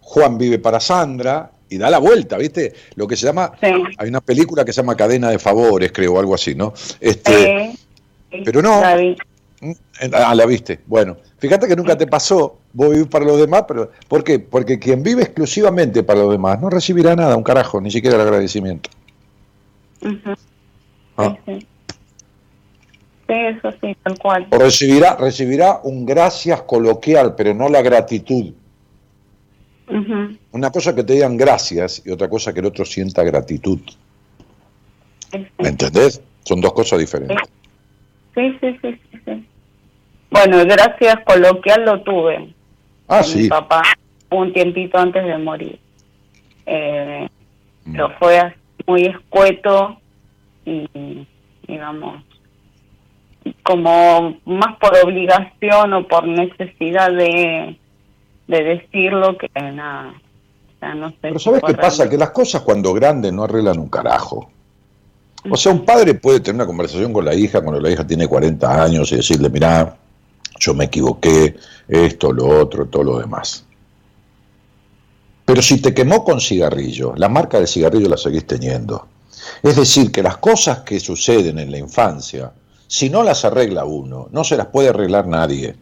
Juan 0.00 0.38
vive 0.38 0.58
para 0.58 0.80
Sandra, 0.80 1.50
y 1.68 1.78
da 1.78 1.90
la 1.90 1.98
vuelta, 1.98 2.36
¿viste? 2.38 2.72
Lo 2.94 3.06
que 3.06 3.16
se 3.16 3.26
llama, 3.26 3.52
Sí. 3.60 3.68
hay 3.98 4.08
una 4.08 4.20
película 4.20 4.64
que 4.64 4.72
se 4.72 4.80
llama 4.80 4.96
Cadena 4.96 5.30
de 5.30 5.38
Favores, 5.38 5.90
creo, 5.92 6.18
algo 6.18 6.34
así, 6.34 6.54
¿no? 6.54 6.72
Este, 7.00 7.76
sí, 8.30 8.42
pero 8.44 8.62
no. 8.62 8.80
la 8.80 8.96
vi. 8.96 9.16
Ah, 10.12 10.34
la 10.34 10.46
viste. 10.46 10.80
Bueno, 10.86 11.16
fíjate 11.38 11.66
que 11.66 11.74
nunca 11.74 11.96
te 11.96 12.06
pasó, 12.06 12.58
vos 12.72 12.90
vivís 12.90 13.08
para 13.08 13.24
los 13.24 13.38
demás, 13.38 13.64
pero 13.66 13.90
¿por 14.06 14.22
qué? 14.22 14.38
Porque 14.38 14.78
quien 14.78 15.02
vive 15.02 15.22
exclusivamente 15.22 16.02
para 16.02 16.20
los 16.20 16.30
demás 16.30 16.60
no 16.60 16.68
recibirá 16.70 17.16
nada, 17.16 17.36
un 17.36 17.42
carajo, 17.42 17.80
ni 17.80 17.90
siquiera 17.90 18.16
el 18.16 18.22
agradecimiento. 18.22 18.90
Ah. 21.16 21.36
Sí, 21.46 21.66
eso 23.28 23.72
sí, 23.80 23.96
tal 24.02 24.18
cual. 24.18 24.46
O 24.50 24.58
recibirá, 24.58 25.16
recibirá 25.16 25.80
un 25.84 26.04
gracias 26.06 26.62
coloquial, 26.62 27.34
pero 27.36 27.54
no 27.54 27.68
la 27.68 27.82
gratitud. 27.82 28.52
Una 30.52 30.70
cosa 30.72 30.94
que 30.94 31.04
te 31.04 31.12
digan 31.14 31.36
gracias 31.36 32.02
y 32.04 32.10
otra 32.10 32.28
cosa 32.28 32.52
que 32.52 32.60
el 32.60 32.66
otro 32.66 32.84
sienta 32.84 33.22
gratitud. 33.22 33.78
sí, 35.30 35.38
sí. 35.38 35.46
¿Me 35.58 35.68
entendés? 35.68 36.20
Son 36.44 36.60
dos 36.60 36.72
cosas 36.72 36.98
diferentes. 36.98 37.36
Sí, 38.34 38.56
sí, 38.60 38.78
sí, 38.82 39.00
sí, 39.12 39.18
sí. 39.24 39.46
Bueno, 40.30 40.64
gracias 40.64 41.16
coloquial 41.24 41.84
lo 41.84 42.02
tuve. 42.02 42.52
Ah, 43.08 43.22
con 43.22 43.36
Mi 43.36 43.42
sí. 43.42 43.48
papá 43.48 43.82
un 44.30 44.52
tiempito 44.52 44.98
antes 44.98 45.24
de 45.24 45.38
morir. 45.38 45.78
Eh, 46.66 47.28
Mm. 47.86 47.92
pero 47.92 48.10
fue 48.18 48.38
así 48.38 48.56
muy 48.88 49.02
escueto 49.06 50.00
y, 50.64 51.24
digamos, 51.68 52.24
como 53.62 54.36
más 54.44 54.76
por 54.78 54.96
obligación 55.04 55.92
o 55.94 56.06
por 56.06 56.26
necesidad 56.26 57.10
de, 57.12 57.78
de 58.48 58.62
decirlo 58.64 59.36
que 59.38 59.48
nada. 59.72 60.14
O 60.74 60.78
sea, 60.78 60.94
no 60.94 61.10
sé 61.10 61.16
Pero 61.22 61.38
¿sabes 61.38 61.62
qué 61.66 61.74
pasa? 61.74 61.88
realmente- 62.04 62.10
Que 62.10 62.18
las 62.18 62.30
cosas 62.30 62.62
cuando 62.62 62.92
grandes 62.92 63.32
no 63.32 63.44
arreglan 63.44 63.78
un 63.78 63.88
carajo. 63.88 64.50
O 65.48 65.56
sea, 65.56 65.72
un 65.72 65.84
padre 65.84 66.14
puede 66.14 66.40
tener 66.40 66.56
una 66.56 66.66
conversación 66.66 67.12
con 67.12 67.24
la 67.24 67.34
hija 67.34 67.60
cuando 67.60 67.80
la 67.80 67.90
hija 67.90 68.04
tiene 68.06 68.26
40 68.26 68.82
años 68.82 69.12
y 69.12 69.16
decirle, 69.16 69.48
mirá, 69.48 69.96
yo 70.58 70.74
me 70.74 70.86
equivoqué, 70.86 71.54
esto, 71.88 72.32
lo 72.32 72.46
otro, 72.48 72.86
todo 72.86 73.04
lo 73.04 73.18
demás. 73.20 73.64
Pero 75.44 75.62
si 75.62 75.80
te 75.80 75.94
quemó 75.94 76.24
con 76.24 76.40
cigarrillo, 76.40 77.14
la 77.16 77.28
marca 77.28 77.58
del 77.58 77.68
cigarrillo 77.68 78.08
la 78.08 78.16
seguís 78.16 78.46
teniendo. 78.46 79.06
Es 79.62 79.76
decir, 79.76 80.10
que 80.10 80.22
las 80.22 80.38
cosas 80.38 80.80
que 80.80 80.98
suceden 80.98 81.60
en 81.60 81.70
la 81.70 81.78
infancia, 81.78 82.50
si 82.86 83.10
no 83.10 83.22
las 83.22 83.44
arregla 83.44 83.84
uno, 83.84 84.28
no 84.30 84.44
se 84.44 84.56
las 84.56 84.66
puede 84.66 84.90
arreglar 84.90 85.26
nadie. 85.26 85.76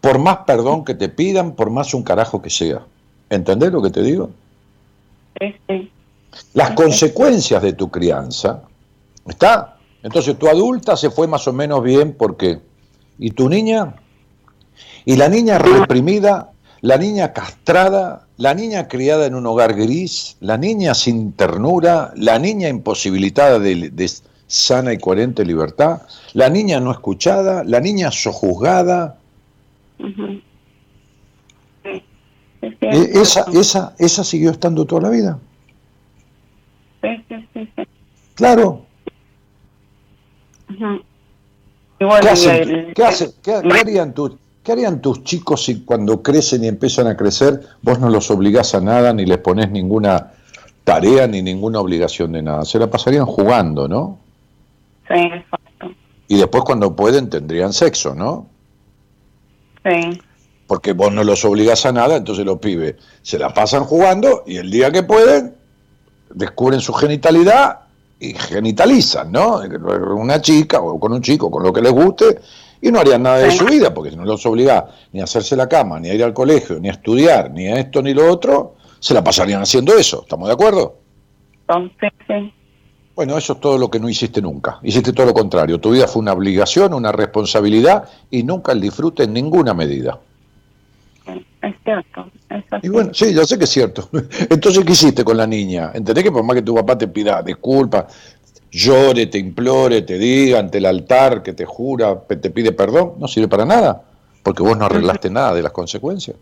Por 0.00 0.18
más 0.18 0.38
perdón 0.46 0.84
que 0.84 0.94
te 0.94 1.08
pidan, 1.08 1.52
por 1.52 1.70
más 1.70 1.94
un 1.94 2.02
carajo 2.02 2.42
que 2.42 2.50
sea. 2.50 2.84
¿Entendés 3.30 3.72
lo 3.72 3.80
que 3.80 3.90
te 3.90 4.02
digo? 4.02 4.30
Sí, 5.40 5.54
sí. 5.68 5.90
Las 6.54 6.72
consecuencias 6.72 7.62
de 7.62 7.72
tu 7.72 7.90
crianza, 7.90 8.62
¿está? 9.26 9.76
Entonces 10.02 10.38
tu 10.38 10.48
adulta 10.48 10.96
se 10.96 11.10
fue 11.10 11.26
más 11.26 11.46
o 11.48 11.52
menos 11.52 11.82
bien 11.82 12.14
porque... 12.14 12.60
¿Y 13.18 13.30
tu 13.30 13.48
niña? 13.48 13.94
Y 15.04 15.16
la 15.16 15.28
niña 15.28 15.58
reprimida, 15.58 16.50
la 16.80 16.96
niña 16.96 17.32
castrada, 17.32 18.26
la 18.36 18.54
niña 18.54 18.88
criada 18.88 19.26
en 19.26 19.34
un 19.34 19.46
hogar 19.46 19.74
gris, 19.74 20.36
la 20.40 20.56
niña 20.56 20.94
sin 20.94 21.32
ternura, 21.32 22.12
la 22.16 22.38
niña 22.38 22.68
imposibilitada 22.68 23.58
de, 23.60 23.90
de 23.90 24.10
sana 24.52 24.92
y 24.92 24.98
coherente 24.98 25.44
libertad, 25.46 26.02
la 26.34 26.50
niña 26.50 26.78
no 26.78 26.90
escuchada, 26.92 27.64
la 27.64 27.80
niña 27.80 28.10
sojuzgada. 28.10 29.16
Sí, 29.98 30.42
E- 31.82 32.02
es 32.82 33.16
Esa, 33.16 33.46
esa, 33.52 33.94
esa 33.98 34.24
siguió 34.24 34.50
estando 34.50 34.84
toda 34.84 35.02
la 35.02 35.08
vida. 35.10 35.38
Sí, 37.02 37.08
sí. 37.54 37.68
Claro. 38.34 38.84
Ujú. 40.70 41.00
Y 42.00 42.04
bueno, 42.04 42.20
¿Qué, 42.20 42.26
y 42.26 42.28
hacen? 42.28 42.50
el- 42.70 42.94
¿Qué, 42.94 43.04
hacen? 43.04 43.30
¿Qué- 43.42 43.60
qué 43.62 43.80
harían 43.80 44.12
tus, 44.14 44.32
qué 44.62 44.72
harían 44.72 45.00
tus 45.00 45.24
chicos 45.24 45.64
si 45.64 45.82
cuando 45.82 46.22
crecen 46.22 46.62
y 46.64 46.68
empiezan 46.68 47.06
a 47.06 47.16
crecer 47.16 47.60
vos 47.82 47.98
no 47.98 48.08
los 48.10 48.30
obligás 48.30 48.74
a 48.74 48.80
nada 48.80 49.12
ni 49.12 49.24
les 49.26 49.38
pones 49.38 49.70
ninguna 49.70 50.32
tarea 50.84 51.26
ni 51.26 51.42
ninguna 51.42 51.80
obligación 51.80 52.32
de 52.32 52.42
nada? 52.42 52.64
Se 52.64 52.78
la 52.78 52.88
pasarían 52.90 53.26
jugando, 53.26 53.88
¿no? 53.88 54.18
Sí, 55.12 55.20
exacto. 55.20 55.92
Y 56.28 56.38
después 56.38 56.64
cuando 56.64 56.96
pueden 56.96 57.28
tendrían 57.28 57.72
sexo, 57.72 58.14
¿no? 58.14 58.46
Sí. 59.84 60.20
porque 60.68 60.92
vos 60.92 61.12
no 61.12 61.22
los 61.24 61.44
obligás 61.44 61.84
a 61.84 61.92
nada, 61.92 62.16
entonces 62.16 62.46
los 62.46 62.58
pibes 62.58 62.94
se 63.20 63.38
la 63.38 63.52
pasan 63.52 63.84
jugando 63.84 64.42
y 64.46 64.56
el 64.56 64.70
día 64.70 64.90
que 64.90 65.02
pueden 65.02 65.54
descubren 66.32 66.80
su 66.80 66.94
genitalidad 66.94 67.80
y 68.18 68.32
genitalizan, 68.32 69.30
¿no? 69.32 69.60
Una 70.16 70.40
chica 70.40 70.80
o 70.80 70.98
con 70.98 71.12
un 71.12 71.20
chico, 71.20 71.50
con 71.50 71.62
lo 71.62 71.72
que 71.72 71.82
les 71.82 71.92
guste, 71.92 72.38
y 72.80 72.90
no 72.90 73.00
harían 73.00 73.22
nada 73.22 73.38
de 73.38 73.50
su 73.50 73.66
vida, 73.66 73.92
porque 73.92 74.10
si 74.10 74.16
no 74.16 74.24
los 74.24 74.46
obligás 74.46 74.84
ni 75.12 75.20
a 75.20 75.24
hacerse 75.24 75.56
la 75.56 75.68
cama, 75.68 76.00
ni 76.00 76.08
a 76.08 76.14
ir 76.14 76.24
al 76.24 76.32
colegio, 76.32 76.80
ni 76.80 76.88
a 76.88 76.92
estudiar, 76.92 77.50
ni 77.50 77.66
a 77.66 77.76
esto 77.78 78.00
ni 78.00 78.14
lo 78.14 78.32
otro, 78.32 78.76
se 78.98 79.12
la 79.12 79.22
pasarían 79.22 79.60
haciendo 79.60 79.94
eso. 79.94 80.22
¿Estamos 80.22 80.48
de 80.48 80.54
acuerdo? 80.54 80.96
Entonces, 81.68 82.12
sí. 82.26 82.54
Bueno, 83.14 83.36
eso 83.36 83.54
es 83.54 83.60
todo 83.60 83.76
lo 83.76 83.90
que 83.90 84.00
no 84.00 84.08
hiciste 84.08 84.40
nunca. 84.40 84.78
Hiciste 84.82 85.12
todo 85.12 85.26
lo 85.26 85.34
contrario. 85.34 85.78
Tu 85.78 85.90
vida 85.90 86.08
fue 86.08 86.20
una 86.20 86.32
obligación, 86.32 86.94
una 86.94 87.12
responsabilidad 87.12 88.08
y 88.30 88.42
nunca 88.42 88.72
el 88.72 88.80
disfrute 88.80 89.24
en 89.24 89.34
ninguna 89.34 89.74
medida. 89.74 90.18
Es 91.62 91.74
cierto. 91.84 92.26
Es. 92.48 92.64
Y 92.82 92.88
bueno, 92.88 93.12
sí, 93.12 93.34
yo 93.34 93.44
sé 93.44 93.58
que 93.58 93.64
es 93.64 93.70
cierto. 93.70 94.08
Entonces, 94.50 94.84
¿qué 94.84 94.92
hiciste 94.92 95.24
con 95.24 95.36
la 95.36 95.46
niña? 95.46 95.90
¿Entendés 95.94 96.24
que 96.24 96.32
por 96.32 96.42
más 96.42 96.56
que 96.56 96.62
tu 96.62 96.74
papá 96.74 96.96
te 96.96 97.06
pida 97.06 97.42
disculpas, 97.42 98.40
llore, 98.70 99.26
te 99.26 99.38
implore, 99.38 100.02
te 100.02 100.18
diga 100.18 100.58
ante 100.58 100.78
el 100.78 100.86
altar 100.86 101.42
que 101.42 101.52
te 101.52 101.66
jura, 101.66 102.18
te 102.26 102.50
pide 102.50 102.72
perdón, 102.72 103.12
no 103.18 103.28
sirve 103.28 103.48
para 103.48 103.66
nada? 103.66 104.02
Porque 104.42 104.62
vos 104.62 104.76
no 104.76 104.86
arreglaste 104.86 105.28
nada 105.28 105.54
de 105.54 105.62
las 105.62 105.72
consecuencias. 105.72 106.36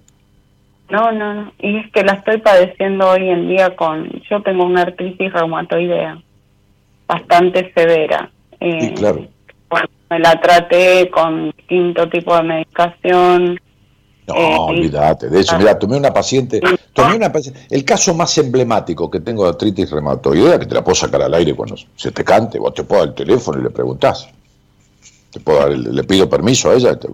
No, 0.88 1.12
no, 1.12 1.34
no. 1.34 1.52
Y 1.58 1.78
es 1.78 1.92
que 1.92 2.02
la 2.02 2.12
estoy 2.12 2.38
padeciendo 2.38 3.10
hoy 3.10 3.28
en 3.28 3.48
día 3.48 3.76
con... 3.76 4.08
Yo 4.28 4.42
tengo 4.42 4.64
una 4.64 4.82
artritis 4.82 5.32
reumatoidea 5.32 6.20
bastante 7.14 7.72
severa. 7.74 8.30
Eh, 8.60 8.90
Y 8.92 8.94
claro, 8.94 9.26
bueno, 9.68 9.88
me 10.10 10.18
la 10.18 10.40
traté 10.40 11.10
con 11.10 11.50
distinto 11.56 12.08
tipo 12.08 12.36
de 12.36 12.42
medicación. 12.42 13.60
no, 14.26 14.34
Eh, 14.34 14.56
olvídate 14.58 15.28
de 15.28 15.40
eso. 15.40 15.58
Mira, 15.58 15.78
tomé 15.78 15.96
una 15.96 16.12
paciente, 16.12 16.60
tomé 16.92 17.16
una 17.16 17.32
paciente, 17.32 17.60
el 17.70 17.84
caso 17.84 18.14
más 18.14 18.36
emblemático 18.38 19.10
que 19.10 19.20
tengo 19.20 19.42
de 19.44 19.50
artritis 19.50 19.90
reumatoidea, 19.90 20.58
que 20.58 20.66
te 20.66 20.74
la 20.74 20.84
puedo 20.84 20.94
sacar 20.94 21.22
al 21.22 21.34
aire 21.34 21.54
cuando 21.54 21.76
se 21.96 22.12
te 22.12 22.22
cante, 22.22 22.58
vos 22.58 22.74
te 22.74 22.84
puedo 22.84 23.00
dar 23.00 23.08
el 23.10 23.14
teléfono 23.14 23.58
y 23.60 23.64
le 23.64 23.70
preguntás. 23.70 24.28
Te 25.32 25.40
puedo 25.40 25.58
dar 25.60 25.70
le 25.70 26.04
pido 26.04 26.28
permiso 26.28 26.70
a 26.70 26.74
ella. 26.74 26.96
te- 26.98 27.08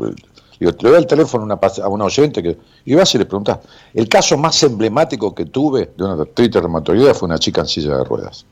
digo, 0.58 0.72
te 0.72 0.88
doy 0.88 0.96
el 0.98 1.06
teléfono 1.06 1.42
a 1.44 1.46
una, 1.46 1.84
a 1.84 1.88
una 1.88 2.04
oyente 2.06 2.42
que, 2.42 2.56
y 2.84 2.94
vas 2.94 3.14
y 3.14 3.18
le 3.18 3.26
preguntás. 3.26 3.58
El 3.94 4.08
caso 4.08 4.36
más 4.38 4.62
emblemático 4.62 5.34
que 5.34 5.44
tuve 5.46 5.90
de 5.96 6.04
una 6.04 6.14
artritis 6.22 6.60
reumatoidea 6.60 7.12
fue 7.14 7.26
una 7.28 7.38
chica 7.38 7.60
en 7.62 7.66
silla 7.66 7.96
de 7.98 8.04
ruedas. 8.04 8.44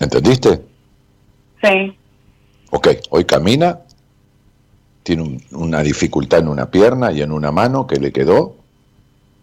¿Entendiste? 0.00 0.62
Sí, 1.62 1.96
Ok, 2.72 2.86
hoy 3.10 3.24
camina, 3.24 3.80
tiene 5.02 5.22
un- 5.22 5.44
una 5.50 5.82
dificultad 5.82 6.38
en 6.38 6.46
una 6.48 6.70
pierna 6.70 7.10
y 7.10 7.20
en 7.20 7.32
una 7.32 7.50
mano 7.50 7.84
que 7.84 7.96
le 7.98 8.12
quedó, 8.12 8.54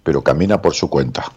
pero 0.03 0.23
camina 0.23 0.61
por 0.61 0.73
su 0.73 0.89
cuenta. 0.89 1.29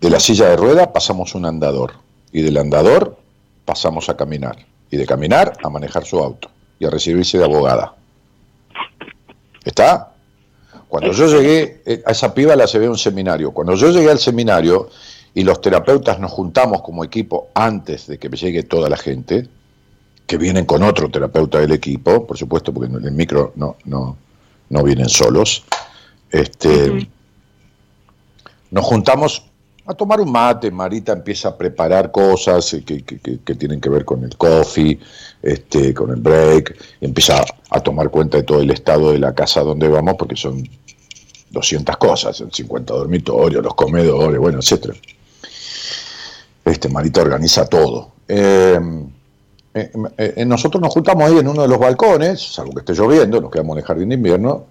De 0.00 0.10
la 0.10 0.20
silla 0.20 0.50
de 0.50 0.56
rueda 0.58 0.92
pasamos 0.92 1.34
un 1.34 1.46
andador 1.46 1.94
y 2.30 2.42
del 2.42 2.58
andador 2.58 3.16
pasamos 3.64 4.10
a 4.10 4.16
caminar 4.18 4.66
y 4.90 4.98
de 4.98 5.06
caminar 5.06 5.54
a 5.62 5.70
manejar 5.70 6.04
su 6.04 6.18
auto 6.18 6.50
y 6.78 6.84
a 6.84 6.90
recibirse 6.90 7.38
de 7.38 7.44
abogada. 7.44 7.94
¿Está? 9.64 10.12
Cuando 10.88 11.12
yo 11.12 11.26
llegué, 11.26 11.82
eh, 11.86 12.02
a 12.04 12.12
esa 12.12 12.34
piba 12.34 12.54
la 12.54 12.66
se 12.66 12.78
ve 12.78 12.88
un 12.88 12.98
seminario. 12.98 13.50
Cuando 13.50 13.74
yo 13.76 13.88
llegué 13.90 14.10
al 14.10 14.18
seminario 14.18 14.90
y 15.34 15.44
los 15.44 15.60
terapeutas 15.60 16.18
nos 16.18 16.32
juntamos 16.32 16.82
como 16.82 17.04
equipo 17.04 17.48
antes 17.54 18.06
de 18.06 18.18
que 18.18 18.28
llegue 18.28 18.62
toda 18.62 18.88
la 18.88 18.96
gente, 18.96 19.48
que 20.26 20.36
vienen 20.36 20.66
con 20.66 20.82
otro 20.82 21.10
terapeuta 21.10 21.58
del 21.60 21.72
equipo, 21.72 22.26
por 22.26 22.36
supuesto, 22.36 22.72
porque 22.72 22.94
en 22.94 23.04
el 23.04 23.12
micro 23.12 23.52
no, 23.56 23.76
no, 23.84 24.16
no 24.68 24.82
vienen 24.82 25.08
solos. 25.08 25.64
Este, 26.30 27.08
Nos 28.70 28.84
juntamos 28.84 29.44
a 29.86 29.94
tomar 29.94 30.20
un 30.20 30.30
mate, 30.30 30.70
Marita 30.70 31.12
empieza 31.12 31.48
a 31.48 31.56
preparar 31.56 32.10
cosas 32.10 32.76
que, 32.84 33.02
que- 33.02 33.54
tienen 33.54 33.80
que 33.80 33.88
ver 33.88 34.04
con 34.04 34.22
el 34.22 34.36
coffee, 34.36 34.98
este, 35.42 35.94
con 35.94 36.10
el 36.10 36.16
break, 36.20 36.76
empieza 37.00 37.38
a, 37.40 37.44
a 37.70 37.80
tomar 37.80 38.10
cuenta 38.10 38.36
de 38.36 38.42
todo 38.42 38.60
el 38.60 38.70
estado 38.70 39.12
de 39.12 39.18
la 39.18 39.34
casa 39.34 39.62
donde 39.62 39.88
vamos, 39.88 40.16
porque 40.18 40.36
son 40.36 40.62
200 41.50 41.96
cosas, 41.96 42.44
50 42.52 42.92
dormitorios, 42.92 43.64
los 43.64 43.74
comedores, 43.74 44.38
bueno, 44.38 44.58
etcétera. 44.58 44.92
Este, 46.68 46.88
Marita 46.88 47.22
organiza 47.22 47.66
todo. 47.66 48.12
Eh, 48.28 48.78
eh, 49.74 49.90
eh, 50.18 50.44
nosotros 50.44 50.82
nos 50.82 50.92
juntamos 50.92 51.24
ahí 51.24 51.38
en 51.38 51.48
uno 51.48 51.62
de 51.62 51.68
los 51.68 51.78
balcones, 51.78 52.54
salvo 52.54 52.72
que 52.72 52.80
esté 52.80 52.94
lloviendo, 52.94 53.40
nos 53.40 53.50
quedamos 53.50 53.74
en 53.74 53.78
el 53.78 53.84
jardín 53.84 54.08
de 54.10 54.16
invierno, 54.16 54.64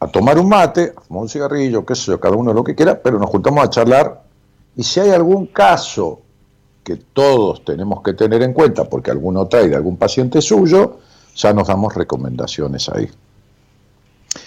a 0.00 0.06
tomar 0.06 0.38
un 0.38 0.48
mate, 0.48 0.92
a 0.96 1.00
fumar 1.00 1.22
un 1.22 1.28
cigarrillo, 1.28 1.84
qué 1.84 1.94
sé 1.94 2.06
yo, 2.06 2.20
cada 2.20 2.36
uno 2.36 2.52
lo 2.52 2.64
que 2.64 2.74
quiera, 2.74 3.00
pero 3.00 3.18
nos 3.18 3.28
juntamos 3.28 3.64
a 3.64 3.70
charlar. 3.70 4.22
Y 4.76 4.82
si 4.82 5.00
hay 5.00 5.10
algún 5.10 5.46
caso 5.46 6.20
que 6.82 6.96
todos 6.96 7.64
tenemos 7.64 8.02
que 8.02 8.14
tener 8.14 8.42
en 8.42 8.52
cuenta, 8.52 8.84
porque 8.84 9.10
alguno 9.10 9.46
trae 9.46 9.68
de 9.68 9.76
algún 9.76 9.96
paciente 9.96 10.40
suyo, 10.40 10.98
ya 11.34 11.52
nos 11.52 11.68
damos 11.68 11.94
recomendaciones 11.94 12.88
ahí. 12.88 13.08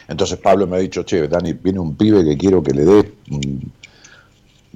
Entonces 0.08 0.38
Pablo 0.40 0.68
me 0.68 0.78
ha 0.78 0.80
dicho, 0.80 1.04
che, 1.04 1.28
Dani, 1.28 1.54
viene 1.54 1.80
un 1.80 1.96
pibe 1.96 2.24
que 2.24 2.38
quiero 2.38 2.64
que 2.64 2.74
le 2.74 2.86
dé 2.86 3.14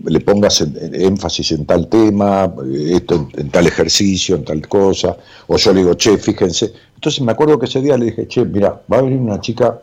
le 0.06 0.20
pongas 0.20 0.62
énfasis 0.62 1.52
en 1.52 1.66
tal 1.66 1.88
tema, 1.88 2.52
eh, 2.66 2.94
esto 2.96 3.30
en, 3.38 3.50
tal 3.50 3.68
ejercicio, 3.68 4.36
en 4.36 4.46
tal 4.46 4.68
cosa, 4.68 5.18
o 5.48 5.58
yo 5.58 5.74
le 5.74 5.80
digo, 5.80 5.94
che, 5.96 6.18
fíjense. 6.18 6.74
Entonces 6.96 7.22
me 7.22 7.32
acuerdo 7.32 7.58
que 7.60 7.66
ese 7.66 7.82
día 7.82 7.98
le 7.98 8.06
dije, 8.06 8.28
che, 8.28 8.46
mira, 8.46 8.82
va 8.92 8.98
a 8.98 9.02
venir 9.02 9.20
una 9.20 9.40
chica 9.40 9.82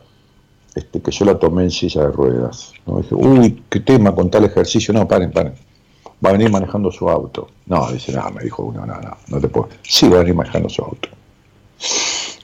este, 0.75 1.01
que 1.01 1.11
yo 1.11 1.25
la 1.25 1.37
tomé 1.37 1.63
en 1.63 1.71
silla 1.71 2.03
de 2.03 2.11
ruedas. 2.11 2.73
¿no? 2.85 3.01
Dije, 3.01 3.15
uy, 3.15 3.63
qué 3.69 3.79
tema 3.79 4.13
con 4.13 4.29
tal 4.29 4.45
ejercicio. 4.45 4.93
No, 4.93 5.07
paren, 5.07 5.31
paren. 5.31 5.53
Va 6.23 6.29
a 6.29 6.33
venir 6.33 6.49
manejando 6.49 6.91
su 6.91 7.09
auto. 7.09 7.49
No, 7.65 7.91
dice, 7.91 8.11
no, 8.11 8.29
me 8.31 8.43
dijo 8.43 8.63
uno, 8.63 8.85
no, 8.85 8.99
no, 8.99 9.17
no 9.27 9.39
te 9.39 9.47
puedo. 9.47 9.69
Sí, 9.81 10.07
va 10.07 10.17
a 10.17 10.19
venir 10.19 10.35
manejando 10.35 10.69
su 10.69 10.81
auto. 10.81 11.09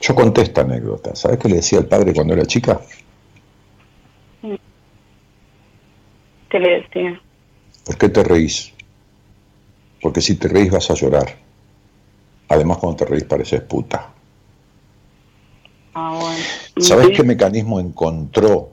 Yo 0.00 0.14
conté 0.14 0.42
esta 0.42 0.62
anécdota. 0.62 1.14
¿Sabes 1.14 1.38
qué 1.38 1.48
le 1.48 1.56
decía 1.56 1.78
al 1.78 1.86
padre 1.86 2.14
cuando 2.14 2.34
era 2.34 2.44
chica? 2.46 2.80
¿qué 6.48 6.58
le 6.58 6.80
decía? 6.80 7.20
¿Por 7.86 7.96
qué 7.96 8.08
te 8.08 8.24
reís? 8.24 8.72
Porque 10.02 10.20
si 10.20 10.34
te 10.34 10.48
reís 10.48 10.72
vas 10.72 10.90
a 10.90 10.94
llorar. 10.94 11.36
Además, 12.48 12.78
cuando 12.78 12.96
te 12.96 13.04
reís 13.04 13.24
pareces 13.24 13.60
puta. 13.62 14.10
Ah, 15.94 16.18
bueno. 16.20 16.44
¿Sabes 16.78 17.16
qué 17.16 17.22
mecanismo 17.22 17.78
encontró 17.78 18.70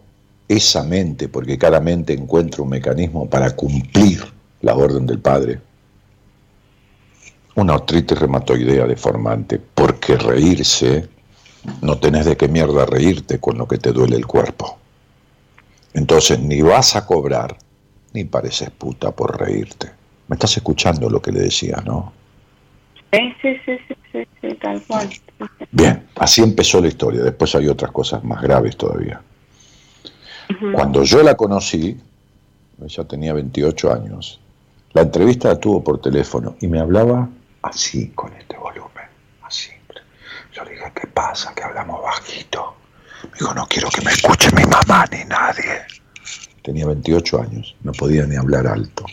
esa 0.47 0.83
mente? 0.83 1.29
Porque 1.29 1.59
cada 1.59 1.79
mente 1.79 2.13
encuentra 2.13 2.63
un 2.63 2.69
mecanismo 2.69 3.29
para 3.29 3.55
cumplir 3.55 4.23
la 4.61 4.75
orden 4.75 5.05
del 5.05 5.19
padre. 5.19 5.61
Una 7.55 7.75
artritis 7.75 8.17
reumatoidea 8.17 8.87
deformante. 8.87 9.59
Porque 9.59 10.17
reírse, 10.17 11.07
no 11.81 11.99
tenés 11.99 12.25
de 12.25 12.35
qué 12.35 12.47
mierda 12.47 12.87
reírte 12.87 13.39
con 13.39 13.59
lo 13.59 13.67
que 13.67 13.77
te 13.77 13.91
duele 13.91 14.15
el 14.15 14.25
cuerpo. 14.25 14.79
Entonces, 15.93 16.39
ni 16.39 16.61
vas 16.61 16.95
a 16.95 17.05
cobrar, 17.05 17.55
ni 18.13 18.23
pareces 18.25 18.69
puta 18.71 19.11
por 19.11 19.39
reírte. 19.39 19.91
Me 20.27 20.35
estás 20.35 20.55
escuchando 20.57 21.09
lo 21.09 21.21
que 21.21 21.31
le 21.31 21.41
decía, 21.41 21.81
¿no? 21.85 22.13
Sí, 23.11 23.33
sí, 23.41 23.55
sí, 23.65 23.77
sí, 23.87 23.95
sí, 24.11 24.27
sí, 24.41 24.55
tal 24.55 24.81
cual. 24.83 25.09
Bien, 25.71 26.07
así 26.15 26.41
empezó 26.41 26.81
la 26.81 26.87
historia. 26.87 27.21
Después 27.21 27.53
hay 27.55 27.67
otras 27.67 27.91
cosas 27.91 28.23
más 28.23 28.41
graves 28.41 28.75
todavía. 28.77 29.21
Cuando 30.73 31.03
yo 31.03 31.23
la 31.23 31.35
conocí, 31.35 31.97
ella 32.83 33.03
tenía 33.05 33.33
28 33.33 33.93
años, 33.93 34.39
la 34.93 35.01
entrevista 35.01 35.49
la 35.49 35.59
tuvo 35.59 35.83
por 35.83 36.01
teléfono 36.01 36.55
y 36.59 36.67
me 36.67 36.79
hablaba 36.79 37.27
así, 37.63 38.09
con 38.09 38.33
este 38.33 38.57
volumen, 38.57 39.05
así. 39.41 39.71
Yo 40.51 40.63
le 40.63 40.71
dije, 40.71 40.91
¿qué 40.93 41.07
pasa? 41.07 41.53
Que 41.55 41.63
hablamos 41.63 42.01
bajito. 42.01 42.75
Me 43.23 43.39
dijo, 43.39 43.53
no 43.53 43.65
quiero 43.67 43.89
que 43.89 44.01
me 44.01 44.11
escuche 44.11 44.49
mi 44.55 44.63
mamá 44.65 45.05
ni 45.11 45.23
nadie. 45.25 45.81
Tenía 46.63 46.85
28 46.87 47.41
años, 47.41 47.75
no 47.83 47.91
podía 47.91 48.25
ni 48.25 48.35
hablar 48.35 48.65
alto. 48.67 49.05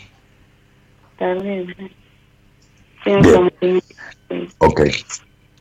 Terrible. 1.19 1.91
Bien. 3.05 3.81
Ok, 4.59 4.81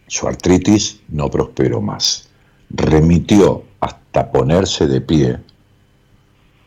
su 0.06 0.28
artritis 0.28 1.00
no 1.08 1.28
prosperó 1.30 1.80
más. 1.80 2.28
Remitió 2.70 3.64
hasta 3.80 4.30
ponerse 4.30 4.86
de 4.86 5.00
pie. 5.00 5.38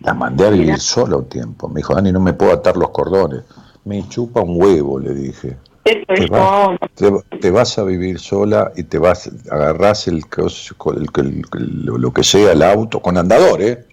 La 0.02 0.14
mandé 0.14 0.46
a 0.48 0.50
vivir 0.50 0.80
sola 0.80 1.18
un 1.18 1.30
tiempo. 1.30 1.70
Me 1.70 1.78
dijo, 1.78 1.96
Dani, 1.96 2.12
no 2.12 2.20
me 2.20 2.34
puedo 2.34 2.52
atar 2.52 2.76
los 2.76 2.90
cordones. 2.90 3.44
Me 3.86 4.08
chupa 4.10 4.42
un 4.42 4.62
huevo, 4.62 5.00
le 5.00 5.14
dije. 5.14 5.58
Te 5.84 6.04
es 6.08 6.30
vas, 6.30 6.78
te, 6.96 7.12
te 7.40 7.52
vas 7.52 7.78
a 7.78 7.84
vivir 7.84 8.20
sola 8.20 8.72
y 8.76 8.84
te 8.84 8.98
vas, 8.98 9.30
agarrás 9.50 10.08
el, 10.08 10.24
cos- 10.26 10.74
el- 10.96 11.10
el- 11.26 11.42
el- 11.54 11.86
lo 11.86 12.14
que 12.14 12.24
sea, 12.24 12.52
el 12.54 12.64
auto, 12.64 13.02
con 13.02 13.18
andador, 13.18 13.62
¿eh? 13.62 13.86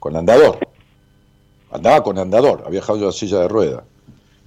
Con 0.00 0.16
andador. 0.16 0.58
Andaba 1.70 2.02
con 2.02 2.18
andador, 2.18 2.64
había 2.66 2.80
dejado 2.80 2.98
yo 2.98 3.06
la 3.06 3.12
silla 3.12 3.38
de 3.40 3.48
rueda. 3.48 3.84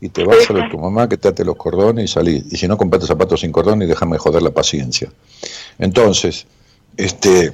Y 0.02 0.10
te 0.10 0.26
vas 0.26 0.50
a 0.50 0.54
ver 0.54 0.70
tu 0.70 0.78
mamá 0.78 1.08
que 1.08 1.16
te 1.16 1.30
ate 1.30 1.46
los 1.46 1.56
cordones 1.56 2.04
y 2.04 2.08
salís. 2.14 2.52
Y 2.52 2.58
si 2.58 2.68
no, 2.68 2.76
comprate 2.78 3.06
zapatos 3.06 3.40
sin 3.40 3.54
cordón 3.54 3.82
y 3.82 3.86
déjame 3.86 4.18
joder 4.18 4.42
la 4.42 4.52
paciencia. 4.52 5.10
Entonces, 5.80 6.46
Este, 6.98 7.54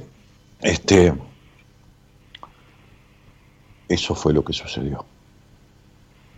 este, 0.60 1.14
eso 3.88 4.14
fue 4.14 4.32
lo 4.32 4.44
que 4.44 4.52
sucedió. 4.52 5.04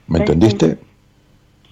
¿Me 0.06 0.18
Sí, 0.18 0.22
entendiste? 0.22 0.78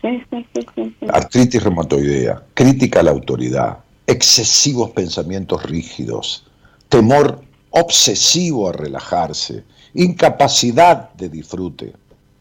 Sí, 0.01 0.23
sí, 0.31 0.47
sí, 0.55 0.67
sí, 0.75 0.97
sí. 1.01 1.07
Artritis 1.13 1.63
reumatoidea, 1.63 2.43
crítica 2.55 3.01
a 3.01 3.03
la 3.03 3.11
autoridad, 3.11 3.79
excesivos 4.07 4.91
pensamientos 4.91 5.63
rígidos, 5.65 6.47
temor 6.89 7.43
obsesivo 7.71 8.69
a 8.69 8.73
relajarse, 8.73 9.63
incapacidad 9.95 11.11
de 11.15 11.29
disfrute. 11.29 11.93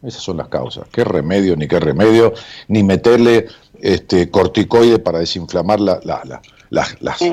Esas 0.02 0.22
son 0.22 0.38
las 0.38 0.48
causas. 0.48 0.86
¿Qué 0.90 1.04
remedio 1.04 1.56
ni 1.56 1.68
qué 1.68 1.78
remedio? 1.78 2.32
Ni 2.68 2.82
meterle 2.82 3.46
este, 3.80 4.30
corticoide 4.30 4.98
para 4.98 5.18
desinflamar 5.18 5.78
la- 5.80 6.00
la- 6.04 6.22
la- 6.24 6.42
las- 6.70 7.00
las 7.02 7.20
no. 7.22 7.28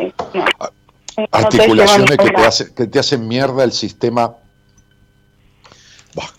No 1.18 1.26
te 1.26 1.28
articulaciones 1.32 2.18
que 2.18 2.30
te, 2.30 2.42
hace- 2.46 2.74
que 2.74 2.88
te 2.88 3.00
hacen 3.00 3.28
mierda 3.28 3.64
el 3.64 3.72
sistema 3.72 4.36
bah, 6.16 6.30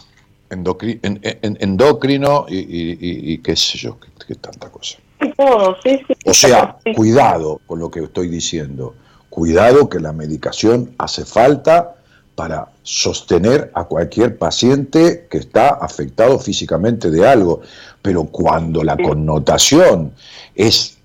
endocri- 0.51 1.01
en- 1.03 1.19
en- 1.23 1.59
endocrino 1.61 2.47
y, 2.49 2.59
y- 2.59 2.93
y- 3.01 3.33
y 3.33 3.39
qué 3.39 3.57
sé 3.57 3.79
yo, 3.79 3.99
qué, 3.99 4.09
qué 4.27 4.35
tanta 4.37 4.71
cosa. 4.71 4.99
lado. 5.21 5.35
Todo, 5.37 5.77
sí, 5.83 6.01
sí. 6.07 6.15
O 6.27 6.35
sea, 6.35 6.77
sí. 6.85 6.93
cuidado 6.95 7.61
con 7.67 7.79
lo 7.81 7.91
que 7.91 8.01
estoy 8.05 8.29
diciendo. 8.29 8.95
Cuidado 9.31 9.89
que 9.89 9.99
la 10.01 10.13
medicación 10.13 10.95
hace 10.99 11.25
falta 11.25 11.97
para 12.39 12.69
sostener 12.85 13.73
a 13.75 13.83
cualquier 13.83 14.39
paciente 14.39 15.27
que 15.29 15.39
está 15.39 15.71
afectado 15.71 16.39
físicamente 16.39 17.11
de 17.11 17.27
algo. 17.27 17.63
Pero 18.01 18.27
cuando 18.27 18.85
la 18.85 18.97
connotación 18.97 20.13
es 20.55 20.99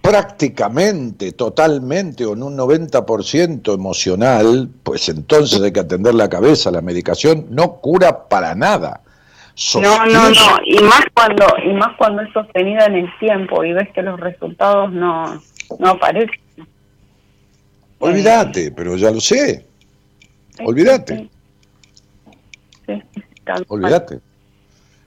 prácticamente, 0.00 1.32
totalmente 1.32 2.24
o 2.24 2.34
en 2.34 2.44
un 2.44 2.56
90% 2.56 3.74
emocional, 3.74 4.68
pues 4.84 5.08
entonces 5.08 5.60
hay 5.60 5.72
que 5.72 5.80
atender 5.80 6.14
la 6.14 6.28
cabeza. 6.28 6.70
La 6.70 6.80
medicación 6.80 7.46
no 7.50 7.78
cura 7.78 8.28
para 8.28 8.54
nada. 8.54 9.00
No, 9.74 10.06
no, 10.06 10.30
no, 10.30 10.56
y 10.64 10.80
más 10.84 11.02
cuando 11.12 11.46
y 11.64 11.72
más 11.72 11.96
cuando 11.98 12.22
es 12.22 12.32
sostenida 12.32 12.86
en 12.86 12.94
el 12.94 13.18
tiempo 13.18 13.64
y 13.64 13.72
ves 13.72 13.88
que 13.92 14.02
los 14.02 14.20
resultados 14.20 14.92
no 14.92 15.42
no 15.80 15.88
aparecen. 15.88 16.43
Olvídate, 18.10 18.70
pero 18.72 18.96
ya 18.96 19.10
lo 19.10 19.20
sé. 19.20 19.64
Olvídate, 20.64 21.28
olvídate. 23.68 24.20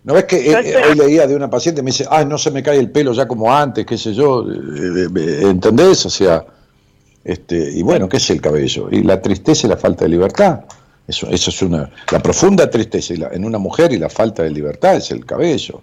¿No 0.04 0.14
ves 0.14 0.26
que 0.26 0.38
eh, 0.38 0.54
eh, 0.72 0.76
hoy 0.90 0.96
leía 0.98 1.28
de 1.28 1.36
una 1.36 1.50
paciente 1.50 1.82
me 1.82 1.92
dice, 1.92 2.06
ay, 2.10 2.26
no 2.26 2.38
se 2.38 2.50
me 2.52 2.64
cae 2.64 2.80
el 2.80 2.92
pelo 2.92 3.12
ya 3.14 3.28
como 3.28 3.54
antes, 3.54 3.86
qué 3.86 3.98
sé 3.98 4.14
yo? 4.14 4.46
eh, 4.50 5.08
¿Entendés? 5.42 6.06
O 6.06 6.10
sea, 6.10 6.46
este, 7.24 7.72
y 7.72 7.82
bueno, 7.84 8.08
¿qué 8.08 8.18
es 8.18 8.30
el 8.30 8.40
cabello? 8.40 8.88
Y 8.92 9.04
la 9.04 9.22
tristeza 9.22 9.68
y 9.68 9.70
la 9.70 9.78
falta 9.78 10.06
de 10.06 10.10
libertad. 10.10 10.62
Eso, 11.08 11.28
eso 11.30 11.50
es 11.50 11.62
una. 11.62 11.90
La 12.12 12.20
profunda 12.22 12.70
tristeza 12.70 13.14
y 13.14 13.18
la- 13.18 13.30
en 13.30 13.44
una 13.46 13.58
mujer 13.58 13.92
y 13.94 13.98
la 13.98 14.10
falta 14.10 14.44
de 14.44 14.50
libertad 14.52 14.96
es 14.96 15.12
el 15.12 15.26
cabello. 15.26 15.82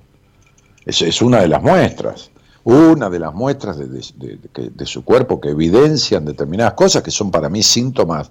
Es, 0.86 1.00
es 1.02 1.20
una 1.22 1.40
de 1.40 1.48
las 1.48 1.62
muestras. 1.62 2.30
Una 2.64 3.10
de 3.10 3.18
las 3.18 3.34
muestras 3.34 3.76
de, 3.78 4.86
su 4.86 5.04
cuerpo 5.04 5.38
que 5.38 5.50
evidencian 5.50 6.24
determinadas 6.24 6.72
cosas 6.72 7.02
que 7.02 7.10
son 7.10 7.30
para 7.30 7.50
mí 7.50 7.62
síntomas 7.62 8.30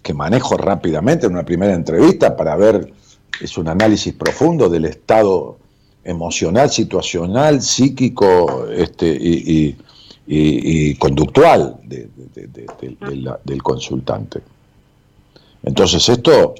que 0.00 0.14
manejo 0.14 0.56
rápidamente 0.56 1.26
en 1.26 1.32
una 1.32 1.44
primera 1.44 1.74
entrevista 1.74 2.36
para 2.36 2.54
ver, 2.54 2.92
es 3.40 3.58
un 3.58 3.66
análisis 3.66 4.14
profundo 4.14 4.68
del 4.68 4.84
estado 4.84 5.58
emocional, 6.04 6.70
situacional, 6.70 7.60
psíquico 7.60 8.68
este, 8.68 9.08
y, 9.10 10.94
conductual 10.94 11.80
del 11.84 13.62
consultante. 13.62 14.40
Entonces 15.64 16.08
esto, 16.08 16.54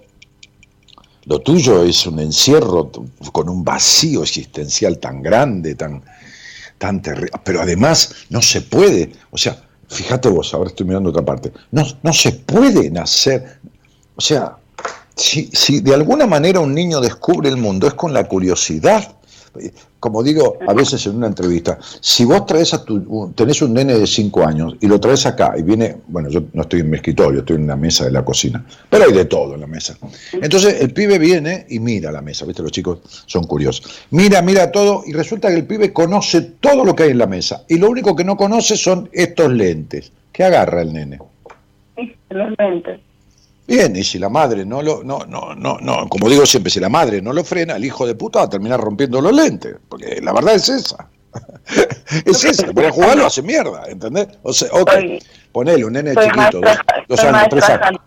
lo 1.26 1.38
tuyo 1.38 1.84
es 1.84 2.06
un 2.06 2.18
encierro 2.18 2.90
con 3.30 3.48
un 3.48 3.62
vacío 3.62 4.22
existencial 4.22 4.98
tan 4.98 5.22
grande, 5.22 5.76
tan, 5.76 6.02
tan 6.78 7.02
terrible, 7.02 7.32
pero 7.44 7.60
además 7.60 8.14
no 8.30 8.40
se 8.40 8.60
puede, 8.62 9.12
o 9.30 9.38
sea, 9.38 9.62
fíjate 9.88 10.28
vos, 10.28 10.54
ahora 10.54 10.70
estoy 10.70 10.86
mirando 10.86 11.10
otra 11.10 11.24
parte, 11.24 11.52
no, 11.72 11.84
no 12.02 12.12
se 12.12 12.32
puede 12.32 12.90
nacer, 12.90 13.58
o 14.16 14.20
sea, 14.20 14.56
si, 15.16 15.50
si 15.52 15.80
de 15.80 15.94
alguna 15.94 16.26
manera 16.26 16.60
un 16.60 16.74
niño 16.74 17.00
descubre 17.00 17.48
el 17.48 17.56
mundo 17.56 17.88
es 17.88 17.94
con 17.94 18.12
la 18.12 18.24
curiosidad. 18.24 19.16
Como 20.00 20.22
digo 20.22 20.58
a 20.66 20.72
veces 20.72 21.04
en 21.06 21.16
una 21.16 21.26
entrevista, 21.26 21.78
si 22.00 22.24
vos 22.24 22.46
traes 22.46 22.72
a 22.72 22.84
tu, 22.84 23.32
tenés 23.34 23.60
un 23.62 23.74
nene 23.74 23.94
de 23.94 24.06
5 24.06 24.46
años 24.46 24.76
y 24.80 24.86
lo 24.86 25.00
traes 25.00 25.26
acá 25.26 25.54
y 25.58 25.62
viene, 25.62 25.96
bueno, 26.06 26.28
yo 26.28 26.42
no 26.52 26.62
estoy 26.62 26.80
en 26.80 26.90
mi 26.90 26.96
escritorio, 26.96 27.40
estoy 27.40 27.56
en 27.56 27.64
una 27.64 27.76
mesa 27.76 28.04
de 28.04 28.12
la 28.12 28.24
cocina, 28.24 28.64
pero 28.88 29.04
hay 29.04 29.12
de 29.12 29.24
todo 29.24 29.54
en 29.54 29.60
la 29.60 29.66
mesa. 29.66 29.98
Entonces 30.32 30.80
el 30.80 30.92
pibe 30.92 31.18
viene 31.18 31.66
y 31.68 31.80
mira 31.80 32.12
la 32.12 32.22
mesa, 32.22 32.46
¿viste? 32.46 32.62
Los 32.62 32.70
chicos 32.70 33.00
son 33.26 33.44
curiosos. 33.44 34.04
Mira, 34.10 34.40
mira 34.40 34.70
todo 34.70 35.02
y 35.04 35.12
resulta 35.12 35.48
que 35.48 35.56
el 35.56 35.66
pibe 35.66 35.92
conoce 35.92 36.42
todo 36.42 36.84
lo 36.84 36.94
que 36.94 37.04
hay 37.04 37.10
en 37.10 37.18
la 37.18 37.26
mesa 37.26 37.64
y 37.68 37.78
lo 37.78 37.90
único 37.90 38.14
que 38.14 38.24
no 38.24 38.36
conoce 38.36 38.76
son 38.76 39.08
estos 39.12 39.52
lentes. 39.52 40.12
¿Qué 40.30 40.44
agarra 40.44 40.82
el 40.82 40.92
nene? 40.92 41.18
Los 42.30 42.54
lentes. 42.56 43.00
Bien, 43.68 43.94
y 43.94 44.02
si 44.02 44.18
la 44.18 44.30
madre 44.30 44.64
no 44.64 44.80
lo, 44.82 45.04
no, 45.04 45.26
no, 45.28 45.54
no, 45.54 45.76
no, 45.78 46.08
como 46.08 46.28
digo 46.30 46.46
siempre, 46.46 46.70
si 46.72 46.80
la 46.80 46.88
madre 46.88 47.20
no 47.20 47.34
lo 47.34 47.44
frena, 47.44 47.76
el 47.76 47.84
hijo 47.84 48.06
de 48.06 48.14
puta 48.14 48.38
va 48.38 48.46
a 48.46 48.48
terminar 48.48 48.80
rompiendo 48.80 49.20
los 49.20 49.30
lentes, 49.32 49.76
porque 49.90 50.20
la 50.22 50.32
verdad 50.32 50.54
es 50.54 50.70
esa. 50.70 51.06
es 52.24 52.44
esa, 52.44 52.72
para 52.72 52.90
jugar 52.90 53.18
lo 53.18 53.26
hace 53.26 53.42
mierda, 53.42 53.84
¿entendés? 53.86 54.28
O 54.42 54.54
sea, 54.54 54.68
ok, 54.72 54.90
Soy- 54.90 55.22
ponele 55.52 55.84
un 55.84 55.92
nene 55.92 56.14
chiquito, 56.14 56.50
dos, 56.52 56.62
maestra- 56.62 57.04
dos 57.06 57.20
soy 57.20 57.28
años, 57.28 57.46
tres 57.50 57.68
años. 57.68 58.00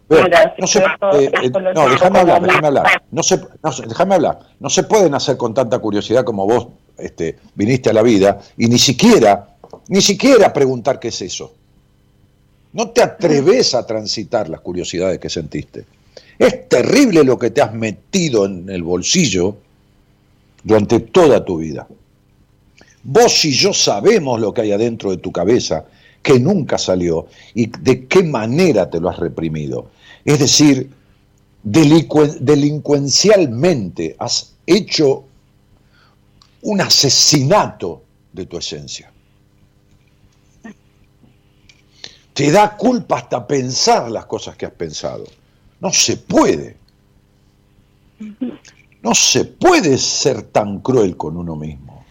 No 0.58 0.68
se, 0.68 0.80
eso- 0.80 1.20
eh, 1.20 1.32
eso 1.44 1.60
no, 1.62 1.90
déjame 1.90 2.20
hablar, 2.20 2.42
déjame 2.42 2.68
hablar. 2.68 2.84
maestra. 2.84 3.04
No 3.12 3.22
se, 3.24 3.42
no 3.64 3.72
se- 3.72 3.86
déjame 3.86 4.16
hablar. 4.16 4.40
No 4.60 4.70
se 4.72 4.82
pueden 4.84 5.14
hacer 5.14 5.38
con 5.38 5.54
tanta 5.54 5.78
curiosidad 5.78 6.24
como 6.24 6.48
vos 6.48 6.70
este, 6.98 7.38
viniste 7.54 7.92
a 7.92 7.94
la 7.94 8.02
vida 8.02 8.40
y 8.58 8.68
ni 8.68 8.80
siquiera, 8.80 9.50
ni 9.90 10.02
siquiera 10.02 10.52
preguntar 10.52 11.00
qué 11.00 11.10
es 11.10 11.22
eso. 11.22 11.54
No 12.74 12.90
te 12.90 13.02
atreves 13.02 13.76
a 13.76 13.86
transitar 13.86 14.50
las 14.50 14.62
curiosidades 14.62 15.20
que 15.20 15.30
sentiste. 15.30 15.86
Es 16.40 16.70
terrible 16.70 17.24
lo 17.24 17.38
que 17.38 17.52
te 17.52 17.62
has 17.62 17.74
metido 17.74 18.46
en 18.46 18.70
el 18.70 18.84
bolsillo 18.84 19.58
durante 20.64 21.02
toda 21.02 21.44
tu 21.44 21.58
vida. 21.58 21.88
Vos 23.04 23.46
y 23.46 23.52
yo 23.52 23.74
sabemos 23.74 24.40
lo 24.40 24.54
que 24.54 24.62
hay 24.62 24.72
adentro 24.72 25.12
de 25.12 25.18
tu 25.18 25.32
cabeza, 25.32 25.86
que 26.22 26.40
nunca 26.40 26.78
salió, 26.78 27.28
y 27.54 27.66
de 27.66 28.08
qué 28.08 28.24
manera 28.24 28.90
te 28.90 29.00
lo 29.00 29.10
has 29.10 29.18
reprimido. 29.18 29.90
Es 30.24 30.40
decir, 30.40 30.90
delincuencialmente 31.64 34.16
has 34.20 34.54
hecho 34.66 35.26
un 36.62 36.82
asesinato 36.82 38.04
de 38.32 38.46
tu 38.46 38.58
esencia. 38.58 39.12
Te 42.42 42.52
da 42.52 42.76
culpa 42.76 43.18
hasta 43.18 43.46
pensar 43.46 44.10
las 44.10 44.26
cosas 44.26 44.56
que 44.56 44.66
has 44.66 44.72
pensado. 44.72 45.26
No 45.80 45.92
se 45.92 46.18
puede. 46.18 46.76
No 49.04 49.14
se 49.14 49.46
puede 49.46 49.96
ser 50.00 50.42
tan 50.52 50.80
cruel 50.80 51.16
con 51.16 51.38
uno 51.38 51.56
mismo. 51.56 52.04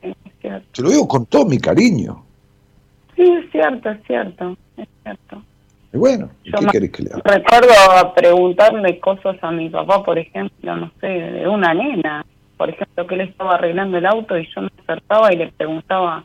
Te 0.00 0.82
lo 0.82 0.90
digo 0.90 1.08
con 1.08 1.26
todo 1.26 1.46
mi 1.46 1.58
cariño. 1.58 2.24
Sí, 3.16 3.22
es 3.22 3.50
cierto, 3.50 3.90
es 3.90 3.98
cierto, 4.06 4.56
es 4.76 4.88
cierto. 5.02 5.42
Y 5.92 5.98
bueno, 5.98 6.30
¿y 6.44 6.52
Yo 6.52 6.58
¿qué 6.58 6.66
querés 6.68 6.92
que 6.92 7.02
le 7.02 7.10
haga? 7.10 7.22
Recuerdo 7.24 8.14
preguntarle 8.14 9.00
cosas 9.00 9.36
a 9.42 9.50
mi 9.50 9.68
papá, 9.68 10.04
por 10.04 10.16
ejemplo, 10.16 10.76
no 10.76 10.92
sé, 11.00 11.08
de 11.08 11.48
una 11.48 11.74
nena, 11.74 12.24
por 12.56 12.70
ejemplo, 12.70 13.04
que 13.08 13.16
él 13.16 13.22
estaba 13.22 13.54
arreglando 13.54 13.98
el 13.98 14.06
auto 14.06 14.38
y 14.38 14.48
yo 14.54 14.62
me 14.62 14.70
acercaba 14.80 15.32
y 15.32 15.38
le 15.38 15.48
preguntaba, 15.48 16.24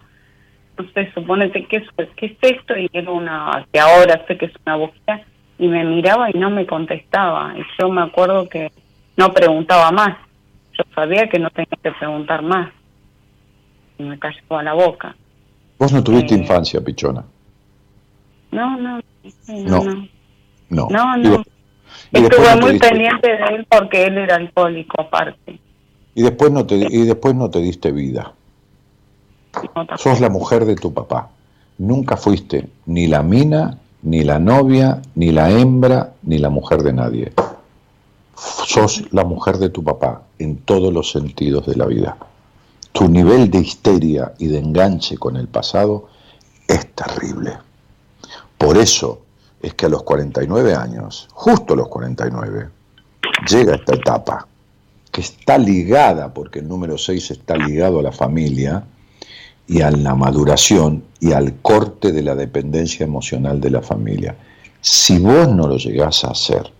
no 0.78 0.90
sé, 0.94 1.12
suponete, 1.14 1.66
¿qué 1.66 1.78
es, 1.78 2.08
qué 2.16 2.26
es 2.28 2.38
esto? 2.42 2.78
Y 2.78 2.90
era 2.94 3.12
una, 3.12 3.66
que 3.72 3.80
ahora 3.80 4.24
sé 4.28 4.38
que 4.38 4.46
es 4.46 4.52
una 4.66 4.76
bujía, 4.78 5.26
y 5.60 5.68
me 5.68 5.84
miraba 5.86 6.30
y 6.30 6.34
no 6.38 6.50
me 6.50 6.66
contestaba. 6.68 7.54
Y 7.58 7.62
yo 7.80 7.90
me 7.90 8.02
acuerdo 8.02 8.48
que 8.48 8.72
no 9.16 9.34
preguntaba 9.34 9.92
más. 9.92 10.18
Yo 10.78 10.84
sabía 10.94 11.28
que 11.30 11.40
no 11.40 11.50
tenía 11.50 11.78
que 11.82 11.92
preguntar 11.92 12.44
más. 12.44 12.70
Y 13.98 14.04
me 14.04 14.20
callaba 14.20 14.62
la 14.62 14.74
boca. 14.74 15.16
Vos 15.80 15.92
no 15.92 16.04
tuviste 16.04 16.36
Eh, 16.36 16.40
infancia, 16.40 16.80
pichona. 16.82 17.24
No, 18.52 18.78
no, 18.78 19.00
No. 19.48 19.84
no. 19.84 19.94
no. 20.70 20.88
No. 20.90 21.18
No, 21.18 21.44
Y 22.14 22.18
Estuve 22.24 22.56
no 22.56 22.62
muy 22.62 22.72
diste- 22.74 22.90
pendiente 22.90 23.28
de 23.28 23.56
él 23.56 23.68
porque 23.70 24.06
él 24.06 24.18
era 24.20 24.36
alcohólico 24.36 25.02
aparte. 25.02 25.60
Y 26.14 26.22
después 26.22 26.52
no 26.52 26.66
te, 26.66 26.76
y 26.76 27.06
después 27.06 27.34
no 27.36 27.50
te 27.50 27.60
diste 27.60 27.92
vida. 27.92 28.34
Sos 29.98 30.20
la 30.20 30.30
mujer 30.30 30.66
de 30.66 30.76
tu 30.76 30.94
papá. 30.94 31.30
Nunca 31.78 32.18
fuiste 32.18 32.70
ni 32.86 33.08
la 33.08 33.22
mina, 33.24 33.78
ni 34.02 34.24
la 34.24 34.40
novia, 34.40 35.02
ni 35.16 35.32
la 35.32 35.50
hembra, 35.50 36.14
ni 36.24 36.38
la 36.38 36.50
mujer 36.50 36.84
de 36.84 36.94
nadie. 36.94 37.34
Sos 38.36 39.04
la 39.12 39.24
mujer 39.24 39.58
de 39.58 39.70
tu 39.70 39.84
papá 39.84 40.24
en 40.40 40.58
todos 40.58 40.94
los 40.94 41.12
sentidos 41.12 41.66
de 41.66 41.76
la 41.76 41.86
vida. 41.86 42.18
Tu 42.92 43.08
nivel 43.08 43.50
de 43.52 43.60
histeria 43.60 44.34
y 44.38 44.48
de 44.48 44.60
enganche 44.60 45.18
con 45.18 45.38
el 45.38 45.48
pasado 45.48 46.08
es 46.68 46.94
terrible. 46.94 47.58
Por 48.58 48.78
eso 48.78 49.22
es 49.62 49.74
que 49.74 49.86
a 49.86 49.90
los 49.90 50.04
49 50.04 50.76
años, 50.76 51.28
justo 51.34 51.74
a 51.74 51.78
los 51.78 51.88
49, 51.90 52.70
llega 53.50 53.76
esta 53.76 53.96
etapa 53.96 54.48
que 55.12 55.22
está 55.22 55.58
ligada, 55.58 56.34
porque 56.34 56.60
el 56.60 56.68
número 56.68 56.98
6 56.98 57.32
está 57.32 57.56
ligado 57.56 58.00
a 58.00 58.04
la 58.04 58.12
familia 58.12 58.84
y 59.68 59.82
a 59.82 59.92
la 59.92 60.16
maduración 60.16 61.04
y 61.20 61.34
al 61.34 61.56
corte 61.62 62.12
de 62.12 62.24
la 62.24 62.36
dependencia 62.36 63.04
emocional 63.06 63.60
de 63.60 63.72
la 63.72 63.82
familia. 63.82 64.36
Si 64.82 65.20
vos 65.20 65.48
no 65.50 65.68
lo 65.68 65.78
llegás 65.78 66.24
a 66.24 66.32
hacer, 66.32 66.72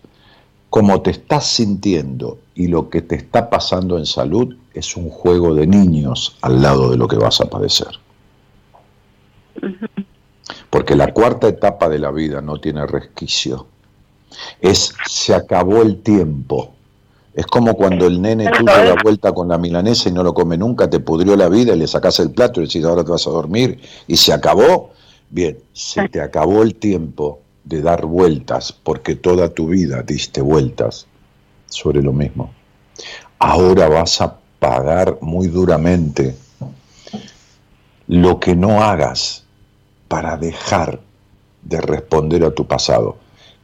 como 0.70 1.02
te 1.02 1.12
estás 1.12 1.46
sintiendo 1.46 2.40
y 2.56 2.68
lo 2.68 2.90
que 2.90 3.02
te 3.02 3.16
está 3.16 3.50
pasando 3.50 3.98
en 3.98 4.06
salud 4.06 4.56
es 4.74 4.96
un 4.96 5.10
juego 5.10 5.54
de 5.54 5.68
niños 5.68 6.38
al 6.42 6.62
lado 6.62 6.92
de 6.92 6.98
lo 6.98 7.08
que 7.08 7.18
vas 7.18 7.42
a 7.42 7.50
padecer. 7.50 8.00
Porque 10.70 10.96
la 10.96 11.14
cuarta 11.14 11.48
etapa 11.48 11.90
de 11.90 12.00
la 12.00 12.12
vida 12.12 12.42
no 12.42 12.60
tiene 12.60 12.86
resquicio. 12.86 13.68
Es 14.62 14.94
se 15.08 15.34
acabó 15.34 15.82
el 15.82 16.02
tiempo. 16.02 16.74
Es 17.38 17.46
como 17.46 17.76
cuando 17.76 18.08
el 18.08 18.20
nene 18.20 18.50
tuyo 18.50 18.66
da 18.66 18.96
vuelta 19.04 19.32
con 19.32 19.50
la 19.50 19.60
milanesa 19.60 20.10
y 20.10 20.12
no 20.12 20.24
lo 20.24 20.34
come 20.34 20.58
nunca, 20.58 20.90
te 20.90 21.00
pudrió 21.00 21.36
la 21.36 21.48
vida 21.50 21.76
y 21.76 21.78
le 21.78 21.86
sacás 21.86 22.20
el 22.20 22.32
plato 22.32 22.60
y 22.60 22.64
le 22.64 22.68
decís 22.68 22.84
ahora 22.84 23.04
te 23.04 23.12
vas 23.12 23.28
a 23.28 23.30
dormir 23.30 23.80
y 24.08 24.18
se 24.18 24.34
acabó. 24.34 24.90
Bien, 25.30 25.56
se 25.72 26.10
te 26.10 26.20
acabó 26.20 26.64
el 26.64 26.74
tiempo 26.74 27.42
de 27.64 27.84
dar 27.84 28.08
vueltas 28.08 28.72
porque 28.72 29.14
toda 29.14 29.50
tu 29.50 29.68
vida 29.68 30.02
diste 30.02 30.42
vueltas 30.42 31.06
sobre 31.68 32.02
lo 32.02 32.12
mismo. 32.12 32.52
Ahora 33.38 33.88
vas 33.88 34.20
a 34.20 34.40
pagar 34.58 35.20
muy 35.22 35.48
duramente 35.48 36.36
lo 38.08 38.40
que 38.40 38.56
no 38.56 38.82
hagas 38.82 39.44
para 40.08 40.38
dejar 40.38 41.02
de 41.62 41.82
responder 41.82 42.44
a 42.46 42.50
tu 42.50 42.66
pasado. 42.66 43.18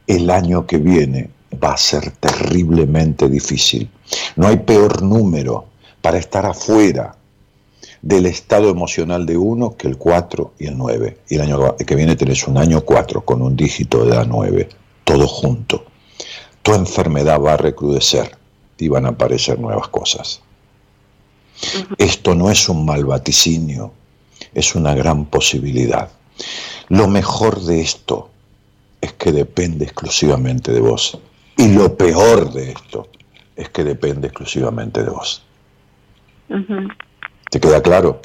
El 0.06 0.30
año 0.30 0.64
que 0.64 0.76
viene 0.76 1.30
va 1.62 1.72
a 1.72 1.76
ser 1.76 2.10
terriblemente 2.12 3.28
difícil. 3.28 3.90
No 4.36 4.48
hay 4.48 4.58
peor 4.58 5.02
número 5.02 5.66
para 6.00 6.18
estar 6.18 6.46
afuera 6.46 7.16
del 8.02 8.26
estado 8.26 8.68
emocional 8.68 9.24
de 9.24 9.36
uno 9.36 9.76
que 9.76 9.88
el 9.88 9.96
4 9.96 10.54
y 10.58 10.66
el 10.66 10.76
9. 10.76 11.18
Y 11.28 11.36
el 11.36 11.40
año 11.40 11.76
que 11.76 11.94
viene 11.96 12.16
tenés 12.16 12.46
un 12.46 12.58
año 12.58 12.82
4 12.82 13.24
con 13.24 13.40
un 13.40 13.56
dígito 13.56 14.04
de 14.04 14.10
edad 14.12 14.26
9, 14.28 14.68
todo 15.04 15.26
junto. 15.26 15.86
Tu 16.62 16.74
enfermedad 16.74 17.40
va 17.40 17.54
a 17.54 17.56
recrudecer 17.56 18.36
y 18.78 18.88
van 18.88 19.06
a 19.06 19.10
aparecer 19.10 19.58
nuevas 19.58 19.88
cosas. 19.88 20.42
Esto 21.98 22.34
no 22.34 22.50
es 22.50 22.68
un 22.68 22.84
mal 22.84 23.04
vaticinio, 23.04 23.92
es 24.52 24.74
una 24.74 24.94
gran 24.94 25.24
posibilidad. 25.26 26.10
Lo 26.88 27.08
mejor 27.08 27.62
de 27.62 27.80
esto 27.80 28.28
es 29.00 29.12
que 29.12 29.32
depende 29.32 29.84
exclusivamente 29.84 30.72
de 30.72 30.80
vos. 30.80 31.18
Y 31.56 31.72
lo 31.74 31.96
peor 31.96 32.52
de 32.52 32.72
esto 32.72 33.08
es 33.56 33.68
que 33.68 33.84
depende 33.84 34.28
exclusivamente 34.28 35.02
de 35.02 35.10
vos. 35.10 35.44
¿Te 37.50 37.60
queda 37.60 37.80
claro? 37.82 38.20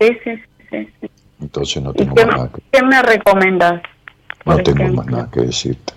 Sí, 0.00 0.08
sí, 0.24 0.30
sí. 0.70 0.88
sí. 1.00 1.10
Entonces 1.40 1.82
no 1.82 1.90
¿Y 1.90 1.94
tengo 1.94 2.14
qué, 2.14 2.26
más 2.26 2.36
nada 2.36 2.50
que, 2.52 2.62
qué 2.70 2.82
me 2.84 3.02
recomendas? 3.02 3.82
no 4.46 4.56
tengo 4.62 4.82
ejemplo? 4.82 5.02
más 5.02 5.06
nada 5.06 5.30
que 5.30 5.40
decirte. 5.40 5.92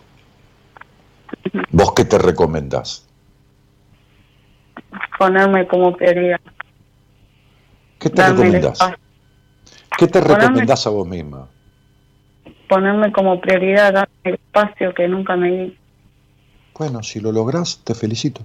¿Vos 1.72 1.94
qué 1.94 2.06
te 2.06 2.18
recomendás? 2.18 3.06
Ponerme 5.18 5.68
como 5.68 5.96
prioridad. 5.96 6.40
¿Qué 8.00 8.10
te 8.10 8.22
Darme 8.22 8.44
recomendás? 8.44 8.80
¿Qué 9.98 10.08
te 10.08 10.20
Ponerme- 10.22 10.38
recomendás 10.42 10.88
a 10.88 10.90
vos 10.90 11.08
misma? 11.08 11.48
Ponerme 12.70 13.12
como 13.12 13.40
prioridad, 13.42 13.94
darme 13.94 14.14
el 14.24 14.34
espacio 14.36 14.94
que 14.94 15.08
nunca 15.08 15.36
me 15.36 15.52
di. 15.52 15.78
Bueno, 16.78 17.02
si 17.02 17.20
lo 17.20 17.32
lográs, 17.32 17.80
te 17.84 17.96
felicito. 17.96 18.42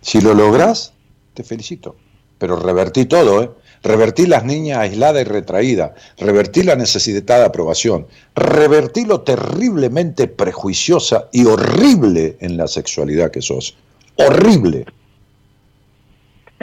Si 0.00 0.20
lo 0.20 0.34
lográs, 0.34 0.92
te 1.34 1.42
felicito. 1.42 1.96
Pero 2.38 2.56
revertí 2.56 3.06
todo, 3.06 3.42
¿eh? 3.42 3.50
Revertí 3.82 4.26
las 4.26 4.44
niñas 4.44 4.78
aisladas 4.78 5.22
y 5.22 5.24
retraídas. 5.24 5.92
Revertí 6.16 6.62
la 6.62 6.76
necesidad 6.76 7.22
de 7.22 7.44
aprobación. 7.44 8.06
Revertí 8.36 9.04
lo 9.04 9.22
terriblemente 9.22 10.28
prejuiciosa 10.28 11.28
y 11.32 11.46
horrible 11.46 12.36
en 12.40 12.56
la 12.56 12.68
sexualidad 12.68 13.32
que 13.32 13.42
sos. 13.42 13.76
Horrible 14.16 14.86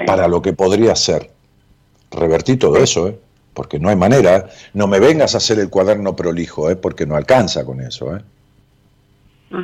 para 0.06 0.30
lo 0.30 0.42
que 0.42 0.54
podría 0.54 0.96
ser. 0.96 1.30
Revertí 2.12 2.56
todo 2.56 2.78
eso, 2.78 3.10
¿eh? 3.10 3.20
Porque 3.54 3.80
no 3.80 3.90
hay 3.90 3.98
manera. 3.98 4.38
¿eh? 4.38 4.44
No 4.74 4.88
me 4.88 5.00
vengas 5.00 5.36
a 5.36 5.40
hacer 5.40 5.60
el 5.60 5.70
cuaderno 5.70 6.16
prolijo, 6.16 6.70
¿eh? 6.70 6.78
Porque 6.78 7.06
no 7.06 7.18
alcanza 7.18 7.66
con 7.66 7.82
eso, 7.82 8.16
¿eh? 8.16 8.22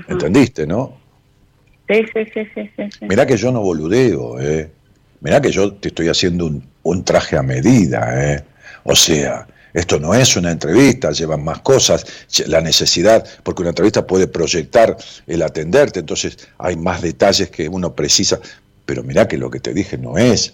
¿Entendiste, 0.07 0.65
no? 0.65 0.97
Sí, 1.87 2.03
sí, 2.13 2.25
sí, 2.33 2.41
sí, 2.55 2.69
sí. 2.75 3.05
Mirá 3.07 3.25
que 3.25 3.37
yo 3.37 3.51
no 3.51 3.61
boludeo, 3.61 4.39
¿eh? 4.39 4.71
Mirá 5.21 5.39
que 5.39 5.51
yo 5.51 5.73
te 5.73 5.89
estoy 5.89 6.07
haciendo 6.07 6.45
un, 6.45 6.63
un 6.83 7.03
traje 7.03 7.37
a 7.37 7.43
medida, 7.43 8.33
¿eh? 8.33 8.43
O 8.83 8.95
sea, 8.95 9.47
esto 9.73 9.99
no 9.99 10.13
es 10.13 10.37
una 10.37 10.51
entrevista, 10.51 11.11
llevan 11.11 11.43
más 11.43 11.59
cosas, 11.59 12.05
la 12.47 12.61
necesidad, 12.61 13.25
porque 13.43 13.61
una 13.61 13.69
entrevista 13.69 14.07
puede 14.07 14.27
proyectar 14.27 14.95
el 15.27 15.41
atenderte, 15.41 15.99
entonces 15.99 16.37
hay 16.57 16.77
más 16.77 17.01
detalles 17.01 17.49
que 17.49 17.67
uno 17.67 17.93
precisa. 17.93 18.39
Pero 18.85 19.03
mirá 19.03 19.27
que 19.27 19.37
lo 19.37 19.49
que 19.49 19.59
te 19.59 19.73
dije 19.73 19.97
no 19.97 20.17
es 20.17 20.53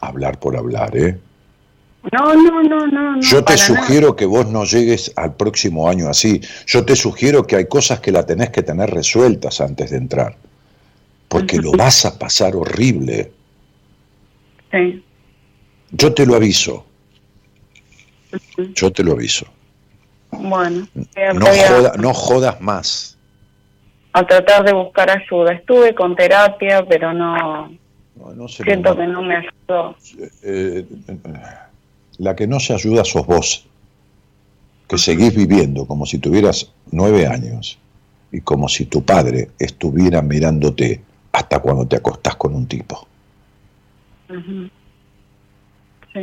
hablar 0.00 0.38
por 0.38 0.56
hablar, 0.56 0.96
¿eh? 0.96 1.18
No, 2.10 2.34
no, 2.34 2.62
no, 2.64 2.86
no. 2.88 3.20
Yo 3.20 3.44
te 3.44 3.54
nada. 3.54 3.64
sugiero 3.64 4.16
que 4.16 4.26
vos 4.26 4.48
no 4.48 4.64
llegues 4.64 5.12
al 5.14 5.34
próximo 5.36 5.88
año 5.88 6.08
así. 6.08 6.40
Yo 6.66 6.84
te 6.84 6.96
sugiero 6.96 7.46
que 7.46 7.54
hay 7.56 7.66
cosas 7.66 8.00
que 8.00 8.10
la 8.10 8.26
tenés 8.26 8.50
que 8.50 8.62
tener 8.62 8.90
resueltas 8.90 9.60
antes 9.60 9.90
de 9.90 9.98
entrar. 9.98 10.36
Porque 11.28 11.58
lo 11.58 11.72
vas 11.72 12.04
a 12.04 12.18
pasar 12.18 12.56
horrible. 12.56 13.30
Sí. 14.72 15.04
Yo 15.92 16.12
te 16.12 16.26
lo 16.26 16.34
aviso. 16.34 16.84
Yo 18.74 18.90
te 18.92 19.04
lo 19.04 19.12
aviso. 19.12 19.46
Bueno, 20.32 20.88
No, 21.34 21.46
joda- 21.46 21.92
no 21.98 22.14
jodas 22.14 22.60
más. 22.60 23.16
a 24.14 24.26
tratar 24.26 24.64
de 24.64 24.72
buscar 24.72 25.08
ayuda. 25.10 25.52
Estuve 25.52 25.94
con 25.94 26.16
terapia, 26.16 26.84
pero 26.86 27.12
no, 27.14 27.68
No, 28.16 28.34
no 28.34 28.48
se 28.48 28.62
siento 28.64 28.94
que 28.96 29.06
no 29.06 29.22
me 29.22 29.36
ayudó. 29.36 29.96
eh, 30.18 30.30
eh, 30.42 30.86
la 32.22 32.36
que 32.36 32.46
no 32.46 32.60
se 32.60 32.72
ayuda 32.72 33.04
sos 33.04 33.26
vos. 33.26 33.66
Que 34.88 34.96
seguís 34.96 35.34
viviendo 35.34 35.86
como 35.86 36.06
si 36.06 36.18
tuvieras 36.18 36.70
nueve 36.92 37.26
años 37.26 37.78
y 38.30 38.40
como 38.42 38.68
si 38.68 38.84
tu 38.84 39.04
padre 39.04 39.50
estuviera 39.58 40.22
mirándote 40.22 41.02
hasta 41.32 41.58
cuando 41.58 41.88
te 41.88 41.96
acostás 41.96 42.36
con 42.36 42.54
un 42.54 42.68
tipo. 42.68 43.08
Sí. 44.28 44.70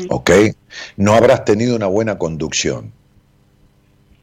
¿ok? 0.09 0.31
No 0.95 1.15
habrás 1.15 1.43
tenido 1.43 1.75
una 1.75 1.87
buena 1.87 2.17
conducción, 2.17 2.93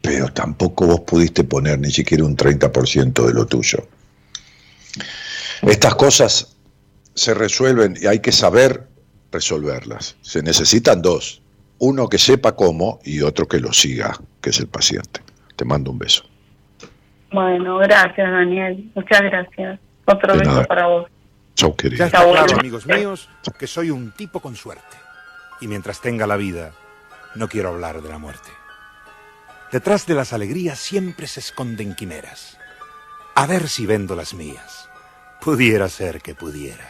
pero 0.00 0.32
tampoco 0.32 0.86
vos 0.86 1.00
pudiste 1.00 1.44
poner 1.44 1.78
ni 1.78 1.90
siquiera 1.90 2.24
un 2.24 2.36
30% 2.36 3.26
de 3.26 3.34
lo 3.34 3.46
tuyo. 3.46 3.86
Estas 5.60 5.94
cosas 5.96 6.56
se 7.14 7.34
resuelven 7.34 7.98
y 8.00 8.06
hay 8.06 8.20
que 8.20 8.32
saber 8.32 8.88
resolverlas. 9.30 10.16
Se 10.22 10.42
necesitan 10.42 11.02
dos, 11.02 11.42
uno 11.78 12.08
que 12.08 12.18
sepa 12.18 12.54
cómo 12.56 12.98
y 13.04 13.20
otro 13.22 13.46
que 13.46 13.60
lo 13.60 13.72
siga, 13.72 14.18
que 14.40 14.50
es 14.50 14.58
el 14.60 14.66
paciente. 14.68 15.20
Te 15.56 15.64
mando 15.64 15.90
un 15.90 15.98
beso. 15.98 16.24
Bueno, 17.32 17.78
gracias, 17.78 18.30
Daniel. 18.30 18.90
Muchas 18.94 19.20
gracias. 19.22 19.80
Otro 20.06 20.32
De 20.34 20.38
beso 20.40 20.50
nada. 20.52 20.64
para 20.64 20.86
vos. 20.86 21.10
Chau, 21.54 21.70
Ya 21.70 21.76
querido. 21.76 22.04
está 22.04 22.18
Está 22.18 22.30
claro, 22.30 22.46
bueno. 22.46 22.60
amigos 22.60 22.86
míos, 22.86 23.28
que 23.58 23.66
soy 23.66 23.90
un 23.90 24.12
tipo 24.12 24.40
con 24.40 24.56
suerte. 24.56 24.96
Y 25.60 25.68
mientras 25.68 26.00
tenga 26.00 26.26
la 26.26 26.36
vida, 26.36 26.72
no 27.34 27.48
quiero 27.48 27.70
hablar 27.70 28.02
de 28.02 28.08
la 28.10 28.18
muerte. 28.18 28.48
Detrás 29.72 30.06
de 30.06 30.14
las 30.14 30.32
alegrías 30.32 30.78
siempre 30.78 31.26
se 31.26 31.40
esconden 31.40 31.94
quimeras. 31.94 32.58
A 33.34 33.46
ver 33.46 33.68
si 33.68 33.86
vendo 33.86 34.14
las 34.14 34.32
mías. 34.34 34.88
Pudiera 35.40 35.88
ser 35.88 36.20
que 36.22 36.34
pudiera. 36.34 36.88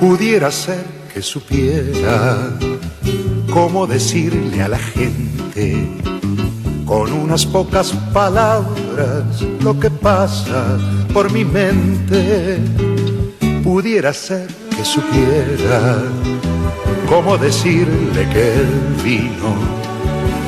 Pudiera 0.00 0.50
ser 0.50 0.84
que 1.12 1.22
supiera 1.22 2.50
cómo 3.50 3.86
decirle 3.86 4.62
a 4.62 4.68
la 4.68 4.78
gente 4.78 5.86
con 6.84 7.12
unas 7.12 7.44
pocas 7.46 7.92
palabras 8.12 9.24
lo 9.60 9.78
que 9.78 9.90
pasa 9.90 10.78
por 11.12 11.32
mi 11.32 11.44
mente. 11.44 12.58
Pudiera 13.64 14.12
ser 14.12 14.46
que 14.76 14.84
supiera 14.84 15.98
¿Cómo 17.08 17.38
decirle 17.38 18.28
que 18.32 18.54
el 18.54 19.02
vino 19.04 19.54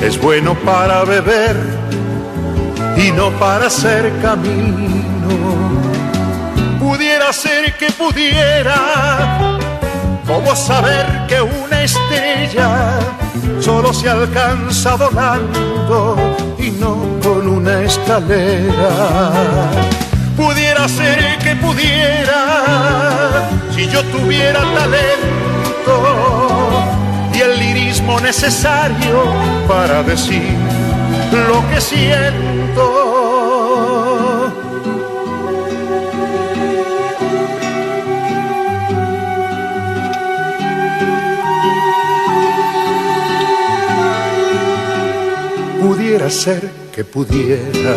es 0.01 0.21
bueno 0.21 0.55
para 0.65 1.05
beber 1.05 1.55
y 2.99 3.11
no 3.11 3.31
para 3.39 3.67
hacer 3.67 4.11
camino? 4.21 4.99
Pudiera 6.79 7.31
ser 7.31 7.75
que 7.77 7.91
pudiera, 7.91 9.57
¿cómo 10.27 10.55
saber 10.55 11.25
que 11.27 11.41
una 11.41 11.83
estrella 11.83 12.99
solo 13.59 13.93
se 13.93 14.09
alcanza 14.09 14.95
volando 14.95 16.15
y 16.57 16.71
no 16.71 17.19
con 17.23 17.47
una 17.47 17.81
escalera? 17.81 19.31
Pudiera 20.35 20.87
ser 20.87 21.37
que 21.39 21.55
pudiera, 21.55 23.49
si 23.75 23.87
yo 23.87 24.03
tuviera 24.05 24.61
talento 24.73 25.95
y 27.33 27.39
el 27.39 27.59
lirismo 27.59 28.19
necesario 28.19 29.23
para 29.67 30.03
decir 30.03 30.57
lo 31.31 31.67
que 31.69 31.79
siento. 31.79 32.58
Pudiera 46.19 46.37
ser 46.37 46.69
que 46.93 47.03
pudiera 47.05 47.95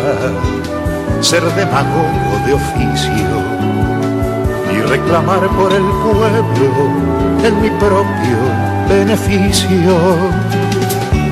ser 1.19 1.43
demagogo 1.43 2.39
de 2.45 2.53
oficio 2.53 3.41
y 4.71 4.79
reclamar 4.83 5.45
por 5.49 5.73
el 5.73 5.83
pueblo 5.83 6.87
en 7.43 7.61
mi 7.61 7.69
propio 7.71 8.37
beneficio. 8.87 9.97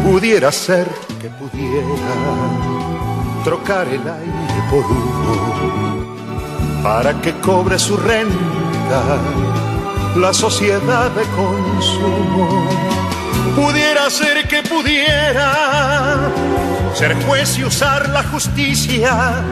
Pudiera 0.03 0.51
ser 0.51 0.85
que 1.21 1.29
pudiera 1.29 1.87
trocar 3.45 3.87
el 3.87 4.01
aire 4.01 4.61
por 4.69 4.83
humo 4.83 6.17
para 6.83 7.21
que 7.21 7.31
cobre 7.39 7.79
su 7.79 7.95
renta 7.95 9.17
la 10.17 10.33
sociedad 10.33 11.09
de 11.11 11.23
consumo. 11.37 12.67
Pudiera 13.55 14.09
ser 14.09 14.45
que 14.45 14.61
pudiera 14.63 16.29
ser 16.93 17.15
juez 17.25 17.57
y 17.57 17.63
usar 17.63 18.09
la 18.09 18.23
justicia 18.23 19.43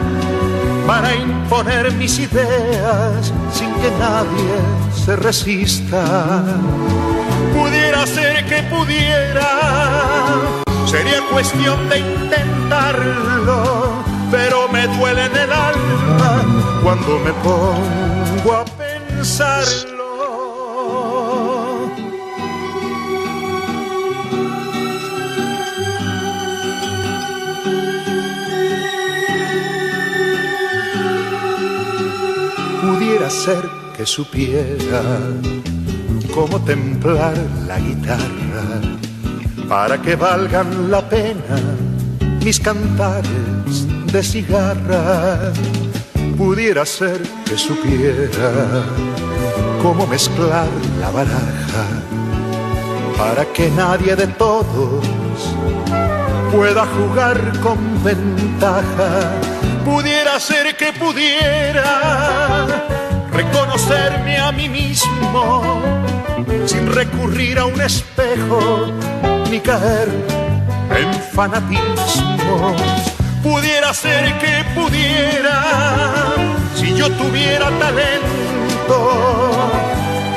para 0.86 1.14
imponer 1.14 1.92
mis 1.92 2.18
ideas 2.18 3.32
sin 3.52 3.72
que 3.74 3.90
nadie 3.98 4.56
se 5.04 5.16
resista. 5.16 6.42
Pudiera 7.54 8.06
ser 8.06 8.44
que 8.46 8.62
pudiera, 8.64 9.48
sería 10.86 11.20
cuestión 11.30 11.88
de 11.88 11.98
intentarlo, 11.98 13.92
pero 14.30 14.68
me 14.68 14.86
duele 14.86 15.24
en 15.26 15.36
el 15.36 15.52
alma 15.52 16.42
cuando 16.82 17.18
me 17.18 17.32
pongo 17.34 18.56
a 18.56 18.64
pensarlo. 18.64 19.99
Ser 33.30 33.62
que 33.96 34.04
supiera 34.04 35.02
cómo 36.34 36.60
templar 36.64 37.32
la 37.66 37.78
guitarra 37.78 38.80
para 39.68 40.02
que 40.02 40.16
valgan 40.16 40.90
la 40.90 41.08
pena 41.08 41.56
mis 42.44 42.58
cantares 42.58 43.86
de 44.12 44.22
cigarra. 44.22 45.52
Pudiera 46.36 46.84
ser 46.84 47.22
que 47.44 47.56
supiera 47.56 48.84
cómo 49.80 50.08
mezclar 50.08 50.68
la 51.00 51.10
baraja 51.10 51.86
para 53.16 53.44
que 53.52 53.70
nadie 53.70 54.16
de 54.16 54.26
todos 54.26 55.06
pueda 56.52 56.84
jugar 56.84 57.60
con 57.60 57.78
ventaja. 58.02 59.30
Pudiera 59.84 60.40
ser 60.40 60.76
que 60.76 60.92
pudiera 60.92 62.90
reconocerme 63.42 64.36
a 64.36 64.52
mí 64.52 64.68
mismo 64.68 65.80
sin 66.66 66.92
recurrir 66.92 67.58
a 67.58 67.64
un 67.64 67.80
espejo 67.80 68.86
ni 69.50 69.60
caer 69.60 70.08
en 70.94 71.12
fanatismo. 71.32 72.76
Pudiera 73.42 73.94
ser 73.94 74.38
que 74.38 74.64
pudiera 74.78 76.34
si 76.74 76.94
yo 76.94 77.10
tuviera 77.12 77.70
talento 77.78 78.98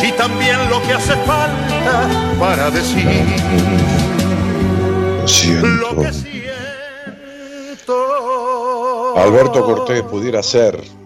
y 0.02 0.12
también 0.14 0.70
lo 0.70 0.82
que 0.84 0.94
hace 0.94 1.16
falta 1.26 2.08
para 2.40 2.72
decir 2.72 3.06
Lo 5.22 5.28
siento. 5.28 5.68
lo 5.68 6.02
que 6.02 6.14
siento. 6.14 6.34
Alberto 9.18 9.66
Cortés 9.66 10.04
pudiera 10.04 10.42
ser. 10.42 11.03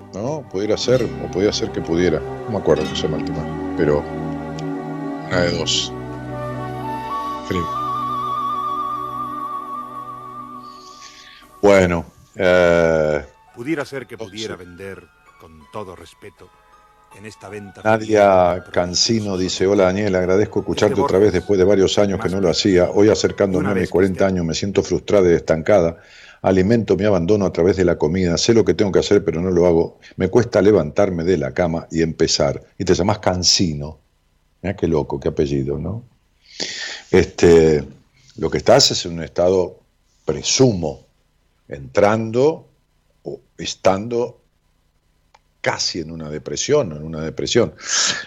Pudiera 0.52 0.78
ser, 0.78 1.03
o 1.03 1.32
podía 1.32 1.52
ser 1.52 1.72
que 1.72 1.82
pudiera. 1.82 2.19
No 2.19 2.52
me 2.52 2.57
acuerdo, 2.57 2.86
José 2.86 3.07
Maltimar. 3.07 3.45
Pero 3.78 4.03
una 5.28 5.41
de 5.41 5.57
dos. 5.57 5.91
Bueno, 11.61 12.06
eh, 12.36 13.26
Pudiera 13.57 13.84
ser 13.86 14.06
que 14.06 14.18
pudiera 14.18 14.56
vender, 14.56 15.03
con 15.41 15.64
todo 15.74 15.95
respeto, 15.95 16.48
en 17.18 17.26
esta 17.26 17.49
venta. 17.49 17.82
Nadia 17.84 18.64
Cancino 18.72 19.36
dice, 19.36 19.65
hola 19.65 19.86
Daniel, 19.86 20.15
agradezco 20.15 20.60
escucharte 20.60 21.02
otra 21.02 21.18
vez 21.18 21.34
después 21.34 21.57
de 21.57 21.65
varios 21.65 21.98
años 21.98 22.19
que 22.22 22.30
no 22.30 22.40
lo 22.40 22.49
hacía. 22.49 22.91
Hoy 22.94 23.10
acercándome 23.10 23.69
a 23.69 23.74
mis 23.74 23.90
40 23.90 24.28
años 24.28 24.45
me 24.45 24.53
siento 24.53 24.84
frustrada 24.84 25.32
y 25.32 25.34
estancada. 25.34 25.98
Alimento 26.48 26.95
mi 26.95 27.03
abandono 27.03 27.45
a 27.45 27.52
través 27.52 27.76
de 27.76 27.86
la 27.86 27.98
comida. 27.98 28.38
Sé 28.38 28.53
lo 28.53 28.64
que 28.64 28.74
tengo 28.74 28.91
que 28.91 28.99
hacer, 28.99 29.24
pero 29.24 29.41
no 29.41 29.52
lo 29.52 29.68
hago. 29.68 29.99
Me 30.15 30.30
cuesta 30.30 30.61
levantarme 30.61 31.24
de 31.24 31.38
la 31.38 31.53
cama 31.53 31.88
y 31.91 32.02
empezar. 32.02 32.64
Y 32.78 32.86
te 32.86 32.94
llamas 32.94 33.19
Cancino. 33.19 33.99
Mira 34.61 34.76
qué 34.76 34.88
loco, 34.88 35.19
qué 35.19 35.28
apellido, 35.30 35.78
¿no? 35.78 36.03
Este, 37.11 37.84
lo 38.38 38.49
que 38.49 38.57
estás 38.57 38.91
es 38.91 39.06
en 39.06 39.14
un 39.14 39.24
estado, 39.24 39.80
presumo, 40.26 41.06
entrando 41.68 42.68
o 43.24 43.40
estando 43.57 44.40
casi 45.61 45.99
en 45.99 46.11
una 46.11 46.30
depresión, 46.30 46.94
en 46.94 47.03
una 47.03 47.22
depresión. 47.22 47.74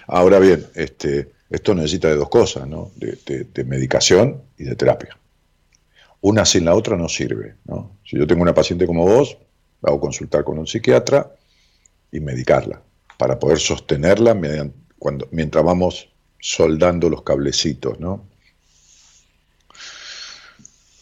Ahora 0.06 0.38
bien, 0.38 0.66
este, 0.74 1.30
esto 1.48 1.74
necesita 1.74 2.08
de 2.08 2.16
dos 2.16 2.28
cosas, 2.28 2.66
¿no? 2.66 2.90
De, 2.96 3.64
medicación 3.64 4.42
y 4.58 4.64
de 4.64 4.76
terapia. 4.76 5.16
Una 6.22 6.44
sin 6.44 6.64
la 6.66 6.74
otra 6.74 6.96
no 6.96 7.08
sirve, 7.08 7.56
¿no? 7.64 7.96
Si 8.04 8.16
yo 8.18 8.26
tengo 8.26 8.42
una 8.42 8.54
paciente 8.54 8.86
como 8.86 9.04
vos, 9.06 9.36
la 9.82 9.88
hago 9.90 10.00
consultar 10.00 10.44
con 10.44 10.58
un 10.58 10.66
psiquiatra 10.66 11.30
y 12.12 12.20
medicarla 12.20 12.82
para 13.18 13.38
poder 13.38 13.58
sostenerla 13.58 14.34
median- 14.34 14.72
cuando, 14.98 15.28
mientras 15.30 15.64
vamos 15.64 16.10
soldando 16.38 17.08
los 17.08 17.22
cablecitos, 17.22 17.98
¿no? 18.00 18.26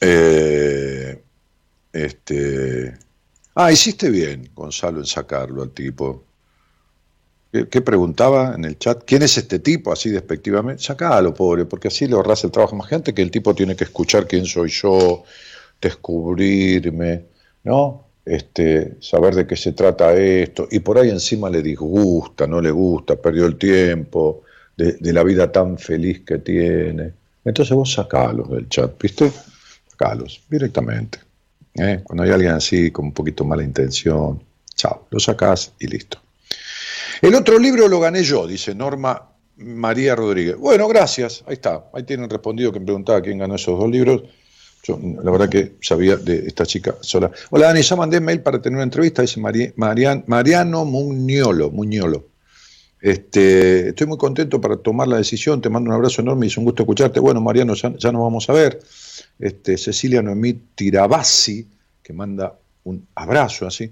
Eh, 0.01 1.20
este, 1.93 2.97
ah, 3.57 3.73
hiciste 3.73 4.11
bien, 4.11 4.51
Gonzalo, 4.55 4.99
en 4.99 5.07
sacarlo 5.07 5.62
al 5.62 5.70
tipo. 5.70 6.24
¿Qué, 7.51 7.81
preguntaba 7.81 8.55
en 8.55 8.65
el 8.66 8.79
chat? 8.79 9.05
¿Quién 9.07 9.23
es 9.23 9.39
este 9.39 9.59
tipo? 9.59 9.91
Así 9.91 10.11
despectivamente. 10.11 10.83
Sacalo, 10.83 11.33
pobre, 11.33 11.65
porque 11.65 11.89
así 11.89 12.07
le 12.07 12.15
ahorras 12.15 12.45
el 12.45 12.51
trabajo 12.51 12.77
más 12.77 12.89
gente 12.89 13.15
que 13.15 13.23
el 13.23 13.31
tipo 13.31 13.55
tiene 13.55 13.75
que 13.75 13.85
escuchar 13.85 14.27
quién 14.27 14.45
soy 14.45 14.69
yo, 14.69 15.25
descubrirme, 15.81 17.25
¿no? 17.65 18.05
Este, 18.25 18.97
saber 19.01 19.35
de 19.35 19.47
qué 19.47 19.57
se 19.57 19.73
trata 19.73 20.15
esto. 20.15 20.69
Y 20.70 20.81
por 20.81 20.99
ahí 20.99 21.09
encima 21.09 21.49
le 21.49 21.62
disgusta, 21.62 22.47
no 22.47 22.61
le 22.61 22.70
gusta, 22.70 23.16
perdió 23.16 23.47
el 23.47 23.57
tiempo 23.57 24.43
de, 24.77 24.93
de 25.01 25.12
la 25.15 25.23
vida 25.23 25.51
tan 25.51 25.79
feliz 25.79 26.20
que 26.27 26.39
tiene. 26.39 27.15
Entonces 27.45 27.75
vos 27.75 27.91
sacalos 27.91 28.51
del 28.51 28.69
chat, 28.69 29.01
¿viste? 29.01 29.33
Sacalos 29.89 30.43
directamente. 30.51 31.19
¿eh? 31.75 32.01
Cuando 32.05 32.25
hay 32.25 32.31
alguien 32.31 32.53
así 32.53 32.91
con 32.91 33.07
un 33.07 33.12
poquito 33.12 33.45
mala 33.45 33.62
intención, 33.62 34.43
chao, 34.75 35.07
lo 35.11 35.19
sacás 35.19 35.73
y 35.79 35.87
listo. 35.87 36.20
El 37.23 37.35
otro 37.35 37.59
libro 37.59 37.89
lo 37.89 38.01
gané 38.01 38.23
yo, 38.23 38.47
dice 38.47 38.74
Norma 38.74 39.28
María 39.57 40.15
Rodríguez. 40.15 40.57
Bueno, 40.57 40.86
gracias, 40.89 41.43
ahí 41.47 41.55
está. 41.55 41.85
Ahí 41.93 42.05
tienen 42.05 42.31
respondido 42.31 42.73
que 42.73 42.78
me 42.81 42.86
preguntaba 42.86 43.20
quién 43.20 43.39
ganó 43.39 43.57
esos 43.57 43.78
dos 43.78 43.90
libros. 43.90 44.23
Yo, 44.85 44.99
la 45.23 45.31
verdad 45.31 45.49
que 45.49 45.73
sabía 45.81 46.16
de 46.16 46.47
esta 46.47 46.65
chica 46.65 46.95
sola. 47.01 47.31
Hola 47.51 47.66
Dani, 47.66 47.82
ya 47.82 47.97
mandé 47.97 48.20
mail 48.20 48.40
para 48.40 48.62
tener 48.62 48.77
una 48.77 48.85
entrevista, 48.85 49.23
dice 49.23 49.40
Mari- 49.40 49.73
Marian- 49.77 50.23
Mariano 50.28 50.85
Muñolo, 50.85 51.70
Muñolo. 51.70 52.27
Este, 53.01 53.89
estoy 53.89 54.07
muy 54.07 54.19
contento 54.19 54.61
para 54.61 54.77
tomar 54.77 55.09
la 55.09 55.16
decisión, 55.19 55.61
te 55.61 55.69
mando 55.69 55.90
un 55.90 55.95
abrazo 55.95 56.20
enorme 56.23 56.47
y 56.47 56.49
es 56.49 56.57
un 56.57 56.65
gusto 56.65 56.82
escucharte. 56.85 57.20
Bueno, 57.20 57.40
Mariano, 57.40 57.74
ya, 57.74 57.93
ya 57.97 58.12
nos 58.12 58.23
vamos 58.23 58.49
a 58.49 58.53
ver. 58.53 58.81
Este, 59.39 59.77
Cecilia 59.77 60.23
Noemí 60.23 60.53
Tirabassi, 60.74 61.66
que 62.03 62.12
manda 62.12 62.55
un 62.85 63.07
abrazo 63.16 63.66
así, 63.66 63.90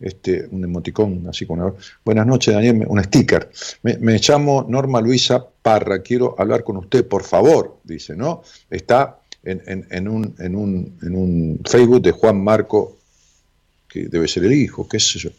este, 0.00 0.46
un 0.50 0.64
emoticón 0.64 1.26
así 1.28 1.46
con 1.46 1.60
una... 1.60 1.72
Buenas 2.04 2.26
noches, 2.26 2.54
Daniel, 2.54 2.84
un 2.88 3.02
sticker. 3.04 3.50
Me, 3.82 4.18
llamo 4.18 4.66
Norma 4.68 5.00
Luisa 5.00 5.44
Parra, 5.62 6.02
quiero 6.02 6.34
hablar 6.38 6.64
con 6.64 6.76
usted, 6.78 7.06
por 7.06 7.22
favor, 7.22 7.78
dice, 7.84 8.16
¿no? 8.16 8.42
Está 8.70 9.18
en, 9.44 9.62
en- 9.66 9.86
en 9.90 10.08
un, 10.08 10.34
en, 10.38 10.56
un, 10.56 10.98
en 11.02 11.14
un 11.16 11.60
Facebook 11.64 12.02
de 12.02 12.12
Juan 12.12 12.42
Marco, 12.42 12.96
que 13.88 14.04
debe 14.08 14.26
ser 14.28 14.44
el 14.44 14.52
hijo, 14.52 14.88
qué 14.88 14.98
sé 15.00 15.18
yo. 15.18 15.30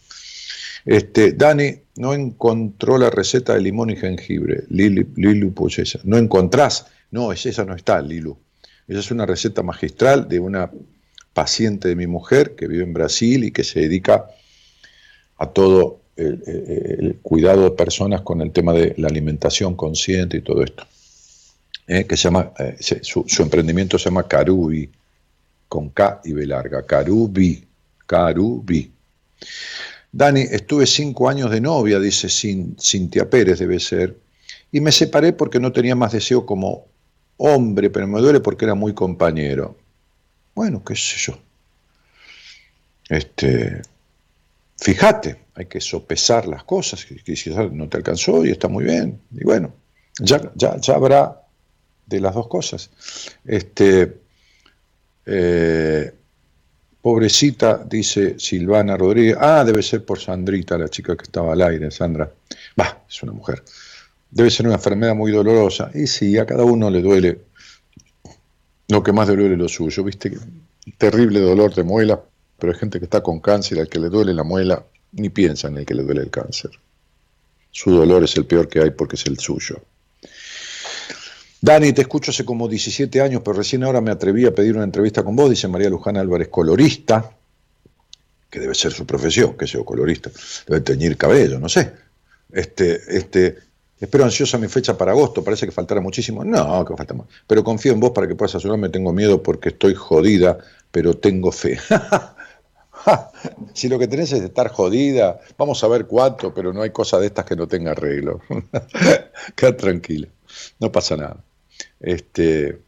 Este, 0.86 1.34
Dani 1.34 1.74
no 1.98 2.14
encontró 2.14 2.98
la 2.98 3.10
receta 3.10 3.54
de 3.54 3.62
limón 3.62 3.92
y 3.92 3.96
jengibre. 3.96 4.64
Lilu 4.70 5.54
Poyesa. 5.54 6.00
No 6.04 6.18
encontrás. 6.18 6.88
No, 7.12 7.32
es, 7.32 7.46
esa 7.46 7.66
no 7.66 7.76
está, 7.76 8.02
Lilu. 8.02 8.36
Esa 8.88 9.00
es 9.00 9.12
una 9.12 9.26
receta 9.26 9.62
magistral 9.64 10.28
de 10.28 10.40
una 10.40 10.72
paciente 11.34 11.88
de 11.88 11.96
mi 11.96 12.08
mujer 12.08 12.56
que 12.56 12.68
vive 12.68 12.84
en 12.84 12.94
Brasil 12.94 13.44
y 13.44 13.52
que 13.52 13.64
se 13.64 13.82
dedica 13.82 14.26
a 15.42 15.48
todo 15.48 16.02
el, 16.16 17.18
cuidado 17.24 17.64
de 17.64 17.72
personas 17.72 18.22
con 18.22 18.42
el 18.42 18.52
tema 18.52 18.74
de 18.74 18.94
la 18.98 19.08
alimentación 19.08 19.76
consciente 19.76 20.38
y 20.38 20.42
todo 20.42 20.64
esto. 20.64 20.86
Eh, 21.88 22.06
que 22.06 22.16
se 22.16 22.24
llama, 22.26 22.52
eh, 22.60 22.78
su, 23.02 23.26
su 23.28 23.42
emprendimiento 23.42 23.98
se 23.98 24.06
llama 24.06 24.28
Carubi, 24.28 24.88
con 25.68 25.90
K 25.90 26.22
y 26.26 26.34
B 26.34 26.46
larga. 26.46 26.86
Carubi, 26.86 27.66
Carubi. 28.06 28.92
Dani, 30.12 30.42
estuve 30.42 30.86
cinco 30.86 31.28
años 31.28 31.50
de 31.50 31.60
novia, 31.60 32.00
dice 32.00 32.28
Cin- 32.28 32.76
Cintia 32.80 33.28
Pérez, 33.28 33.58
debe 33.58 33.80
ser, 33.80 34.16
y 34.72 34.80
me 34.80 34.92
separé 34.92 35.34
porque 35.34 35.60
no 35.60 35.72
tenía 35.72 35.96
más 35.96 36.12
deseo 36.12 36.46
como 36.46 36.86
hombre, 37.38 37.90
pero 37.90 38.08
me 38.08 38.22
duele 38.22 38.42
porque 38.42 38.66
era 38.66 38.76
muy 38.76 38.94
compañero. 38.94 39.76
Bueno, 40.54 40.84
qué 40.84 40.96
sé 40.96 41.18
yo. 41.18 41.40
Este, 43.10 43.82
fíjate, 44.82 45.46
hay 45.54 45.68
que 45.68 45.80
sopesar 45.80 46.48
las 46.48 46.64
cosas, 46.64 47.06
quizás 47.06 47.72
no 47.72 47.88
te 47.88 47.98
alcanzó 47.98 48.44
y 48.46 48.50
está 48.50 48.68
muy 48.68 48.84
bien. 48.84 49.22
Y 49.32 49.44
bueno, 49.44 49.72
ya, 50.20 50.42
habrá 50.94 51.42
de 52.08 52.20
las 52.20 52.34
dos 52.34 52.48
cosas. 52.48 52.90
Este, 53.46 54.18
eh, 55.26 56.12
pobrecita, 57.02 57.86
dice 57.88 58.40
Silvana 58.40 58.98
Rodríguez. 58.98 59.38
Ah, 59.40 59.64
debe 59.64 59.84
ser 59.84 60.04
por 60.04 60.20
Sandrita, 60.20 60.78
la 60.78 60.90
chica 60.90 61.16
que 61.16 61.24
estaba 61.24 61.54
al 61.54 61.62
aire, 61.62 61.92
Sandra. 61.92 62.30
Va, 62.80 63.04
es 63.08 63.24
una 63.24 63.34
mujer. 63.34 63.64
Debe 64.32 64.50
ser 64.50 64.66
una 64.66 64.76
enfermedad 64.76 65.14
muy 65.14 65.32
dolorosa. 65.32 65.92
Y 65.94 66.08
sí, 66.08 66.38
a 66.38 66.46
cada 66.46 66.64
uno 66.64 66.90
le 66.90 67.02
duele 67.02 67.40
lo 68.88 69.04
que 69.04 69.14
más 69.14 69.30
le 69.30 69.36
duele 69.36 69.58
lo 69.58 69.70
suyo. 69.70 70.04
Viste 70.04 70.32
terrible 70.98 71.40
dolor 71.40 71.74
de 71.76 71.84
muela, 71.84 72.20
pero 72.62 72.74
hay 72.74 72.80
gente 72.80 73.00
que 73.00 73.06
está 73.06 73.22
con 73.22 73.40
cáncer, 73.40 73.80
al 73.80 73.90
que 73.90 74.00
le 74.00 74.10
duele 74.10 74.36
la 74.36 74.44
muela, 74.44 74.86
ni 75.14 75.30
piensa 75.30 75.68
en 75.68 75.80
el 75.80 75.86
que 75.86 75.96
le 75.96 76.04
duele 76.04 76.22
el 76.22 76.30
cáncer. 76.30 76.70
Su 77.72 77.90
dolor 77.90 78.24
es 78.24 78.38
el 78.38 78.46
peor 78.46 78.70
que 78.70 78.80
hay 78.80 78.92
porque 78.92 79.16
es 79.16 79.26
el 79.26 79.40
suyo. 79.40 79.82
Dani, 81.60 81.92
te 81.92 82.02
escucho 82.02 82.30
hace 82.30 82.46
como 82.46 82.68
17 82.68 83.20
años, 83.20 83.42
pero 83.44 83.58
recién 83.58 83.84
ahora 83.84 84.00
me 84.00 84.12
atreví 84.12 84.46
a 84.46 84.54
pedir 84.54 84.76
una 84.76 84.84
entrevista 84.84 85.24
con 85.24 85.36
vos, 85.36 85.50
dice 85.50 85.68
María 85.68 85.90
Luján 85.90 86.18
Álvarez, 86.18 86.50
colorista, 86.50 87.32
que 88.48 88.60
debe 88.60 88.76
ser 88.76 88.92
su 88.92 89.08
profesión, 89.08 89.58
que 89.58 89.66
sea 89.66 89.84
colorista, 89.84 90.30
debe 90.68 90.82
teñir 90.82 91.18
cabello, 91.18 91.60
no 91.60 91.68
sé. 91.68 91.92
Este, 92.52 93.02
este, 93.08 93.58
espero 94.00 94.24
ansiosa 94.24 94.60
mi 94.60 94.68
fecha 94.68 94.96
para 94.96 95.14
agosto, 95.14 95.44
parece 95.44 95.66
que 95.66 95.72
faltará 95.72 96.00
muchísimo. 96.00 96.46
No, 96.46 96.86
que 96.86 96.96
falta 96.96 97.16
más. 97.16 97.26
Pero 97.48 97.64
confío 97.64 97.92
en 97.92 98.00
vos 98.00 98.12
para 98.12 98.28
que 98.28 98.36
puedas 98.36 98.54
ayudarme, 98.54 98.90
tengo 98.90 99.12
miedo 99.14 99.42
porque 99.42 99.70
estoy 99.70 99.96
jodida, 99.96 100.60
pero 100.92 101.16
tengo 101.16 101.52
fe. 101.52 101.80
si 103.74 103.88
lo 103.90 104.00
que 104.00 104.08
tenés 104.08 104.32
es 104.32 104.42
estar 104.42 104.70
jodida, 104.70 105.40
vamos 105.58 105.84
a 105.84 105.88
ver 105.88 106.06
cuánto, 106.06 106.54
pero 106.54 106.74
no 106.74 106.82
hay 106.82 106.92
cosa 106.92 107.20
de 107.20 107.28
estas 107.28 107.46
que 107.46 107.56
no 107.56 107.68
tenga 107.68 107.92
arreglo. 107.92 108.42
Queda 109.56 109.78
tranquilo, 109.78 110.28
no 110.80 110.92
pasa 110.92 111.18
nada. 111.18 111.44
Este, 112.00 112.80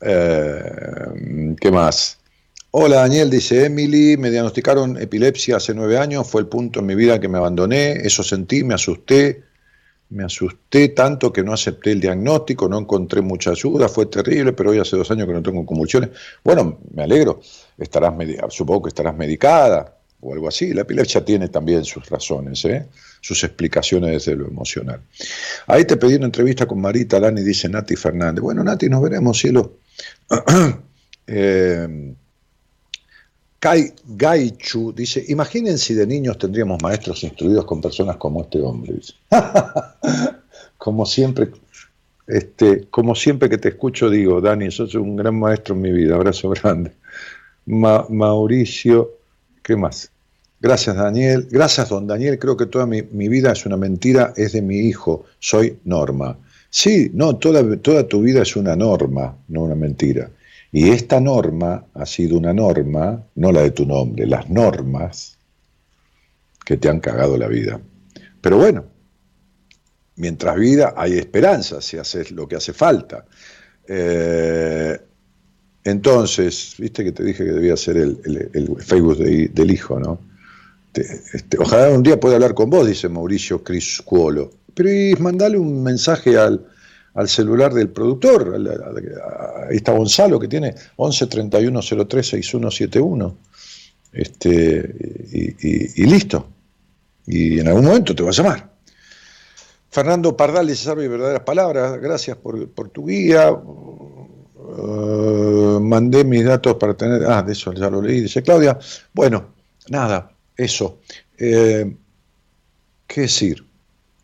eh, 0.00 1.54
¿Qué 1.60 1.70
más? 1.70 2.18
Hola 2.72 2.96
Daniel, 2.96 3.30
dice 3.30 3.64
Emily, 3.64 4.16
me 4.16 4.30
diagnosticaron 4.30 4.96
epilepsia 5.00 5.56
hace 5.56 5.74
nueve 5.74 5.98
años, 5.98 6.28
fue 6.28 6.40
el 6.40 6.46
punto 6.46 6.80
en 6.80 6.86
mi 6.86 6.94
vida 6.94 7.18
que 7.18 7.26
me 7.26 7.38
abandoné, 7.38 7.92
eso 7.92 8.22
sentí, 8.22 8.62
me 8.62 8.74
asusté, 8.74 9.42
me 10.10 10.24
asusté 10.24 10.88
tanto 10.88 11.32
que 11.32 11.42
no 11.42 11.52
acepté 11.52 11.92
el 11.92 12.00
diagnóstico, 12.00 12.68
no 12.68 12.78
encontré 12.78 13.20
mucha 13.20 13.50
ayuda, 13.50 13.88
fue 13.88 14.06
terrible, 14.06 14.52
pero 14.52 14.70
hoy 14.70 14.78
hace 14.78 14.96
dos 14.96 15.10
años 15.10 15.26
que 15.26 15.32
no 15.32 15.42
tengo 15.42 15.64
convulsiones. 15.64 16.10
Bueno, 16.44 16.78
me 16.92 17.04
alegro, 17.04 17.40
estarás 17.78 18.12
supongo 18.50 18.82
que 18.82 18.88
estarás 18.88 19.16
medicada 19.16 19.96
o 20.20 20.32
algo 20.34 20.48
así. 20.48 20.74
La 20.74 20.82
epilepsia 20.82 21.24
tiene 21.24 21.48
también 21.48 21.84
sus 21.84 22.08
razones, 22.08 22.64
¿eh? 22.64 22.88
sus 23.20 23.42
explicaciones 23.44 24.12
desde 24.12 24.36
lo 24.36 24.48
emocional. 24.48 25.00
Ahí 25.66 25.84
te 25.84 25.96
pedí 25.96 26.16
una 26.16 26.26
entrevista 26.26 26.66
con 26.66 26.80
Marita 26.80 27.20
Dani, 27.20 27.42
dice 27.42 27.68
Nati 27.68 27.94
Fernández. 27.94 28.42
Bueno, 28.42 28.64
Nati, 28.64 28.88
nos 28.88 29.02
veremos, 29.02 29.38
cielo. 29.38 29.78
Eh, 31.32 32.16
Kai 33.60 33.92
Gaichu 34.16 34.92
dice, 34.92 35.22
imaginen 35.28 35.76
si 35.78 35.92
de 35.94 36.06
niños 36.06 36.38
tendríamos 36.38 36.82
maestros 36.82 37.22
instruidos 37.24 37.64
con 37.66 37.80
personas 37.80 38.16
como 38.16 38.42
este 38.42 38.60
hombre. 38.62 38.94
como 40.78 41.04
siempre, 41.04 41.50
este, 42.26 42.86
como 42.90 43.14
siempre 43.14 43.48
que 43.50 43.58
te 43.58 43.68
escucho 43.70 44.08
digo, 44.08 44.40
Dani, 44.40 44.70
sos 44.70 44.94
un 44.94 45.16
gran 45.16 45.38
maestro 45.38 45.74
en 45.74 45.82
mi 45.82 45.92
vida, 45.92 46.14
abrazo 46.14 46.50
grande. 46.50 46.92
Ma- 47.66 48.06
Mauricio, 48.08 49.12
¿qué 49.62 49.76
más? 49.76 50.10
Gracias 50.60 50.96
Daniel, 50.96 51.48
gracias 51.50 51.88
don 51.88 52.06
Daniel, 52.06 52.38
creo 52.38 52.56
que 52.56 52.66
toda 52.66 52.86
mi, 52.86 53.02
mi 53.02 53.28
vida 53.28 53.52
es 53.52 53.66
una 53.66 53.76
mentira, 53.76 54.32
es 54.36 54.52
de 54.52 54.62
mi 54.62 54.78
hijo, 54.78 55.24
soy 55.38 55.78
Norma. 55.84 56.36
Sí, 56.70 57.10
no, 57.14 57.36
toda, 57.36 57.64
toda 57.78 58.06
tu 58.06 58.22
vida 58.22 58.42
es 58.42 58.56
una 58.56 58.76
norma, 58.76 59.36
no 59.48 59.62
una 59.62 59.74
mentira. 59.74 60.30
Y 60.72 60.90
esta 60.90 61.20
norma 61.20 61.86
ha 61.94 62.06
sido 62.06 62.38
una 62.38 62.52
norma, 62.52 63.24
no 63.36 63.52
la 63.52 63.62
de 63.62 63.72
tu 63.72 63.84
nombre, 63.86 64.26
las 64.26 64.48
normas 64.50 65.38
que 66.64 66.76
te 66.76 66.88
han 66.88 67.00
cagado 67.00 67.36
la 67.36 67.48
vida. 67.48 67.80
Pero 68.40 68.56
bueno, 68.58 68.84
mientras 70.16 70.56
vida 70.56 70.94
hay 70.96 71.18
esperanza 71.18 71.80
si 71.80 71.96
haces 71.96 72.30
lo 72.30 72.46
que 72.46 72.56
hace 72.56 72.72
falta. 72.72 73.24
Eh, 73.88 74.98
entonces, 75.84 76.74
viste 76.78 77.04
que 77.04 77.12
te 77.12 77.24
dije 77.24 77.44
que 77.44 77.52
debía 77.52 77.76
ser 77.76 77.96
el, 77.96 78.18
Facebook 78.80 79.18
de- 79.18 79.48
del 79.48 79.70
hijo, 79.72 79.98
¿no? 80.00 80.20
Te- 80.92 81.02
este, 81.34 81.58
ojalá 81.58 81.90
un 81.90 82.02
día 82.04 82.20
pueda 82.20 82.36
hablar 82.36 82.54
con 82.54 82.70
vos, 82.70 82.86
dice 82.88 83.08
Mauricio 83.08 83.64
Criscuolo. 83.64 84.52
Pero 84.74 84.92
y 84.92 85.14
mandale 85.20 85.58
un 85.58 85.82
mensaje 85.82 86.38
al, 86.38 86.66
al 87.14 87.28
celular 87.28 87.72
del 87.74 87.88
productor. 87.90 88.54
a- 88.56 89.68
ahí 89.68 89.76
está 89.76 89.92
Gonzalo, 89.92 90.38
que 90.38 90.48
tiene 90.48 90.74
11 90.96 91.26
31 91.26 91.80
03 91.82 92.26
6171. 92.28 93.36
Este, 94.12 94.94
y, 95.32 95.68
y- 95.68 95.90
y 96.02 96.06
listo. 96.06 96.46
Y 97.26 97.60
en 97.60 97.68
algún 97.68 97.84
momento 97.84 98.14
te 98.14 98.22
va 98.22 98.30
a 98.30 98.32
llamar. 98.32 98.70
Fernando 99.90 100.36
Pardal 100.36 100.66
dice 100.68 100.84
sabe 100.84 101.08
verdaderas 101.08 101.42
palabras. 101.42 102.00
Gracias 102.00 102.36
por, 102.36 102.68
por 102.70 102.90
tu 102.90 103.06
guía. 103.06 103.50
Eh, 104.78 105.78
mandé 105.80 106.24
mis 106.24 106.44
datos 106.44 106.76
para 106.76 106.94
tener. 106.94 107.24
Ah, 107.26 107.42
de 107.42 107.52
eso 107.52 107.72
ya 107.72 107.90
lo 107.90 108.00
leí. 108.00 108.20
Dice 108.20 108.42
Claudia. 108.42 108.78
Bueno, 109.12 109.46
nada, 109.88 110.32
eso. 110.56 110.98
Eh, 111.38 111.94
¿Qué 113.06 113.22
decir? 113.22 113.64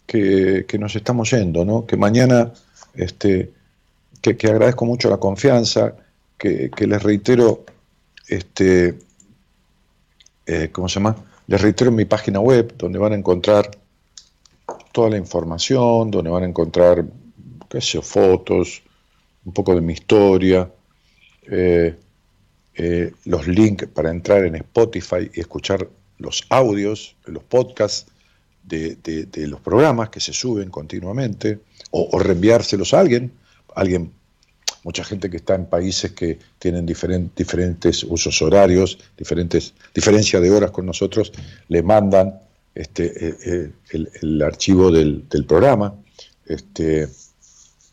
Que, 0.06 0.64
que 0.68 0.78
nos 0.78 0.94
estamos 0.94 1.30
yendo, 1.32 1.64
¿no? 1.64 1.84
Que 1.84 1.96
mañana, 1.96 2.52
este, 2.97 3.52
que, 4.20 4.48
agradezco 4.48 4.85
mucho 4.85 5.09
la 5.09 5.18
confianza, 5.18 5.94
que, 6.39 6.70
les 6.78 7.02
reitero, 7.02 7.64
este, 8.28 8.98
eh, 10.47 10.68
¿cómo 10.73 10.89
se 10.89 10.94
llama? 10.94 11.16
Les 11.47 11.60
reitero 11.60 11.93
mi 11.93 12.05
página 12.05 12.40
web, 12.40 12.74
donde 12.77 12.98
van 12.98 13.12
a 13.12 13.16
encontrar 13.16 13.70
toda 14.93 15.10
la 15.10 15.16
información, 15.16 16.10
donde 16.10 16.31
van 16.31 16.43
a 16.43 16.47
encontrar, 16.47 17.05
qué 17.68 17.81
sé 17.81 18.01
fotos, 18.02 18.82
un 19.44 19.52
poco 19.52 19.74
de 19.74 19.81
mi 19.81 19.93
historia, 19.93 20.68
eh, 21.48 21.94
eh, 22.74 23.12
los 23.24 23.47
links 23.47 23.86
para 23.86 24.10
entrar 24.10 24.44
en 24.44 24.56
Spotify 24.56 25.31
y 25.32 25.40
escuchar 25.40 25.89
los 26.18 26.44
audios, 26.48 27.16
los 27.27 27.44
podcasts 27.44 28.10
de 28.64 28.98
los 29.47 29.60
programas 29.60 30.09
que 30.09 30.18
se 30.18 30.32
suben 30.32 30.70
continuamente, 30.70 31.60
o, 31.90 32.18
reenviárselos 32.18 32.94
a 32.94 33.00
alguien, 33.00 33.32
alguien, 33.74 34.12
mucha 34.84 35.04
gente 35.04 35.30
que 35.30 35.36
está 35.38 35.54
en 35.54 35.66
países 35.66 36.12
que 36.12 36.38
tienen 36.58 36.86
diferen- 36.86 37.30
diferentes 37.34 38.04
usos 38.04 38.40
horarios, 38.42 38.98
diferentes 39.16 39.74
diferencia 39.94 40.40
de 40.40 40.50
horas 40.50 40.70
con 40.70 40.86
nosotros, 40.86 41.32
le 41.68 41.82
mandan 41.82 42.40
este, 42.74 43.28
eh, 43.28 43.36
eh, 43.92 44.06
el, 44.20 44.42
archivo 44.42 44.90
del, 44.90 45.24
programa. 45.46 45.94
Este, 46.44 47.08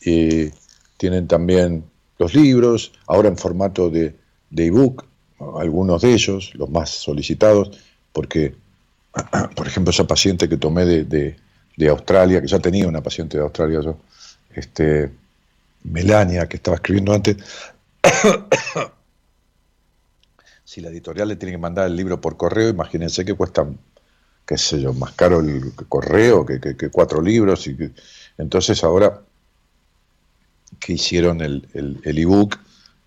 y 0.05 0.51
tienen 0.97 1.27
también 1.27 1.85
los 2.19 2.35
libros, 2.35 2.91
ahora 3.07 3.29
en 3.29 3.37
formato 3.37 3.89
de, 3.89 4.13
de 4.49 4.65
ebook, 4.67 5.05
algunos 5.57 6.01
de 6.01 6.13
ellos, 6.13 6.51
los 6.55 6.69
más 6.69 6.89
solicitados, 6.89 7.79
porque, 8.11 8.55
por 9.55 9.67
ejemplo, 9.67 9.91
esa 9.91 10.05
paciente 10.05 10.47
que 10.47 10.57
tomé 10.57 10.85
de- 10.85 11.35
de 11.77 11.89
Australia, 11.89 12.41
que 12.41 12.47
ya 12.47 12.59
tenía 12.59 12.87
una 12.87 13.01
paciente 13.01 13.37
de 13.37 13.43
Australia 13.43 13.81
yo, 13.81 13.97
este, 14.55 15.11
Melania, 15.85 16.47
que 16.47 16.57
estaba 16.57 16.75
escribiendo 16.77 17.13
antes, 17.13 17.37
si 20.63 20.81
la 20.81 20.89
editorial 20.89 21.27
le 21.27 21.35
tiene 21.35 21.53
que 21.53 21.57
mandar 21.57 21.87
el 21.87 21.95
libro 21.95 22.19
por 22.19 22.37
correo, 22.37 22.69
imagínense 22.69 23.25
que 23.25 23.33
cuesta, 23.33 23.65
qué 24.45 24.57
sé 24.57 24.81
yo, 24.81 24.93
más 24.93 25.13
caro 25.13 25.39
el 25.41 25.73
correo 25.89 26.45
que, 26.45 26.59
que- 26.59 26.75
que 26.77 26.89
cuatro 26.89 27.21
libros. 27.21 27.67
Y 27.67 27.75
que- 27.77 27.91
entonces 28.37 28.83
ahora 28.83 29.21
que 30.79 30.93
hicieron 30.93 31.41
el, 31.41 31.67
el, 31.73 32.17
ebook, 32.17 32.57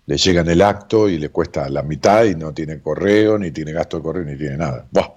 le 0.05 0.17
llega 0.17 0.41
el 0.41 0.61
acto 0.61 1.09
y 1.09 1.17
le 1.17 1.29
cuesta 1.29 1.67
la 1.69 1.83
mitad 1.83 2.23
y 2.23 2.35
no 2.35 2.53
tiene 2.53 2.79
correo, 2.79 3.37
ni 3.37 3.51
tiene 3.51 3.73
gasto 3.73 3.97
de 3.97 4.03
correo, 4.03 4.23
ni 4.23 4.37
tiene 4.37 4.57
nada. 4.57 4.85
Buah, 4.89 5.09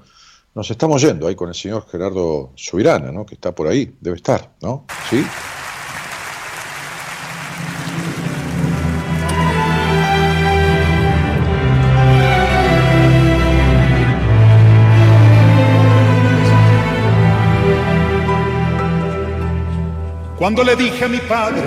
nos 0.54 0.70
estamos 0.70 1.02
yendo 1.02 1.28
ahí 1.28 1.34
con 1.34 1.50
el 1.50 1.56
señor 1.56 1.88
Gerardo 1.90 2.52
Subirana, 2.54 3.12
¿no? 3.12 3.26
que 3.26 3.34
está 3.34 3.52
por 3.52 3.66
ahí, 3.66 3.92
debe 4.00 4.18
estar, 4.18 4.52
¿no? 4.62 4.86
¿Sí? 5.10 5.26
Cuando 20.40 20.64
le 20.64 20.74
dije 20.78 21.04
a 21.04 21.10
mi 21.10 21.18
padre 21.18 21.62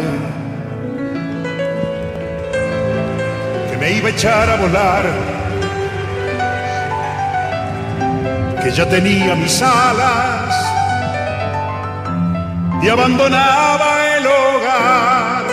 que 3.71 3.77
me 3.77 3.93
iba 3.93 4.09
a 4.09 4.11
echar 4.13 4.49
a 4.49 4.57
volar, 4.57 5.05
que 8.63 8.71
ya 8.71 8.89
tenía 8.89 9.35
mis 9.35 9.61
alas 9.61 10.55
y 12.83 12.89
abandonaba 12.89 14.17
el 14.17 14.27
hogar, 14.27 15.45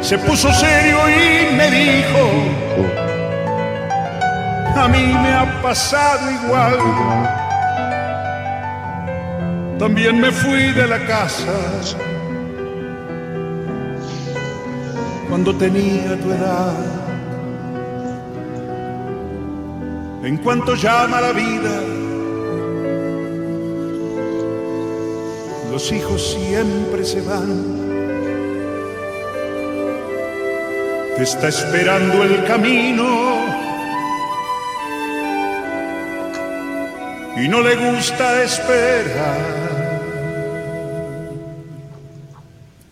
se 0.00 0.16
puso 0.16 0.50
serio 0.54 0.98
y 1.10 1.54
me 1.56 1.70
dijo, 1.70 2.22
a 4.80 4.88
mí 4.88 5.12
me 5.12 5.34
ha 5.34 5.60
pasado 5.60 6.30
igual. 6.30 7.37
También 9.78 10.20
me 10.20 10.32
fui 10.32 10.72
de 10.72 10.86
la 10.88 11.06
casa 11.06 11.54
cuando 15.28 15.54
tenía 15.54 16.18
tu 16.20 16.32
edad. 16.32 16.74
En 20.24 20.36
cuanto 20.38 20.74
llama 20.74 21.20
la 21.20 21.32
vida, 21.32 21.80
los 25.70 25.92
hijos 25.92 26.36
siempre 26.36 27.04
se 27.04 27.20
van. 27.20 27.78
Te 31.16 31.22
está 31.22 31.48
esperando 31.48 32.24
el 32.24 32.44
camino 32.44 33.58
y 37.36 37.48
no 37.48 37.60
le 37.60 37.76
gusta 37.76 38.42
esperar. 38.42 39.67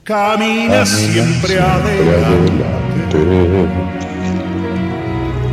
Camina 0.07 0.87
siempre 0.87 1.59
adelante, 1.59 3.19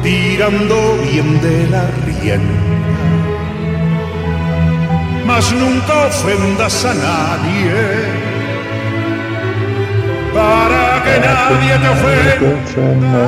tirando 0.03 0.97
bien 1.01 1.41
de 1.41 1.67
la 1.71 1.87
rienda, 2.05 2.53
mas 5.25 5.51
nunca 5.53 6.05
ofendas 6.05 6.85
a 6.85 6.93
nadie, 6.93 7.73
para 10.35 11.01
que 11.03 11.15
nadie 11.27 11.73
te 11.81 11.89
ofenda. 11.97 13.25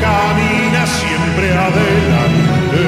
Camina 0.00 0.86
siempre 0.86 1.46
adelante. 1.68 2.82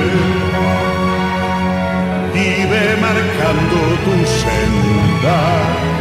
Y 2.34 2.66
ve 2.70 2.96
marcando 3.00 3.78
tu 4.04 4.14
senda. 4.26 5.93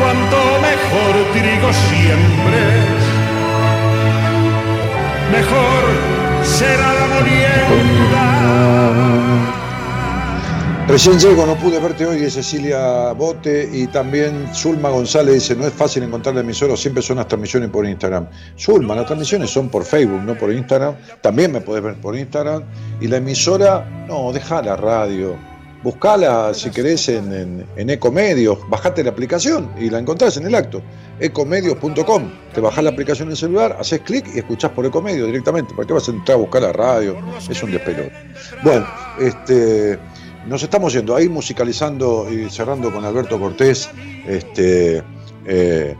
Cuanto 0.00 0.36
mejor 0.62 1.12
trigo 1.34 1.70
siembres, 1.90 3.00
mejor 5.30 5.82
será 6.42 6.94
la 6.94 7.06
molienda. 7.06 8.24
Recién 10.88 11.18
llego, 11.18 11.44
no 11.44 11.54
pude 11.56 11.78
verte 11.78 12.06
hoy, 12.06 12.24
es 12.24 12.32
Cecilia 12.32 13.12
Bote 13.12 13.68
y 13.70 13.88
también 13.88 14.48
Zulma 14.54 14.88
González 14.88 15.34
dice, 15.34 15.54
no 15.54 15.66
es 15.66 15.74
fácil 15.74 16.02
encontrar 16.02 16.34
la 16.34 16.40
emisora, 16.40 16.78
siempre 16.78 17.02
son 17.02 17.18
las 17.18 17.28
transmisiones 17.28 17.68
por 17.68 17.86
Instagram. 17.86 18.26
Zulma, 18.58 18.96
las 18.96 19.04
transmisiones 19.04 19.50
son 19.50 19.68
por 19.68 19.84
Facebook, 19.84 20.22
no 20.22 20.34
por 20.34 20.50
Instagram. 20.50 20.94
También 21.20 21.52
me 21.52 21.60
podés 21.60 21.82
ver 21.82 21.96
por 21.96 22.16
Instagram. 22.16 22.62
Y 23.02 23.06
la 23.06 23.18
emisora, 23.18 23.84
no, 24.08 24.32
deja 24.32 24.62
la 24.62 24.76
radio. 24.76 25.49
Buscala 25.82 26.52
si 26.52 26.70
querés 26.70 27.08
en, 27.08 27.66
en, 27.74 27.90
Ecomedios, 27.90 28.58
bajate 28.68 29.02
la 29.02 29.10
aplicación 29.10 29.70
y 29.78 29.88
la 29.88 29.98
encontrás 29.98 30.36
en 30.36 30.46
el 30.46 30.54
acto. 30.54 30.82
Ecomedios.com. 31.18 32.30
Te 32.52 32.60
bajás 32.60 32.84
la 32.84 32.90
aplicación 32.90 33.28
en 33.28 33.32
el 33.32 33.36
celular, 33.38 33.76
haces 33.80 34.00
clic 34.00 34.26
y 34.34 34.38
escuchás 34.40 34.72
por 34.72 34.84
Ecomedios 34.84 35.26
directamente. 35.26 35.74
¿Para 35.74 35.86
qué 35.86 35.94
vas 35.94 36.06
a 36.08 36.12
entrar 36.12 36.36
a 36.36 36.40
buscar 36.40 36.62
la 36.62 36.72
radio? 36.72 37.16
Es 37.48 37.62
un 37.62 37.72
despelote. 37.72 38.12
Bueno, 38.62 38.86
este. 39.18 39.98
Nos 40.46 40.62
estamos 40.62 40.92
yendo 40.94 41.14
ahí 41.14 41.28
musicalizando 41.28 42.26
y 42.30 42.48
cerrando 42.48 42.90
con 42.90 43.04
Alberto 43.04 43.38
Cortés. 43.38 43.90
Este, 44.26 45.02
eh, 45.46 45.94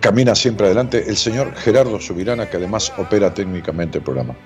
camina 0.00 0.34
siempre 0.34 0.66
adelante 0.66 1.04
el 1.08 1.16
señor 1.16 1.54
Gerardo 1.54 2.00
Subirana, 2.00 2.48
que 2.48 2.56
además 2.56 2.92
opera 2.96 3.34
técnicamente 3.34 3.98
el 3.98 4.04
programa. 4.04 4.36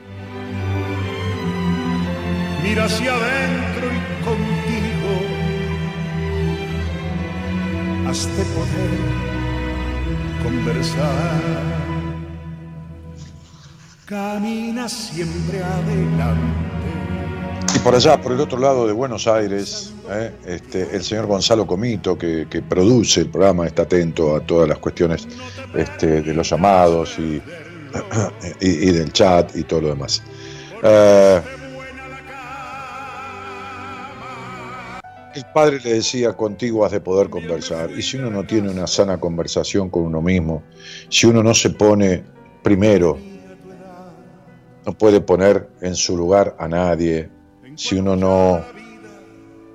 Mira 2.63 2.85
hacia 2.85 3.15
adentro 3.15 3.70
has 8.07 8.27
de 8.37 8.45
poder 8.45 8.91
conversar. 10.43 11.41
Camina 14.07 14.89
siempre 14.89 15.63
adelante. 15.63 16.71
Y 17.75 17.79
por 17.79 17.95
allá, 17.95 18.21
por 18.21 18.33
el 18.33 18.41
otro 18.41 18.59
lado 18.59 18.87
de 18.87 18.93
Buenos 18.93 19.29
Aires, 19.29 19.93
eh, 20.11 20.33
este, 20.47 20.97
el 20.97 21.05
señor 21.05 21.27
Gonzalo 21.27 21.67
Comito, 21.67 22.19
que, 22.19 22.47
produce 22.69 23.21
el 23.21 23.29
programa, 23.29 23.67
está 23.67 23.83
atento 23.83 24.35
a 24.35 24.41
todas 24.41 24.69
las 24.69 24.79
cuestiones 24.79 25.29
este, 25.75 26.23
de 26.23 26.35
los 26.35 26.51
llamados 26.51 27.17
y 27.19 27.41
del 28.93 29.13
chat 29.13 29.55
y 29.57 29.63
todo 29.63 29.83
lo 29.83 29.89
demás. 29.91 30.23
Eh, 30.83 31.41
el 35.35 35.45
padre 35.53 35.81
le 35.83 35.95
decía, 35.95 36.33
contigo 36.33 36.85
has 36.85 36.93
de 36.93 37.01
poder 37.01 37.31
conversar. 37.31 37.91
Y 37.91 38.03
si 38.03 38.17
uno 38.17 38.31
no 38.31 38.45
tiene 38.45 38.71
una 38.71 38.87
sana 38.87 39.19
conversación 39.19 39.91
con 39.91 40.03
uno 40.03 40.23
mismo, 40.23 40.63
si 41.09 41.27
uno 41.27 41.43
no 41.43 41.55
se 41.55 41.71
pone 41.71 42.25
primero, 42.63 43.19
no 44.87 44.93
puede 44.97 45.21
poner 45.21 45.69
en 45.81 45.95
su 45.95 46.17
lugar 46.17 46.57
a 46.59 46.69
nadie, 46.69 47.31
si 47.77 47.97
uno 47.97 48.17
no 48.17 48.61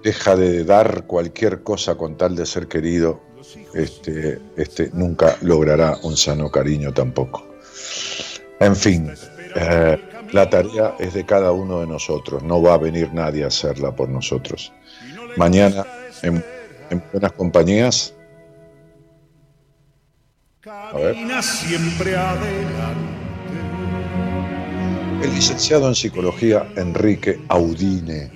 deja 0.04 0.36
de 0.36 0.64
dar 0.64 1.06
cualquier 1.06 1.64
cosa 1.64 1.96
con 1.96 2.18
tal 2.18 2.36
de 2.36 2.46
ser 2.46 2.68
querido, 2.68 3.22
este, 3.74 4.40
este 4.58 4.90
nunca 4.94 5.38
logrará 5.42 5.98
un 6.04 6.18
sano 6.18 6.52
cariño 6.52 6.94
tampoco. 6.94 7.46
En 8.60 8.76
fin, 8.76 9.12
eh, 9.56 9.98
la 10.32 10.50
tarea 10.50 10.96
es 11.00 11.14
de 11.14 11.26
cada 11.26 11.52
uno 11.52 11.80
de 11.80 11.88
nosotros, 11.88 12.44
no 12.44 12.62
va 12.62 12.76
a 12.76 12.78
venir 12.78 13.14
nadie 13.14 13.44
a 13.44 13.48
hacerla 13.48 13.96
por 13.96 14.10
nosotros. 14.10 14.72
Mañana, 15.38 15.86
en, 16.22 16.44
en 16.90 17.04
buenas 17.12 17.32
compañías, 17.34 18.16
a 20.68 20.98
ver. 20.98 21.16
El 25.22 25.34
licenciado 25.34 25.88
en 25.88 25.96
psicología 25.96 26.68
Enrique 26.76 27.40
Audine. 27.50 28.32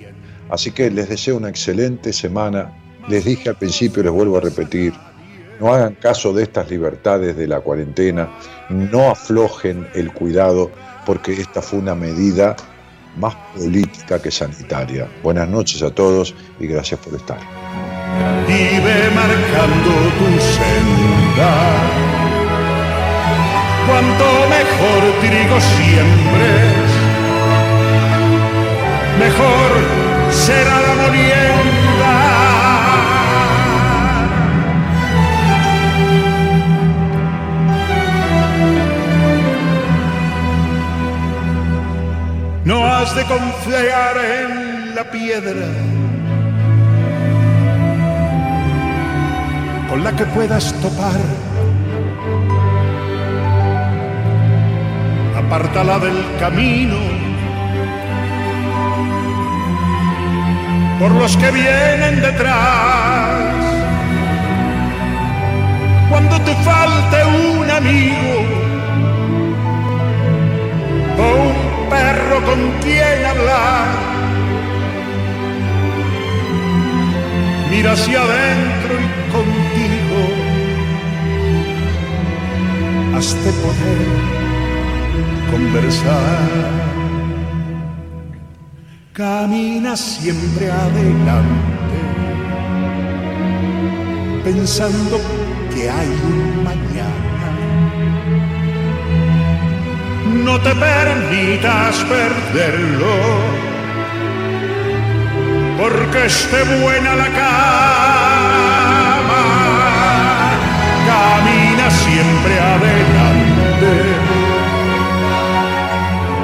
Así 0.48 0.70
que 0.70 0.90
les 0.90 1.08
deseo 1.08 1.36
una 1.36 1.48
excelente 1.48 2.12
semana. 2.12 2.72
Les 3.08 3.24
dije 3.24 3.48
al 3.48 3.56
principio, 3.56 4.02
les 4.02 4.12
vuelvo 4.12 4.36
a 4.36 4.40
repetir, 4.40 4.92
no 5.58 5.74
hagan 5.74 5.94
caso 5.94 6.32
de 6.32 6.44
estas 6.44 6.70
libertades 6.70 7.36
de 7.36 7.48
la 7.48 7.60
cuarentena, 7.60 8.30
no 8.68 9.10
aflojen 9.10 9.88
el 9.94 10.12
cuidado, 10.12 10.70
porque 11.06 11.32
esta 11.32 11.62
fue 11.62 11.80
una 11.80 11.94
medida 11.94 12.54
más 13.16 13.34
política 13.56 14.20
que 14.20 14.30
sanitaria. 14.30 15.08
Buenas 15.22 15.48
noches 15.48 15.82
a 15.82 15.90
todos 15.90 16.34
y 16.58 16.66
gracias 16.66 17.00
por 17.00 17.14
estar. 17.14 17.38
Vive 18.46 19.10
marcando 19.14 19.90
tu 20.18 20.40
senda. 20.40 21.52
Cuanto 23.86 24.24
mejor 24.48 25.00
trigo 25.20 25.60
siembres, 25.60 26.88
mejor 29.18 29.70
será 30.30 30.80
la 30.80 30.94
molienda. 30.94 31.79
De 43.14 43.24
confiar 43.24 44.16
en 44.18 44.94
la 44.94 45.04
piedra 45.04 45.66
con 49.88 50.04
la 50.04 50.12
que 50.12 50.24
puedas 50.26 50.72
topar. 50.80 51.20
Apártala 55.36 55.98
del 55.98 56.18
camino 56.38 56.98
por 61.00 61.10
los 61.12 61.36
que 61.36 61.50
vienen 61.50 62.20
detrás. 62.20 63.40
Cuando 66.10 66.40
te 66.42 66.54
falte 66.56 67.24
un 67.24 67.70
amigo 67.70 68.44
o 71.18 71.48
un 71.48 71.59
perro 71.90 72.44
con 72.44 72.60
quien 72.80 73.24
hablar. 73.26 73.88
Mira 77.70 77.92
hacia 77.92 78.22
adentro 78.22 78.94
y 79.04 79.32
contigo 79.32 80.20
has 83.16 83.34
de 83.44 83.52
poder 83.64 84.06
conversar. 85.50 86.48
Camina 89.12 89.96
siempre 89.96 90.70
adelante, 90.70 91.98
pensando 94.44 95.20
que 95.74 95.90
hay 95.90 96.08
un 96.08 96.64
mañana 96.64 96.89
no 100.30 100.60
te 100.60 100.74
permitas 100.74 101.96
perderlo, 102.04 103.16
porque 105.78 106.26
esté 106.26 106.62
buena 106.80 107.16
la 107.16 107.26
cama, 107.26 108.62
camina 111.10 111.90
siempre 111.90 112.60
adelante, 112.60 113.92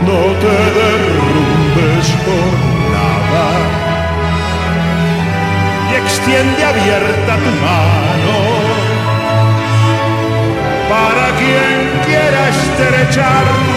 no 0.06 0.20
te 0.42 0.56
derrumbes 0.78 2.06
por 2.26 2.52
nada. 2.96 3.46
Y 5.90 5.94
extiende 5.94 6.64
abierta 6.64 7.32
tu 7.36 7.52
mano. 7.64 8.36
Para 10.88 11.26
quien 11.36 11.76
quiera 12.06 12.40
estrecharla. 12.48 13.75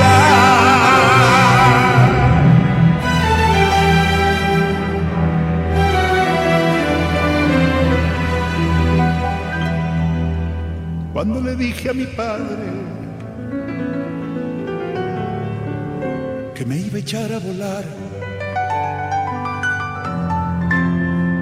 A 11.90 11.94
mi 11.94 12.06
padre 12.06 12.68
que 16.54 16.66
me 16.66 16.78
iba 16.78 16.98
a 16.98 17.00
echar 17.00 17.32
a 17.34 17.40
volar, 17.40 17.86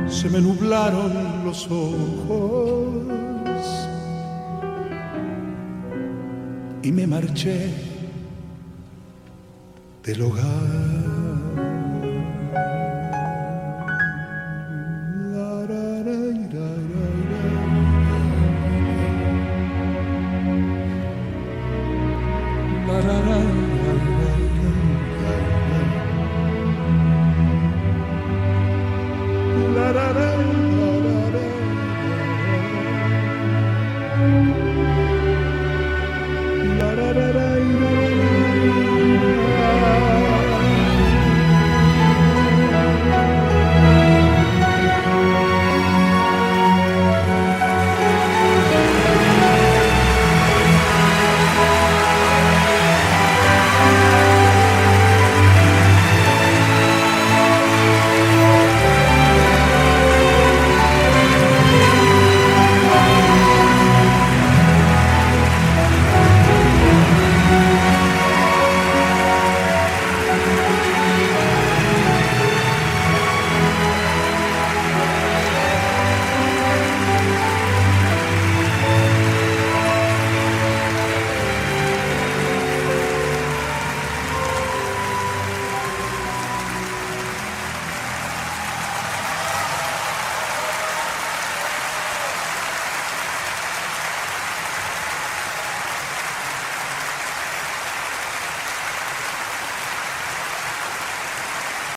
se 0.10 0.30
me 0.30 0.40
nublaron 0.40 1.46
los 1.46 1.68
ojos. 1.70 2.88
y 6.88 6.92
me 6.94 7.06
marché 7.06 7.70
del 10.04 10.22
hogar. 10.22 11.07